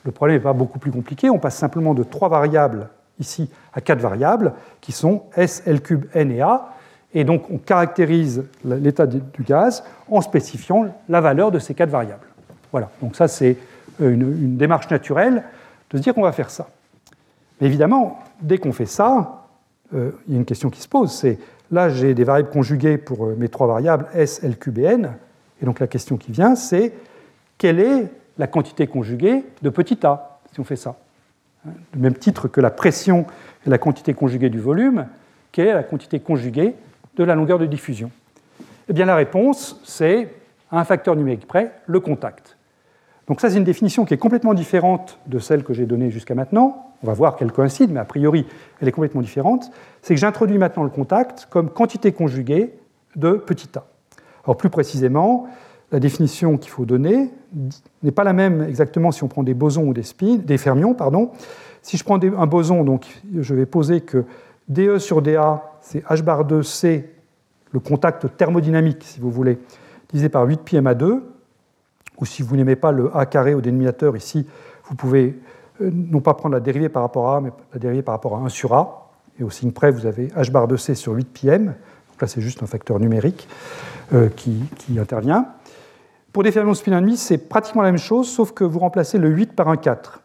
Le 0.05 0.11
problème 0.11 0.39
n'est 0.39 0.43
pas 0.43 0.55
beaucoup 0.55 0.79
plus 0.79 0.91
compliqué, 0.91 1.31
on 1.31 1.39
passe 1.39 1.57
simplement 1.57 1.95
de 1.95 2.03
trois 2.03 2.31
variables 2.31 2.89
ici 3.21 3.51
à 3.75 3.83
quatre 3.83 4.01
variables 4.01 4.55
qui 4.81 4.93
sont 4.93 5.25
S, 5.37 5.63
L 5.67 5.83
cube, 5.83 6.07
N 6.15 6.33
et 6.33 6.41
A, 6.41 6.75
et 7.13 7.25
donc 7.25 7.51
on 7.51 7.59
caractérise 7.59 8.45
l'état 8.65 9.07
du 9.07 9.43
gaz 9.43 9.85
en 10.11 10.23
spécifiant 10.23 10.87
la 11.09 11.21
valeur 11.21 11.51
de 11.51 11.59
ces 11.59 11.75
quatre 11.75 11.91
variables. 11.91 12.27
Voilà, 12.73 12.91
donc 13.03 13.15
ça 13.15 13.29
c'est 13.29 13.57
une, 14.01 14.57
démarche 14.57 14.89
naturelle 14.91 15.43
de 15.91 15.97
se 15.97 16.03
dire 16.03 16.15
qu'on 16.15 16.23
va 16.23 16.33
faire 16.33 16.51
ça. 16.51 16.69
Mais 17.61 17.67
évidemment, 17.67 18.19
dès 18.41 18.59
qu'on 18.59 18.73
fait 18.73 18.87
ça, 18.87 19.47
euh, 19.95 20.13
il 20.27 20.35
y 20.35 20.37
a 20.37 20.41
une 20.41 20.45
question 20.45 20.71
qui 20.71 20.81
se 20.81 20.89
pose, 20.89 21.13
c'est 21.13 21.39
là 21.71 21.89
j'ai 21.89 22.15
des 22.15 22.25
variables 22.25 22.51
conjuguées 22.51 22.99
pour 22.99 23.27
euh, 23.27 23.37
mes 23.37 23.49
trois 23.49 23.67
variables 23.67 24.07
S, 24.15 24.43
L 24.45 24.59
cube 24.59 24.79
et 24.79 24.85
N, 24.85 25.17
et 25.61 25.65
donc 25.65 25.81
la 25.81 25.87
question 25.87 26.17
qui 26.17 26.31
vient, 26.31 26.55
c'est 26.55 26.93
quelle 27.57 27.81
est 27.81 28.07
la 28.37 28.47
quantité 28.47 28.87
conjuguée 28.87 29.45
de 29.63 29.71
petit 29.71 30.07
a, 30.07 30.39
si 30.53 30.61
on 30.61 30.65
fait 30.65 30.77
ça? 30.77 30.97
Du 31.93 31.99
même 31.99 32.15
titre 32.15 32.49
que 32.49 32.61
la 32.61 32.71
pression 32.71 33.27
est 33.67 33.71
la 33.71 33.79
quantité 33.79 34.15
conjuguée 34.15 34.51
du 34.51 34.61
volume, 34.61 35.07
quelle 35.51 35.67
est 35.67 35.75
la 35.75 35.83
quantité 35.83 36.21
conjuguée 36.21 36.75
de 37.17 37.25
la 37.25 37.35
longueur 37.35 37.59
de 37.59 37.67
diffusion? 37.67 38.11
Eh 38.89 38.93
bien 38.93 39.07
la 39.07 39.17
réponse, 39.17 39.81
c'est, 39.85 40.29
à 40.71 40.79
un 40.79 40.85
facteur 40.85 41.17
numérique 41.17 41.49
près, 41.49 41.73
le 41.87 41.99
contact. 42.01 42.58
Donc 43.29 43.43
ça, 43.43 43.51
c'est 43.51 43.59
une 43.59 43.65
définition 43.65 44.07
qui 44.07 44.15
est 44.15 44.19
complètement 44.19 44.55
différente 44.55 45.19
de 45.27 45.39
celle 45.39 45.63
que 45.63 45.75
j'ai 45.75 45.85
donnée 45.85 46.11
jusqu'à 46.11 46.35
maintenant. 46.35 46.87
On 47.03 47.07
va 47.07 47.13
voir 47.13 47.37
qu'elle 47.37 47.53
coïncide, 47.53 47.93
mais 47.93 48.01
a 48.01 48.05
priori, 48.05 48.47
elle 48.81 48.89
est 48.89 48.93
complètement 48.93 49.21
différente. 49.21 49.71
C'est 50.01 50.15
que 50.15 50.21
j'introduis 50.21 50.57
maintenant 50.57 50.83
le 50.83 50.91
contact 50.91 51.47
comme 51.51 51.69
quantité 51.69 52.13
conjuguée 52.13 52.75
de 53.17 53.33
petit 53.33 53.69
a. 53.77 53.85
Alors 54.45 54.57
plus 54.57 54.71
précisément, 54.71 55.47
la 55.93 56.01
définition 56.01 56.57
qu'il 56.57 56.71
faut 56.71 56.87
donner 56.87 57.31
n'est 58.03 58.13
pas 58.13 58.25
la 58.25 58.33
même 58.33 58.63
exactement 58.63 59.11
si 59.13 59.23
on 59.23 59.29
prend 59.29 59.43
des 59.43 59.55
bosons 59.55 59.85
ou 59.85 59.93
des, 59.93 60.05
des 60.39 60.59
fermions. 60.59 60.95
Pardon. 60.95 61.31
Si 61.83 61.99
je 61.99 62.05
prends 62.05 62.19
un 62.21 62.47
boson, 62.47 62.83
donc 62.83 63.21
je 63.39 63.55
vais 63.55 63.67
poser 63.67 64.01
que 64.01 64.25
dE 64.69 64.99
sur 64.99 65.21
dA, 65.21 65.73
c'est 65.83 66.03
h 66.07 66.23
bar 66.23 66.47
2 66.47 66.63
C, 66.63 67.11
le 67.73 67.81
contact 67.81 68.37
thermodynamique, 68.39 69.05
si 69.05 69.21
vous 69.21 69.31
voulez, 69.31 69.59
divisé 70.11 70.31
par 70.31 70.47
8 70.47 70.63
pi 70.63 70.81
ma 70.81 70.95
2 70.95 71.38
ou 72.21 72.27
si 72.27 72.43
vous 72.43 72.57
n'aimez 72.57 72.77
pas 72.77 72.93
le 72.93 73.17
A 73.17 73.27
carré 73.27 73.55
au 73.55 73.61
dénominateur 73.61 74.17
ici, 74.17 74.47
vous 74.85 74.95
pouvez 74.95 75.39
euh, 75.81 75.91
non 75.93 76.21
pas 76.21 76.35
prendre 76.35 76.55
la 76.55 76.61
dérivée 76.61 76.89
par 76.89 77.03
rapport 77.03 77.31
à 77.31 77.37
A, 77.37 77.41
mais 77.41 77.51
la 77.73 77.79
dérivée 77.79 78.03
par 78.03 78.15
rapport 78.15 78.37
à 78.37 78.41
1 78.41 78.49
sur 78.49 78.75
A. 78.75 79.11
Et 79.39 79.45
au 79.45 79.51
signe 79.51 79.71
près, 79.71 79.91
vous 79.91 80.07
avez 80.07 80.29
h 80.29 80.51
bar 80.51 80.67
2 80.67 80.77
C 80.77 80.95
sur 80.95 81.13
8 81.13 81.25
pi. 81.25 81.47
Donc 81.47 81.71
là, 82.21 82.27
c'est 82.27 82.41
juste 82.41 82.63
un 82.63 82.67
facteur 82.67 82.99
numérique. 82.99 83.49
Euh, 84.15 84.31
qui, 84.35 84.63
intervient. 84.99 85.49
Pour 86.33 86.43
des 86.43 86.51
fermions 86.51 86.73
spin 86.73 86.99
1,5, 86.99 87.17
c'est 87.17 87.37
pratiquement 87.47 87.83
la 87.83 87.91
même 87.91 88.01
chose, 88.01 88.27
sauf 88.27 88.53
que 88.53 88.65
vous 88.65 88.79
remplacez 88.79 89.19
le 89.19 89.29
8 89.29 89.53
par 89.53 89.69
un 89.69 89.77
4. 89.77 90.23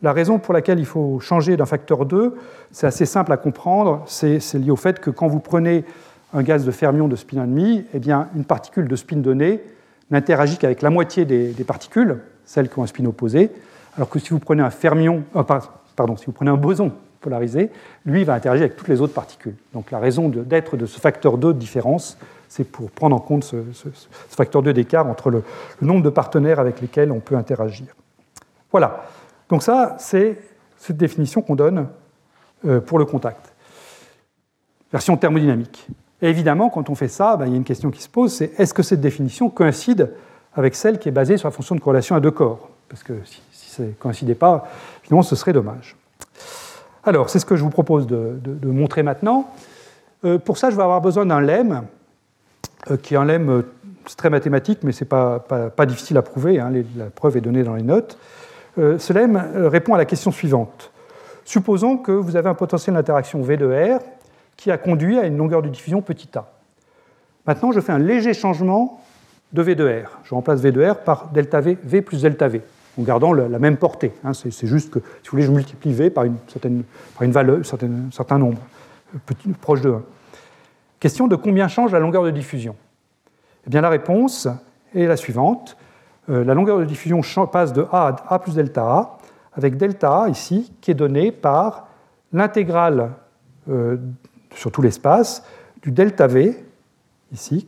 La 0.00 0.14
raison 0.14 0.38
pour 0.38 0.54
laquelle 0.54 0.78
il 0.78 0.86
faut 0.86 1.20
changer 1.20 1.58
d'un 1.58 1.66
facteur 1.66 2.06
2, 2.06 2.36
c'est 2.72 2.86
assez 2.86 3.04
simple 3.04 3.30
à 3.30 3.36
comprendre, 3.36 4.02
c'est 4.06 4.40
lié 4.54 4.70
au 4.70 4.76
fait 4.76 4.98
que 4.98 5.10
quand 5.10 5.28
vous 5.28 5.40
prenez 5.40 5.84
un 6.32 6.42
gaz 6.42 6.64
de 6.64 6.70
fermion 6.70 7.06
de 7.06 7.16
spin 7.16 7.46
1,5, 7.46 7.84
eh 7.92 7.98
bien, 7.98 8.28
une 8.34 8.46
particule 8.46 8.88
de 8.88 8.96
spin 8.96 9.18
donné 9.18 9.60
n'interagit 10.10 10.56
qu'avec 10.56 10.82
la 10.82 10.90
moitié 10.90 11.24
des, 11.24 11.64
particules, 11.64 12.18
celles 12.44 12.68
qui 12.68 12.78
ont 12.78 12.82
un 12.82 12.86
spin 12.86 13.04
opposé, 13.06 13.50
alors 13.96 14.08
que 14.08 14.18
si 14.18 14.30
vous 14.30 14.38
prenez 14.38 14.62
un 14.62 14.70
fermion, 14.70 15.24
euh, 15.36 15.42
pardon, 15.96 16.16
si 16.16 16.26
vous 16.26 16.32
prenez 16.32 16.50
un 16.50 16.56
boson 16.56 16.92
polarisé, 17.20 17.70
lui 18.06 18.24
va 18.24 18.34
interagir 18.34 18.64
avec 18.64 18.76
toutes 18.76 18.88
les 18.88 19.00
autres 19.00 19.14
particules. 19.14 19.56
Donc 19.72 19.90
la 19.90 19.98
raison 19.98 20.28
d'être 20.28 20.76
de, 20.76 20.86
ce 20.86 21.00
facteur 21.00 21.36
2 21.36 21.52
de 21.52 21.58
différence, 21.58 22.16
c'est 22.48 22.64
pour 22.64 22.90
prendre 22.90 23.16
en 23.16 23.20
compte 23.20 23.44
ce, 23.44 23.56
facteur 24.28 24.62
2 24.62 24.72
d'écart 24.72 25.06
entre 25.06 25.30
le, 25.30 25.42
nombre 25.82 26.02
de 26.02 26.10
partenaires 26.10 26.60
avec 26.60 26.80
lesquels 26.80 27.12
on 27.12 27.20
peut 27.20 27.36
interagir. 27.36 27.88
Voilà. 28.70 29.04
Donc 29.48 29.62
ça, 29.62 29.96
c'est 29.98 30.38
cette 30.76 30.96
définition 30.96 31.42
qu'on 31.42 31.56
donne 31.56 31.88
euh, 32.64 32.80
pour 32.80 32.98
le 32.98 33.04
contact. 33.04 33.52
Version 34.92 35.16
thermodynamique. 35.16 35.88
Et 36.20 36.28
évidemment, 36.28 36.68
quand 36.68 36.90
on 36.90 36.94
fait 36.94 37.08
ça, 37.08 37.36
ben, 37.36 37.46
il 37.46 37.52
y 37.52 37.54
a 37.54 37.56
une 37.56 37.64
question 37.64 37.90
qui 37.90 38.02
se 38.02 38.08
pose, 38.08 38.32
c'est 38.32 38.58
est-ce 38.58 38.74
que 38.74 38.82
cette 38.82 39.00
définition 39.00 39.50
coïncide 39.50 40.10
avec 40.54 40.74
celle 40.74 40.98
qui 40.98 41.08
est 41.08 41.12
basée 41.12 41.36
sur 41.36 41.46
la 41.46 41.52
fonction 41.52 41.74
de 41.74 41.80
corrélation 41.80 42.16
à 42.16 42.20
deux 42.20 42.30
corps? 42.30 42.70
Parce 42.88 43.02
que 43.02 43.12
si, 43.24 43.42
ça 43.52 43.82
ne 43.84 43.92
coïncidait 43.92 44.34
pas, 44.34 44.66
finalement, 45.02 45.22
ce 45.22 45.36
serait 45.36 45.52
dommage. 45.52 45.96
Alors, 47.04 47.30
c'est 47.30 47.38
ce 47.38 47.46
que 47.46 47.56
je 47.56 47.62
vous 47.62 47.70
propose 47.70 48.06
de, 48.06 48.38
montrer 48.64 49.02
maintenant. 49.02 49.48
Euh, 50.24 50.38
pour 50.38 50.58
ça, 50.58 50.70
je 50.70 50.76
vais 50.76 50.82
avoir 50.82 51.00
besoin 51.00 51.26
d'un 51.26 51.40
lemme, 51.40 51.84
euh, 52.90 52.96
qui 52.96 53.14
est 53.14 53.16
un 53.16 53.24
lemme 53.24 53.50
euh, 53.50 53.62
très 54.16 54.30
mathématique, 54.30 54.80
mais 54.82 54.90
ce 54.90 55.04
n'est 55.04 55.08
pas, 55.08 55.38
pas, 55.38 55.86
difficile 55.86 56.16
à 56.16 56.22
prouver, 56.22 56.58
hein, 56.58 56.72
la 56.96 57.06
preuve 57.06 57.36
est 57.36 57.40
donnée 57.40 57.62
dans 57.62 57.74
les 57.74 57.82
notes. 57.82 58.18
ce 58.76 59.12
lemme 59.12 59.42
répond 59.54 59.94
à 59.94 59.98
la 59.98 60.06
question 60.06 60.30
suivante. 60.30 60.90
Supposons 61.44 61.98
que 61.98 62.12
vous 62.12 62.36
avez 62.36 62.48
un 62.48 62.54
potentiel 62.54 62.94
d'interaction 62.94 63.42
V 63.42 63.56
de 63.56 63.66
R 63.66 64.00
qui 64.58 64.70
a 64.70 64.76
conduit 64.76 65.18
à 65.18 65.24
une 65.24 65.38
longueur 65.38 65.62
de 65.62 65.68
diffusion 65.68 66.02
petit 66.02 66.36
a. 66.36 66.44
Maintenant, 67.46 67.72
je 67.72 67.80
fais 67.80 67.92
un 67.92 67.98
léger 67.98 68.34
changement 68.34 69.00
de 69.54 69.62
V 69.62 69.74
de 69.74 69.88
R. 69.88 70.18
Je 70.24 70.34
remplace 70.34 70.60
V 70.60 70.72
de 70.72 70.84
R 70.84 70.98
par 70.98 71.28
delta 71.28 71.62
V, 71.62 71.78
V 71.82 72.02
plus 72.02 72.20
delta 72.20 72.48
V 72.48 72.60
en 72.98 73.02
gardant 73.02 73.32
la 73.32 73.58
même 73.58 73.76
portée. 73.76 74.12
Hein. 74.24 74.32
c'est 74.34 74.66
juste 74.66 74.90
que, 74.90 74.98
si 74.98 75.04
vous 75.26 75.30
voulez, 75.30 75.44
je 75.44 75.52
multiplie 75.52 75.92
V 75.92 76.10
par 76.10 76.24
une, 76.24 76.36
certaine, 76.48 76.82
par 77.14 77.22
une 77.22 77.30
valeur, 77.30 77.60
un 77.60 78.10
certain 78.10 78.38
nombre, 78.38 78.58
euh, 79.14 79.52
proche 79.60 79.80
de 79.80 79.90
1. 79.90 80.02
Question 80.98 81.28
de 81.28 81.36
combien 81.36 81.68
change 81.68 81.92
la 81.92 82.00
longueur 82.00 82.24
de 82.24 82.30
diffusion? 82.30 82.74
Eh 83.66 83.70
bien, 83.70 83.80
la 83.80 83.88
réponse 83.88 84.48
est 84.94 85.06
la 85.06 85.16
suivante. 85.16 85.76
Euh, 86.28 86.44
la 86.44 86.54
longueur 86.54 86.80
de 86.80 86.84
diffusion 86.84 87.20
passe 87.46 87.72
de 87.72 87.86
A 87.92 88.08
à 88.08 88.34
A 88.34 88.38
plus 88.40 88.54
delta 88.54 88.82
A, 88.82 89.18
avec 89.54 89.76
delta 89.76 90.24
A 90.24 90.28
ici, 90.28 90.72
qui 90.80 90.90
est 90.90 90.94
donné 90.94 91.30
par 91.30 91.86
l'intégrale 92.32 93.12
euh, 93.70 93.96
sur 94.54 94.72
tout 94.72 94.82
l'espace 94.82 95.42
du 95.82 95.92
delta 95.92 96.26
V, 96.26 96.56
ici, 97.32 97.66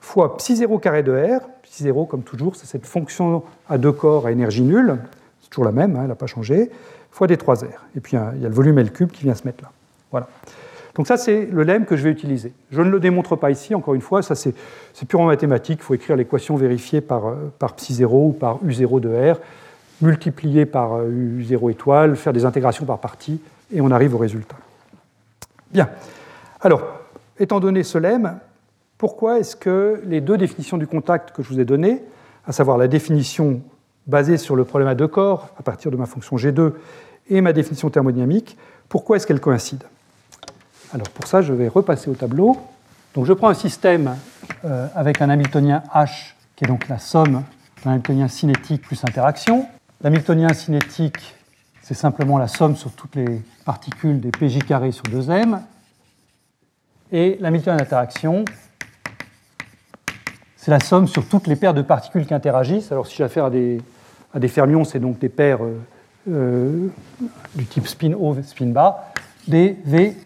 fois 0.00 0.36
psi 0.36 0.56
0 0.56 0.78
carré 0.78 1.02
de 1.02 1.12
R, 1.12 1.40
psi 1.62 1.84
0 1.84 2.06
comme 2.06 2.22
toujours, 2.22 2.56
c'est 2.56 2.66
cette 2.66 2.86
fonction 2.86 3.42
à 3.68 3.78
deux 3.78 3.92
corps 3.92 4.26
à 4.26 4.32
énergie 4.32 4.62
nulle, 4.62 4.98
c'est 5.42 5.50
toujours 5.50 5.64
la 5.64 5.72
même, 5.72 5.96
hein, 5.96 6.00
elle 6.02 6.08
n'a 6.08 6.14
pas 6.14 6.26
changé, 6.26 6.70
fois 7.10 7.26
des 7.26 7.36
3 7.36 7.56
R. 7.56 7.86
Et 7.96 8.00
puis 8.00 8.16
il 8.16 8.42
y 8.42 8.46
a 8.46 8.48
le 8.48 8.54
volume 8.54 8.78
L 8.78 8.92
cube 8.92 9.10
qui 9.10 9.24
vient 9.24 9.34
se 9.34 9.46
mettre 9.46 9.64
là. 9.64 9.70
Voilà. 10.10 10.28
Donc 10.94 11.06
ça, 11.06 11.16
c'est 11.16 11.46
le 11.46 11.62
lemme 11.62 11.84
que 11.84 11.96
je 11.96 12.02
vais 12.02 12.10
utiliser. 12.10 12.52
Je 12.72 12.82
ne 12.82 12.90
le 12.90 12.98
démontre 12.98 13.36
pas 13.36 13.52
ici, 13.52 13.72
encore 13.74 13.94
une 13.94 14.00
fois, 14.00 14.20
ça 14.20 14.34
c'est 14.34 14.54
purement 15.06 15.26
mathématique, 15.26 15.78
il 15.80 15.84
faut 15.84 15.94
écrire 15.94 16.16
l'équation 16.16 16.56
vérifiée 16.56 17.00
par, 17.00 17.28
euh, 17.28 17.52
par 17.58 17.74
psi 17.74 17.94
0 17.94 18.28
ou 18.28 18.32
par 18.32 18.58
U0 18.64 19.00
de 19.00 19.32
R, 19.32 19.38
multiplier 20.00 20.66
par 20.66 20.94
euh, 20.94 21.40
U0 21.40 21.70
étoile, 21.70 22.16
faire 22.16 22.32
des 22.32 22.44
intégrations 22.44 22.84
par 22.84 22.98
partie, 22.98 23.40
et 23.72 23.80
on 23.80 23.92
arrive 23.92 24.14
au 24.16 24.18
résultat. 24.18 24.56
Bien. 25.72 25.88
Alors, 26.60 26.82
étant 27.38 27.60
donné 27.60 27.82
ce 27.82 27.98
lemme, 27.98 28.38
pourquoi 28.96 29.38
est-ce 29.38 29.54
que 29.54 30.02
les 30.04 30.20
deux 30.20 30.36
définitions 30.36 30.76
du 30.76 30.86
contact 30.86 31.34
que 31.34 31.42
je 31.42 31.48
vous 31.48 31.60
ai 31.60 31.64
données, 31.64 32.02
à 32.46 32.52
savoir 32.52 32.78
la 32.78 32.88
définition 32.88 33.60
basée 34.06 34.38
sur 34.38 34.56
le 34.56 34.64
problème 34.64 34.88
à 34.88 34.94
deux 34.94 35.06
corps 35.06 35.50
à 35.58 35.62
partir 35.62 35.90
de 35.90 35.96
ma 35.96 36.06
fonction 36.06 36.36
G2 36.36 36.72
et 37.28 37.40
ma 37.40 37.52
définition 37.52 37.90
thermodynamique, 37.90 38.56
pourquoi 38.88 39.16
est-ce 39.16 39.26
qu'elles 39.26 39.40
coïncident? 39.40 39.86
Alors 40.92 41.10
pour 41.10 41.26
ça, 41.26 41.42
je 41.42 41.52
vais 41.52 41.68
repasser 41.68 42.10
au 42.10 42.14
tableau. 42.14 42.56
Donc 43.14 43.26
je 43.26 43.32
prends 43.34 43.48
un 43.48 43.54
système 43.54 44.16
euh, 44.64 44.86
avec 44.94 45.20
un 45.20 45.28
Hamiltonien 45.28 45.82
H, 45.94 46.34
qui 46.56 46.64
est 46.64 46.68
donc 46.68 46.88
la 46.88 46.98
somme 46.98 47.44
d'un 47.84 47.92
Hamiltonien 47.92 48.28
cinétique 48.28 48.82
plus 48.82 49.04
interaction. 49.04 49.66
L'Hamiltonien 50.02 50.52
cinétique, 50.54 51.34
c'est 51.82 51.94
simplement 51.94 52.38
la 52.38 52.48
somme 52.48 52.76
sur 52.76 52.90
toutes 52.92 53.14
les 53.16 53.42
particules 53.68 54.18
des 54.18 54.30
PJ 54.30 54.60
carrés 54.66 54.92
sur 54.92 55.04
2m. 55.04 55.60
Et 57.12 57.36
l'Hamiltonien 57.38 57.76
d'interaction, 57.76 58.46
c'est 60.56 60.70
la 60.70 60.80
somme 60.80 61.06
sur 61.06 61.28
toutes 61.28 61.46
les 61.46 61.54
paires 61.54 61.74
de 61.74 61.82
particules 61.82 62.24
qui 62.24 62.32
interagissent. 62.32 62.90
Alors 62.92 63.06
si 63.06 63.16
j'ai 63.16 63.24
affaire 63.24 63.44
à 63.44 63.50
des, 63.50 63.82
à 64.32 64.38
des 64.38 64.48
fermions, 64.48 64.84
c'est 64.84 65.00
donc 65.00 65.18
des 65.18 65.28
paires 65.28 65.62
euh, 65.62 65.78
euh, 66.30 66.88
du 67.56 67.66
type 67.66 67.86
spin 67.86 68.14
haut, 68.14 68.34
spin 68.42 68.68
bas, 68.68 69.12
des 69.46 69.76
V 69.84 70.16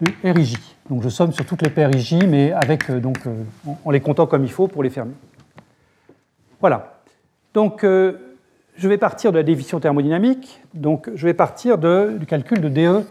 de 0.00 0.12
RIJ. 0.24 0.56
Donc 0.90 1.04
je 1.04 1.08
somme 1.08 1.32
sur 1.32 1.46
toutes 1.46 1.62
les 1.62 1.70
paires 1.70 1.94
IJ, 1.94 2.24
mais 2.26 2.50
avec, 2.50 2.90
euh, 2.90 2.98
donc, 2.98 3.20
en 3.84 3.90
les 3.92 4.00
comptant 4.00 4.26
comme 4.26 4.42
il 4.42 4.50
faut 4.50 4.66
pour 4.66 4.82
les 4.82 4.90
fermions. 4.90 5.14
Voilà. 6.58 7.00
Donc 7.54 7.86
je 8.76 8.88
vais 8.88 8.98
partir 8.98 9.32
de 9.32 9.38
la 9.38 9.42
définition 9.42 9.80
thermodynamique. 9.80 10.60
Donc 10.74 11.10
je 11.14 11.26
vais 11.26 11.34
partir 11.34 11.78
du 11.78 12.26
calcul 12.26 12.60
de 12.60 12.68
DE 12.68 13.04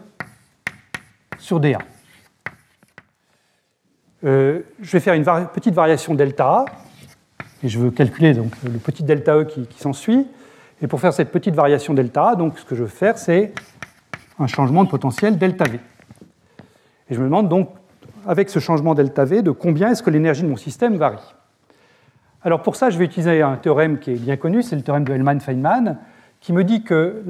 sur 1.38 1.60
DA. 1.60 1.78
Euh, 4.24 4.60
je 4.80 4.90
vais 4.92 5.00
faire 5.00 5.14
une 5.14 5.24
petite 5.52 5.74
variation 5.74 6.14
delta 6.14 6.46
A, 6.46 6.64
et 7.64 7.68
je 7.68 7.78
veux 7.78 7.90
calculer 7.90 8.34
donc, 8.34 8.52
le 8.62 8.78
petit 8.78 9.02
delta 9.02 9.36
E 9.36 9.44
qui, 9.44 9.66
s'ensuit. 9.76 10.26
Et 10.80 10.86
pour 10.86 11.00
faire 11.00 11.12
cette 11.12 11.30
petite 11.30 11.54
variation 11.54 11.94
delta 11.94 12.30
A, 12.30 12.36
donc, 12.36 12.58
ce 12.58 12.64
que 12.64 12.74
je 12.74 12.82
veux 12.82 12.88
faire, 12.88 13.18
c'est 13.18 13.52
un 14.38 14.46
changement 14.46 14.84
de 14.84 14.88
potentiel 14.88 15.38
delta 15.38 15.64
V. 15.64 15.78
Et 17.10 17.14
je 17.14 17.20
me 17.20 17.24
demande 17.24 17.48
donc, 17.48 17.70
avec 18.26 18.48
ce 18.48 18.58
changement 18.58 18.94
delta 18.94 19.24
V, 19.24 19.42
de 19.42 19.50
combien 19.50 19.90
est-ce 19.90 20.02
que 20.02 20.10
l'énergie 20.10 20.42
de 20.42 20.48
mon 20.48 20.56
système 20.56 20.96
varie. 20.96 21.18
Alors 22.44 22.62
pour 22.62 22.76
ça, 22.76 22.90
je 22.90 22.98
vais 22.98 23.04
utiliser 23.04 23.42
un 23.42 23.56
théorème 23.56 23.98
qui 23.98 24.12
est 24.12 24.16
bien 24.16 24.36
connu, 24.36 24.62
c'est 24.62 24.76
le 24.76 24.82
théorème 24.82 25.04
de 25.04 25.12
Hellman-Feynman, 25.12 25.96
qui 26.40 26.52
me 26.52 26.64
dit 26.64 26.82
que 26.82 27.22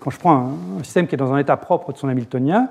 quand 0.00 0.10
je 0.10 0.18
prends 0.18 0.52
un 0.78 0.82
système 0.82 1.06
qui 1.06 1.14
est 1.14 1.18
dans 1.18 1.32
un 1.32 1.38
état 1.38 1.56
propre 1.56 1.92
de 1.92 1.98
son 1.98 2.08
Hamiltonien, 2.08 2.68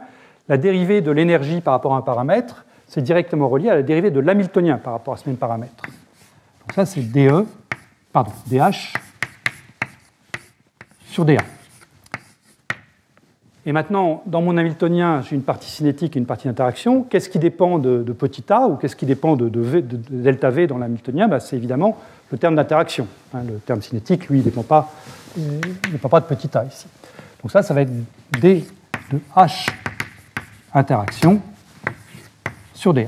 la 0.49 0.57
dérivée 0.57 1.01
de 1.01 1.11
l'énergie 1.11 1.61
par 1.61 1.73
rapport 1.73 1.93
à 1.95 1.97
un 1.97 2.01
paramètre 2.01 2.65
c'est 2.87 3.01
directement 3.01 3.49
relié 3.49 3.69
à 3.69 3.75
la 3.75 3.83
dérivée 3.83 4.11
de 4.11 4.19
l'hamiltonien 4.19 4.77
par 4.77 4.93
rapport 4.93 5.13
à 5.13 5.17
ce 5.17 5.27
même 5.27 5.37
paramètre. 5.37 5.83
Donc 5.83 6.73
ça, 6.73 6.85
c'est 6.85 7.01
DE, 7.01 7.45
pardon, 8.11 8.31
DH 8.47 8.93
sur 11.05 11.25
DA. 11.25 11.41
Et 13.67 13.71
maintenant, 13.71 14.21
dans 14.27 14.41
mon 14.41 14.57
hamiltonien, 14.57 15.21
j'ai 15.21 15.35
une 15.35 15.41
partie 15.41 15.69
cinétique 15.69 16.15
et 16.15 16.19
une 16.19 16.27
partie 16.27 16.47
d'interaction. 16.47 17.03
Qu'est-ce 17.03 17.29
qui 17.29 17.39
dépend 17.39 17.79
de, 17.79 18.03
petit 18.13 18.43
a 18.49 18.67
ou 18.67 18.75
qu'est-ce 18.75 18.95
qui 18.95 19.07
dépend 19.07 19.35
de, 19.35 19.49
delta 20.09 20.51
V 20.51 20.67
dans 20.67 20.77
l'hamiltonien? 20.77 21.27
Bah, 21.27 21.39
C'est 21.39 21.55
évidemment 21.55 21.97
le 22.31 22.37
terme 22.37 22.55
d'interaction. 22.55 23.07
Hein. 23.33 23.41
le 23.47 23.55
terme 23.57 23.81
cinétique, 23.81 24.29
lui, 24.29 24.39
il 24.39 24.45
ne 24.45 24.45
dépend, 24.45 24.63
pas, 24.63 24.91
pas 26.09 26.19
de 26.19 26.25
petit 26.25 26.55
a 26.55 26.65
ici. 26.65 26.85
Donc 27.41 27.51
ça, 27.51 27.63
ça 27.63 27.73
va 27.73 27.81
être 27.81 27.91
D 28.39 28.63
de 29.11 29.19
H 29.35 29.67
interaction 30.73 31.41
sur 32.73 32.93
D1. 32.93 33.07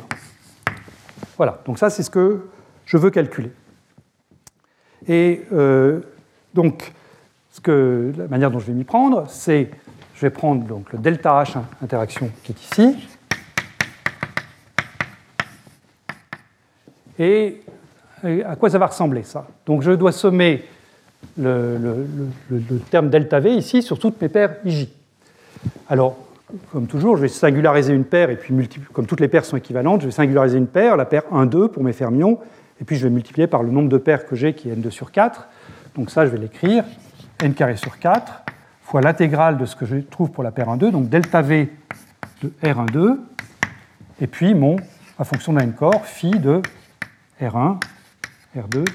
Voilà, 1.35 1.59
donc 1.65 1.77
ça 1.77 1.89
c'est 1.89 2.01
ce 2.01 2.09
que 2.09 2.47
je 2.85 2.97
veux 2.97 3.11
calculer. 3.11 3.51
Et 5.07 5.43
euh, 5.53 6.01
donc, 6.53 6.93
la 7.65 8.27
manière 8.29 8.51
dont 8.51 8.59
je 8.59 8.67
vais 8.67 8.73
m'y 8.73 8.83
prendre, 8.83 9.25
c'est 9.27 9.69
je 10.17 10.21
vais 10.21 10.31
prendre 10.31 10.63
donc, 10.63 10.91
le 10.91 10.99
delta 10.99 11.43
H 11.43 11.57
interaction 11.83 12.31
qui 12.43 12.51
est 12.51 12.63
ici. 12.63 13.07
Et 17.19 17.61
à 18.43 18.55
quoi 18.55 18.69
ça 18.69 18.79
va 18.79 18.87
ressembler 18.87 19.21
ça? 19.21 19.47
Donc 19.67 19.83
je 19.83 19.91
dois 19.91 20.11
sommer 20.11 20.65
le, 21.37 22.07
terme 22.89 23.09
delta 23.09 23.39
V 23.39 23.53
ici 23.55 23.83
sur 23.83 23.99
toutes 23.99 24.19
mes 24.19 24.29
paires 24.29 24.55
IJ. 24.65 24.87
Alors 25.87 26.17
comme 26.71 26.87
toujours, 26.87 27.17
je 27.17 27.21
vais 27.21 27.27
singulariser 27.27 27.93
une 27.93 28.05
paire, 28.05 28.29
et 28.29 28.37
puis 28.37 28.53
comme 28.93 29.05
toutes 29.05 29.19
les 29.19 29.27
paires 29.27 29.45
sont 29.45 29.57
équivalentes, 29.57 30.01
je 30.01 30.05
vais 30.05 30.11
singulariser 30.11 30.57
une 30.57 30.67
paire, 30.67 30.95
la 30.95 31.05
paire 31.05 31.23
1, 31.31 31.45
2 31.45 31.67
pour 31.67 31.83
mes 31.83 31.93
fermions, 31.93 32.39
et 32.79 32.85
puis 32.85 32.95
je 32.95 33.03
vais 33.03 33.09
multiplier 33.09 33.47
par 33.47 33.63
le 33.63 33.69
nombre 33.69 33.89
de 33.89 33.97
paires 33.97 34.25
que 34.25 34.35
j'ai, 34.35 34.53
qui 34.53 34.69
est 34.69 34.73
n2 34.73 34.89
sur 34.89 35.11
4. 35.11 35.47
Donc 35.95 36.09
ça, 36.09 36.25
je 36.25 36.31
vais 36.31 36.37
l'écrire, 36.37 36.85
n 37.43 37.53
carré 37.53 37.75
sur 37.75 37.99
4, 37.99 38.43
fois 38.87 39.01
l'intégrale 39.01 39.57
de 39.57 39.65
ce 39.65 39.75
que 39.75 39.85
je 39.85 39.97
trouve 39.97 40.31
pour 40.31 40.45
la 40.45 40.51
paire 40.51 40.69
1, 40.69 40.77
2, 40.77 40.91
donc 40.91 41.09
delta 41.09 41.41
v 41.41 41.69
de 42.41 42.53
R1, 42.63 42.89
2, 42.89 43.19
et 44.21 44.27
puis 44.27 44.53
mon, 44.53 44.77
à 45.19 45.25
fonction 45.25 45.51
d'un 45.51 45.69
corps, 45.71 46.05
phi 46.05 46.31
de 46.31 46.61
R1, 47.41 47.81
R2, 48.55 48.85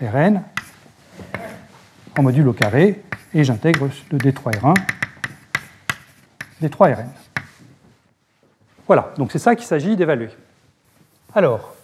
Rn, 0.00 0.40
en 2.18 2.22
module 2.22 2.48
au 2.48 2.54
carré, 2.54 3.02
et 3.34 3.44
j'intègre 3.44 3.90
le 4.10 4.16
D3R1 4.16 4.74
des 6.62 6.70
3 6.70 6.88
Rn. 6.88 7.08
Voilà, 8.86 9.12
donc 9.18 9.32
c'est 9.32 9.38
ça 9.38 9.54
qu'il 9.54 9.66
s'agit 9.66 9.96
d'évaluer. 9.96 10.30
Alors, 11.34 11.74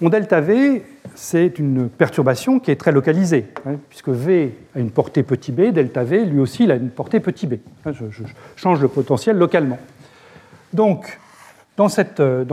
mon 0.00 0.08
delta 0.08 0.40
V, 0.40 0.86
c'est 1.14 1.58
une 1.58 1.88
perturbation 1.88 2.58
qui 2.60 2.70
est 2.70 2.76
très 2.76 2.92
localisée, 2.92 3.46
hein, 3.66 3.76
puisque 3.88 4.08
V 4.08 4.56
a 4.74 4.80
une 4.80 4.90
portée 4.90 5.22
petit 5.22 5.52
b, 5.52 5.72
delta 5.72 6.04
V, 6.04 6.24
lui 6.24 6.40
aussi, 6.40 6.70
a 6.70 6.74
une 6.74 6.90
portée 6.90 7.20
petit 7.20 7.46
b. 7.46 7.54
Hein, 7.84 7.92
je, 7.92 8.22
change 8.56 8.80
le 8.80 8.88
potentiel 8.88 9.36
localement. 9.36 9.78
Donc, 10.72 11.18
dans 11.76 11.88
cette, 11.88 12.20
euh, 12.20 12.44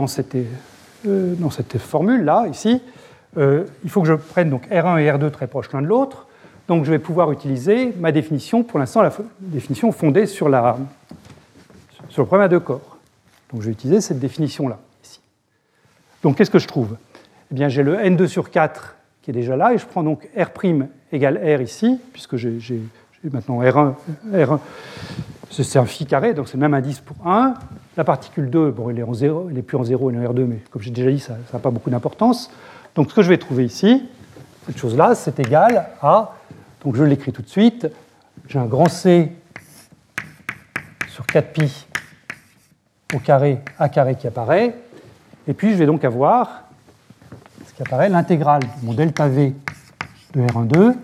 euh, 1.06 1.78
formule-là, 1.78 2.46
ici, 2.48 2.80
euh, 3.36 3.64
il 3.84 3.90
faut 3.90 4.02
que 4.02 4.08
je 4.08 4.14
prenne 4.14 4.50
donc 4.50 4.68
R1 4.68 5.00
et 5.00 5.10
R2 5.10 5.30
très 5.30 5.46
proches 5.46 5.72
l'un 5.72 5.82
de 5.82 5.86
l'autre. 5.86 6.26
Donc, 6.68 6.84
je 6.84 6.90
vais 6.90 6.98
pouvoir 6.98 7.32
utiliser 7.32 7.92
ma 7.98 8.12
définition, 8.12 8.62
pour 8.62 8.78
l'instant, 8.78 9.02
la 9.02 9.12
définition 9.40 9.90
fondée 9.92 10.26
sur 10.26 10.48
sur 12.08 12.22
le 12.22 12.26
problème 12.26 12.44
à 12.44 12.48
deux 12.48 12.60
corps. 12.60 12.98
Donc 13.52 13.60
je 13.60 13.66
vais 13.66 13.72
utiliser 13.72 14.00
cette 14.00 14.18
définition-là. 14.18 14.78
Donc 16.22 16.36
qu'est-ce 16.36 16.50
que 16.50 16.58
je 16.58 16.68
trouve? 16.68 16.96
Eh 17.52 17.54
bien 17.54 17.68
j'ai 17.68 17.82
le 17.82 17.98
n2 17.98 18.28
sur 18.28 18.50
4 18.50 18.96
qui 19.20 19.30
est 19.30 19.34
déjà 19.34 19.56
là, 19.56 19.74
et 19.74 19.78
je 19.78 19.84
prends 19.84 20.02
donc 20.02 20.26
R' 20.34 20.48
égale 21.12 21.36
R 21.36 21.60
ici, 21.60 22.00
puisque 22.14 22.36
j'ai 22.36 22.82
maintenant 23.30 23.62
R1, 23.62 23.92
R1 24.32 24.58
c'est 25.50 25.78
un 25.78 25.84
phi 25.84 26.06
carré, 26.06 26.32
donc 26.32 26.48
c'est 26.48 26.56
le 26.56 26.62
même 26.62 26.72
indice 26.72 27.00
pour 27.00 27.14
1. 27.26 27.52
La 27.98 28.04
particule 28.04 28.48
2, 28.48 28.70
bon, 28.70 28.88
elle 28.88 29.00
est 29.00 29.02
en 29.02 29.12
0, 29.12 29.50
elle 29.50 29.62
plus 29.62 29.76
en 29.76 29.84
0, 29.84 30.10
elle 30.10 30.16
est 30.16 30.26
en 30.26 30.32
R2, 30.32 30.44
mais 30.46 30.60
comme 30.70 30.80
j'ai 30.80 30.90
déjà 30.90 31.10
dit, 31.10 31.20
ça 31.20 31.36
n'a 31.52 31.58
pas 31.58 31.70
beaucoup 31.70 31.90
d'importance. 31.90 32.50
Donc 32.94 33.10
ce 33.10 33.14
que 33.14 33.20
je 33.20 33.28
vais 33.28 33.36
trouver 33.36 33.66
ici, 33.66 34.08
cette 34.64 34.78
chose-là, 34.78 35.14
c'est 35.14 35.38
égal 35.38 35.88
à, 36.00 36.36
donc 36.82 36.96
je 36.96 37.04
l'écris 37.04 37.32
tout 37.32 37.42
de 37.42 37.50
suite, 37.50 37.86
j'ai 38.48 38.58
un 38.58 38.64
grand 38.64 38.88
C 38.88 39.30
sur 41.08 41.26
4pi 41.26 41.84
au 43.14 43.18
carré 43.18 43.58
A 43.78 43.90
carré 43.90 44.14
qui 44.14 44.26
apparaît, 44.26 44.74
et 45.46 45.52
puis 45.52 45.72
je 45.72 45.76
vais 45.76 45.86
donc 45.86 46.02
avoir 46.02 46.62
apparaît, 47.82 48.08
l'intégrale 48.08 48.62
de 48.62 48.86
mon 48.86 48.94
delta 48.94 49.28
V 49.28 49.54
de 50.34 50.40
R12, 50.40 50.94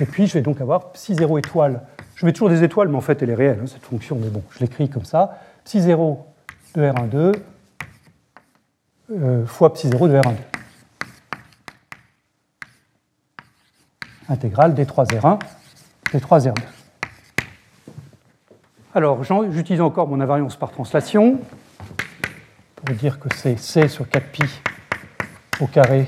et 0.00 0.06
puis 0.06 0.26
je 0.26 0.34
vais 0.34 0.42
donc 0.42 0.60
avoir 0.60 0.92
psi 0.92 1.14
0 1.14 1.38
étoile 1.38 1.82
je 2.20 2.26
mets 2.26 2.34
toujours 2.34 2.50
des 2.50 2.62
étoiles, 2.62 2.88
mais 2.88 2.98
en 2.98 3.00
fait, 3.00 3.22
elle 3.22 3.30
est 3.30 3.34
réelle, 3.34 3.60
hein, 3.62 3.66
cette 3.66 3.82
fonction, 3.82 4.18
mais 4.20 4.28
bon, 4.28 4.42
je 4.50 4.58
l'écris 4.58 4.90
comme 4.90 5.06
ça. 5.06 5.38
Psi 5.64 5.80
0 5.80 6.26
de 6.74 6.82
R12 6.82 7.34
euh, 9.12 9.46
fois 9.46 9.72
psi 9.72 9.88
0 9.88 10.06
de 10.06 10.18
R12. 10.18 10.34
Intégrale 14.28 14.74
D3R1, 14.74 15.40
D3R2. 16.12 16.60
Alors, 18.94 19.24
j'utilise 19.24 19.80
encore 19.80 20.06
mon 20.06 20.20
invariance 20.20 20.56
par 20.56 20.72
translation 20.72 21.40
pour 22.74 22.94
dire 22.96 23.18
que 23.18 23.34
c'est 23.34 23.58
C 23.58 23.88
sur 23.88 24.04
4pi 24.04 24.46
au 25.60 25.66
carré. 25.66 26.06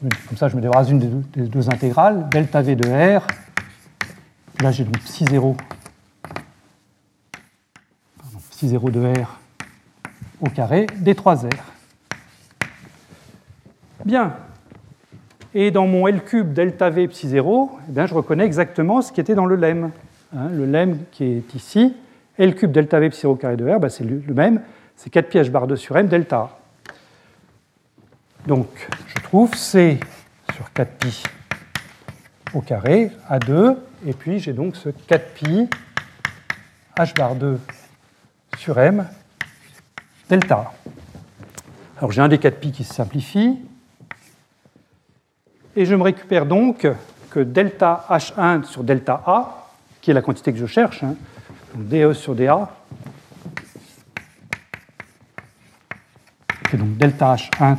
comme 0.00 0.36
ça, 0.36 0.48
je 0.48 0.56
me 0.56 0.60
débarrasse 0.60 0.88
d'une 0.88 0.98
des, 0.98 1.42
deux 1.42 1.70
intégrales, 1.70 2.28
delta 2.30 2.62
V 2.62 2.76
de 2.76 2.88
R 2.88 3.26
Là, 4.62 4.70
j'ai 4.72 4.84
donc 4.84 4.98
psi 4.98 5.24
0, 5.24 5.56
psi 8.50 8.68
0 8.68 8.90
de 8.90 9.00
R 9.00 9.38
au 10.40 10.50
carré 10.50 10.86
des 10.98 11.14
3 11.14 11.46
R. 11.46 11.48
Bien. 14.04 14.34
Et 15.54 15.70
dans 15.70 15.86
mon 15.86 16.06
L 16.06 16.22
cube 16.22 16.52
delta 16.52 16.90
V 16.90 17.08
psi 17.08 17.28
0, 17.28 17.78
eh 17.88 18.06
je 18.06 18.14
reconnais 18.14 18.44
exactement 18.44 19.00
ce 19.00 19.12
qui 19.12 19.20
était 19.20 19.34
dans 19.34 19.46
le 19.46 19.56
lemme. 19.56 19.92
Hein, 20.36 20.48
le 20.52 20.66
lemme 20.66 20.98
qui 21.10 21.24
est 21.24 21.54
ici, 21.54 21.96
L 22.36 22.54
cube 22.54 22.70
delta 22.70 23.00
V 23.00 23.08
psi 23.10 23.22
0 23.22 23.36
carré 23.36 23.56
de 23.56 23.66
R, 23.66 23.80
ben, 23.80 23.88
c'est 23.88 24.04
le 24.04 24.34
même, 24.34 24.60
c'est 24.96 25.08
4 25.08 25.28
pi 25.28 25.38
h 25.38 25.50
bar 25.50 25.66
2 25.66 25.76
sur 25.76 25.96
M 25.96 26.06
delta. 26.06 26.59
Donc, 28.46 28.68
je 29.06 29.22
trouve 29.22 29.54
C 29.54 30.00
sur 30.54 30.72
4 30.72 30.90
pi 30.98 31.22
au 32.54 32.60
carré 32.60 33.10
à 33.28 33.38
2 33.38 33.76
et 34.06 34.12
puis 34.12 34.38
j'ai 34.38 34.52
donc 34.52 34.76
ce 34.76 34.88
4pi 34.88 35.68
h 36.96 37.14
bar 37.16 37.34
2 37.34 37.60
sur 38.56 38.78
m 38.78 39.06
delta. 40.28 40.72
Alors 41.98 42.12
j'ai 42.12 42.20
un 42.20 42.28
des 42.28 42.38
4pi 42.38 42.72
qui 42.72 42.84
se 42.84 42.94
simplifie. 42.94 43.58
Et 45.76 45.84
je 45.84 45.94
me 45.94 46.02
récupère 46.02 46.46
donc 46.46 46.88
que 47.30 47.40
delta 47.40 48.04
H1 48.08 48.64
sur 48.64 48.82
delta 48.82 49.22
A, 49.26 49.68
qui 50.00 50.10
est 50.10 50.14
la 50.14 50.22
quantité 50.22 50.52
que 50.52 50.58
je 50.58 50.66
cherche, 50.66 51.04
hein, 51.04 51.14
donc 51.74 51.86
DE 51.88 52.12
sur 52.12 52.34
DA, 52.34 52.68
c'est 56.70 56.76
donc 56.76 56.96
delta 56.96 57.36
H1 57.36 57.76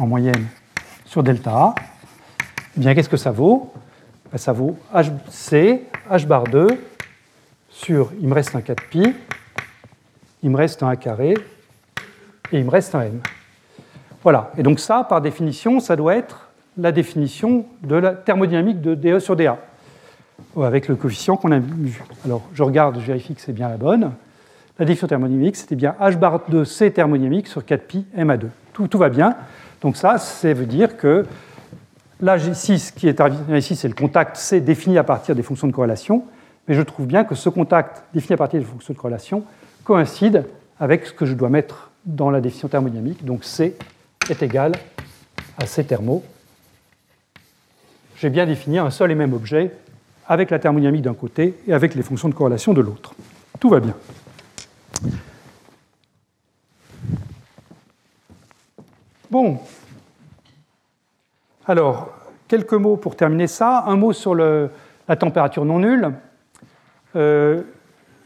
en 0.00 0.06
moyenne 0.06 0.46
sur 1.04 1.22
delta 1.22 1.50
A, 1.50 1.74
eh 2.76 2.80
bien 2.80 2.94
qu'est-ce 2.94 3.08
que 3.08 3.16
ça 3.16 3.30
vaut? 3.30 3.72
Ben, 4.32 4.38
ça 4.38 4.52
vaut 4.52 4.76
HC, 4.92 5.82
H 6.10 6.26
bar 6.26 6.44
2 6.44 6.68
sur, 7.68 8.10
il 8.20 8.28
me 8.28 8.34
reste 8.34 8.54
un 8.56 8.60
4pi, 8.60 9.14
il 10.42 10.50
me 10.50 10.56
reste 10.56 10.82
un 10.82 10.88
A 10.88 10.96
carré, 10.96 11.34
et 12.52 12.58
il 12.58 12.64
me 12.64 12.70
reste 12.70 12.94
un 12.94 13.02
M. 13.02 13.20
Voilà, 14.22 14.50
et 14.56 14.62
donc 14.62 14.80
ça, 14.80 15.04
par 15.04 15.20
définition, 15.20 15.80
ça 15.80 15.96
doit 15.96 16.16
être 16.16 16.50
la 16.76 16.92
définition 16.92 17.66
de 17.82 17.96
la 17.96 18.12
thermodynamique 18.12 18.80
de 18.80 18.94
DE 18.94 19.18
sur 19.18 19.36
DA, 19.36 19.58
avec 20.56 20.88
le 20.88 20.96
coefficient 20.96 21.36
qu'on 21.36 21.52
a 21.52 21.58
vu. 21.58 22.02
Alors, 22.24 22.42
je 22.54 22.62
regarde, 22.62 22.98
je 23.00 23.06
vérifie 23.06 23.34
que 23.34 23.40
c'est 23.40 23.52
bien 23.52 23.68
la 23.68 23.76
bonne. 23.76 24.12
La 24.78 24.86
définition 24.86 25.08
thermodynamique, 25.08 25.56
c'était 25.56 25.76
bien 25.76 25.94
H 26.00 26.16
bar 26.16 26.40
2 26.48 26.64
C 26.64 26.90
thermodynamique 26.90 27.48
sur 27.48 27.62
4pi 27.62 28.04
M 28.16 28.34
2 28.36 28.48
Tout, 28.72 28.88
tout 28.88 28.98
va 28.98 29.10
bien. 29.10 29.36
Donc 29.80 29.96
ça, 29.96 30.18
ça 30.18 30.52
veut 30.52 30.66
dire 30.66 30.96
que 30.96 31.24
Là, 32.22 32.36
ici, 32.36 32.78
ce 32.78 32.92
qui 32.92 33.08
est 33.08 33.22
ici, 33.56 33.76
c'est 33.76 33.88
le 33.88 33.94
contact 33.94 34.36
C 34.36 34.60
défini 34.60 34.98
à 34.98 35.04
partir 35.04 35.34
des 35.34 35.42
fonctions 35.42 35.66
de 35.66 35.72
corrélation, 35.72 36.24
mais 36.68 36.74
je 36.74 36.82
trouve 36.82 37.06
bien 37.06 37.24
que 37.24 37.34
ce 37.34 37.48
contact 37.48 38.04
défini 38.12 38.34
à 38.34 38.36
partir 38.36 38.60
des 38.60 38.66
fonctions 38.66 38.92
de 38.92 38.98
corrélation 38.98 39.42
coïncide 39.84 40.44
avec 40.78 41.06
ce 41.06 41.12
que 41.14 41.24
je 41.24 41.32
dois 41.32 41.48
mettre 41.48 41.90
dans 42.04 42.30
la 42.30 42.40
définition 42.42 42.68
thermodynamique. 42.68 43.24
Donc 43.24 43.44
C 43.44 43.74
est 44.28 44.42
égal 44.42 44.72
à 45.58 45.66
C 45.66 45.82
thermo. 45.82 46.22
J'ai 48.16 48.28
bien 48.28 48.44
défini 48.44 48.78
un 48.78 48.90
seul 48.90 49.10
et 49.10 49.14
même 49.14 49.32
objet 49.32 49.72
avec 50.28 50.50
la 50.50 50.58
thermodynamique 50.58 51.02
d'un 51.02 51.14
côté 51.14 51.58
et 51.66 51.72
avec 51.72 51.94
les 51.94 52.02
fonctions 52.02 52.28
de 52.28 52.34
corrélation 52.34 52.74
de 52.74 52.82
l'autre. 52.82 53.14
Tout 53.58 53.70
va 53.70 53.80
bien. 53.80 53.94
Bon, 59.30 59.58
alors, 61.64 62.10
quelques 62.48 62.72
mots 62.72 62.96
pour 62.96 63.14
terminer 63.14 63.46
ça. 63.46 63.84
Un 63.86 63.94
mot 63.94 64.12
sur 64.12 64.34
la 64.34 65.16
température 65.16 65.64
non 65.64 65.78
nulle. 65.78 66.10
Euh, 67.14 67.62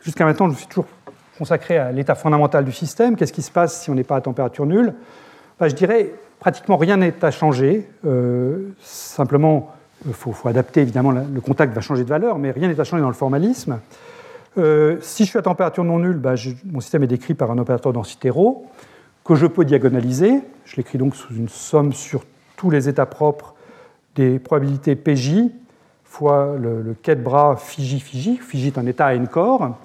jusqu'à 0.01 0.25
maintenant, 0.25 0.47
je 0.47 0.53
me 0.53 0.57
suis 0.57 0.67
toujours 0.67 0.87
consacré 1.37 1.77
à 1.77 1.93
l'état 1.93 2.15
fondamental 2.15 2.65
du 2.65 2.73
système. 2.73 3.17
Qu'est-ce 3.17 3.35
qui 3.35 3.43
se 3.43 3.51
passe 3.51 3.83
si 3.83 3.91
on 3.91 3.95
n'est 3.95 4.03
pas 4.03 4.17
à 4.17 4.23
température 4.23 4.65
nulle? 4.65 4.95
Bah, 5.61 5.69
Je 5.69 5.75
dirais 5.75 6.15
pratiquement 6.41 6.79
rien 6.79 6.97
n'est 6.97 7.23
à 7.23 7.31
changer. 7.31 7.87
Euh, 8.07 8.71
simplement, 8.81 9.75
il 10.07 10.15
faut, 10.15 10.35
adapter, 10.49 10.81
évidemment, 10.81 11.11
le 11.11 11.41
contact 11.43 11.75
va 11.75 11.83
changer 11.83 12.05
de 12.05 12.09
valeur, 12.09 12.39
mais 12.39 12.51
rien 12.51 12.69
n'est 12.69 12.81
à 12.81 12.85
changer 12.85 13.03
dans 13.03 13.09
le 13.09 13.15
formalisme. 13.15 13.79
Euh, 14.57 14.97
si 15.03 15.25
je 15.25 15.29
suis 15.29 15.39
à 15.39 15.43
température 15.43 15.85
non 15.85 15.99
nulle, 15.99 16.17
bah, 16.17 16.33
mon 16.65 16.81
système 16.81 17.03
est 17.03 17.09
décrit 17.09 17.35
par 17.35 17.51
un 17.51 17.59
opérateur 17.59 17.93
densité 17.93 18.31
ρ 18.31 18.63
que 19.25 19.35
je 19.35 19.47
peux 19.47 19.65
diagonaliser. 19.65 20.41
Je 20.65 20.77
l'écris 20.77 20.99
donc 20.99 21.17
sous 21.17 21.35
une 21.35 21.49
somme 21.49 21.93
sur 21.93 22.23
tous 22.57 22.71
les 22.71 22.89
états 22.89 23.07
propres 23.07 23.55
des 24.15 24.39
probabilités 24.39 24.95
PJ 24.95 25.51
fois 26.05 26.55
le, 26.57 26.95
quai 27.03 27.17
de 27.17 27.23
bras 27.23 27.57
Fiji 27.57 27.99
Fiji. 27.99 28.37
Fiji 28.37 28.69
est 28.69 28.79
un 28.79 28.87
état 28.87 29.07
à 29.07 29.15
n 29.15 29.27
corps. 29.27 29.77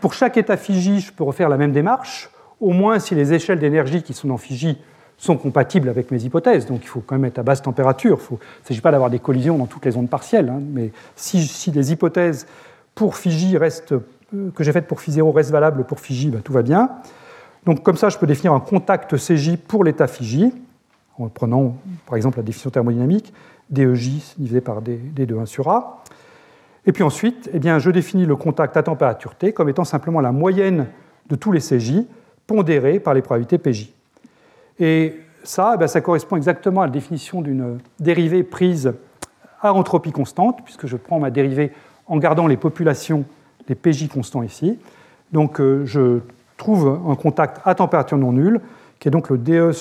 Pour 0.00 0.12
chaque 0.12 0.36
état 0.36 0.56
Fiji, 0.56 1.00
je 1.00 1.12
peux 1.12 1.24
refaire 1.24 1.48
la 1.48 1.56
même 1.56 1.72
démarche, 1.72 2.30
au 2.60 2.72
moins 2.72 2.98
si 2.98 3.14
les 3.14 3.32
échelles 3.32 3.58
d'énergie 3.58 4.02
qui 4.02 4.12
sont 4.12 4.28
dans 4.28 4.36
Fiji 4.36 4.78
sont 5.16 5.36
compatibles 5.36 5.88
avec 5.88 6.10
mes 6.10 6.22
hypothèses. 6.24 6.66
Donc 6.66 6.80
il 6.82 6.88
faut 6.88 7.00
quand 7.00 7.14
même 7.14 7.26
être 7.26 7.38
à 7.38 7.42
basse 7.42 7.62
température. 7.62 8.18
Il 8.30 8.34
ne 8.34 8.38
s'agit 8.68 8.80
pas 8.80 8.90
d'avoir 8.90 9.10
des 9.10 9.18
collisions 9.18 9.56
dans 9.56 9.66
toutes 9.66 9.84
les 9.84 9.96
ondes 9.96 10.10
partielles. 10.10 10.50
Hein. 10.50 10.60
mais 10.72 10.92
si, 11.16 11.70
les 11.70 11.92
hypothèses 11.92 12.46
pour 12.94 13.16
Fiji 13.16 13.56
restent, 13.56 13.92
euh, 13.92 14.50
que 14.54 14.62
j'ai 14.62 14.72
faites 14.72 14.86
pour 14.86 15.00
Phi0 15.00 15.32
restent 15.32 15.52
valables 15.52 15.84
pour 15.84 16.00
Fiji, 16.00 16.28
bah, 16.28 16.40
tout 16.42 16.52
va 16.52 16.62
bien. 16.62 16.90
Donc 17.66 17.82
comme 17.82 17.96
ça, 17.96 18.08
je 18.08 18.18
peux 18.18 18.26
définir 18.26 18.52
un 18.52 18.60
contact 18.60 19.16
CJ 19.16 19.56
pour 19.56 19.84
l'état 19.84 20.06
Fiji 20.06 20.52
en 21.18 21.28
prenant 21.28 21.76
par 22.06 22.16
exemple 22.16 22.38
la 22.38 22.42
définition 22.42 22.70
thermodynamique, 22.70 23.32
DEJ 23.68 24.34
divisé 24.38 24.60
par 24.60 24.82
D, 24.82 24.96
de 24.96 25.36
1 25.36 25.46
sur 25.46 25.68
A. 25.68 26.02
Et 26.86 26.92
puis 26.92 27.02
ensuite, 27.02 27.50
eh 27.52 27.58
bien, 27.58 27.78
je 27.78 27.90
définis 27.90 28.26
le 28.26 28.36
contact 28.36 28.76
à 28.76 28.82
température 28.82 29.34
T 29.34 29.52
comme 29.52 29.68
étant 29.68 29.84
simplement 29.84 30.20
la 30.20 30.32
moyenne 30.32 30.86
de 31.28 31.36
tous 31.36 31.52
les 31.52 31.60
CJ 31.60 32.04
pondérés 32.46 32.98
par 33.00 33.14
les 33.14 33.22
probabilités 33.22 33.58
PJ. 33.58 33.92
Et 34.78 35.20
ça, 35.44 35.76
eh 35.80 35.86
ça 35.86 36.00
correspond 36.00 36.36
exactement 36.36 36.80
à 36.80 36.86
la 36.86 36.92
définition 36.92 37.42
d'une 37.42 37.78
dérivée 37.98 38.42
prise 38.42 38.92
à 39.60 39.74
entropie 39.74 40.10
constante, 40.10 40.60
puisque 40.64 40.86
je 40.86 40.96
prends 40.96 41.20
ma 41.20 41.30
dérivée 41.30 41.70
en 42.06 42.16
gardant 42.16 42.46
les 42.46 42.56
populations, 42.56 43.24
les 43.68 43.74
PJ 43.74 44.08
constants 44.08 44.42
ici. 44.42 44.78
Donc 45.32 45.60
euh, 45.60 45.84
je 45.84 46.20
trouve 46.60 47.00
un 47.08 47.16
contact 47.16 47.60
à 47.64 47.74
température 47.74 48.18
non 48.18 48.32
nulle 48.32 48.60
qui 49.00 49.08
est 49.08 49.10
donc 49.10 49.30
le 49.30 49.38
DE 49.38 49.72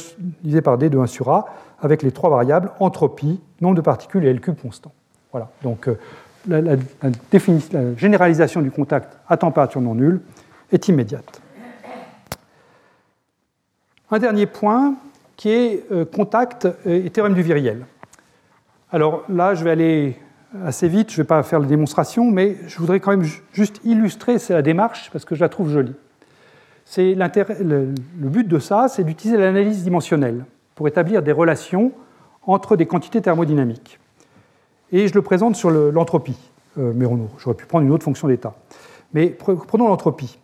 divisé 0.42 0.62
par 0.62 0.78
D 0.78 0.90
de 0.90 0.98
1 0.98 1.06
sur 1.06 1.30
A, 1.30 1.46
avec 1.82 2.02
les 2.02 2.12
trois 2.12 2.30
variables 2.30 2.72
entropie, 2.80 3.40
nombre 3.62 3.76
de 3.76 3.82
particules 3.82 4.26
et 4.26 4.30
L 4.30 4.40
cube 4.40 4.56
constant. 4.60 4.94
Voilà, 5.32 5.50
donc 5.62 5.88
euh, 5.88 5.98
la, 6.48 6.78
généralisation 7.98 8.62
du 8.62 8.72
contact 8.72 9.18
à 9.28 9.38
température 9.38 9.82
non 9.82 9.94
nulle 9.94 10.22
est 10.72 10.88
immédiate. 10.88 11.42
Un 14.10 14.20
dernier 14.20 14.46
point 14.46 14.96
qui 15.36 15.50
est 15.50 15.86
euh, 15.92 16.06
contact 16.06 16.68
et 16.86 17.10
théorème 17.10 17.36
du 17.36 17.44
viriel. 17.44 17.86
Alors 18.92 19.24
là, 19.30 19.54
je 19.54 19.64
vais 19.64 19.72
aller 19.72 20.18
assez 20.66 20.88
vite, 20.88 21.12
je 21.12 21.16
ne 21.16 21.24
vais 21.24 21.28
pas 21.28 21.44
faire 21.44 21.60
la 21.60 21.68
démonstration, 21.68 22.32
mais 22.32 22.56
je 22.68 22.80
voudrais 22.80 23.00
quand 23.00 23.12
même 23.12 23.28
juste 23.52 23.82
illustrer 23.84 24.38
la 24.50 24.62
démarche 24.62 25.10
parce 25.12 25.26
que 25.26 25.36
je 25.36 25.42
la 25.42 25.50
trouve 25.50 25.70
jolie 25.70 25.96
le, 26.98 27.94
le, 28.20 28.30
but 28.30 28.48
de 28.48 28.60
ça, 28.60 28.88
c'est 28.88 29.04
d'utiliser 29.04 29.38
l'analyse 29.38 29.84
dimensionnelle 29.84 30.46
pour 30.76 30.88
établir 30.88 31.22
des 31.22 31.32
relations 31.32 31.92
entre 32.46 32.76
des 32.76 32.86
quantités 32.86 33.22
thermodynamiques. 33.22 34.00
Et 34.92 35.08
je 35.08 35.14
le 35.14 35.22
présente 35.22 35.56
sur 35.56 35.70
l'entropie. 35.70 36.38
Euh, 36.78 36.94
mais 36.96 37.06
j'aurais 37.38 37.56
pu 37.56 37.66
prendre 37.66 37.86
une 37.86 37.92
autre 37.92 38.04
fonction 38.04 38.28
d'état. 38.28 38.54
Mais 39.14 39.30
prenons 39.30 39.88
l'entropie. 39.88 40.40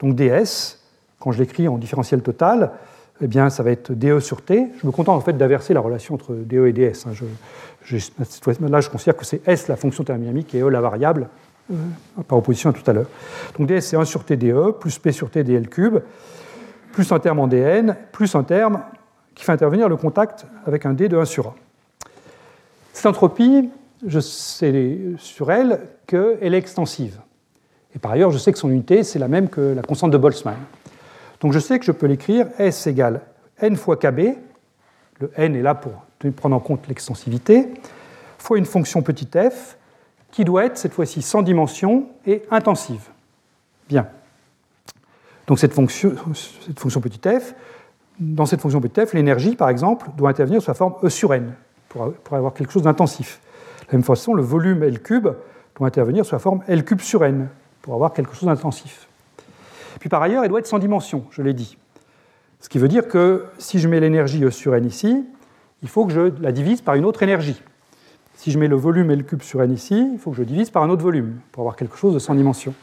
Donc 0.00 0.14
ds, 0.14 0.78
quand 1.18 1.32
je 1.32 1.38
l'écris 1.38 1.68
en 1.68 1.78
différentiel 1.78 2.22
total, 2.22 2.72
eh 3.20 3.26
bien, 3.26 3.48
ça 3.50 3.62
va 3.62 3.70
être 3.70 3.92
dE 3.92 4.20
sur 4.20 4.42
T. 4.42 4.68
Je 4.80 4.86
me 4.86 4.92
contente 4.92 5.16
en 5.16 5.20
fait 5.20 5.32
la 5.32 5.80
relation 5.80 6.14
entre 6.14 6.34
dE 6.34 6.66
et 6.66 6.72
ds. 6.72 6.92
Hein. 7.06 7.12
là, 8.68 8.80
je 8.80 8.90
considère 8.90 9.16
que 9.16 9.24
c'est 9.24 9.46
S 9.48 9.68
la 9.68 9.76
fonction 9.76 10.04
thermodynamique 10.04 10.54
et 10.54 10.60
E 10.60 10.68
la 10.68 10.80
variable, 10.80 11.28
par 12.28 12.38
opposition 12.38 12.70
à 12.70 12.72
tout 12.72 12.88
à 12.88 12.92
l'heure. 12.92 13.08
Donc 13.58 13.68
ds, 13.68 13.80
c'est 13.80 13.96
1 13.96 14.04
sur 14.04 14.24
T 14.24 14.36
dE, 14.36 14.72
plus 14.78 14.98
P 14.98 15.12
sur 15.12 15.30
T 15.30 15.44
dl 15.44 15.68
cube, 15.68 15.98
plus 16.92 17.10
un 17.12 17.18
terme 17.18 17.40
en 17.40 17.46
dn, 17.46 17.96
plus 18.12 18.34
un 18.34 18.42
terme 18.42 18.82
qui 19.34 19.44
fait 19.44 19.52
intervenir 19.52 19.88
le 19.88 19.96
contact 19.96 20.46
avec 20.64 20.86
un 20.86 20.94
d 20.94 21.08
de 21.08 21.16
1 21.16 21.24
sur 21.24 21.48
A. 21.48 21.54
Cette 22.92 23.06
entropie, 23.06 23.68
je 24.06 24.20
sais 24.20 24.98
sur 25.18 25.52
elle 25.52 25.80
qu'elle 26.06 26.54
est 26.54 26.58
extensive. 26.58 27.18
Et 27.94 27.98
par 27.98 28.12
ailleurs, 28.12 28.30
je 28.30 28.38
sais 28.38 28.52
que 28.52 28.58
son 28.58 28.70
unité, 28.70 29.02
c'est 29.02 29.18
la 29.18 29.28
même 29.28 29.48
que 29.48 29.60
la 29.60 29.82
constante 29.82 30.10
de 30.10 30.18
Boltzmann. 30.18 30.56
Donc 31.40 31.52
je 31.52 31.58
sais 31.58 31.78
que 31.78 31.84
je 31.84 31.92
peux 31.92 32.06
l'écrire 32.06 32.46
S 32.58 32.86
égale 32.86 33.20
n 33.60 33.76
fois 33.76 33.96
kb, 33.96 34.36
le 35.20 35.30
n 35.36 35.56
est 35.56 35.62
là 35.62 35.74
pour 35.74 35.92
prendre 36.36 36.56
en 36.56 36.60
compte 36.60 36.88
l'extensivité, 36.88 37.68
fois 38.38 38.58
une 38.58 38.64
fonction 38.64 39.02
petit 39.02 39.28
f, 39.34 39.76
qui 40.30 40.44
doit 40.44 40.64
être 40.64 40.76
cette 40.76 40.92
fois-ci 40.92 41.22
sans 41.22 41.42
dimension 41.42 42.06
et 42.26 42.42
intensive. 42.50 43.08
Bien. 43.88 44.08
Donc 45.46 45.58
cette 45.58 45.72
fonction, 45.72 46.14
cette 46.34 46.78
petit 46.78 47.20
f, 47.28 47.54
dans 48.18 48.46
cette 48.46 48.60
fonction 48.60 48.80
petit 48.80 49.00
f, 49.00 49.12
l'énergie, 49.14 49.56
par 49.56 49.68
exemple, 49.68 50.08
doit 50.16 50.30
intervenir 50.30 50.60
sous 50.60 50.70
la 50.70 50.74
forme 50.74 50.94
E 51.02 51.08
sur 51.08 51.32
n, 51.34 51.54
pour, 51.88 52.12
avoir 52.32 52.52
quelque 52.52 52.72
chose 52.72 52.82
d'intensif. 52.82 53.40
De 53.82 53.92
la 53.92 53.98
même 53.98 54.04
façon, 54.04 54.34
le 54.34 54.42
volume 54.42 54.82
L 54.82 55.00
cube 55.00 55.28
doit 55.76 55.86
intervenir 55.86 56.26
sous 56.26 56.34
la 56.34 56.40
forme 56.40 56.62
L 56.66 56.84
cube 56.84 57.00
sur 57.00 57.24
n, 57.24 57.48
pour 57.82 57.94
avoir 57.94 58.12
quelque 58.12 58.34
chose 58.34 58.48
d'intensif. 58.48 59.06
Puis 60.00 60.08
par 60.08 60.22
ailleurs, 60.22 60.42
elle 60.42 60.50
doit 60.50 60.58
être 60.58 60.66
sans 60.66 60.78
dimension, 60.78 61.24
je 61.30 61.42
l'ai 61.42 61.54
dit. 61.54 61.78
Ce 62.60 62.68
qui 62.68 62.78
veut 62.78 62.88
dire 62.88 63.06
que 63.06 63.44
si 63.58 63.78
je 63.78 63.88
mets 63.88 64.00
l'énergie 64.00 64.42
E 64.44 64.50
sur 64.50 64.74
n 64.74 64.84
ici, 64.84 65.24
il 65.82 65.88
faut 65.88 66.06
que 66.06 66.12
je 66.12 66.32
la 66.40 66.52
divise 66.52 66.80
par 66.80 66.94
une 66.94 67.04
autre 67.04 67.22
énergie. 67.22 67.62
Si 68.46 68.52
je 68.52 68.60
mets 68.60 68.68
le 68.68 68.76
volume 68.76 69.10
L 69.10 69.24
cube 69.24 69.42
sur 69.42 69.60
n 69.60 69.72
ici, 69.72 70.08
il 70.12 70.20
faut 70.20 70.30
que 70.30 70.36
je 70.36 70.44
divise 70.44 70.70
par 70.70 70.84
un 70.84 70.88
autre 70.88 71.02
volume, 71.02 71.40
pour 71.50 71.62
avoir 71.62 71.74
quelque 71.74 71.96
chose 71.96 72.14
de 72.14 72.20
sans 72.20 72.32
dimension 72.32 72.74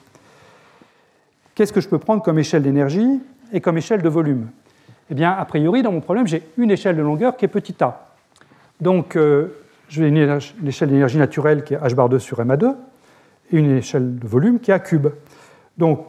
qu'est-ce 1.56 1.72
que 1.72 1.80
je 1.80 1.88
peux 1.88 2.00
prendre 2.00 2.22
comme 2.22 2.38
échelle 2.38 2.64
d'énergie 2.64 3.22
et 3.54 3.62
comme 3.62 3.78
échelle 3.78 4.02
de 4.02 4.10
volume? 4.10 4.50
Eh 5.10 5.14
bien, 5.14 5.32
a 5.32 5.46
priori, 5.46 5.82
dans 5.82 5.94
mon 5.94 6.02
problème, 6.02 6.28
j'ai 6.28 6.44
une 6.58 6.70
échelle 6.70 6.98
de 6.98 7.02
longueur 7.02 7.38
qui 7.38 7.46
est 7.46 7.48
petit 7.48 7.82
a. 7.82 8.08
Donc, 8.82 9.16
euh, 9.16 9.56
j'ai 9.88 10.06
une, 10.06 10.38
échelle 10.68 10.90
d'énergie 10.90 11.18
naturelle 11.18 11.64
qui 11.64 11.76
est 11.76 11.78
h 11.78 11.96
bar 11.96 12.10
2 12.10 12.20
sur 12.20 12.44
ma2 12.44 12.76
et 13.54 13.58
une 13.58 13.78
échelle 13.78 14.20
de 14.20 14.28
volume 14.28 14.60
qui 14.60 14.72
est 14.72 14.74
a 14.74 14.80
cube. 14.80 15.08
Donc, 15.78 16.06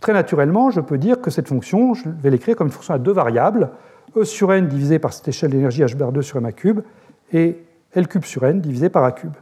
très 0.00 0.14
naturellement, 0.14 0.70
je 0.70 0.80
peux 0.80 0.96
dire 0.96 1.20
que 1.20 1.30
cette 1.30 1.48
fonction, 1.48 1.92
je 1.92 2.08
vais 2.08 2.30
l'écrire 2.30 2.56
comme 2.56 2.68
une 2.68 2.72
fonction 2.72 2.94
à 2.94 2.98
deux 2.98 3.12
variables, 3.12 3.68
e 4.16 4.24
sur 4.24 4.50
n 4.50 4.66
divisé 4.66 4.98
par 4.98 5.12
cette 5.12 5.28
échelle 5.28 5.50
d'énergie 5.50 5.82
h 5.82 5.94
bar 5.94 6.10
2 6.10 6.22
sur 6.22 6.40
ma 6.40 6.52
cube 6.52 6.80
et 7.34 7.63
L 7.94 8.08
cube 8.08 8.24
sur 8.24 8.44
n 8.44 8.60
divisé 8.60 8.88
par 8.88 9.04
A 9.04 9.12
cube. 9.12 9.34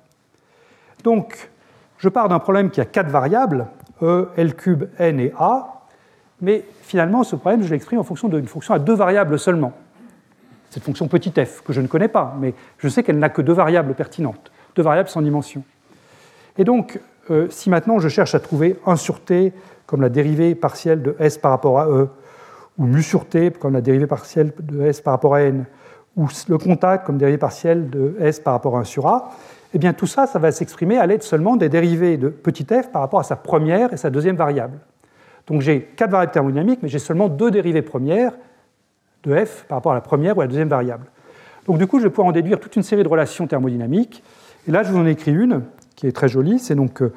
Donc, 1.05 1.51
je 1.99 2.09
pars 2.09 2.29
d'un 2.29 2.39
problème 2.39 2.71
qui 2.71 2.81
a 2.81 2.85
quatre 2.85 3.09
variables, 3.09 3.67
E, 4.03 4.29
L 4.37 4.55
cube, 4.55 4.85
N 4.99 5.21
et 5.21 5.33
A, 5.39 5.83
mais 6.41 6.65
finalement, 6.83 7.23
ce 7.23 7.37
problème, 7.37 7.63
je 7.63 7.71
l'exprime 7.71 8.01
en 8.01 8.05
fonction 8.05 8.29
d'une 8.29 8.49
fonction 8.49 8.75
à 8.75 8.79
deux 8.79 8.95
variables 8.95 9.39
seulement. 9.39 9.73
Cette 10.71 10.83
fonction 10.83 11.07
petit 11.07 11.31
f, 11.31 11.63
que 11.63 11.73
je 11.73 11.81
ne 11.81 11.87
connais 11.87 12.09
pas, 12.09 12.37
mais 12.41 12.55
je 12.79 12.89
sais 12.89 13.03
qu'elle 13.03 13.19
n'a 13.19 13.29
que 13.29 13.43
deux 13.43 13.53
variables 13.53 13.95
pertinentes, 13.95 14.51
deux 14.75 14.83
variables 14.83 15.09
sans 15.09 15.23
dimension. 15.23 15.63
Et 16.59 16.65
donc, 16.65 17.01
euh, 17.31 17.47
si 17.51 17.71
maintenant 17.71 18.01
je 18.01 18.09
cherche 18.09 18.35
à 18.35 18.41
trouver 18.41 18.79
1 18.87 18.97
sur 18.97 19.21
t 19.21 19.53
comme 19.87 20.03
la 20.03 20.09
dérivée 20.09 20.55
partielle 20.55 21.03
de 21.03 21.15
s 21.21 21.39
par 21.39 21.53
rapport 21.53 21.79
à 21.79 21.87
e, 21.87 22.09
ou 22.79 22.87
mu 22.87 23.03
sur 23.03 23.29
t 23.29 23.51
comme 23.53 23.75
la 23.75 23.81
dérivée 23.81 24.07
partielle 24.07 24.53
de 24.59 24.83
s 24.83 25.01
par 25.01 25.13
rapport 25.13 25.35
à 25.35 25.43
n, 25.43 25.67
ou 26.17 26.29
le 26.49 26.59
contact 26.59 27.07
comme 27.07 27.19
dérivée 27.19 27.39
partielle 27.39 27.91
de 27.91 28.17
s 28.21 28.41
par 28.41 28.53
rapport 28.53 28.77
à 28.77 28.81
1 28.81 28.85
sur 28.85 29.07
a, 29.07 29.31
eh 29.75 29.79
bien 29.79 29.93
tout 29.93 30.07
ça, 30.07 30.27
ça 30.27 30.39
va 30.39 30.53
s'exprimer 30.53 30.99
à 30.99 31.07
l'aide 31.07 31.23
seulement 31.23 31.57
des 31.57 31.69
dérivées 31.69 32.17
de 32.17 32.29
petit 32.29 32.65
f 32.65 32.91
par 32.91 33.01
rapport 33.01 33.21
à 33.21 33.23
sa 33.23 33.37
première 33.37 33.93
et 33.93 33.97
sa 33.97 34.11
deuxième 34.11 34.37
variable. 34.37 34.79
Donc 35.47 35.63
j'ai 35.63 35.83
quatre 35.97 36.11
variables 36.11 36.33
thermodynamiques, 36.33 36.81
mais 36.83 36.89
j'ai 36.89 36.99
seulement 36.99 37.29
deux 37.29 37.51
dérivées 37.51 37.83
premières 37.83 38.33
de 39.25 39.45
f 39.45 39.65
par 39.69 39.79
rapport 39.79 39.93
à 39.93 39.95
la 39.95 40.01
première 40.01 40.37
ou 40.37 40.41
à 40.41 40.45
la 40.45 40.49
deuxième 40.49 40.69
variable. 40.69 41.07
Donc 41.67 41.79
du 41.79 41.87
coup, 41.87 41.99
je 41.99 42.05
vais 42.05 42.11
pouvoir 42.11 42.29
en 42.29 42.33
déduire 42.33 42.61
toute 42.61 42.77
une 42.77 42.83
série 42.83 43.03
de 43.03 43.09
relations 43.09 43.47
thermodynamiques. 43.47 44.23
Et 44.69 44.71
là, 44.71 44.83
je 44.83 44.93
vous 44.93 44.99
en 44.99 45.07
ai 45.07 45.11
écrit 45.11 45.33
une 45.33 45.63
qui 45.97 46.07
est 46.07 46.13
très 46.13 46.29
jolie. 46.29 46.59
C'est 46.59 46.75
donc 46.75 47.03
euh, 47.03 47.13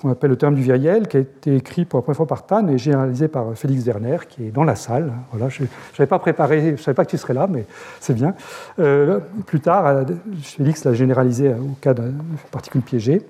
qu'on 0.00 0.10
appelle 0.10 0.30
le 0.30 0.36
terme 0.36 0.54
du 0.54 0.62
viriel, 0.62 1.08
qui 1.08 1.16
a 1.16 1.20
été 1.20 1.56
écrit 1.56 1.84
pour 1.84 1.98
la 1.98 2.02
première 2.02 2.16
fois 2.16 2.26
par 2.26 2.46
Tan 2.46 2.66
et 2.68 2.78
généralisé 2.78 3.28
par 3.28 3.54
Félix 3.54 3.84
Werner, 3.84 4.18
qui 4.28 4.46
est 4.46 4.50
dans 4.50 4.64
la 4.64 4.76
salle. 4.76 5.12
Voilà, 5.32 5.48
je 5.48 5.64
n'avais 5.98 6.06
pas 6.06 6.18
préparé, 6.18 6.60
je 6.60 6.70
ne 6.72 6.76
savais 6.76 6.94
pas 6.94 7.04
que 7.04 7.10
tu 7.10 7.18
serais 7.18 7.34
là, 7.34 7.46
mais 7.48 7.64
c'est 8.00 8.14
bien. 8.14 8.34
Euh, 8.78 9.20
plus 9.46 9.60
tard, 9.60 9.86
euh, 9.86 10.04
Félix 10.42 10.84
l'a 10.84 10.94
généralisé 10.94 11.50
au 11.50 11.76
cas 11.80 11.94
de 11.94 12.12
particules 12.50 12.82
piégées. 12.82 13.22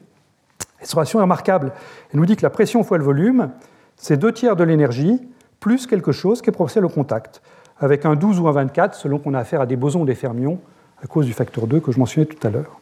Et 0.81 0.85
cette 0.85 0.93
relation 0.93 1.19
est 1.19 1.23
remarquable. 1.23 1.73
Elle 2.13 2.21
nous 2.21 2.27
dit 2.27 2.37
que 2.37 2.43
la 2.43 2.51
pression 2.51 2.83
fois 2.85 2.99
le 2.99 3.05
volume, 3.05 3.51
c'est 3.97 4.17
deux 4.17 4.33
tiers 4.33 4.57
de 4.57 4.65
l'énergie 4.65 5.21
plus 5.61 5.87
quelque 5.87 6.13
chose 6.13 6.43
qui 6.43 6.51
est 6.51 6.53
proportionnel 6.53 6.87
au 6.87 6.95
contact, 6.95 7.43
avec 7.81 8.05
un 8.05 8.15
12 8.15 8.39
ou 8.41 8.49
un 8.49 8.53
24 8.53 8.95
selon 8.95 9.19
qu'on 9.19 9.35
a 9.35 9.41
affaire 9.41 9.61
à 9.61 9.67
des 9.67 9.77
bosons 9.77 10.03
ou 10.03 10.07
des 10.07 10.15
fermions 10.15 10.61
à 11.03 11.07
cause 11.07 11.27
du 11.27 11.33
facteur 11.33 11.67
2 11.67 11.81
que 11.81 11.93
je 11.93 11.99
mentionnais 11.99 12.27
tout 12.27 12.47
à 12.47 12.51
l'heure. 12.51 12.79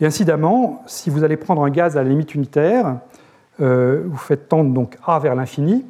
Et 0.00 0.06
incidemment, 0.06 0.82
si 0.86 1.10
vous 1.10 1.24
allez 1.24 1.36
prendre 1.36 1.62
un 1.62 1.70
gaz 1.70 1.96
à 1.96 2.02
la 2.02 2.08
limite 2.08 2.34
unitaire, 2.34 2.96
euh, 3.60 4.02
vous 4.06 4.16
faites 4.16 4.48
tendre 4.48 4.72
donc 4.72 4.96
A 5.06 5.18
vers 5.18 5.34
l'infini, 5.34 5.84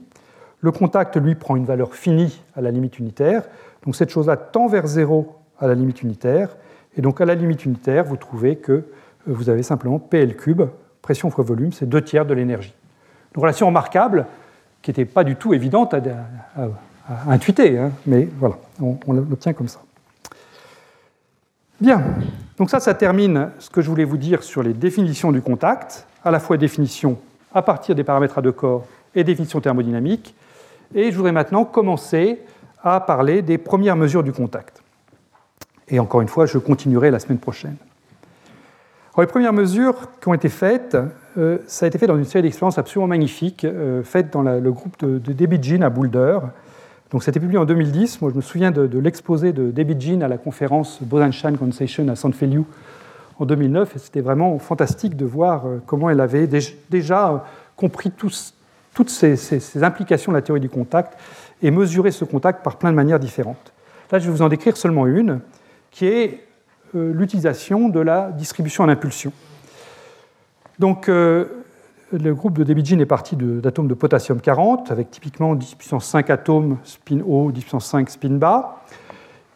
le 0.63 0.73
contact, 0.73 1.17
lui, 1.17 1.35
prend 1.35 1.57
une 1.57 1.65
valeur 1.65 1.95
finie 1.95 2.43
à 2.55 2.61
la 2.61 2.71
limite 2.71 2.99
unitaire. 2.99 3.45
Donc 3.85 3.97
cette 3.97 4.11
chose-là 4.11 4.37
tend 4.37 4.67
vers 4.67 4.87
0 4.87 5.35
à 5.59 5.67
la 5.67 5.75
limite 5.75 6.03
unitaire. 6.03 6.57
Et 6.97 7.03
donc 7.03 7.21
à 7.21 7.25
la 7.25 7.35
limite 7.35 7.65
unitaire, 7.65 8.05
vous 8.05 8.17
trouvez 8.17 8.57
que 8.57 8.73
euh, 8.73 8.83
vous 9.27 9.49
avez 9.49 9.63
simplement 9.63 9.99
PL 9.99 10.37
cube, 10.37 10.63
pression 11.03 11.31
fois 11.31 11.45
volume, 11.45 11.73
c'est 11.73 11.89
deux 11.89 12.03
tiers 12.03 12.27
de 12.27 12.35
l'énergie. 12.35 12.75
Une 13.35 13.41
relation 13.41 13.69
remarquable 13.69 14.27
qui 14.83 14.91
n'était 14.91 15.05
pas 15.05 15.25
du 15.25 15.37
tout 15.37 15.55
évidente 15.55 15.95
à, 15.95 16.01
intuiter, 17.29 17.79
hein, 17.79 17.93
mais 18.07 18.29
voilà, 18.39 18.57
on 18.81 19.13
l'obtient 19.13 19.53
comme 19.53 19.69
ça. 19.69 19.81
Bien, 21.81 22.03
donc 22.61 22.69
ça, 22.69 22.79
ça 22.79 22.93
termine 22.93 23.53
ce 23.59 23.71
que 23.71 23.81
je 23.81 23.89
voulais 23.89 24.05
vous 24.05 24.19
dire 24.19 24.43
sur 24.43 24.63
les 24.63 24.75
définitions 24.75 25.33
du 25.33 25.41
contact, 25.41 26.07
à 26.23 26.31
la 26.31 26.39
fois 26.39 26.59
définition 26.59 27.17
à 27.55 27.63
partir 27.63 27.95
des 27.95 28.05
paramètres 28.05 28.37
à 28.37 28.43
deux 28.43 28.53
corps 28.53 28.85
et 29.15 29.25
définition 29.25 29.63
thermodynamique. 29.63 30.35
Et 30.95 31.11
je 31.11 31.17
voudrais 31.17 31.33
maintenant 31.33 31.65
commencer 31.65 32.39
à 32.83 33.01
parler 33.01 33.41
des 33.41 33.57
premières 33.57 33.97
mesures 33.97 34.23
du 34.23 34.33
contact. 34.33 34.83
Et 35.89 35.99
encore 36.01 36.21
une 36.21 36.29
fois, 36.29 36.45
je 36.45 36.59
continuerai 36.59 37.11
la 37.11 37.19
semaine 37.19 37.39
prochaine. 37.39 37.77
les 39.17 39.27
premières 39.27 39.55
mesures 39.55 39.97
qui 40.21 40.29
ont 40.29 40.35
été 40.35 40.51
faites, 40.51 40.99
euh, 41.39 41.61
ça 41.67 41.87
a 41.87 41.89
été 41.89 41.97
fait 41.97 42.09
dans 42.09 42.19
une 42.19 42.27
série 42.27 42.43
d'expériences 42.43 42.77
absolument 42.77 43.09
magnifiques, 43.09 43.65
euh, 43.65 44.03
faites 44.03 44.31
dans 44.35 44.43
le 44.43 44.71
groupe 44.71 45.03
de, 45.03 45.19
de 45.19 45.83
à 45.83 45.89
Boulder, 45.89 46.41
donc 47.11 47.25
c'était 47.25 47.41
publié 47.41 47.59
en 47.59 47.65
2010. 47.65 48.21
Moi, 48.21 48.31
je 48.31 48.37
me 48.37 48.41
souviens 48.41 48.71
de, 48.71 48.99
l'exposé 48.99 49.53
de 49.53 49.71
David 49.71 50.01
Jean 50.01 50.23
à 50.23 50.29
la 50.29 50.39
conférence 50.39 51.03
Bosenstein 51.03 51.57
Conversation 51.57 52.07
à 52.09 52.15
San 52.15 52.33
Feliu 52.33 52.63
en 53.41 53.47
2009. 53.47 53.97
Et 53.97 53.99
c'était 53.99 54.21
vraiment 54.21 54.57
fantastique 54.61 55.17
de 55.17 55.25
voir 55.25 55.67
euh, 55.67 55.83
comment 55.87 56.09
elle 56.09 56.21
avait 56.21 56.47
déjà 56.47 57.31
euh, 57.31 57.39
compris 57.75 58.13
toutes 58.13 59.09
ces, 59.09 59.83
implications 59.83 60.31
de 60.31 60.37
la 60.37 60.43
théorie 60.43 60.61
du 60.61 60.69
contact 60.69 61.19
et 61.63 61.73
mesuré 61.73 62.13
ce 62.13 62.25
contact 62.25 62.63
par 62.63 62.77
plein 62.77 62.91
de 62.91 62.97
manières 62.97 63.19
différentes. 63.19 63.73
Là, 64.13 64.21
je 64.21 64.27
vais 64.27 64.33
vous 64.33 64.43
en 64.43 64.49
décrire 64.49 64.77
seulement 64.77 65.07
une, 65.09 65.41
qui 65.91 66.07
est 66.07 66.47
euh, 66.95 67.13
l'utilisation 67.13 67.89
de 67.89 68.01
la 68.01 68.31
distribution 68.31 68.85
en 68.85 68.89
impulsion. 68.89 69.33
Donc, 70.79 71.11
le 72.13 72.35
groupe 72.35 72.59
de 72.59 72.65
David 72.65 73.01
est 73.01 73.07
parti 73.07 73.37
d'atomes 73.37 73.89
de, 73.89 73.95
potassium 73.95 74.41
40, 74.41 74.91
avec 74.91 75.11
typiquement 75.11 75.55
10 75.55 75.75
puissance 75.77 76.07
5 76.07 76.31
atomes 76.31 76.79
spin 76.85 77.21
haut, 77.25 77.53
10 77.53 77.61
puissance 77.61 77.87
5 77.87 78.11
spin 78.11 78.31
bas. 78.31 78.83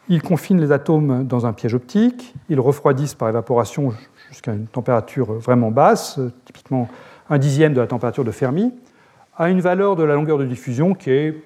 Ils 0.07 0.21
confinent 0.21 0.61
les 0.61 0.71
atomes 0.71 1.25
dans 1.25 1.45
un 1.45 1.53
piège 1.53 1.73
optique, 1.73 2.33
ils 2.49 2.59
refroidissent 2.59 3.15
par 3.15 3.27
évaporation 3.27 3.93
jusqu'à 4.29 4.53
une 4.53 4.67
température 4.67 5.33
vraiment 5.33 5.71
basse, 5.71 6.19
typiquement 6.45 6.87
un 7.29 7.39
dixième 7.39 7.73
de 7.73 7.81
la 7.81 7.87
température 7.87 8.23
de 8.23 8.31
Fermi, 8.31 8.73
à 9.35 9.49
une 9.49 9.61
valeur 9.61 9.95
de 9.95 10.03
la 10.03 10.13
longueur 10.13 10.37
de 10.37 10.45
diffusion 10.45 10.93
qui 10.93 11.09
est 11.09 11.43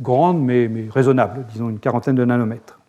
grande 0.00 0.42
mais, 0.42 0.68
mais 0.68 0.88
raisonnable, 0.90 1.46
disons 1.52 1.70
une 1.70 1.78
quarantaine 1.78 2.16
de 2.16 2.24
nanomètres. 2.24 2.80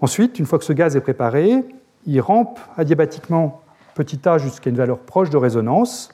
Ensuite, 0.00 0.38
une 0.38 0.46
fois 0.46 0.58
que 0.58 0.64
ce 0.64 0.72
gaz 0.72 0.96
est 0.96 1.00
préparé, 1.00 1.64
il 2.04 2.20
rampe 2.20 2.58
adiabatiquement 2.76 3.62
petit 3.94 4.28
a 4.28 4.38
jusqu'à 4.38 4.68
une 4.68 4.76
valeur 4.76 4.98
proche 4.98 5.30
de 5.30 5.36
résonance, 5.36 6.13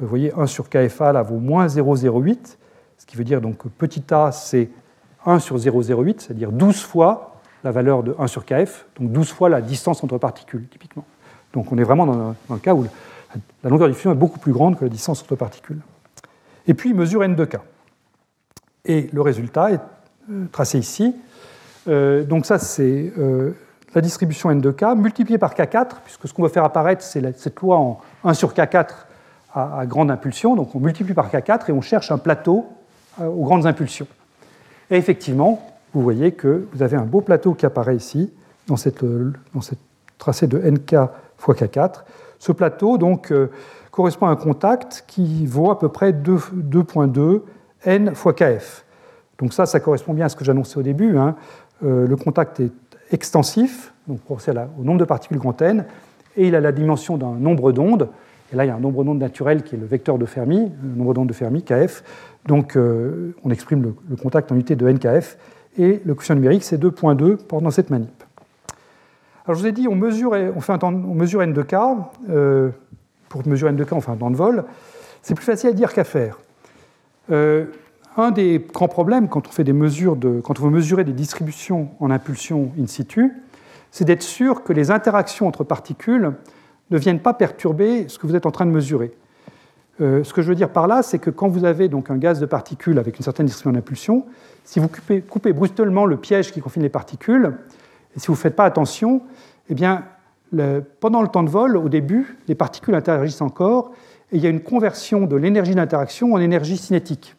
vous 0.00 0.06
voyez, 0.06 0.32
1 0.36 0.46
sur 0.46 0.68
KFA 0.68 1.12
là, 1.12 1.22
vaut 1.22 1.38
moins 1.38 1.66
0,08, 1.66 2.56
ce 2.98 3.06
qui 3.06 3.16
veut 3.16 3.24
dire 3.24 3.40
donc 3.40 3.58
que 3.58 3.68
petit 3.68 4.02
a, 4.12 4.32
c'est 4.32 4.70
1 5.26 5.38
sur 5.38 5.56
0,08, 5.56 6.20
c'est-à-dire 6.20 6.52
12 6.52 6.82
fois 6.82 7.40
la 7.62 7.70
valeur 7.70 8.02
de 8.02 8.14
1 8.18 8.26
sur 8.26 8.44
kf, 8.44 8.86
donc 8.98 9.10
12 9.10 9.32
fois 9.32 9.48
la 9.48 9.60
distance 9.60 10.04
entre 10.04 10.18
particules, 10.18 10.66
typiquement. 10.68 11.04
Donc 11.52 11.72
on 11.72 11.78
est 11.78 11.84
vraiment 11.84 12.06
dans 12.06 12.34
un, 12.50 12.58
cas 12.58 12.74
où 12.74 12.84
la 13.62 13.70
longueur 13.70 13.88
diffusion 13.88 14.12
est 14.12 14.16
beaucoup 14.16 14.38
plus 14.38 14.52
grande 14.52 14.78
que 14.78 14.84
la 14.84 14.90
distance 14.90 15.22
entre 15.22 15.36
particules. 15.36 15.80
Et 16.66 16.74
puis 16.74 16.90
il 16.90 16.96
mesure 16.96 17.24
n 17.24 17.34
de 17.34 17.44
k. 17.44 17.56
Et 18.84 19.08
le 19.12 19.22
résultat 19.22 19.72
est 19.72 19.80
euh, 20.30 20.44
tracé 20.52 20.78
ici. 20.78 21.14
Euh, 21.88 22.22
donc 22.24 22.44
ça, 22.44 22.58
c'est 22.58 23.12
euh, 23.18 23.52
la 23.94 24.00
distribution 24.00 24.50
n 24.50 24.60
de 24.60 24.70
k 24.70 24.82
multipliée 24.96 25.38
par 25.38 25.54
k4, 25.54 25.96
puisque 26.04 26.28
ce 26.28 26.34
qu'on 26.34 26.42
veut 26.42 26.48
faire 26.48 26.64
apparaître, 26.64 27.02
c'est 27.02 27.38
cette 27.38 27.60
loi 27.60 27.78
en 27.78 28.00
1 28.24 28.34
sur 28.34 28.52
k4 28.52 28.88
à, 29.54 29.86
grande 29.86 30.10
impulsion. 30.10 30.56
Donc 30.56 30.74
on 30.74 30.80
multiplie 30.80 31.14
par 31.14 31.30
k4 31.30 31.68
et 31.68 31.72
on 31.72 31.80
cherche 31.80 32.10
un 32.10 32.18
plateau 32.18 32.66
aux 33.20 33.44
grandes 33.44 33.66
impulsions. 33.66 34.08
Et 34.90 34.96
effectivement, 34.96 35.64
vous 35.92 36.02
voyez 36.02 36.32
que 36.32 36.66
vous 36.72 36.82
avez 36.82 36.96
un 36.96 37.04
beau 37.04 37.20
plateau 37.20 37.54
qui 37.54 37.64
apparaît 37.64 37.96
ici, 37.96 38.32
dans 38.66 38.76
cette, 38.76 39.04
dans 39.54 39.60
cette 39.60 39.78
tracé 40.18 40.46
de 40.46 40.58
nk 40.58 40.96
fois 41.36 41.54
k4. 41.54 42.02
Ce 42.38 42.50
plateau 42.50 42.98
donc, 42.98 43.32
correspond 43.90 44.26
à 44.26 44.30
un 44.30 44.36
contact 44.36 45.04
qui 45.06 45.46
vaut 45.46 45.70
à 45.70 45.78
peu 45.78 45.88
près 45.88 46.10
2.2 46.10 47.42
n 47.84 48.14
fois 48.14 48.32
kf. 48.32 48.84
Donc 49.38 49.52
ça, 49.52 49.66
ça 49.66 49.80
correspond 49.80 50.14
bien 50.14 50.26
à 50.26 50.28
ce 50.28 50.36
que 50.36 50.44
j'annonçais 50.44 50.78
au 50.78 50.82
début. 50.82 51.16
Hein. 51.16 51.36
Euh, 51.84 52.06
le 52.06 52.16
contact 52.16 52.60
est 52.60 52.72
extensif, 53.10 53.92
donc 54.08 54.20
au 54.28 54.84
nombre 54.84 54.98
de 54.98 55.04
particules 55.04 55.38
grand 55.38 55.60
n, 55.62 55.84
et 56.36 56.48
il 56.48 56.54
a 56.54 56.60
la 56.60 56.72
dimension 56.72 57.16
d'un 57.16 57.34
nombre 57.34 57.72
d'ondes. 57.72 58.08
Et 58.54 58.56
là, 58.56 58.64
il 58.64 58.68
y 58.68 58.70
a 58.70 58.76
un 58.76 58.80
nombre 58.80 59.02
d'ondes 59.02 59.18
naturel 59.18 59.64
qui 59.64 59.74
est 59.74 59.78
le 59.78 59.84
vecteur 59.84 60.16
de 60.16 60.26
Fermi, 60.26 60.70
le 60.80 60.96
nombre 60.96 61.12
d'ondes 61.12 61.26
de 61.26 61.32
Fermi, 61.32 61.64
kf. 61.64 62.04
Donc 62.46 62.76
euh, 62.76 63.34
on 63.42 63.50
exprime 63.50 63.82
le, 63.82 64.16
contact 64.16 64.52
en 64.52 64.54
unité 64.54 64.76
de 64.76 64.88
nkf, 64.88 65.36
et 65.76 66.00
le 66.04 66.14
quotient 66.14 66.36
numérique, 66.36 66.62
c'est 66.62 66.80
2.2 66.80 67.36
pendant 67.36 67.72
cette 67.72 67.90
manip. 67.90 68.22
Alors 69.44 69.56
je 69.56 69.62
vous 69.62 69.66
ai 69.66 69.72
dit, 69.72 69.88
on 69.88 69.96
mesure, 69.96 70.36
on 70.54 70.60
fait 70.60 70.72
un 70.72 70.78
on 70.82 71.14
mesure 71.14 71.42
n 71.42 71.52
de 71.52 71.62
k. 71.62 71.74
Euh, 72.30 72.70
pour 73.28 73.44
mesurer 73.48 73.70
n 73.70 73.76
de 73.76 73.82
k, 73.82 73.92
on 73.92 74.00
fait 74.00 74.12
un 74.12 74.16
temps 74.16 74.30
de 74.30 74.36
vol. 74.36 74.64
C'est 75.20 75.34
plus 75.34 75.44
facile 75.44 75.70
à 75.70 75.72
dire 75.72 75.92
qu'à 75.92 76.04
faire. 76.04 76.38
Euh, 77.32 77.66
un 78.16 78.30
des 78.30 78.64
grands 78.72 78.86
problèmes 78.86 79.28
quand 79.28 79.48
on 79.48 79.50
fait 79.50 79.64
des 79.64 79.72
mesures 79.72 80.14
de, 80.14 80.40
quand 80.40 80.60
on 80.60 80.64
veut 80.64 80.70
mesurer 80.70 81.02
des 81.02 81.12
distributions 81.12 81.88
en 81.98 82.12
impulsion 82.12 82.70
in 82.80 82.86
situ, 82.86 83.32
c'est 83.90 84.04
d'être 84.04 84.22
sûr 84.22 84.62
que 84.62 84.72
les 84.72 84.92
interactions 84.92 85.48
entre 85.48 85.64
particules 85.64 86.34
ne 86.90 86.98
viennent 86.98 87.20
pas 87.20 87.34
perturber 87.34 88.08
ce 88.08 88.18
que 88.18 88.26
vous 88.26 88.36
êtes 88.36 88.46
en 88.46 88.50
train 88.50 88.66
de 88.66 88.70
mesurer. 88.70 89.12
Euh, 90.00 90.24
ce 90.24 90.32
que 90.32 90.42
je 90.42 90.48
veux 90.48 90.54
dire 90.54 90.70
par 90.70 90.86
là, 90.86 91.02
c'est 91.02 91.18
que 91.18 91.30
quand 91.30 91.48
vous 91.48 91.64
avez 91.64 91.88
donc 91.88 92.10
un 92.10 92.16
gaz 92.16 92.40
de 92.40 92.46
particules 92.46 92.98
avec 92.98 93.16
une 93.16 93.24
certaine 93.24 93.46
distribution 93.46 93.72
d'impulsion, 93.72 94.26
si 94.64 94.80
vous 94.80 94.88
coupez, 94.88 95.20
coupez, 95.20 95.52
brutalement 95.52 96.04
le 96.04 96.16
piège 96.16 96.52
qui 96.52 96.60
confine 96.60 96.82
les 96.82 96.88
particules, 96.88 97.54
et 98.16 98.20
si 98.20 98.26
vous 98.26 98.32
ne 98.32 98.38
faites 98.38 98.56
pas 98.56 98.64
attention, 98.64 99.22
eh 99.68 99.74
bien, 99.74 100.04
pendant 101.00 101.22
le 101.22 101.28
temps 101.28 101.42
de 101.42 101.50
vol, 101.50 101.76
au 101.76 101.88
début, 101.88 102.36
les 102.48 102.54
particules 102.54 102.94
interagissent 102.94 103.40
encore, 103.40 103.92
et 104.32 104.36
il 104.36 104.42
y 104.42 104.46
a 104.46 104.50
une 104.50 104.62
conversion 104.62 105.26
de 105.26 105.36
l'énergie 105.36 105.74
d'interaction 105.74 106.32
en 106.32 106.38
énergie 106.38 106.76
cinétique. 106.76 107.36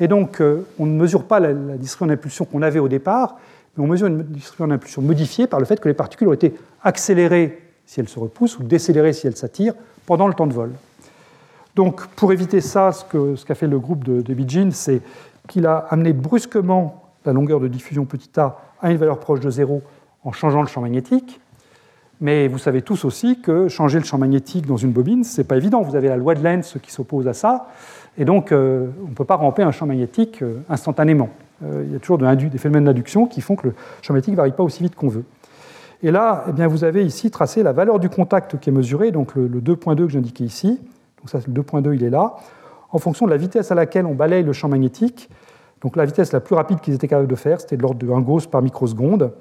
Et 0.00 0.08
donc, 0.08 0.40
euh, 0.40 0.66
on 0.78 0.86
ne 0.86 0.92
mesure 0.92 1.24
pas 1.24 1.40
la, 1.40 1.52
distribution 1.52 2.06
d'impulsion 2.06 2.44
qu'on 2.44 2.62
avait 2.62 2.78
au 2.78 2.88
départ, 2.88 3.36
mais 3.76 3.84
on 3.84 3.86
mesure 3.86 4.08
une 4.08 4.22
distribution 4.22 4.68
d'impulsion 4.68 5.02
modifiée 5.02 5.46
par 5.46 5.60
le 5.60 5.66
fait 5.66 5.80
que 5.80 5.88
les 5.88 5.94
particules 5.94 6.28
ont 6.28 6.32
été 6.32 6.54
accélérées 6.82 7.65
si 7.86 8.00
elles 8.00 8.08
se 8.08 8.18
repoussent 8.18 8.58
ou 8.58 8.64
décélérées 8.64 9.12
si 9.12 9.26
elles 9.26 9.36
s'attirent 9.36 9.74
pendant 10.04 10.28
le 10.28 10.34
temps 10.34 10.46
de 10.46 10.52
vol. 10.52 10.72
Donc, 11.74 12.06
pour 12.08 12.32
éviter 12.32 12.60
ça, 12.60 12.92
ce 12.92 13.44
qu'a 13.44 13.54
fait 13.54 13.66
le 13.66 13.78
groupe 13.78 14.04
de, 14.04 14.22
de 14.22 14.70
c'est 14.70 15.00
qu'il 15.46 15.66
a 15.66 15.86
amené 15.90 16.12
brusquement 16.12 17.02
la 17.24 17.32
longueur 17.32 17.60
de 17.60 17.68
diffusion 17.68 18.04
petit 18.04 18.30
a 18.38 18.58
à 18.80 18.90
une 18.90 18.96
valeur 18.96 19.18
proche 19.18 19.40
de 19.40 19.50
zéro 19.50 19.82
en 20.24 20.32
changeant 20.32 20.62
le 20.62 20.68
champ 20.68 20.80
magnétique. 20.80 21.40
Mais 22.20 22.48
vous 22.48 22.58
savez 22.58 22.80
tous 22.80 23.04
aussi 23.04 23.40
que 23.40 23.68
changer 23.68 23.98
le 23.98 24.04
champ 24.04 24.16
magnétique 24.16 24.66
dans 24.66 24.78
une 24.78 24.90
bobine, 24.90 25.22
ce 25.22 25.40
n'est 25.40 25.46
pas 25.46 25.56
évident. 25.56 25.82
Vous 25.82 25.96
avez 25.96 26.08
la 26.08 26.16
loi 26.16 26.34
de 26.34 26.42
Lenz 26.42 26.78
qui 26.82 26.90
s'oppose 26.90 27.28
à 27.28 27.34
ça, 27.34 27.68
et 28.16 28.24
donc 28.24 28.52
euh, 28.52 28.88
on 29.04 29.10
ne 29.10 29.14
peut 29.14 29.26
pas 29.26 29.36
ramper 29.36 29.62
un 29.62 29.70
champ 29.70 29.84
magnétique 29.86 30.42
euh, 30.42 30.60
instantanément. 30.70 31.28
Euh, 31.62 31.84
il 31.86 31.92
y 31.92 31.96
a 31.96 31.98
toujours 31.98 32.18
des 32.18 32.58
phénomènes 32.58 32.84
d'induction 32.84 33.26
qui 33.26 33.42
font 33.42 33.54
que 33.56 33.68
le 33.68 33.74
champ 34.00 34.14
magnétique 34.14 34.32
ne 34.32 34.36
varie 34.36 34.52
pas 34.52 34.62
aussi 34.62 34.82
vite 34.82 34.94
qu'on 34.94 35.08
veut. 35.08 35.24
Et 36.02 36.10
là, 36.10 36.44
eh 36.48 36.52
bien, 36.52 36.66
vous 36.66 36.84
avez 36.84 37.04
ici 37.04 37.30
tracé 37.30 37.62
la 37.62 37.72
valeur 37.72 37.98
du 37.98 38.08
contact 38.08 38.58
qui 38.58 38.70
est 38.70 38.72
mesurée, 38.72 39.10
donc 39.10 39.34
le, 39.34 39.48
2.2 39.48 39.96
que 39.96 40.08
j'indiquais 40.08 40.44
ici. 40.44 40.80
Donc 41.18 41.30
ça, 41.30 41.38
le 41.46 41.52
2.2, 41.52 41.94
il 41.94 42.04
est 42.04 42.10
là, 42.10 42.36
en 42.90 42.98
fonction 42.98 43.26
de 43.26 43.30
la 43.30 43.36
vitesse 43.36 43.70
à 43.72 43.74
laquelle 43.74 44.06
on 44.06 44.14
balaye 44.14 44.42
le 44.42 44.52
champ 44.52 44.68
magnétique. 44.68 45.30
Donc 45.80 45.96
la 45.96 46.04
vitesse 46.04 46.32
la 46.32 46.40
plus 46.40 46.54
rapide 46.54 46.80
qu'ils 46.80 46.94
étaient 46.94 47.08
capables 47.08 47.28
de 47.28 47.34
faire, 47.34 47.60
c'était 47.60 47.76
de 47.76 47.82
l'ordre 47.82 47.98
de 47.98 48.10
1 48.10 48.20
Gauss 48.20 48.46
par 48.46 48.62
microseconde. 48.62 49.32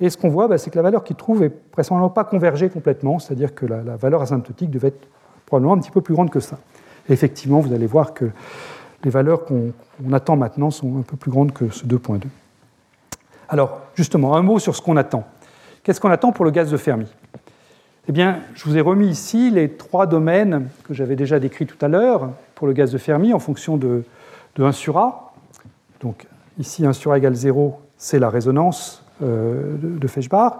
Et 0.00 0.10
ce 0.10 0.16
qu'on 0.16 0.28
voit, 0.28 0.48
bah, 0.48 0.58
c'est 0.58 0.70
que 0.70 0.76
la 0.76 0.82
valeur 0.82 1.02
qu'ils 1.02 1.16
trouvent 1.16 1.40
n'est 1.40 1.50
vraisemblablement 1.72 2.10
pas 2.10 2.24
convergée 2.24 2.68
complètement, 2.68 3.18
c'est-à-dire 3.18 3.54
que 3.54 3.66
la, 3.66 3.96
valeur 3.96 4.22
asymptotique 4.22 4.70
devait 4.70 4.88
être 4.88 5.08
probablement 5.46 5.74
un 5.74 5.78
petit 5.78 5.90
peu 5.90 6.00
plus 6.00 6.14
grande 6.14 6.30
que 6.30 6.40
ça. 6.40 6.58
Et 7.08 7.12
effectivement, 7.12 7.60
vous 7.60 7.72
allez 7.72 7.86
voir 7.86 8.14
que 8.14 8.26
les 9.02 9.10
valeurs 9.10 9.44
qu'on 9.44 9.72
attend 10.12 10.36
maintenant 10.36 10.70
sont 10.70 10.98
un 10.98 11.02
peu 11.02 11.16
plus 11.16 11.30
grandes 11.30 11.52
que 11.52 11.68
ce 11.70 11.84
2.2. 11.84 12.22
Alors, 13.48 13.80
justement, 13.94 14.36
un 14.36 14.42
mot 14.42 14.58
sur 14.58 14.76
ce 14.76 14.82
qu'on 14.82 14.96
attend. 14.96 15.24
Qu'est-ce 15.88 16.02
qu'on 16.02 16.10
attend 16.10 16.32
pour 16.32 16.44
le 16.44 16.50
gaz 16.50 16.70
de 16.70 16.76
Fermi? 16.76 17.06
Eh 18.08 18.12
bien, 18.12 18.40
je 18.54 18.64
vous 18.64 18.76
ai 18.76 18.82
remis 18.82 19.08
ici 19.08 19.50
les 19.50 19.70
trois 19.70 20.06
domaines 20.06 20.68
que 20.84 20.92
j'avais 20.92 21.16
déjà 21.16 21.40
décrits 21.40 21.64
tout 21.64 21.82
à 21.82 21.88
l'heure 21.88 22.28
pour 22.56 22.66
le 22.66 22.74
gaz 22.74 22.92
de 22.92 22.98
Fermi 22.98 23.32
en 23.32 23.38
fonction 23.38 23.78
de, 23.78 24.04
de 24.56 24.64
1 24.64 24.72
sur 24.72 24.98
A. 24.98 25.32
Donc, 26.02 26.26
ici, 26.58 26.84
1 26.84 26.92
sur 26.92 27.12
A 27.12 27.16
égale 27.16 27.34
0, 27.34 27.80
c'est 27.96 28.18
la 28.18 28.28
résonance 28.28 29.02
euh, 29.22 29.78
de 29.80 30.06
Feshbach. 30.08 30.58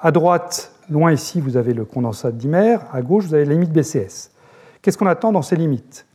À 0.00 0.12
droite, 0.12 0.72
loin 0.88 1.12
ici, 1.12 1.42
vous 1.42 1.58
avez 1.58 1.74
le 1.74 1.84
condensat 1.84 2.32
d'Imer. 2.32 2.78
À 2.90 3.02
gauche, 3.02 3.24
vous 3.26 3.34
avez 3.34 3.44
la 3.44 3.52
limite 3.52 3.72
BCS. 3.72 4.30
Qu'est-ce 4.80 4.96
qu'on 4.96 5.08
attend 5.08 5.30
dans 5.30 5.42
ces 5.42 5.56
limites? 5.56 6.06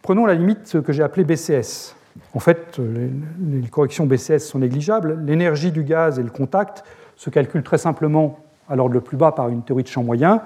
Prenons 0.00 0.24
la 0.24 0.34
limite 0.34 0.80
que 0.80 0.94
j'ai 0.94 1.02
appelée 1.02 1.24
BCS. 1.24 1.94
En 2.32 2.40
fait, 2.40 2.78
les 2.78 3.68
corrections 3.68 4.06
BCS 4.06 4.38
sont 4.38 4.60
négligeables. 4.60 5.20
L'énergie 5.26 5.72
du 5.72 5.84
gaz 5.84 6.18
et 6.18 6.22
le 6.22 6.30
contact 6.30 6.82
se 7.16 7.30
calculent 7.30 7.62
très 7.62 7.78
simplement 7.78 8.38
à 8.68 8.76
l'ordre 8.76 8.94
le 8.94 9.00
plus 9.00 9.16
bas 9.16 9.32
par 9.32 9.48
une 9.48 9.62
théorie 9.62 9.82
de 9.82 9.88
champ 9.88 10.02
moyen. 10.02 10.42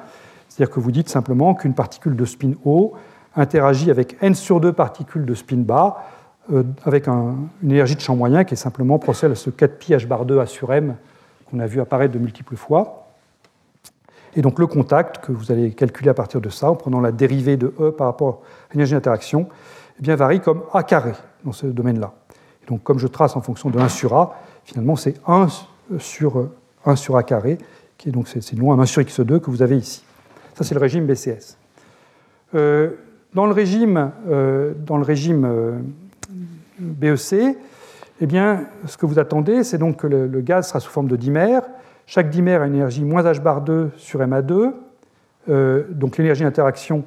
C'est-à-dire 0.49 0.75
que 0.75 0.81
vous 0.81 0.93
dites 0.93 1.09
simplement 1.09 1.55
qu'une 1.55 1.75
particule 1.75 2.17
de 2.17 2.25
spin 2.25 2.53
haut 2.65 2.95
interagit 3.37 3.91
avec 3.91 4.17
n 4.23 4.35
sur 4.35 4.61
2 4.61 4.73
particules 4.73 5.25
de 5.25 5.35
spin 5.35 5.59
bas 5.59 6.05
euh, 6.53 6.65
avec 6.85 7.07
une 7.07 7.49
énergie 7.63 7.95
de 7.95 8.01
champ 8.01 8.17
moyen 8.17 8.45
qui 8.45 8.55
est 8.55 8.57
simplement 8.57 8.99
proportionnelle 8.99 9.33
à 9.33 9.37
ce 9.37 9.51
4pi 9.51 9.97
h 9.97 10.07
bar 10.07 10.25
2 10.25 10.41
A 10.41 10.47
sur 10.47 10.73
m 10.73 10.97
qu'on 11.49 11.61
a 11.61 11.67
vu 11.67 11.81
apparaître 11.81 12.13
de 12.13 12.19
multiples 12.19 12.57
fois. 12.57 13.09
Et 14.35 14.43
donc 14.43 14.59
le 14.59 14.67
contact 14.67 15.19
que 15.19 15.33
vous 15.33 15.51
allez 15.51 15.73
calculer 15.73 16.11
à 16.11 16.15
partir 16.15 16.41
de 16.41 16.49
ça, 16.49 16.71
en 16.71 16.77
prenant 16.77 17.01
la 17.01 17.13
dérivée 17.13 17.57
de 17.57 17.75
E 17.81 17.91
par 17.91 18.07
rapport 18.07 18.43
à 18.71 18.75
l'énergie 18.75 18.93
d'interaction, 18.93 19.49
eh 19.99 20.03
bien, 20.03 20.17
varie 20.17 20.41
comme 20.41 20.63
A 20.73 20.83
carré 20.83 21.13
dans 21.45 21.53
ce 21.53 21.67
domaine-là. 21.67 22.13
Et 22.63 22.67
donc 22.67 22.83
comme 22.83 22.99
je 22.99 23.07
trace 23.07 23.37
en 23.37 23.41
fonction 23.41 23.71
de 23.71 23.79
1 23.79 23.89
sur 23.89 24.15
A, 24.15 24.37
finalement 24.65 24.97
c'est 24.97 25.15
1 25.27 25.49
sur, 25.99 26.49
1 26.85 26.97
sur 26.97 27.17
A 27.17 27.23
carré, 27.23 27.59
qui 27.99 28.09
est 28.09 28.13
donc 28.13 28.29
c'est 28.29 28.55
loin 28.55 28.79
1 28.79 28.87
sur 28.87 29.03
x2 29.03 29.41
que 29.41 29.51
vous 29.51 29.63
avez 29.63 29.77
ici. 29.77 30.05
Ça 30.55 30.65
c'est 30.65 30.75
le 30.75 30.81
régime 30.81 31.07
BCS. 31.07 31.57
Euh, 32.55 32.91
dans 33.35 33.47
le 33.47 33.53
régime, 33.53 34.11
euh, 34.29 34.73
régime 34.89 35.83
BEC, 36.79 37.57
eh 38.23 38.27
bien, 38.27 38.65
ce 38.87 38.97
que 38.97 39.07
vous 39.07 39.19
attendez, 39.19 39.65
c'est 39.65 39.79
donc 39.79 39.97
que 39.97 40.07
le, 40.07 40.41
gaz 40.41 40.69
sera 40.69 40.81
sous 40.81 40.91
forme 40.91 41.09
de 41.09 41.17
dimère. 41.17 41.63
Chaque 42.07 42.29
dimère 42.29 42.63
a 42.63 42.67
une 42.67 42.75
énergie 42.75 43.05
moins 43.05 43.23
h 43.23 43.41
bar 43.41 43.63
2 43.63 43.93
sur 43.97 44.21
MA2. 44.21 44.73
Euh, 45.49 45.85
donc 45.91 46.19
l'énergie 46.19 46.43
d'interaction, 46.43 47.05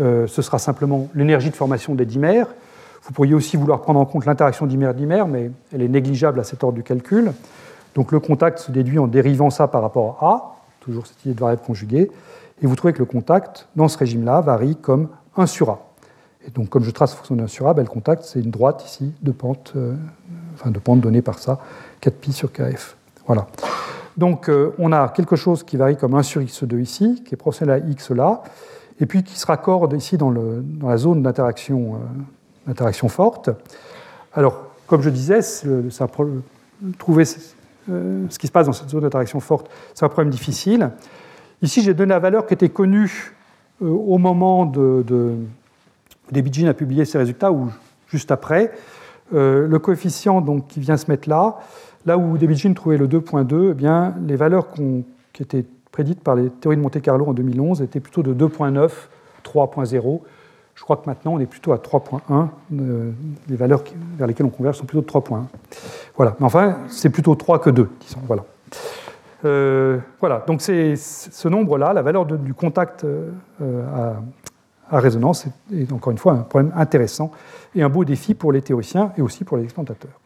euh, 0.00 0.26
ce 0.26 0.42
sera 0.42 0.58
simplement 0.58 1.08
l'énergie 1.14 1.50
de 1.50 1.54
formation 1.54 1.94
des 1.94 2.04
dimères. 2.04 2.48
Vous 3.04 3.12
pourriez 3.12 3.34
aussi 3.34 3.56
vouloir 3.56 3.80
prendre 3.80 4.00
en 4.00 4.06
compte 4.06 4.26
l'interaction 4.26 4.66
dimère-dimère, 4.66 5.28
mais 5.28 5.52
elle 5.72 5.82
est 5.82 5.88
négligeable 5.88 6.40
à 6.40 6.44
cet 6.44 6.64
ordre 6.64 6.76
du 6.76 6.82
calcul. 6.82 7.32
Donc 7.94 8.12
le 8.12 8.20
contact 8.20 8.58
se 8.58 8.72
déduit 8.72 8.98
en 8.98 9.06
dérivant 9.06 9.50
ça 9.50 9.68
par 9.68 9.82
rapport 9.82 10.18
à 10.20 10.26
A, 10.26 10.56
toujours 10.80 11.06
cette 11.06 11.24
idée 11.24 11.34
de 11.34 11.40
variable 11.40 11.62
conjuguée, 11.62 12.10
et 12.62 12.66
vous 12.66 12.76
trouvez 12.76 12.92
que 12.92 12.98
le 12.98 13.04
contact, 13.04 13.68
dans 13.76 13.88
ce 13.88 13.98
régime-là, 13.98 14.40
varie 14.40 14.76
comme 14.76 15.08
1 15.36 15.46
sur 15.46 15.70
A. 15.70 15.80
Et 16.46 16.50
donc, 16.50 16.68
comme 16.68 16.84
je 16.84 16.90
trace 16.90 17.10
la 17.10 17.16
fonction 17.16 17.36
d'un 17.36 17.46
sur 17.46 17.68
A, 17.68 17.74
ben, 17.74 17.82
le 17.82 17.88
contact, 17.88 18.24
c'est 18.24 18.40
une 18.40 18.50
droite 18.50 18.84
ici 18.86 19.12
de 19.22 19.30
pente, 19.30 19.72
euh, 19.76 19.94
enfin 20.54 20.70
de 20.70 20.78
pente 20.78 21.00
donnée 21.00 21.22
par 21.22 21.38
ça, 21.38 21.58
4pi 22.02 22.32
sur 22.32 22.52
kf. 22.52 22.96
Voilà. 23.26 23.46
Donc, 24.16 24.48
euh, 24.48 24.74
on 24.78 24.92
a 24.92 25.08
quelque 25.08 25.36
chose 25.36 25.62
qui 25.62 25.76
varie 25.76 25.96
comme 25.96 26.14
1 26.14 26.22
sur 26.22 26.40
x2 26.40 26.80
ici, 26.80 27.22
qui 27.24 27.34
est 27.34 27.36
proportionnel 27.36 27.82
à 27.82 27.86
x 27.86 28.10
là, 28.10 28.42
et 29.00 29.06
puis 29.06 29.22
qui 29.22 29.38
se 29.38 29.46
raccorde 29.46 29.92
ici 29.94 30.16
dans, 30.16 30.32
la 30.82 30.96
zone 30.96 31.22
d'interaction 31.22 31.98
euh, 32.68 33.08
forte. 33.08 33.50
Alors, 34.34 34.64
comme 34.86 35.02
je 35.02 35.10
disais, 35.10 35.42
ça, 35.42 36.06
trouver 36.98 37.24
ce 38.28 38.38
qui 38.38 38.46
se 38.46 38.52
passe 38.52 38.66
dans 38.66 38.72
cette 38.72 38.88
zone 38.88 39.02
d'interaction 39.02 39.40
forte, 39.40 39.70
c'est 39.94 40.04
un 40.04 40.08
problème 40.08 40.30
difficile. 40.30 40.90
Ici, 41.62 41.82
j'ai 41.82 41.94
donné 41.94 42.10
la 42.10 42.18
valeur 42.18 42.46
qui 42.46 42.54
était 42.54 42.68
connue 42.68 43.34
au 43.80 44.18
moment 44.18 44.66
de 44.66 45.04
David 46.32 46.68
a 46.68 46.74
publié 46.74 47.04
ses 47.04 47.18
résultats, 47.18 47.52
ou 47.52 47.70
juste 48.08 48.30
après. 48.30 48.72
Euh, 49.32 49.68
le 49.68 49.78
coefficient 49.78 50.40
donc, 50.40 50.68
qui 50.68 50.80
vient 50.80 50.96
se 50.96 51.10
mettre 51.10 51.28
là, 51.28 51.58
Là 52.06 52.16
où 52.16 52.38
David 52.38 52.74
trouvait 52.74 52.96
le 52.96 53.06
2.2, 53.06 53.74
eh 53.78 54.26
les 54.26 54.36
valeurs 54.36 54.68
qui 54.72 55.42
étaient 55.42 55.66
prédites 55.92 56.22
par 56.22 56.34
les 56.34 56.48
théories 56.48 56.78
de 56.78 56.80
Monte 56.80 56.98
Carlo 57.02 57.26
en 57.26 57.34
2011 57.34 57.82
étaient 57.82 58.00
plutôt 58.00 58.22
de 58.22 58.32
2.9, 58.32 58.90
3.0. 59.44 60.20
Je 60.80 60.84
crois 60.84 60.96
que 60.96 61.04
maintenant, 61.06 61.34
on 61.34 61.38
est 61.38 61.44
plutôt 61.46 61.74
à 61.74 61.76
3.1. 61.76 62.48
Euh, 62.72 63.10
les 63.50 63.56
valeurs 63.56 63.84
vers 64.16 64.26
lesquelles 64.26 64.46
on 64.46 64.50
converge 64.50 64.78
sont 64.78 64.86
plutôt 64.86 65.02
de 65.02 65.06
3.1. 65.06 65.42
Voilà. 66.16 66.34
Mais 66.40 66.46
enfin, 66.46 66.78
c'est 66.88 67.10
plutôt 67.10 67.34
3 67.34 67.58
que 67.58 67.68
2, 67.68 67.86
disons. 68.00 68.20
Voilà. 68.26 68.44
Euh, 69.44 69.98
voilà. 70.20 70.42
Donc, 70.46 70.62
c'est 70.62 70.96
ce 70.96 71.48
nombre-là, 71.48 71.92
la 71.92 72.00
valeur 72.00 72.24
du 72.24 72.54
contact 72.54 73.06
à, 73.60 74.14
à, 74.90 75.00
résonance, 75.00 75.46
est, 75.70 75.92
encore 75.92 76.12
une 76.12 76.18
fois 76.18 76.32
un 76.32 76.44
problème 76.44 76.72
intéressant 76.74 77.30
et 77.74 77.82
un 77.82 77.90
beau 77.90 78.06
défi 78.06 78.32
pour 78.32 78.50
les 78.50 78.62
théoriciens 78.62 79.12
et 79.18 79.20
aussi 79.20 79.44
pour 79.44 79.58
les 79.58 79.64
expérimentateurs. 79.64 80.18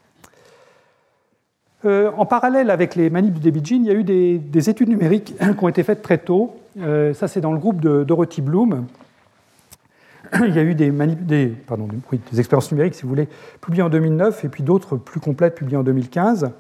Euh, 1.85 2.11
en 2.17 2.25
parallèle 2.25 2.71
avec 2.71 2.95
les 2.95 3.11
manips 3.11 3.35
du 3.35 3.51
Debian, 3.51 3.81
il 3.81 3.85
y 3.85 3.91
a 3.91 3.95
eu 3.95 4.05
des, 4.05 4.71
études 4.71 4.89
numériques 4.89 5.35
qui 5.59 5.65
ont 5.65 5.69
été 5.69 5.83
faites 5.83 6.03
très 6.03 6.19
tôt. 6.19 6.57
Euh, 6.81 7.13
ça, 7.13 7.29
c'est 7.29 7.41
dans 7.41 7.53
le 7.53 7.59
groupe 7.59 7.81
de 7.81 8.05
Dorothy 8.05 8.41
Bloom. 8.41 8.87
Il 10.47 10.55
y 10.55 10.59
a 10.59 10.63
eu 10.63 10.75
des, 10.75 10.93
expériences 12.39 12.73
numériques, 12.73 12.95
si 12.95 13.03
vous 13.03 13.09
voulez, 13.09 13.29
publiées 13.61 13.83
en 13.83 13.89
2009 13.89 14.45
et 14.45 14.49
puis 14.49 14.63
d'autres 14.63 14.97
plus 14.97 15.21
complètes 15.21 15.55
publiées 15.55 15.77
en 15.77 15.83
2015. 15.83 16.51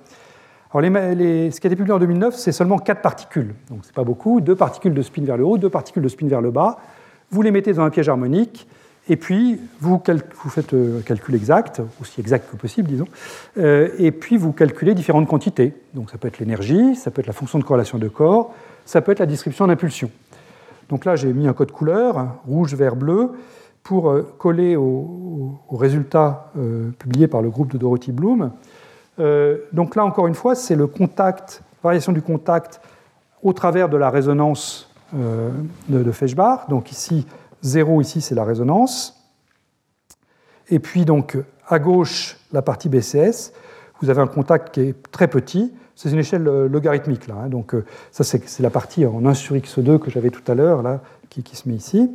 Alors, 0.72 0.84
ce 0.84 1.60
qui 1.60 1.66
a 1.66 1.68
été 1.68 1.76
publié 1.76 1.92
en 1.92 1.98
2009, 1.98 2.34
c'est 2.34 2.52
seulement 2.52 2.78
quatre 2.78 3.00
particules. 3.00 3.54
Donc, 3.70 3.80
ce 3.82 3.88
n'est 3.88 3.94
pas 3.94 4.04
beaucoup. 4.04 4.40
Deux 4.40 4.56
particules 4.56 4.94
de 4.94 5.02
spin 5.02 5.24
vers 5.24 5.36
le 5.36 5.44
haut, 5.44 5.58
deux 5.58 5.70
particules 5.70 6.02
de 6.02 6.08
spin 6.08 6.26
vers 6.26 6.40
le 6.40 6.50
bas. 6.50 6.78
Vous 7.30 7.42
les 7.42 7.50
mettez 7.50 7.72
dans 7.72 7.82
un 7.82 7.90
piège 7.90 8.08
harmonique 8.08 8.66
et 9.08 9.16
puis, 9.16 9.60
vous, 9.80 10.00
faites 10.48 10.72
un 10.72 11.02
calcul 11.04 11.34
exact, 11.34 11.82
aussi 12.00 12.20
exact 12.20 12.50
que 12.50 12.56
possible, 12.56 12.88
disons, 12.88 13.06
euh, 13.58 13.90
et 13.98 14.12
puis 14.12 14.38
vous 14.38 14.52
calculez 14.52 14.94
différentes 14.94 15.28
quantités. 15.28 15.74
Donc 15.92 16.10
ça 16.10 16.16
peut 16.16 16.28
être 16.28 16.38
l'énergie, 16.38 16.96
ça 16.96 17.10
peut 17.10 17.20
être 17.20 17.26
la 17.26 17.34
fonction 17.34 17.58
de 17.58 17.64
corrélation 17.64 17.98
de 17.98 18.08
corps, 18.08 18.54
ça 18.86 19.02
peut 19.02 19.12
être 19.12 19.18
la 19.18 19.26
description 19.26 19.66
d'impulsion. 19.66 20.10
Donc 20.88 21.04
là, 21.04 21.16
j'ai 21.16 21.34
mis 21.34 21.46
un 21.46 21.52
code 21.52 21.70
couleur, 21.70 22.36
rouge, 22.46 22.74
vert, 22.74 22.96
bleu, 22.96 23.32
pour 23.84 24.10
euh, 24.10 24.34
coller 24.38 24.74
aux 24.74 25.56
résultats 25.70 26.50
euh, 26.58 26.90
publiés 26.98 27.28
par 27.28 27.42
le 27.42 27.50
groupe 27.50 27.70
de 27.70 27.78
Dorothy 27.78 28.10
Bloom. 28.10 28.50
donc 29.72 29.94
là, 29.94 30.04
encore 30.04 30.26
une 30.26 30.34
fois, 30.34 30.56
c'est 30.56 30.74
le 30.74 30.88
contact, 30.88 31.62
variation 31.84 32.12
du 32.12 32.22
contact 32.22 32.80
au 33.44 33.52
travers 33.52 33.88
de 33.88 33.96
la 33.96 34.10
résonance 34.10 34.90
de, 35.12 36.02
de. 36.02 36.68
Donc 36.68 36.90
ici, 36.90 37.24
0 37.62 38.00
ici, 38.00 38.20
c'est 38.20 38.34
la 38.34 38.42
résonance. 38.42 39.24
Et 40.70 40.78
puis 40.78 41.04
donc 41.04 41.36
à 41.68 41.78
gauche, 41.78 42.38
la 42.52 42.62
partie 42.62 42.88
BCS, 42.88 43.52
vous 44.00 44.10
avez 44.10 44.20
un 44.20 44.26
contact 44.26 44.74
qui 44.74 44.80
est 44.80 45.10
très 45.10 45.28
petit. 45.28 45.72
C'est 45.96 46.10
une 46.10 46.18
échelle 46.18 46.48
euh, 46.48 46.68
logarithmique 46.68 47.28
là. 47.28 47.36
Hein. 47.44 47.48
donc 47.48 47.74
euh, 47.74 47.84
ça 48.10 48.24
c'est 48.24 48.60
la 48.60 48.70
partie 48.70 49.06
en 49.06 49.24
1 49.24 49.34
sur 49.34 49.54
x2 49.54 49.98
que 49.98 50.10
j'avais 50.10 50.30
tout 50.30 50.42
à 50.50 50.54
l'heure 50.54 50.82
là, 50.82 51.00
qui, 51.30 51.56
se 51.56 51.68
met 51.68 51.74
ici. 51.74 52.10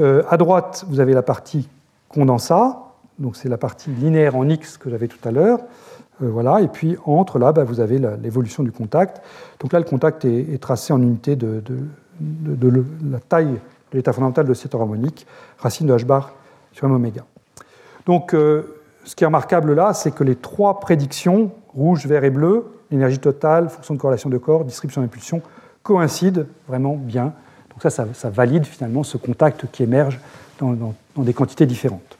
Euh, 0.00 0.22
à 0.28 0.36
droite, 0.36 0.84
vous 0.88 1.00
avez 1.00 1.12
la 1.12 1.22
partie 1.22 1.68
condensat, 2.08 2.78
donc 3.18 3.36
c'est 3.36 3.48
la 3.48 3.58
partie 3.58 3.90
linéaire 3.90 4.36
en 4.36 4.48
x 4.48 4.76
que 4.78 4.90
j'avais 4.90 5.08
tout 5.08 5.28
à 5.28 5.30
l'heure. 5.30 5.60
voilà, 6.20 6.60
et 6.60 6.68
puis 6.68 6.96
entre 7.06 7.38
là, 7.38 7.52
bah, 7.52 7.64
vous 7.64 7.80
avez 7.80 7.98
l'évolution 8.22 8.62
du 8.62 8.72
contact. 8.72 9.22
Donc 9.60 9.72
là, 9.72 9.78
le 9.78 9.84
contact 9.84 10.24
est, 10.24 10.60
tracé 10.60 10.92
en 10.92 11.02
unité 11.02 11.36
de, 11.36 11.62
de 12.20 12.84
la 13.10 13.20
taille 13.20 13.58
l'état 13.94 14.12
fondamental 14.12 14.46
de 14.46 14.54
cette 14.54 14.74
harmonique, 14.74 15.26
racine 15.58 15.86
de 15.86 15.94
h 15.94 16.04
bar 16.04 16.32
sur 16.72 16.86
m 16.86 16.92
oméga. 16.92 17.24
Donc, 18.06 18.34
euh, 18.34 18.80
ce 19.04 19.14
qui 19.14 19.24
est 19.24 19.26
remarquable 19.26 19.72
là, 19.74 19.94
c'est 19.94 20.10
que 20.10 20.24
les 20.24 20.36
trois 20.36 20.80
prédictions, 20.80 21.52
rouge, 21.74 22.06
vert 22.06 22.24
et 22.24 22.30
bleu, 22.30 22.66
l'énergie 22.90 23.18
totale, 23.18 23.68
fonction 23.68 23.94
de 23.94 24.00
corrélation 24.00 24.30
de 24.30 24.38
corps, 24.38 24.64
distribution 24.64 25.00
d'impulsion, 25.00 25.42
coïncident 25.82 26.42
vraiment 26.68 26.96
bien. 26.96 27.32
Donc 27.74 27.90
ça, 27.90 28.06
ça, 28.12 28.30
valide 28.30 28.64
finalement 28.66 29.02
ce 29.02 29.16
contact 29.16 29.66
qui 29.70 29.82
émerge 29.82 30.20
dans, 30.60 30.94
des 31.16 31.34
quantités 31.34 31.66
différentes. 31.66 32.18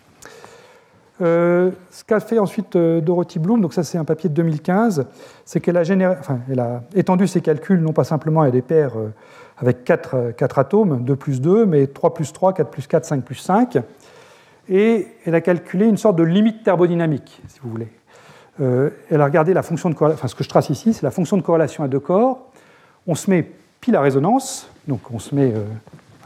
Euh, 1.23 1.71
ce 1.91 2.03
qu'a 2.03 2.19
fait 2.19 2.41
ensuite 2.41 2.75
euh, 2.75 3.01
Dorothy 3.01 3.39
Bloom, 3.39 3.61
donc 3.61 3.73
ça 3.73 3.85
c'est 3.85 3.99
un 3.99 4.05
papier 4.05 4.29
de 4.29 4.35
2015, 4.35 5.07
c'est 5.45 5.61
qu'elle 5.61 5.77
a, 5.77 6.83
étendu 6.97 7.29
ses 7.29 7.41
calculs 7.41 7.81
non 7.81 7.93
pas 7.93 8.03
simplement 8.03 8.41
à 8.41 8.51
des 8.51 8.63
paires 8.63 8.95
avec 9.59 9.85
4, 9.85 10.15
euh, 10.15 10.33
atomes, 10.57 11.05
2 11.05 11.17
plus 11.17 11.41
2, 11.41 11.67
mais 11.67 11.87
3 11.87 12.15
plus 12.15 12.33
3, 12.33 12.53
4 12.55 12.71
plus 12.71 12.87
4, 12.87 13.05
5 13.05 13.25
plus 13.25 13.37
5. 13.37 13.79
Et 14.69 15.09
elle 15.25 15.35
a 15.35 15.41
calculé 15.41 15.87
une 15.87 15.97
sorte 15.97 16.17
de 16.17 16.23
limite 16.23 16.65
thermodynamique, 16.65 17.43
si 17.49 17.61
vous 17.63 17.71
voulez. 17.71 17.89
Euh, 18.61 18.91
elle 19.11 19.21
a 19.21 19.25
regardé 19.25 19.53
la 19.53 19.63
fonction 19.63 19.91
de 19.91 19.95
corrélation, 19.95 20.21
enfin 20.21 20.29
ce 20.29 20.35
que 20.35 20.45
je 20.45 20.49
trace 20.49 20.71
ici, 20.71 20.95
c'est 20.95 21.03
la 21.03 21.11
fonction 21.11 21.37
de 21.37 21.43
corrélation 21.43 21.85
à 21.85 21.89
deux 21.89 22.01
corps. 22.01 22.51
On 23.07 23.15
se 23.15 23.31
met 23.31 23.51
pile 23.85 23.97
à 23.97 24.01
résonance, 24.01 24.67
donc 24.89 25.01
on 25.13 25.19
se 25.19 25.35
met 25.35 25.53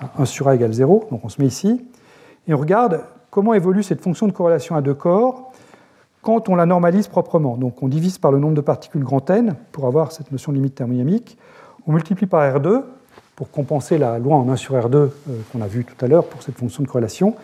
1 0.01 0.23
euh, 0.23 0.25
sur 0.25 0.47
A 0.47 0.55
égale 0.55 0.73
0, 0.73 1.09
donc 1.11 1.25
on 1.25 1.29
se 1.29 1.43
met 1.43 1.49
ici, 1.49 1.85
et 2.47 2.55
on 2.55 2.57
regarde 2.57 3.01
comment 3.33 3.53
évolue 3.53 3.83
cette 3.83 4.01
fonction 4.01 4.29
de 4.29 4.33
corrélation 4.33 4.77
à 4.77 4.81
deux 4.81 4.95
corps 4.95 5.51
quand 6.23 6.49
on 6.49 6.55
la 6.55 6.67
normalise 6.67 7.09
proprement. 7.09 7.57
Donc 7.57 7.83
on 7.83 7.89
divise 7.89 8.19
par 8.19 8.31
le 8.31 8.39
nombre 8.39 8.55
de 8.55 8.61
particules 8.61 9.03
grand 9.03 9.29
N 9.29 9.57
pour 9.73 9.89
avoir 9.89 10.13
cette 10.13 10.31
notion 10.31 10.53
de 10.53 10.59
limite 10.59 10.77
thermodynamique, 10.77 11.37
on 11.89 11.93
multiplie 11.93 12.27
par 12.27 12.43
R2, 12.43 12.83
pour 13.35 13.51
compenser 13.51 13.99
la 13.99 14.21
loi 14.21 14.37
en 14.37 14.49
1 14.49 14.55
sur 14.55 14.77
R2 14.77 14.95
euh, 14.95 15.11
qu'on 15.51 15.61
a 15.61 15.67
vu 15.67 15.85
tout 15.85 16.05
à 16.05 16.07
l'heure 16.07 16.27
pour 16.27 16.45
cette 16.45 16.57
fonction 16.57 16.85
de 16.85 16.89
corrélation. 16.89 17.35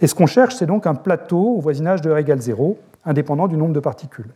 Et 0.00 0.08
ce 0.08 0.16
qu'on 0.16 0.26
cherche, 0.26 0.56
c'est 0.56 0.66
donc 0.66 0.88
un 0.88 0.96
plateau 0.96 1.38
au 1.38 1.60
voisinage 1.60 2.02
de 2.02 2.10
R 2.10 2.18
égale 2.18 2.40
0, 2.40 2.80
indépendant 3.04 3.46
du 3.46 3.56
nombre 3.56 3.74
de 3.74 3.80
particules. 3.80 4.30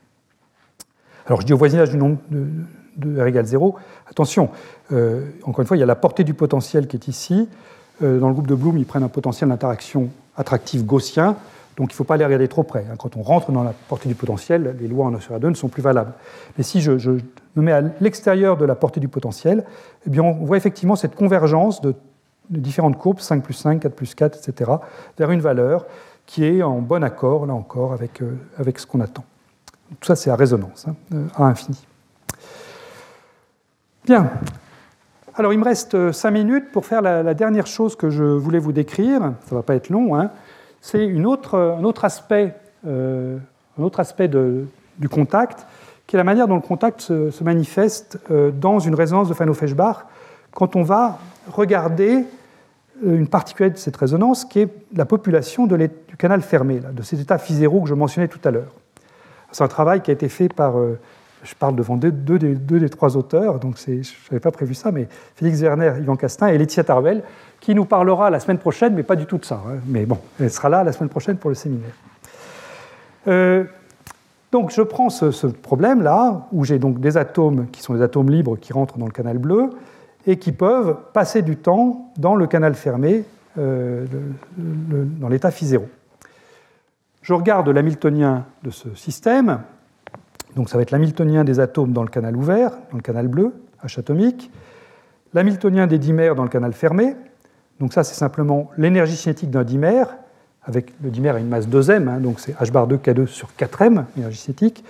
Alors 1.26 1.40
je 1.40 1.46
dis 1.46 1.52
au 1.52 1.56
voisinage 1.56 1.90
du 1.90 1.96
nombre 1.96 2.18
de, 2.30 3.20
R 3.20 3.26
égale 3.26 3.46
0, 3.46 3.74
attention, 4.10 4.50
euh, 4.92 5.30
encore 5.42 5.60
une 5.60 5.66
fois, 5.66 5.76
il 5.76 5.80
y 5.80 5.82
a 5.82 5.86
la 5.86 5.96
portée 5.96 6.24
du 6.24 6.34
potentiel 6.34 6.86
qui 6.86 6.96
est 6.96 7.08
ici. 7.08 7.48
Euh, 8.02 8.18
dans 8.18 8.28
le 8.28 8.34
groupe 8.34 8.46
de 8.46 8.54
Bloom, 8.54 8.78
ils 8.78 8.86
prennent 8.86 9.02
un 9.02 9.08
potentiel 9.08 9.50
d'interaction 9.50 10.10
attractif 10.36 10.84
gaussien. 10.84 11.36
Donc 11.76 11.90
il 11.90 11.94
ne 11.94 11.96
faut 11.96 12.04
pas 12.04 12.14
aller 12.14 12.24
regarder 12.24 12.48
trop 12.48 12.62
près. 12.62 12.86
Hein. 12.90 12.96
Quand 12.98 13.16
on 13.16 13.22
rentre 13.22 13.52
dans 13.52 13.62
la 13.62 13.72
portée 13.88 14.08
du 14.08 14.14
potentiel, 14.14 14.76
les 14.80 14.88
lois 14.88 15.06
en 15.06 15.14
1 15.14 15.20
sur 15.20 15.38
2 15.38 15.48
ne 15.48 15.54
sont 15.54 15.68
plus 15.68 15.82
valables. 15.82 16.12
Mais 16.56 16.64
si 16.64 16.80
je, 16.80 16.92
me 16.92 17.62
mets 17.62 17.72
à 17.72 17.82
l'extérieur 18.00 18.56
de 18.56 18.64
la 18.64 18.74
portée 18.74 19.00
du 19.00 19.08
potentiel, 19.08 19.64
eh 20.06 20.10
bien 20.10 20.22
on 20.22 20.32
voit 20.32 20.56
effectivement 20.56 20.96
cette 20.96 21.14
convergence 21.14 21.82
de, 21.82 21.94
différentes 22.48 22.96
courbes, 22.96 23.20
5 23.20 23.42
plus 23.42 23.54
5, 23.54 23.80
4 23.80 23.94
plus 23.94 24.14
4, 24.14 24.38
etc., 24.38 24.70
vers 25.18 25.30
une 25.30 25.40
valeur 25.40 25.84
qui 26.24 26.44
est 26.44 26.62
en 26.62 26.80
bon 26.80 27.04
accord, 27.04 27.46
là 27.46 27.54
encore, 27.54 27.92
avec, 27.92 28.22
euh, 28.22 28.36
ce 28.76 28.86
qu'on 28.86 29.00
attend. 29.00 29.24
Tout 30.00 30.06
ça, 30.06 30.16
c'est 30.16 30.30
à 30.30 30.36
résonance, 30.36 30.86
hein, 30.88 30.94
à 31.36 31.44
infini. 31.44 31.86
Bien. 34.06 34.30
Alors, 35.34 35.52
il 35.52 35.58
me 35.58 35.64
reste 35.64 36.12
5 36.12 36.30
minutes 36.30 36.70
pour 36.70 36.86
faire 36.86 37.02
la, 37.02 37.34
dernière 37.34 37.66
chose 37.66 37.96
que 37.96 38.08
je 38.08 38.22
voulais 38.22 38.60
vous 38.60 38.70
décrire. 38.70 39.20
Ça 39.20 39.50
ne 39.50 39.56
va 39.56 39.62
pas 39.64 39.74
être 39.74 39.90
long. 39.90 40.14
Hein 40.14 40.30
c'est 40.80 41.02
un 41.02 41.24
autre 41.24 42.04
aspect, 42.04 42.54
euh, 42.86 43.36
un 43.76 43.82
autre 43.82 43.98
aspect 43.98 44.28
du 44.28 45.08
contact, 45.08 45.66
qui 46.06 46.14
est 46.14 46.18
la 46.18 46.22
manière 46.22 46.46
dont 46.46 46.54
le 46.54 46.60
contact 46.60 47.00
se, 47.00 47.42
manifeste 47.42 48.20
euh, 48.30 48.52
dans 48.52 48.78
une 48.78 48.94
résonance 48.94 49.28
de 49.28 49.34
Fano-Feshbach 49.34 50.06
quand 50.52 50.76
on 50.76 50.84
va 50.84 51.18
regarder 51.50 52.26
euh, 53.04 53.18
une 53.18 53.26
particularité 53.26 53.74
de 53.74 53.80
cette 53.80 53.96
résonance 53.96 54.44
qui 54.44 54.60
est 54.60 54.68
la 54.94 55.04
population 55.04 55.66
du 55.66 56.16
canal 56.16 56.42
fermé, 56.42 56.78
de 56.78 57.02
cet 57.02 57.18
état 57.18 57.38
phi 57.38 57.54
zéro 57.54 57.82
que 57.82 57.88
je 57.88 57.94
mentionnais 57.94 58.28
tout 58.28 58.38
à 58.44 58.52
l'heure. 58.52 58.72
C'est 59.50 59.64
un 59.64 59.68
travail 59.68 60.00
qui 60.00 60.12
a 60.12 60.14
été 60.14 60.28
fait 60.28 60.48
par, 60.48 60.74
je 61.42 61.54
parle 61.54 61.76
devant 61.76 61.96
deux, 61.96 62.10
des, 62.10 62.88
trois 62.90 63.16
auteurs, 63.16 63.58
donc 63.58 63.76
je 63.78 63.92
n'avais 64.30 64.40
pas 64.40 64.50
prévu 64.50 64.74
ça, 64.74 64.90
mais 64.90 65.08
Félix 65.34 65.60
Werner, 65.60 65.94
Yvan 66.00 66.16
Castin 66.16 66.48
et 66.48 66.58
Laetitia 66.58 66.84
Tarbel, 66.84 67.22
qui 67.60 67.74
nous 67.74 67.84
parlera 67.84 68.30
la 68.30 68.40
semaine 68.40 68.58
prochaine, 68.58 68.94
mais 68.94 69.02
pas 69.02 69.16
du 69.16 69.26
tout 69.26 69.38
de 69.38 69.44
ça. 69.44 69.62
Hein. 69.66 69.76
Mais 69.86 70.06
bon, 70.06 70.18
elle 70.40 70.50
sera 70.50 70.68
là 70.68 70.84
la 70.84 70.92
semaine 70.92 71.08
prochaine 71.08 71.36
pour 71.36 71.50
le 71.50 71.54
séminaire. 71.56 71.94
Euh, 73.28 73.64
donc 74.52 74.70
je 74.70 74.82
prends 74.82 75.10
ce, 75.10 75.46
problème-là, 75.46 76.46
où 76.52 76.64
j'ai 76.64 76.78
donc 76.78 77.00
des 77.00 77.16
atomes 77.16 77.66
qui 77.70 77.82
sont 77.82 77.94
des 77.94 78.02
atomes 78.02 78.30
libres 78.30 78.56
qui 78.56 78.72
rentrent 78.72 78.98
dans 78.98 79.06
le 79.06 79.12
canal 79.12 79.38
bleu 79.38 79.70
et 80.26 80.38
qui 80.38 80.52
peuvent 80.52 80.96
passer 81.12 81.42
du 81.42 81.56
temps 81.56 82.12
dans 82.16 82.34
le 82.34 82.46
canal 82.46 82.74
fermé, 82.74 83.24
euh, 83.58 84.06
dans 84.56 85.28
l'état 85.28 85.50
phi 85.50 85.66
zéro. 85.66 85.86
Je 87.22 87.32
regarde 87.32 87.68
l'hamiltonien 87.68 88.44
de 88.62 88.70
ce 88.70 88.94
système, 88.94 89.60
donc 90.56 90.68
ça 90.68 90.76
va 90.76 90.82
être 90.82 90.90
l'hamiltonien 90.90 91.44
des 91.44 91.60
atomes 91.60 91.92
dans 91.92 92.02
le 92.02 92.08
canal 92.08 92.36
ouvert, 92.36 92.72
dans 92.90 92.96
le 92.96 93.02
canal 93.02 93.28
bleu, 93.28 93.52
H 93.84 94.00
atomique, 94.00 94.50
l'hamiltonien 95.34 95.86
des 95.86 95.98
dimères 95.98 96.34
dans 96.34 96.42
le 96.42 96.48
canal 96.48 96.72
fermé, 96.72 97.14
donc 97.80 97.92
ça, 97.92 98.04
c'est 98.04 98.14
simplement 98.14 98.70
l'énergie 98.78 99.16
cinétique 99.16 99.50
d'un 99.50 99.64
dimère, 99.64 100.16
avec 100.62 100.92
le 101.02 101.10
dimère 101.10 101.36
à 101.36 101.38
une 101.38 101.48
masse 101.48 101.68
2m, 101.68 102.08
hein, 102.08 102.20
donc 102.20 102.40
c'est 102.40 102.52
h 102.58 102.70
bar 102.72 102.86
2 102.86 102.96
K2 102.96 103.26
sur 103.26 103.50
4m, 103.58 104.04
énergie 104.16 104.38
cinétique, 104.38 104.82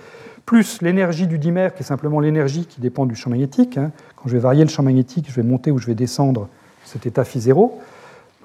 plus 0.45 0.81
l'énergie 0.81 1.27
du 1.27 1.37
dimère, 1.37 1.75
qui 1.75 1.83
est 1.83 1.85
simplement 1.85 2.21
l'énergie 2.21 2.65
qui 2.65 2.79
dépend 2.79 3.05
du 3.05 3.15
champ 3.15 3.29
magnétique. 3.29 3.77
Hein. 3.77 3.91
Quand 4.15 4.29
je 4.29 4.33
vais 4.33 4.39
varier 4.39 4.63
le 4.63 4.69
champ 4.69 4.81
magnétique, 4.81 5.27
je 5.29 5.35
vais 5.35 5.43
monter 5.43 5.71
ou 5.71 5.77
je 5.77 5.87
vais 5.87 5.95
descendre 5.95 6.47
cet 6.85 7.05
état 7.05 7.25
phi 7.25 7.41
0. 7.41 7.77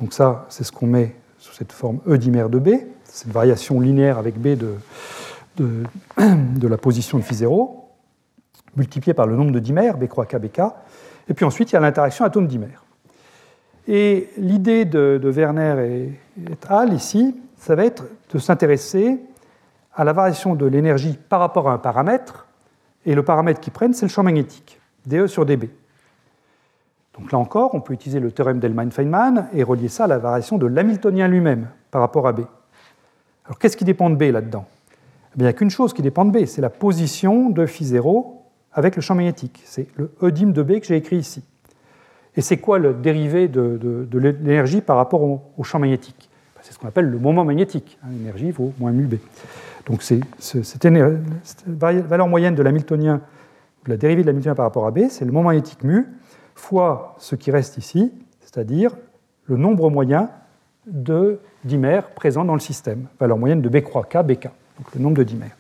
Donc 0.01 0.13
ça, 0.13 0.47
c'est 0.49 0.65
ce 0.65 0.73
qu'on 0.73 0.89
met 0.89 1.15
sous 1.39 1.55
cette 1.55 1.71
forme 1.71 2.01
E 2.09 2.19
dimère 2.19 2.49
de 2.49 2.59
B, 2.59 2.71
cette 3.05 3.31
variation 3.31 3.79
linéaire 3.79 4.19
avec 4.19 4.37
B 4.37 4.59
de, 4.59 4.75
de, 5.59 6.69
la 6.69 6.79
position 6.79 7.19
de 7.19 7.23
phi 7.23 7.35
0. 7.35 7.89
multiplié 8.77 9.15
par 9.15 9.27
le 9.27 9.37
nombre 9.37 9.53
de 9.53 9.59
dimères, 9.59 9.99
B 9.99 10.07
croix 10.07 10.27
K. 10.27 10.37
Et 11.29 11.35
puis 11.35 11.45
ensuite, 11.45 11.71
il 11.73 11.75
y 11.75 11.77
a 11.77 11.81
l'interaction 11.81 12.25
atome-dimère. 12.25 12.85
Et 13.89 14.31
l'idée 14.37 14.85
de, 14.85 15.21
Werner 15.25 15.77
et, 15.81 16.21
et 16.51 16.57
al. 16.69 16.93
ici, 16.93 17.37
ça 17.57 17.75
va 17.75 17.85
être 17.85 18.05
de 18.33 18.39
s'intéresser 18.39 19.21
à 19.95 20.05
la 20.05 20.13
variation 20.13 20.55
de 20.55 20.67
l'énergie 20.67 21.19
par 21.29 21.41
rapport 21.41 21.69
à 21.69 21.73
un 21.73 21.79
paramètre, 21.79 22.47
et 23.05 23.15
le 23.15 23.23
paramètre 23.23 23.61
qu'ils 23.61 23.73
prennent, 23.73 23.95
c'est 23.95 24.07
le 24.07 24.11
champ 24.11 24.23
magnétique, 24.23 24.81
dE 25.07 25.27
sur 25.27 25.45
dB. 25.45 25.71
Donc 27.19 27.31
là 27.33 27.39
encore, 27.39 27.75
on 27.75 27.81
peut 27.81 27.93
utiliser 27.93 28.21
le 28.21 28.33
théorème 28.33 28.59
d'Hellman-Feynman 28.59 29.49
et 29.53 29.63
relier 29.63 29.89
ça 29.89 30.05
à 30.05 30.07
la 30.07 30.19
variation 30.19 30.57
de 30.57 30.67
l'Hamiltonien 30.67 31.29
lui-même 31.29 31.69
par 31.91 32.01
rapport 32.01 32.27
à 32.27 32.33
B. 32.33 32.41
Alors 33.45 33.59
qu'est-ce 33.59 33.77
qui 33.77 33.85
dépend 33.85 34.09
de 34.09 34.15
B 34.15 34.23
là-dedans? 34.33 34.67
Eh 35.35 35.39
Il 35.39 35.43
n'y 35.43 35.49
a 35.49 35.53
qu'une 35.53 35.71
chose 35.71 35.93
qui 35.93 36.03
dépend 36.03 36.25
de 36.25 36.31
B, 36.31 36.47
c'est 36.47 36.63
la 36.63 36.71
position 36.71 37.51
de 37.51 37.67
phi 37.67 37.85
0 37.85 38.43
avec 38.73 38.97
le 38.97 39.03
champ 39.03 39.15
magnétique. 39.15 39.63
C'est 39.65 39.87
le 39.97 40.13
E 40.23 40.31
dim 40.31 40.49
de 40.49 40.63
B 40.63 40.81
que 40.81 40.87
j'ai 40.87 40.97
écrit 40.97 41.17
ici. 41.17 41.43
Et 42.37 42.41
c'est 42.41 42.57
quoi 42.57 42.79
le 42.79 42.95
dérivé 42.95 43.49
de, 43.49 44.09
l'énergie 44.15 44.81
par 44.81 44.97
rapport 44.97 45.23
au, 45.23 45.65
champ 45.65 45.79
magnétique? 45.79 46.31
Ben, 46.55 46.63
C'est 46.63 46.73
ce 46.73 46.79
qu'on 46.79 46.89
appelle 46.89 47.07
le 47.07 47.19
moment 47.19 47.45
magnétique. 47.45 47.99
Hein, 48.03 48.09
l'énergie 48.13 48.51
vaut 48.51 48.73
moins 48.79 48.93
mu 48.93 49.05
B. 49.05 49.17
Donc 49.87 50.03
c'est, 50.03 50.21
cette, 50.39 50.87
valeur 51.67 52.29
moyenne 52.29 52.55
de 52.55 52.63
l'Hamiltonien, 52.63 53.21
de 53.85 53.91
la 53.91 53.97
dérivée 53.97 54.23
de 54.23 54.29
l'Hamiltonien 54.29 54.55
par 54.55 54.65
rapport 54.65 54.87
à 54.87 54.91
B, 54.91 55.09
c'est 55.11 55.25
le 55.25 55.33
moment 55.33 55.49
magnétique 55.49 55.83
mu 55.83 56.07
fois 56.55 57.17
ce 57.19 57.35
qui 57.35 57.51
reste 57.51 57.79
ici, 57.79 58.13
c'est-à-dire 58.41 58.97
le 59.47 59.57
nombre 59.57 59.91
moyen 59.91 60.31
de 60.87 61.41
dimères 61.65 62.11
présents 62.11 62.45
dans 62.45 62.55
le 62.55 62.61
système, 62.61 63.07
valeur 63.19 63.39
moyenne 63.39 63.63
de 63.63 63.69
B 63.69 63.81
croix 63.81 64.05
K, 64.05 64.19
BK, 64.19 64.49
donc 64.79 64.95
le 64.95 65.01
nombre 65.01 65.17
de 65.17 65.25
dimères. 65.25 65.57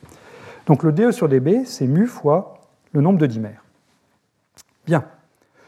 Donc 0.67 0.83
le 0.83 0.93
DE 0.93 1.11
sur 1.11 1.29
dB, 1.29 1.65
c'est 1.65 1.87
mu 1.87 2.07
fois 2.07 2.61
le 2.93 3.01
nombre 3.01 3.19
de 3.19 3.27
dimères. 3.27 3.63
Bien. 4.87 5.05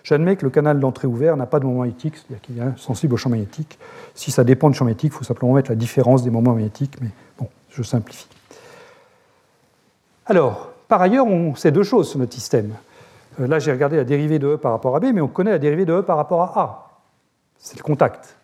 J'admets 0.02 0.36
que 0.36 0.44
le 0.44 0.50
canal 0.50 0.80
d'entrée 0.80 1.08
ouvert 1.08 1.36
n'a 1.36 1.46
pas 1.46 1.60
de 1.60 1.64
moment 1.64 1.80
magnétique, 1.80 2.16
c'est-à-dire 2.16 2.42
qu'il 2.42 2.58
est 2.58 2.78
sensible 2.78 3.14
au 3.14 3.16
champ 3.16 3.30
magnétique. 3.30 3.78
Si 4.14 4.30
ça 4.30 4.44
dépend 4.44 4.68
du 4.68 4.76
champ 4.76 4.84
magnétique, 4.84 5.12
il 5.14 5.16
faut 5.16 5.24
simplement 5.24 5.54
mettre 5.54 5.70
la 5.70 5.76
différence 5.76 6.22
des 6.22 6.30
moments 6.30 6.52
magnétiques, 6.52 6.98
mais 7.00 7.08
bon, 7.38 7.48
je 7.70 7.82
simplifie. 7.82 8.28
Alors, 10.26 10.72
par 10.88 11.00
ailleurs, 11.00 11.26
on 11.26 11.54
sait 11.54 11.72
deux 11.72 11.82
choses 11.82 12.10
sur 12.10 12.18
notre 12.18 12.34
système. 12.34 12.74
Euh, 13.40 13.46
là, 13.46 13.58
j'ai 13.58 13.72
regardé 13.72 13.96
la 13.96 14.04
dérivée 14.04 14.38
de 14.38 14.54
E 14.54 14.56
par 14.58 14.72
rapport 14.72 14.94
à 14.94 15.00
B, 15.00 15.06
mais 15.14 15.22
on 15.22 15.28
connaît 15.28 15.52
la 15.52 15.58
dérivée 15.58 15.86
de 15.86 15.94
E 15.94 16.02
par 16.02 16.18
rapport 16.18 16.42
à 16.42 16.60
A. 16.60 17.00
C'est 17.58 17.78
le 17.78 17.82
contact. 17.82 18.36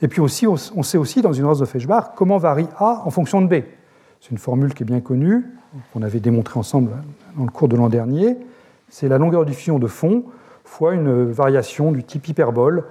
Et 0.00 0.08
puis 0.08 0.20
aussi, 0.20 0.46
on 0.46 0.56
sait 0.56 0.98
aussi 0.98 1.22
dans 1.22 1.32
une 1.32 1.44
race 1.44 1.58
de 1.58 1.64
Feshbach 1.64 2.12
comment 2.16 2.38
varie 2.38 2.68
A 2.78 3.02
en 3.04 3.10
fonction 3.10 3.40
de 3.40 3.46
B. 3.46 3.64
C'est 4.20 4.30
une 4.30 4.38
formule 4.38 4.74
qui 4.74 4.82
est 4.82 4.86
bien 4.86 5.00
connue, 5.00 5.44
qu'on 5.92 6.02
avait 6.02 6.20
démontré 6.20 6.58
ensemble 6.58 6.90
dans 7.36 7.44
le 7.44 7.50
cours 7.50 7.68
de 7.68 7.76
l'an 7.76 7.88
dernier. 7.88 8.36
C'est 8.88 9.08
la 9.08 9.18
longueur 9.18 9.44
de 9.44 9.50
diffusion 9.50 9.78
de 9.78 9.86
fond 9.86 10.24
fois 10.64 10.94
une 10.94 11.30
variation 11.30 11.92
du 11.92 12.02
type 12.02 12.26
hyperbole 12.26 12.84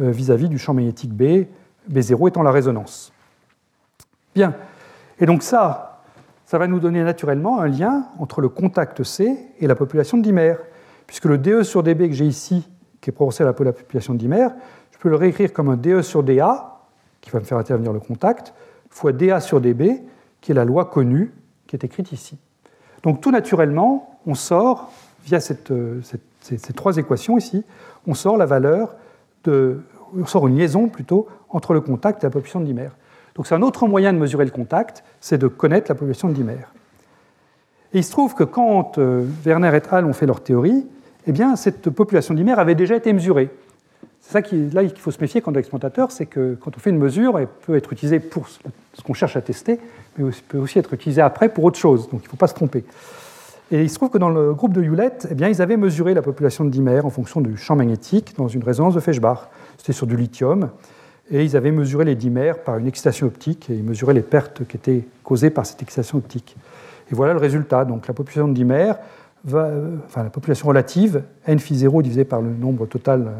euh, 0.00 0.10
vis-à-vis 0.10 0.48
du 0.48 0.58
champ 0.58 0.74
magnétique 0.74 1.12
B, 1.12 1.46
B0 1.90 2.28
étant 2.28 2.42
la 2.42 2.50
résonance. 2.50 3.12
Bien. 4.34 4.54
Et 5.18 5.26
donc 5.26 5.42
ça, 5.42 6.02
ça 6.44 6.58
va 6.58 6.66
nous 6.66 6.78
donner 6.78 7.02
naturellement 7.02 7.60
un 7.60 7.68
lien 7.68 8.06
entre 8.18 8.40
le 8.40 8.48
contact 8.50 9.02
C 9.02 9.34
et 9.58 9.66
la 9.66 9.74
population 9.74 10.18
de 10.18 10.22
dimères 10.22 10.58
puisque 11.06 11.26
le 11.26 11.38
DE 11.38 11.62
sur 11.62 11.82
DB 11.82 12.08
que 12.08 12.14
j'ai 12.14 12.26
ici, 12.26 12.66
qui 13.00 13.10
est 13.10 13.12
proportionnel 13.12 13.54
à 13.58 13.64
la 13.64 13.72
population 13.72 14.14
de 14.14 14.18
dimères, 14.18 14.52
je 14.92 14.98
peux 14.98 15.10
le 15.10 15.16
réécrire 15.16 15.52
comme 15.52 15.68
un 15.68 15.76
DE 15.76 16.00
sur 16.00 16.22
DA, 16.22 16.80
qui 17.20 17.30
va 17.30 17.40
me 17.40 17.44
faire 17.44 17.58
intervenir 17.58 17.92
le 17.92 18.00
contact, 18.00 18.54
fois 18.88 19.12
DA 19.12 19.40
sur 19.40 19.60
DB, 19.60 20.02
qui 20.42 20.52
est 20.52 20.54
la 20.54 20.66
loi 20.66 20.84
connue 20.84 21.32
qui 21.66 21.76
est 21.76 21.84
écrite 21.84 22.12
ici. 22.12 22.36
Donc 23.02 23.22
tout 23.22 23.30
naturellement, 23.30 24.18
on 24.26 24.34
sort, 24.34 24.92
via 25.24 25.38
euh, 25.70 26.00
ces, 26.40 26.72
trois 26.74 26.98
équations 26.98 27.38
ici, 27.38 27.64
on 28.06 28.12
sort 28.12 28.36
la 28.36 28.44
valeur 28.44 28.94
de, 29.44 29.80
on 30.14 30.26
sort 30.26 30.46
une 30.48 30.58
liaison 30.58 30.88
plutôt 30.88 31.26
entre 31.48 31.72
le 31.72 31.80
contact 31.80 32.22
et 32.22 32.26
la 32.26 32.30
population 32.30 32.60
de 32.60 32.66
dimères. 32.66 32.94
Donc 33.34 33.46
c'est 33.46 33.54
un 33.54 33.62
autre 33.62 33.86
moyen 33.88 34.12
de 34.12 34.18
mesurer 34.18 34.44
le 34.44 34.50
contact, 34.50 35.02
c'est 35.20 35.38
de 35.38 35.48
connaître 35.48 35.90
la 35.90 35.94
population 35.94 36.28
de 36.28 36.34
dimères. 36.34 36.74
Et 37.94 37.98
il 37.98 38.04
se 38.04 38.10
trouve 38.10 38.34
que 38.34 38.44
quand 38.44 38.98
euh, 38.98 39.24
Werner 39.44 39.74
et 39.74 39.94
al. 39.94 40.04
ont 40.04 40.12
fait 40.12 40.26
leur 40.26 40.42
théorie, 40.42 40.86
eh 41.26 41.32
bien, 41.32 41.56
cette 41.56 41.88
population 41.88 42.34
dimère 42.34 42.58
avait 42.58 42.74
déjà 42.74 42.96
été 42.96 43.12
mesurée. 43.12 43.50
C'est 44.20 44.32
ça 44.32 44.42
qui, 44.42 44.70
là 44.70 44.84
qu'il 44.84 44.98
faut 44.98 45.10
se 45.10 45.20
méfier 45.20 45.40
quand 45.40 45.52
on 45.52 45.54
est 45.54 45.60
exploitateur, 45.60 46.12
c'est 46.12 46.26
que 46.26 46.56
quand 46.60 46.76
on 46.76 46.80
fait 46.80 46.90
une 46.90 46.98
mesure, 46.98 47.38
elle 47.38 47.48
peut 47.48 47.76
être 47.76 47.92
utilisée 47.92 48.20
pour 48.20 48.48
ce 48.48 49.02
qu'on 49.02 49.14
cherche 49.14 49.36
à 49.36 49.40
tester, 49.40 49.80
mais 50.16 50.28
elle 50.28 50.34
peut 50.48 50.58
aussi 50.58 50.78
être 50.78 50.92
utilisée 50.94 51.22
après 51.22 51.48
pour 51.48 51.64
autre 51.64 51.78
chose. 51.78 52.08
Donc 52.10 52.20
il 52.22 52.26
ne 52.26 52.30
faut 52.30 52.36
pas 52.36 52.48
se 52.48 52.54
tromper. 52.54 52.84
Et 53.70 53.82
il 53.82 53.90
se 53.90 53.94
trouve 53.94 54.10
que 54.10 54.18
dans 54.18 54.28
le 54.28 54.52
groupe 54.52 54.74
de 54.74 54.82
Hewlett, 54.82 55.28
eh 55.30 55.34
bien, 55.34 55.48
ils 55.48 55.62
avaient 55.62 55.78
mesuré 55.78 56.12
la 56.12 56.20
population 56.20 56.64
de 56.64 56.70
dimères 56.70 57.06
en 57.06 57.10
fonction 57.10 57.40
du 57.40 57.56
champ 57.56 57.74
magnétique 57.74 58.34
dans 58.36 58.48
une 58.48 58.62
résonance 58.62 58.94
de 58.94 59.00
Feshbach. 59.00 59.48
C'était 59.78 59.94
sur 59.94 60.06
du 60.06 60.16
lithium. 60.16 60.68
Et 61.30 61.44
ils 61.44 61.56
avaient 61.56 61.70
mesuré 61.70 62.04
les 62.04 62.14
dimères 62.14 62.58
par 62.58 62.76
une 62.76 62.86
excitation 62.86 63.26
optique 63.26 63.70
et 63.70 63.74
ils 63.74 63.84
mesuraient 63.84 64.12
les 64.12 64.22
pertes 64.22 64.66
qui 64.66 64.76
étaient 64.76 65.04
causées 65.24 65.48
par 65.48 65.64
cette 65.64 65.80
excitation 65.80 66.18
optique. 66.18 66.56
Et 67.10 67.14
voilà 67.14 67.32
le 67.32 67.38
résultat. 67.38 67.86
Donc 67.86 68.06
la 68.08 68.12
population 68.12 68.48
de 68.48 68.52
dimères 68.52 68.98
enfin, 69.46 70.22
la 70.22 70.30
population 70.30 70.68
relative, 70.68 71.22
n 71.46 71.58
phi 71.58 71.76
0 71.76 72.02
divisé 72.02 72.24
par 72.24 72.40
le 72.40 72.50
nombre 72.50 72.86
total 72.86 73.22
euh, 73.26 73.30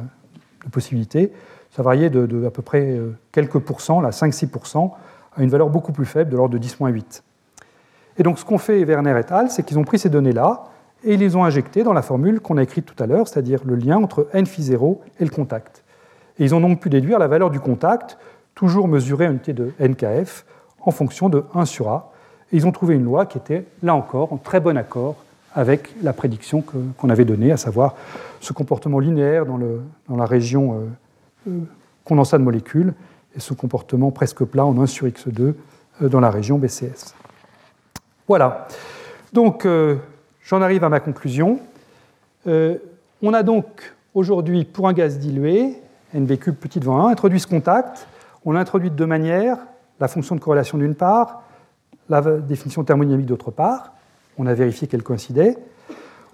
de 0.65 0.71
possibilités, 0.71 1.33
ça 1.71 1.83
variait 1.83 2.11
de, 2.11 2.47
à 2.47 2.51
peu 2.51 2.63
près 2.63 2.83
euh, 2.83 3.13
quelques 3.31 3.59
pourcents, 3.59 4.01
là 4.01 4.11
5-6%, 4.11 4.91
à 5.37 5.43
une 5.43 5.51
valeur 5.51 5.71
beaucoup 5.71 5.93
plus 5.93 6.07
faible, 6.07 6.31
de 6.31 6.37
l'ordre 6.37 6.59
de 6.59 6.65
10-8. 6.65 7.23
Et 8.19 8.23
donc 8.23 8.39
ce 8.39 8.45
qu'ont 8.45 8.59
fait 8.59 8.85
Werner 8.85 9.19
et 9.19 9.33
al., 9.33 9.51
c'est 9.51 9.63
qu'ils 9.63 9.79
ont 9.79 9.85
pris 9.85 9.99
ces 9.99 10.11
données-là 10.11 10.65
et 11.05 11.15
ils 11.15 11.21
les 11.21 11.37
ont 11.37 11.45
injectées 11.45 11.83
dans 11.83 11.93
la 11.93 12.03
formule 12.03 12.41
qu'on 12.41 12.57
a 12.59 12.63
écrite 12.63 12.87
tout 12.87 13.01
à 13.03 13.07
l'heure, 13.07 13.27
c'est-à-dire 13.27 13.61
le 13.65 13.75
lien 13.75 13.97
entre 13.97 14.29
n 14.33 14.47
phi 14.47 14.63
0 14.63 15.01
et 15.19 15.25
le 15.25 15.31
contact. 15.31 15.83
Et 16.39 16.45
ils 16.45 16.55
ont 16.55 16.61
donc 16.61 16.81
pu 16.81 16.91
déduire 16.91 17.19
la 17.19 17.29
valeur 17.29 17.51
du 17.51 17.61
contact, 17.61 18.19
toujours 18.55 18.89
mesurée 18.89 19.27
à 19.27 19.31
unité 19.31 19.53
de 19.53 19.73
nkf, 19.81 20.45
en 20.81 20.91
fonction 20.91 21.29
de 21.29 21.45
1 21.55 21.65
sur 21.65 21.89
a. 21.89 22.13
Et 22.53 22.57
ils 22.57 22.67
ont 22.67 22.73
trouvé 22.73 22.95
une 22.95 23.05
loi 23.05 23.27
qui 23.27 23.39
était, 23.39 23.65
là 23.83 23.95
encore, 23.95 24.33
en 24.33 24.37
très 24.37 24.61
bon 24.61 24.77
accord 24.77 25.17
avec 25.55 25.95
la 26.03 26.13
prédiction 26.13 26.63
qu'on 26.63 27.11
avait 27.11 27.25
donnée, 27.25 27.53
à 27.53 27.57
savoir 27.57 27.95
ce 28.41 28.53
comportement 28.53 28.99
linéaire 28.99 29.45
dans 29.47 30.17
la 30.17 30.25
région 30.25 30.75
euh, 30.75 31.51
euh, 31.51 31.61
condensat 32.05 32.39
de 32.39 32.43
molécules 32.43 32.95
et 33.35 33.41
ce 33.41 33.55
comportement 33.55 34.11
presque 34.11 34.45
plat 34.45 34.65
en 34.65 34.79
1 34.81 34.87
sur 34.87 35.07
x2 35.07 35.55
euh, 36.03 36.09
dans 36.09 36.21
la 36.21 36.31
région 36.31 36.59
BCS. 36.59 37.15
Voilà. 38.29 38.67
Donc, 39.33 39.67
j'en 40.45 40.63
arrive 40.63 40.85
à 40.85 40.89
ma 40.89 41.01
conclusion. 41.01 41.59
on 42.47 43.35
a 43.35 43.43
donc 43.43 43.95
aujourd'hui, 44.15 44.65
pour 44.65 44.89
un 44.89 44.93
gaz 44.93 45.19
dilué, 45.19 45.83
NV 46.15 46.39
cube 46.39 46.57
petit 46.57 46.81
devant 46.81 47.07
1, 47.07 47.11
introduit 47.11 47.41
ce 47.41 47.47
contact. 47.47 48.07
On 48.45 48.53
l'a 48.53 48.61
introduit 48.61 48.91
de 48.91 48.95
deux 48.95 49.07
manières, 49.07 49.59
la 50.01 50.09
fonction 50.09 50.35
de 50.35 50.41
corrélation 50.41 50.79
d'une 50.79 50.95
part, 50.95 51.43
la 52.09 52.21
définition 52.21 52.85
thermodynamique 52.85 53.27
d'autre 53.27 53.51
part. 53.51 53.93
On 54.39 54.47
a 54.47 54.55
vérifié 54.55 54.89
qu'elle 54.89 55.03
coïncidait. 55.03 55.57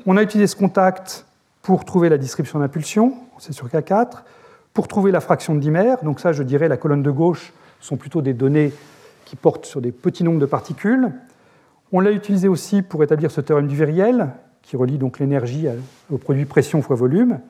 On 0.06 0.16
a 0.16 0.22
utilisé 0.22 0.46
ce 0.46 0.56
contact 0.56 1.26
pour 1.62 1.84
trouver 1.84 2.08
la 2.08 2.18
description 2.18 2.58
d'impulsion, 2.58 3.14
c'est 3.38 3.52
sur 3.52 3.68
K4, 3.68 4.22
pour 4.78 4.86
trouver 4.86 5.10
la 5.10 5.18
fraction 5.18 5.56
de 5.56 5.58
dimère. 5.58 6.04
Donc 6.04 6.20
ça, 6.20 6.30
je 6.30 6.44
dirais, 6.44 6.68
la 6.68 6.76
colonne 6.76 7.02
de 7.02 7.10
gauche 7.10 7.52
sont 7.80 7.96
plutôt 7.96 8.22
des 8.22 8.32
données 8.32 8.72
qui 9.24 9.34
portent 9.34 9.66
sur 9.66 9.80
des 9.80 9.90
petits 9.90 10.22
nombres 10.22 10.38
de 10.38 10.46
particules. 10.46 11.10
On 11.90 11.98
l'a 11.98 12.12
utilisé 12.12 12.46
aussi 12.46 12.82
pour 12.82 13.02
établir 13.02 13.32
ce 13.32 13.40
théorème 13.40 13.66
du 13.66 13.74
viriel, 13.74 14.28
qui 14.62 14.76
relie 14.76 14.96
donc 14.96 15.18
l'énergie 15.18 15.66
au 16.12 16.16
produit 16.16 16.44
pression 16.44 16.80
fois 16.80 16.94
volume. 16.94 17.40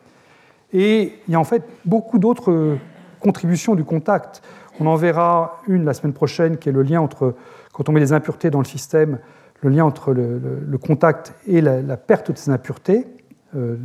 Et 0.72 1.18
il 1.28 1.32
y 1.32 1.34
a 1.34 1.38
en 1.38 1.44
fait 1.44 1.64
beaucoup 1.84 2.18
d'autres 2.18 2.78
contributions 3.20 3.74
du 3.74 3.84
contact. 3.84 4.40
On 4.80 4.86
en 4.86 4.96
verra 4.96 5.60
une 5.68 5.84
la 5.84 5.92
semaine 5.92 6.14
prochaine, 6.14 6.56
qui 6.56 6.70
est 6.70 6.72
le 6.72 6.80
lien 6.80 7.02
entre, 7.02 7.34
quand 7.74 7.90
on 7.90 7.92
met 7.92 8.00
des 8.00 8.14
impuretés 8.14 8.48
dans 8.48 8.60
le 8.60 8.64
système, 8.64 9.18
le 9.60 9.68
lien 9.68 9.84
entre 9.84 10.14
le, 10.14 10.78
contact 10.78 11.34
et 11.46 11.60
la, 11.60 11.98
perte 11.98 12.30
de 12.30 12.38
ces 12.38 12.50
impuretés, 12.50 13.06
euh, 13.55 13.76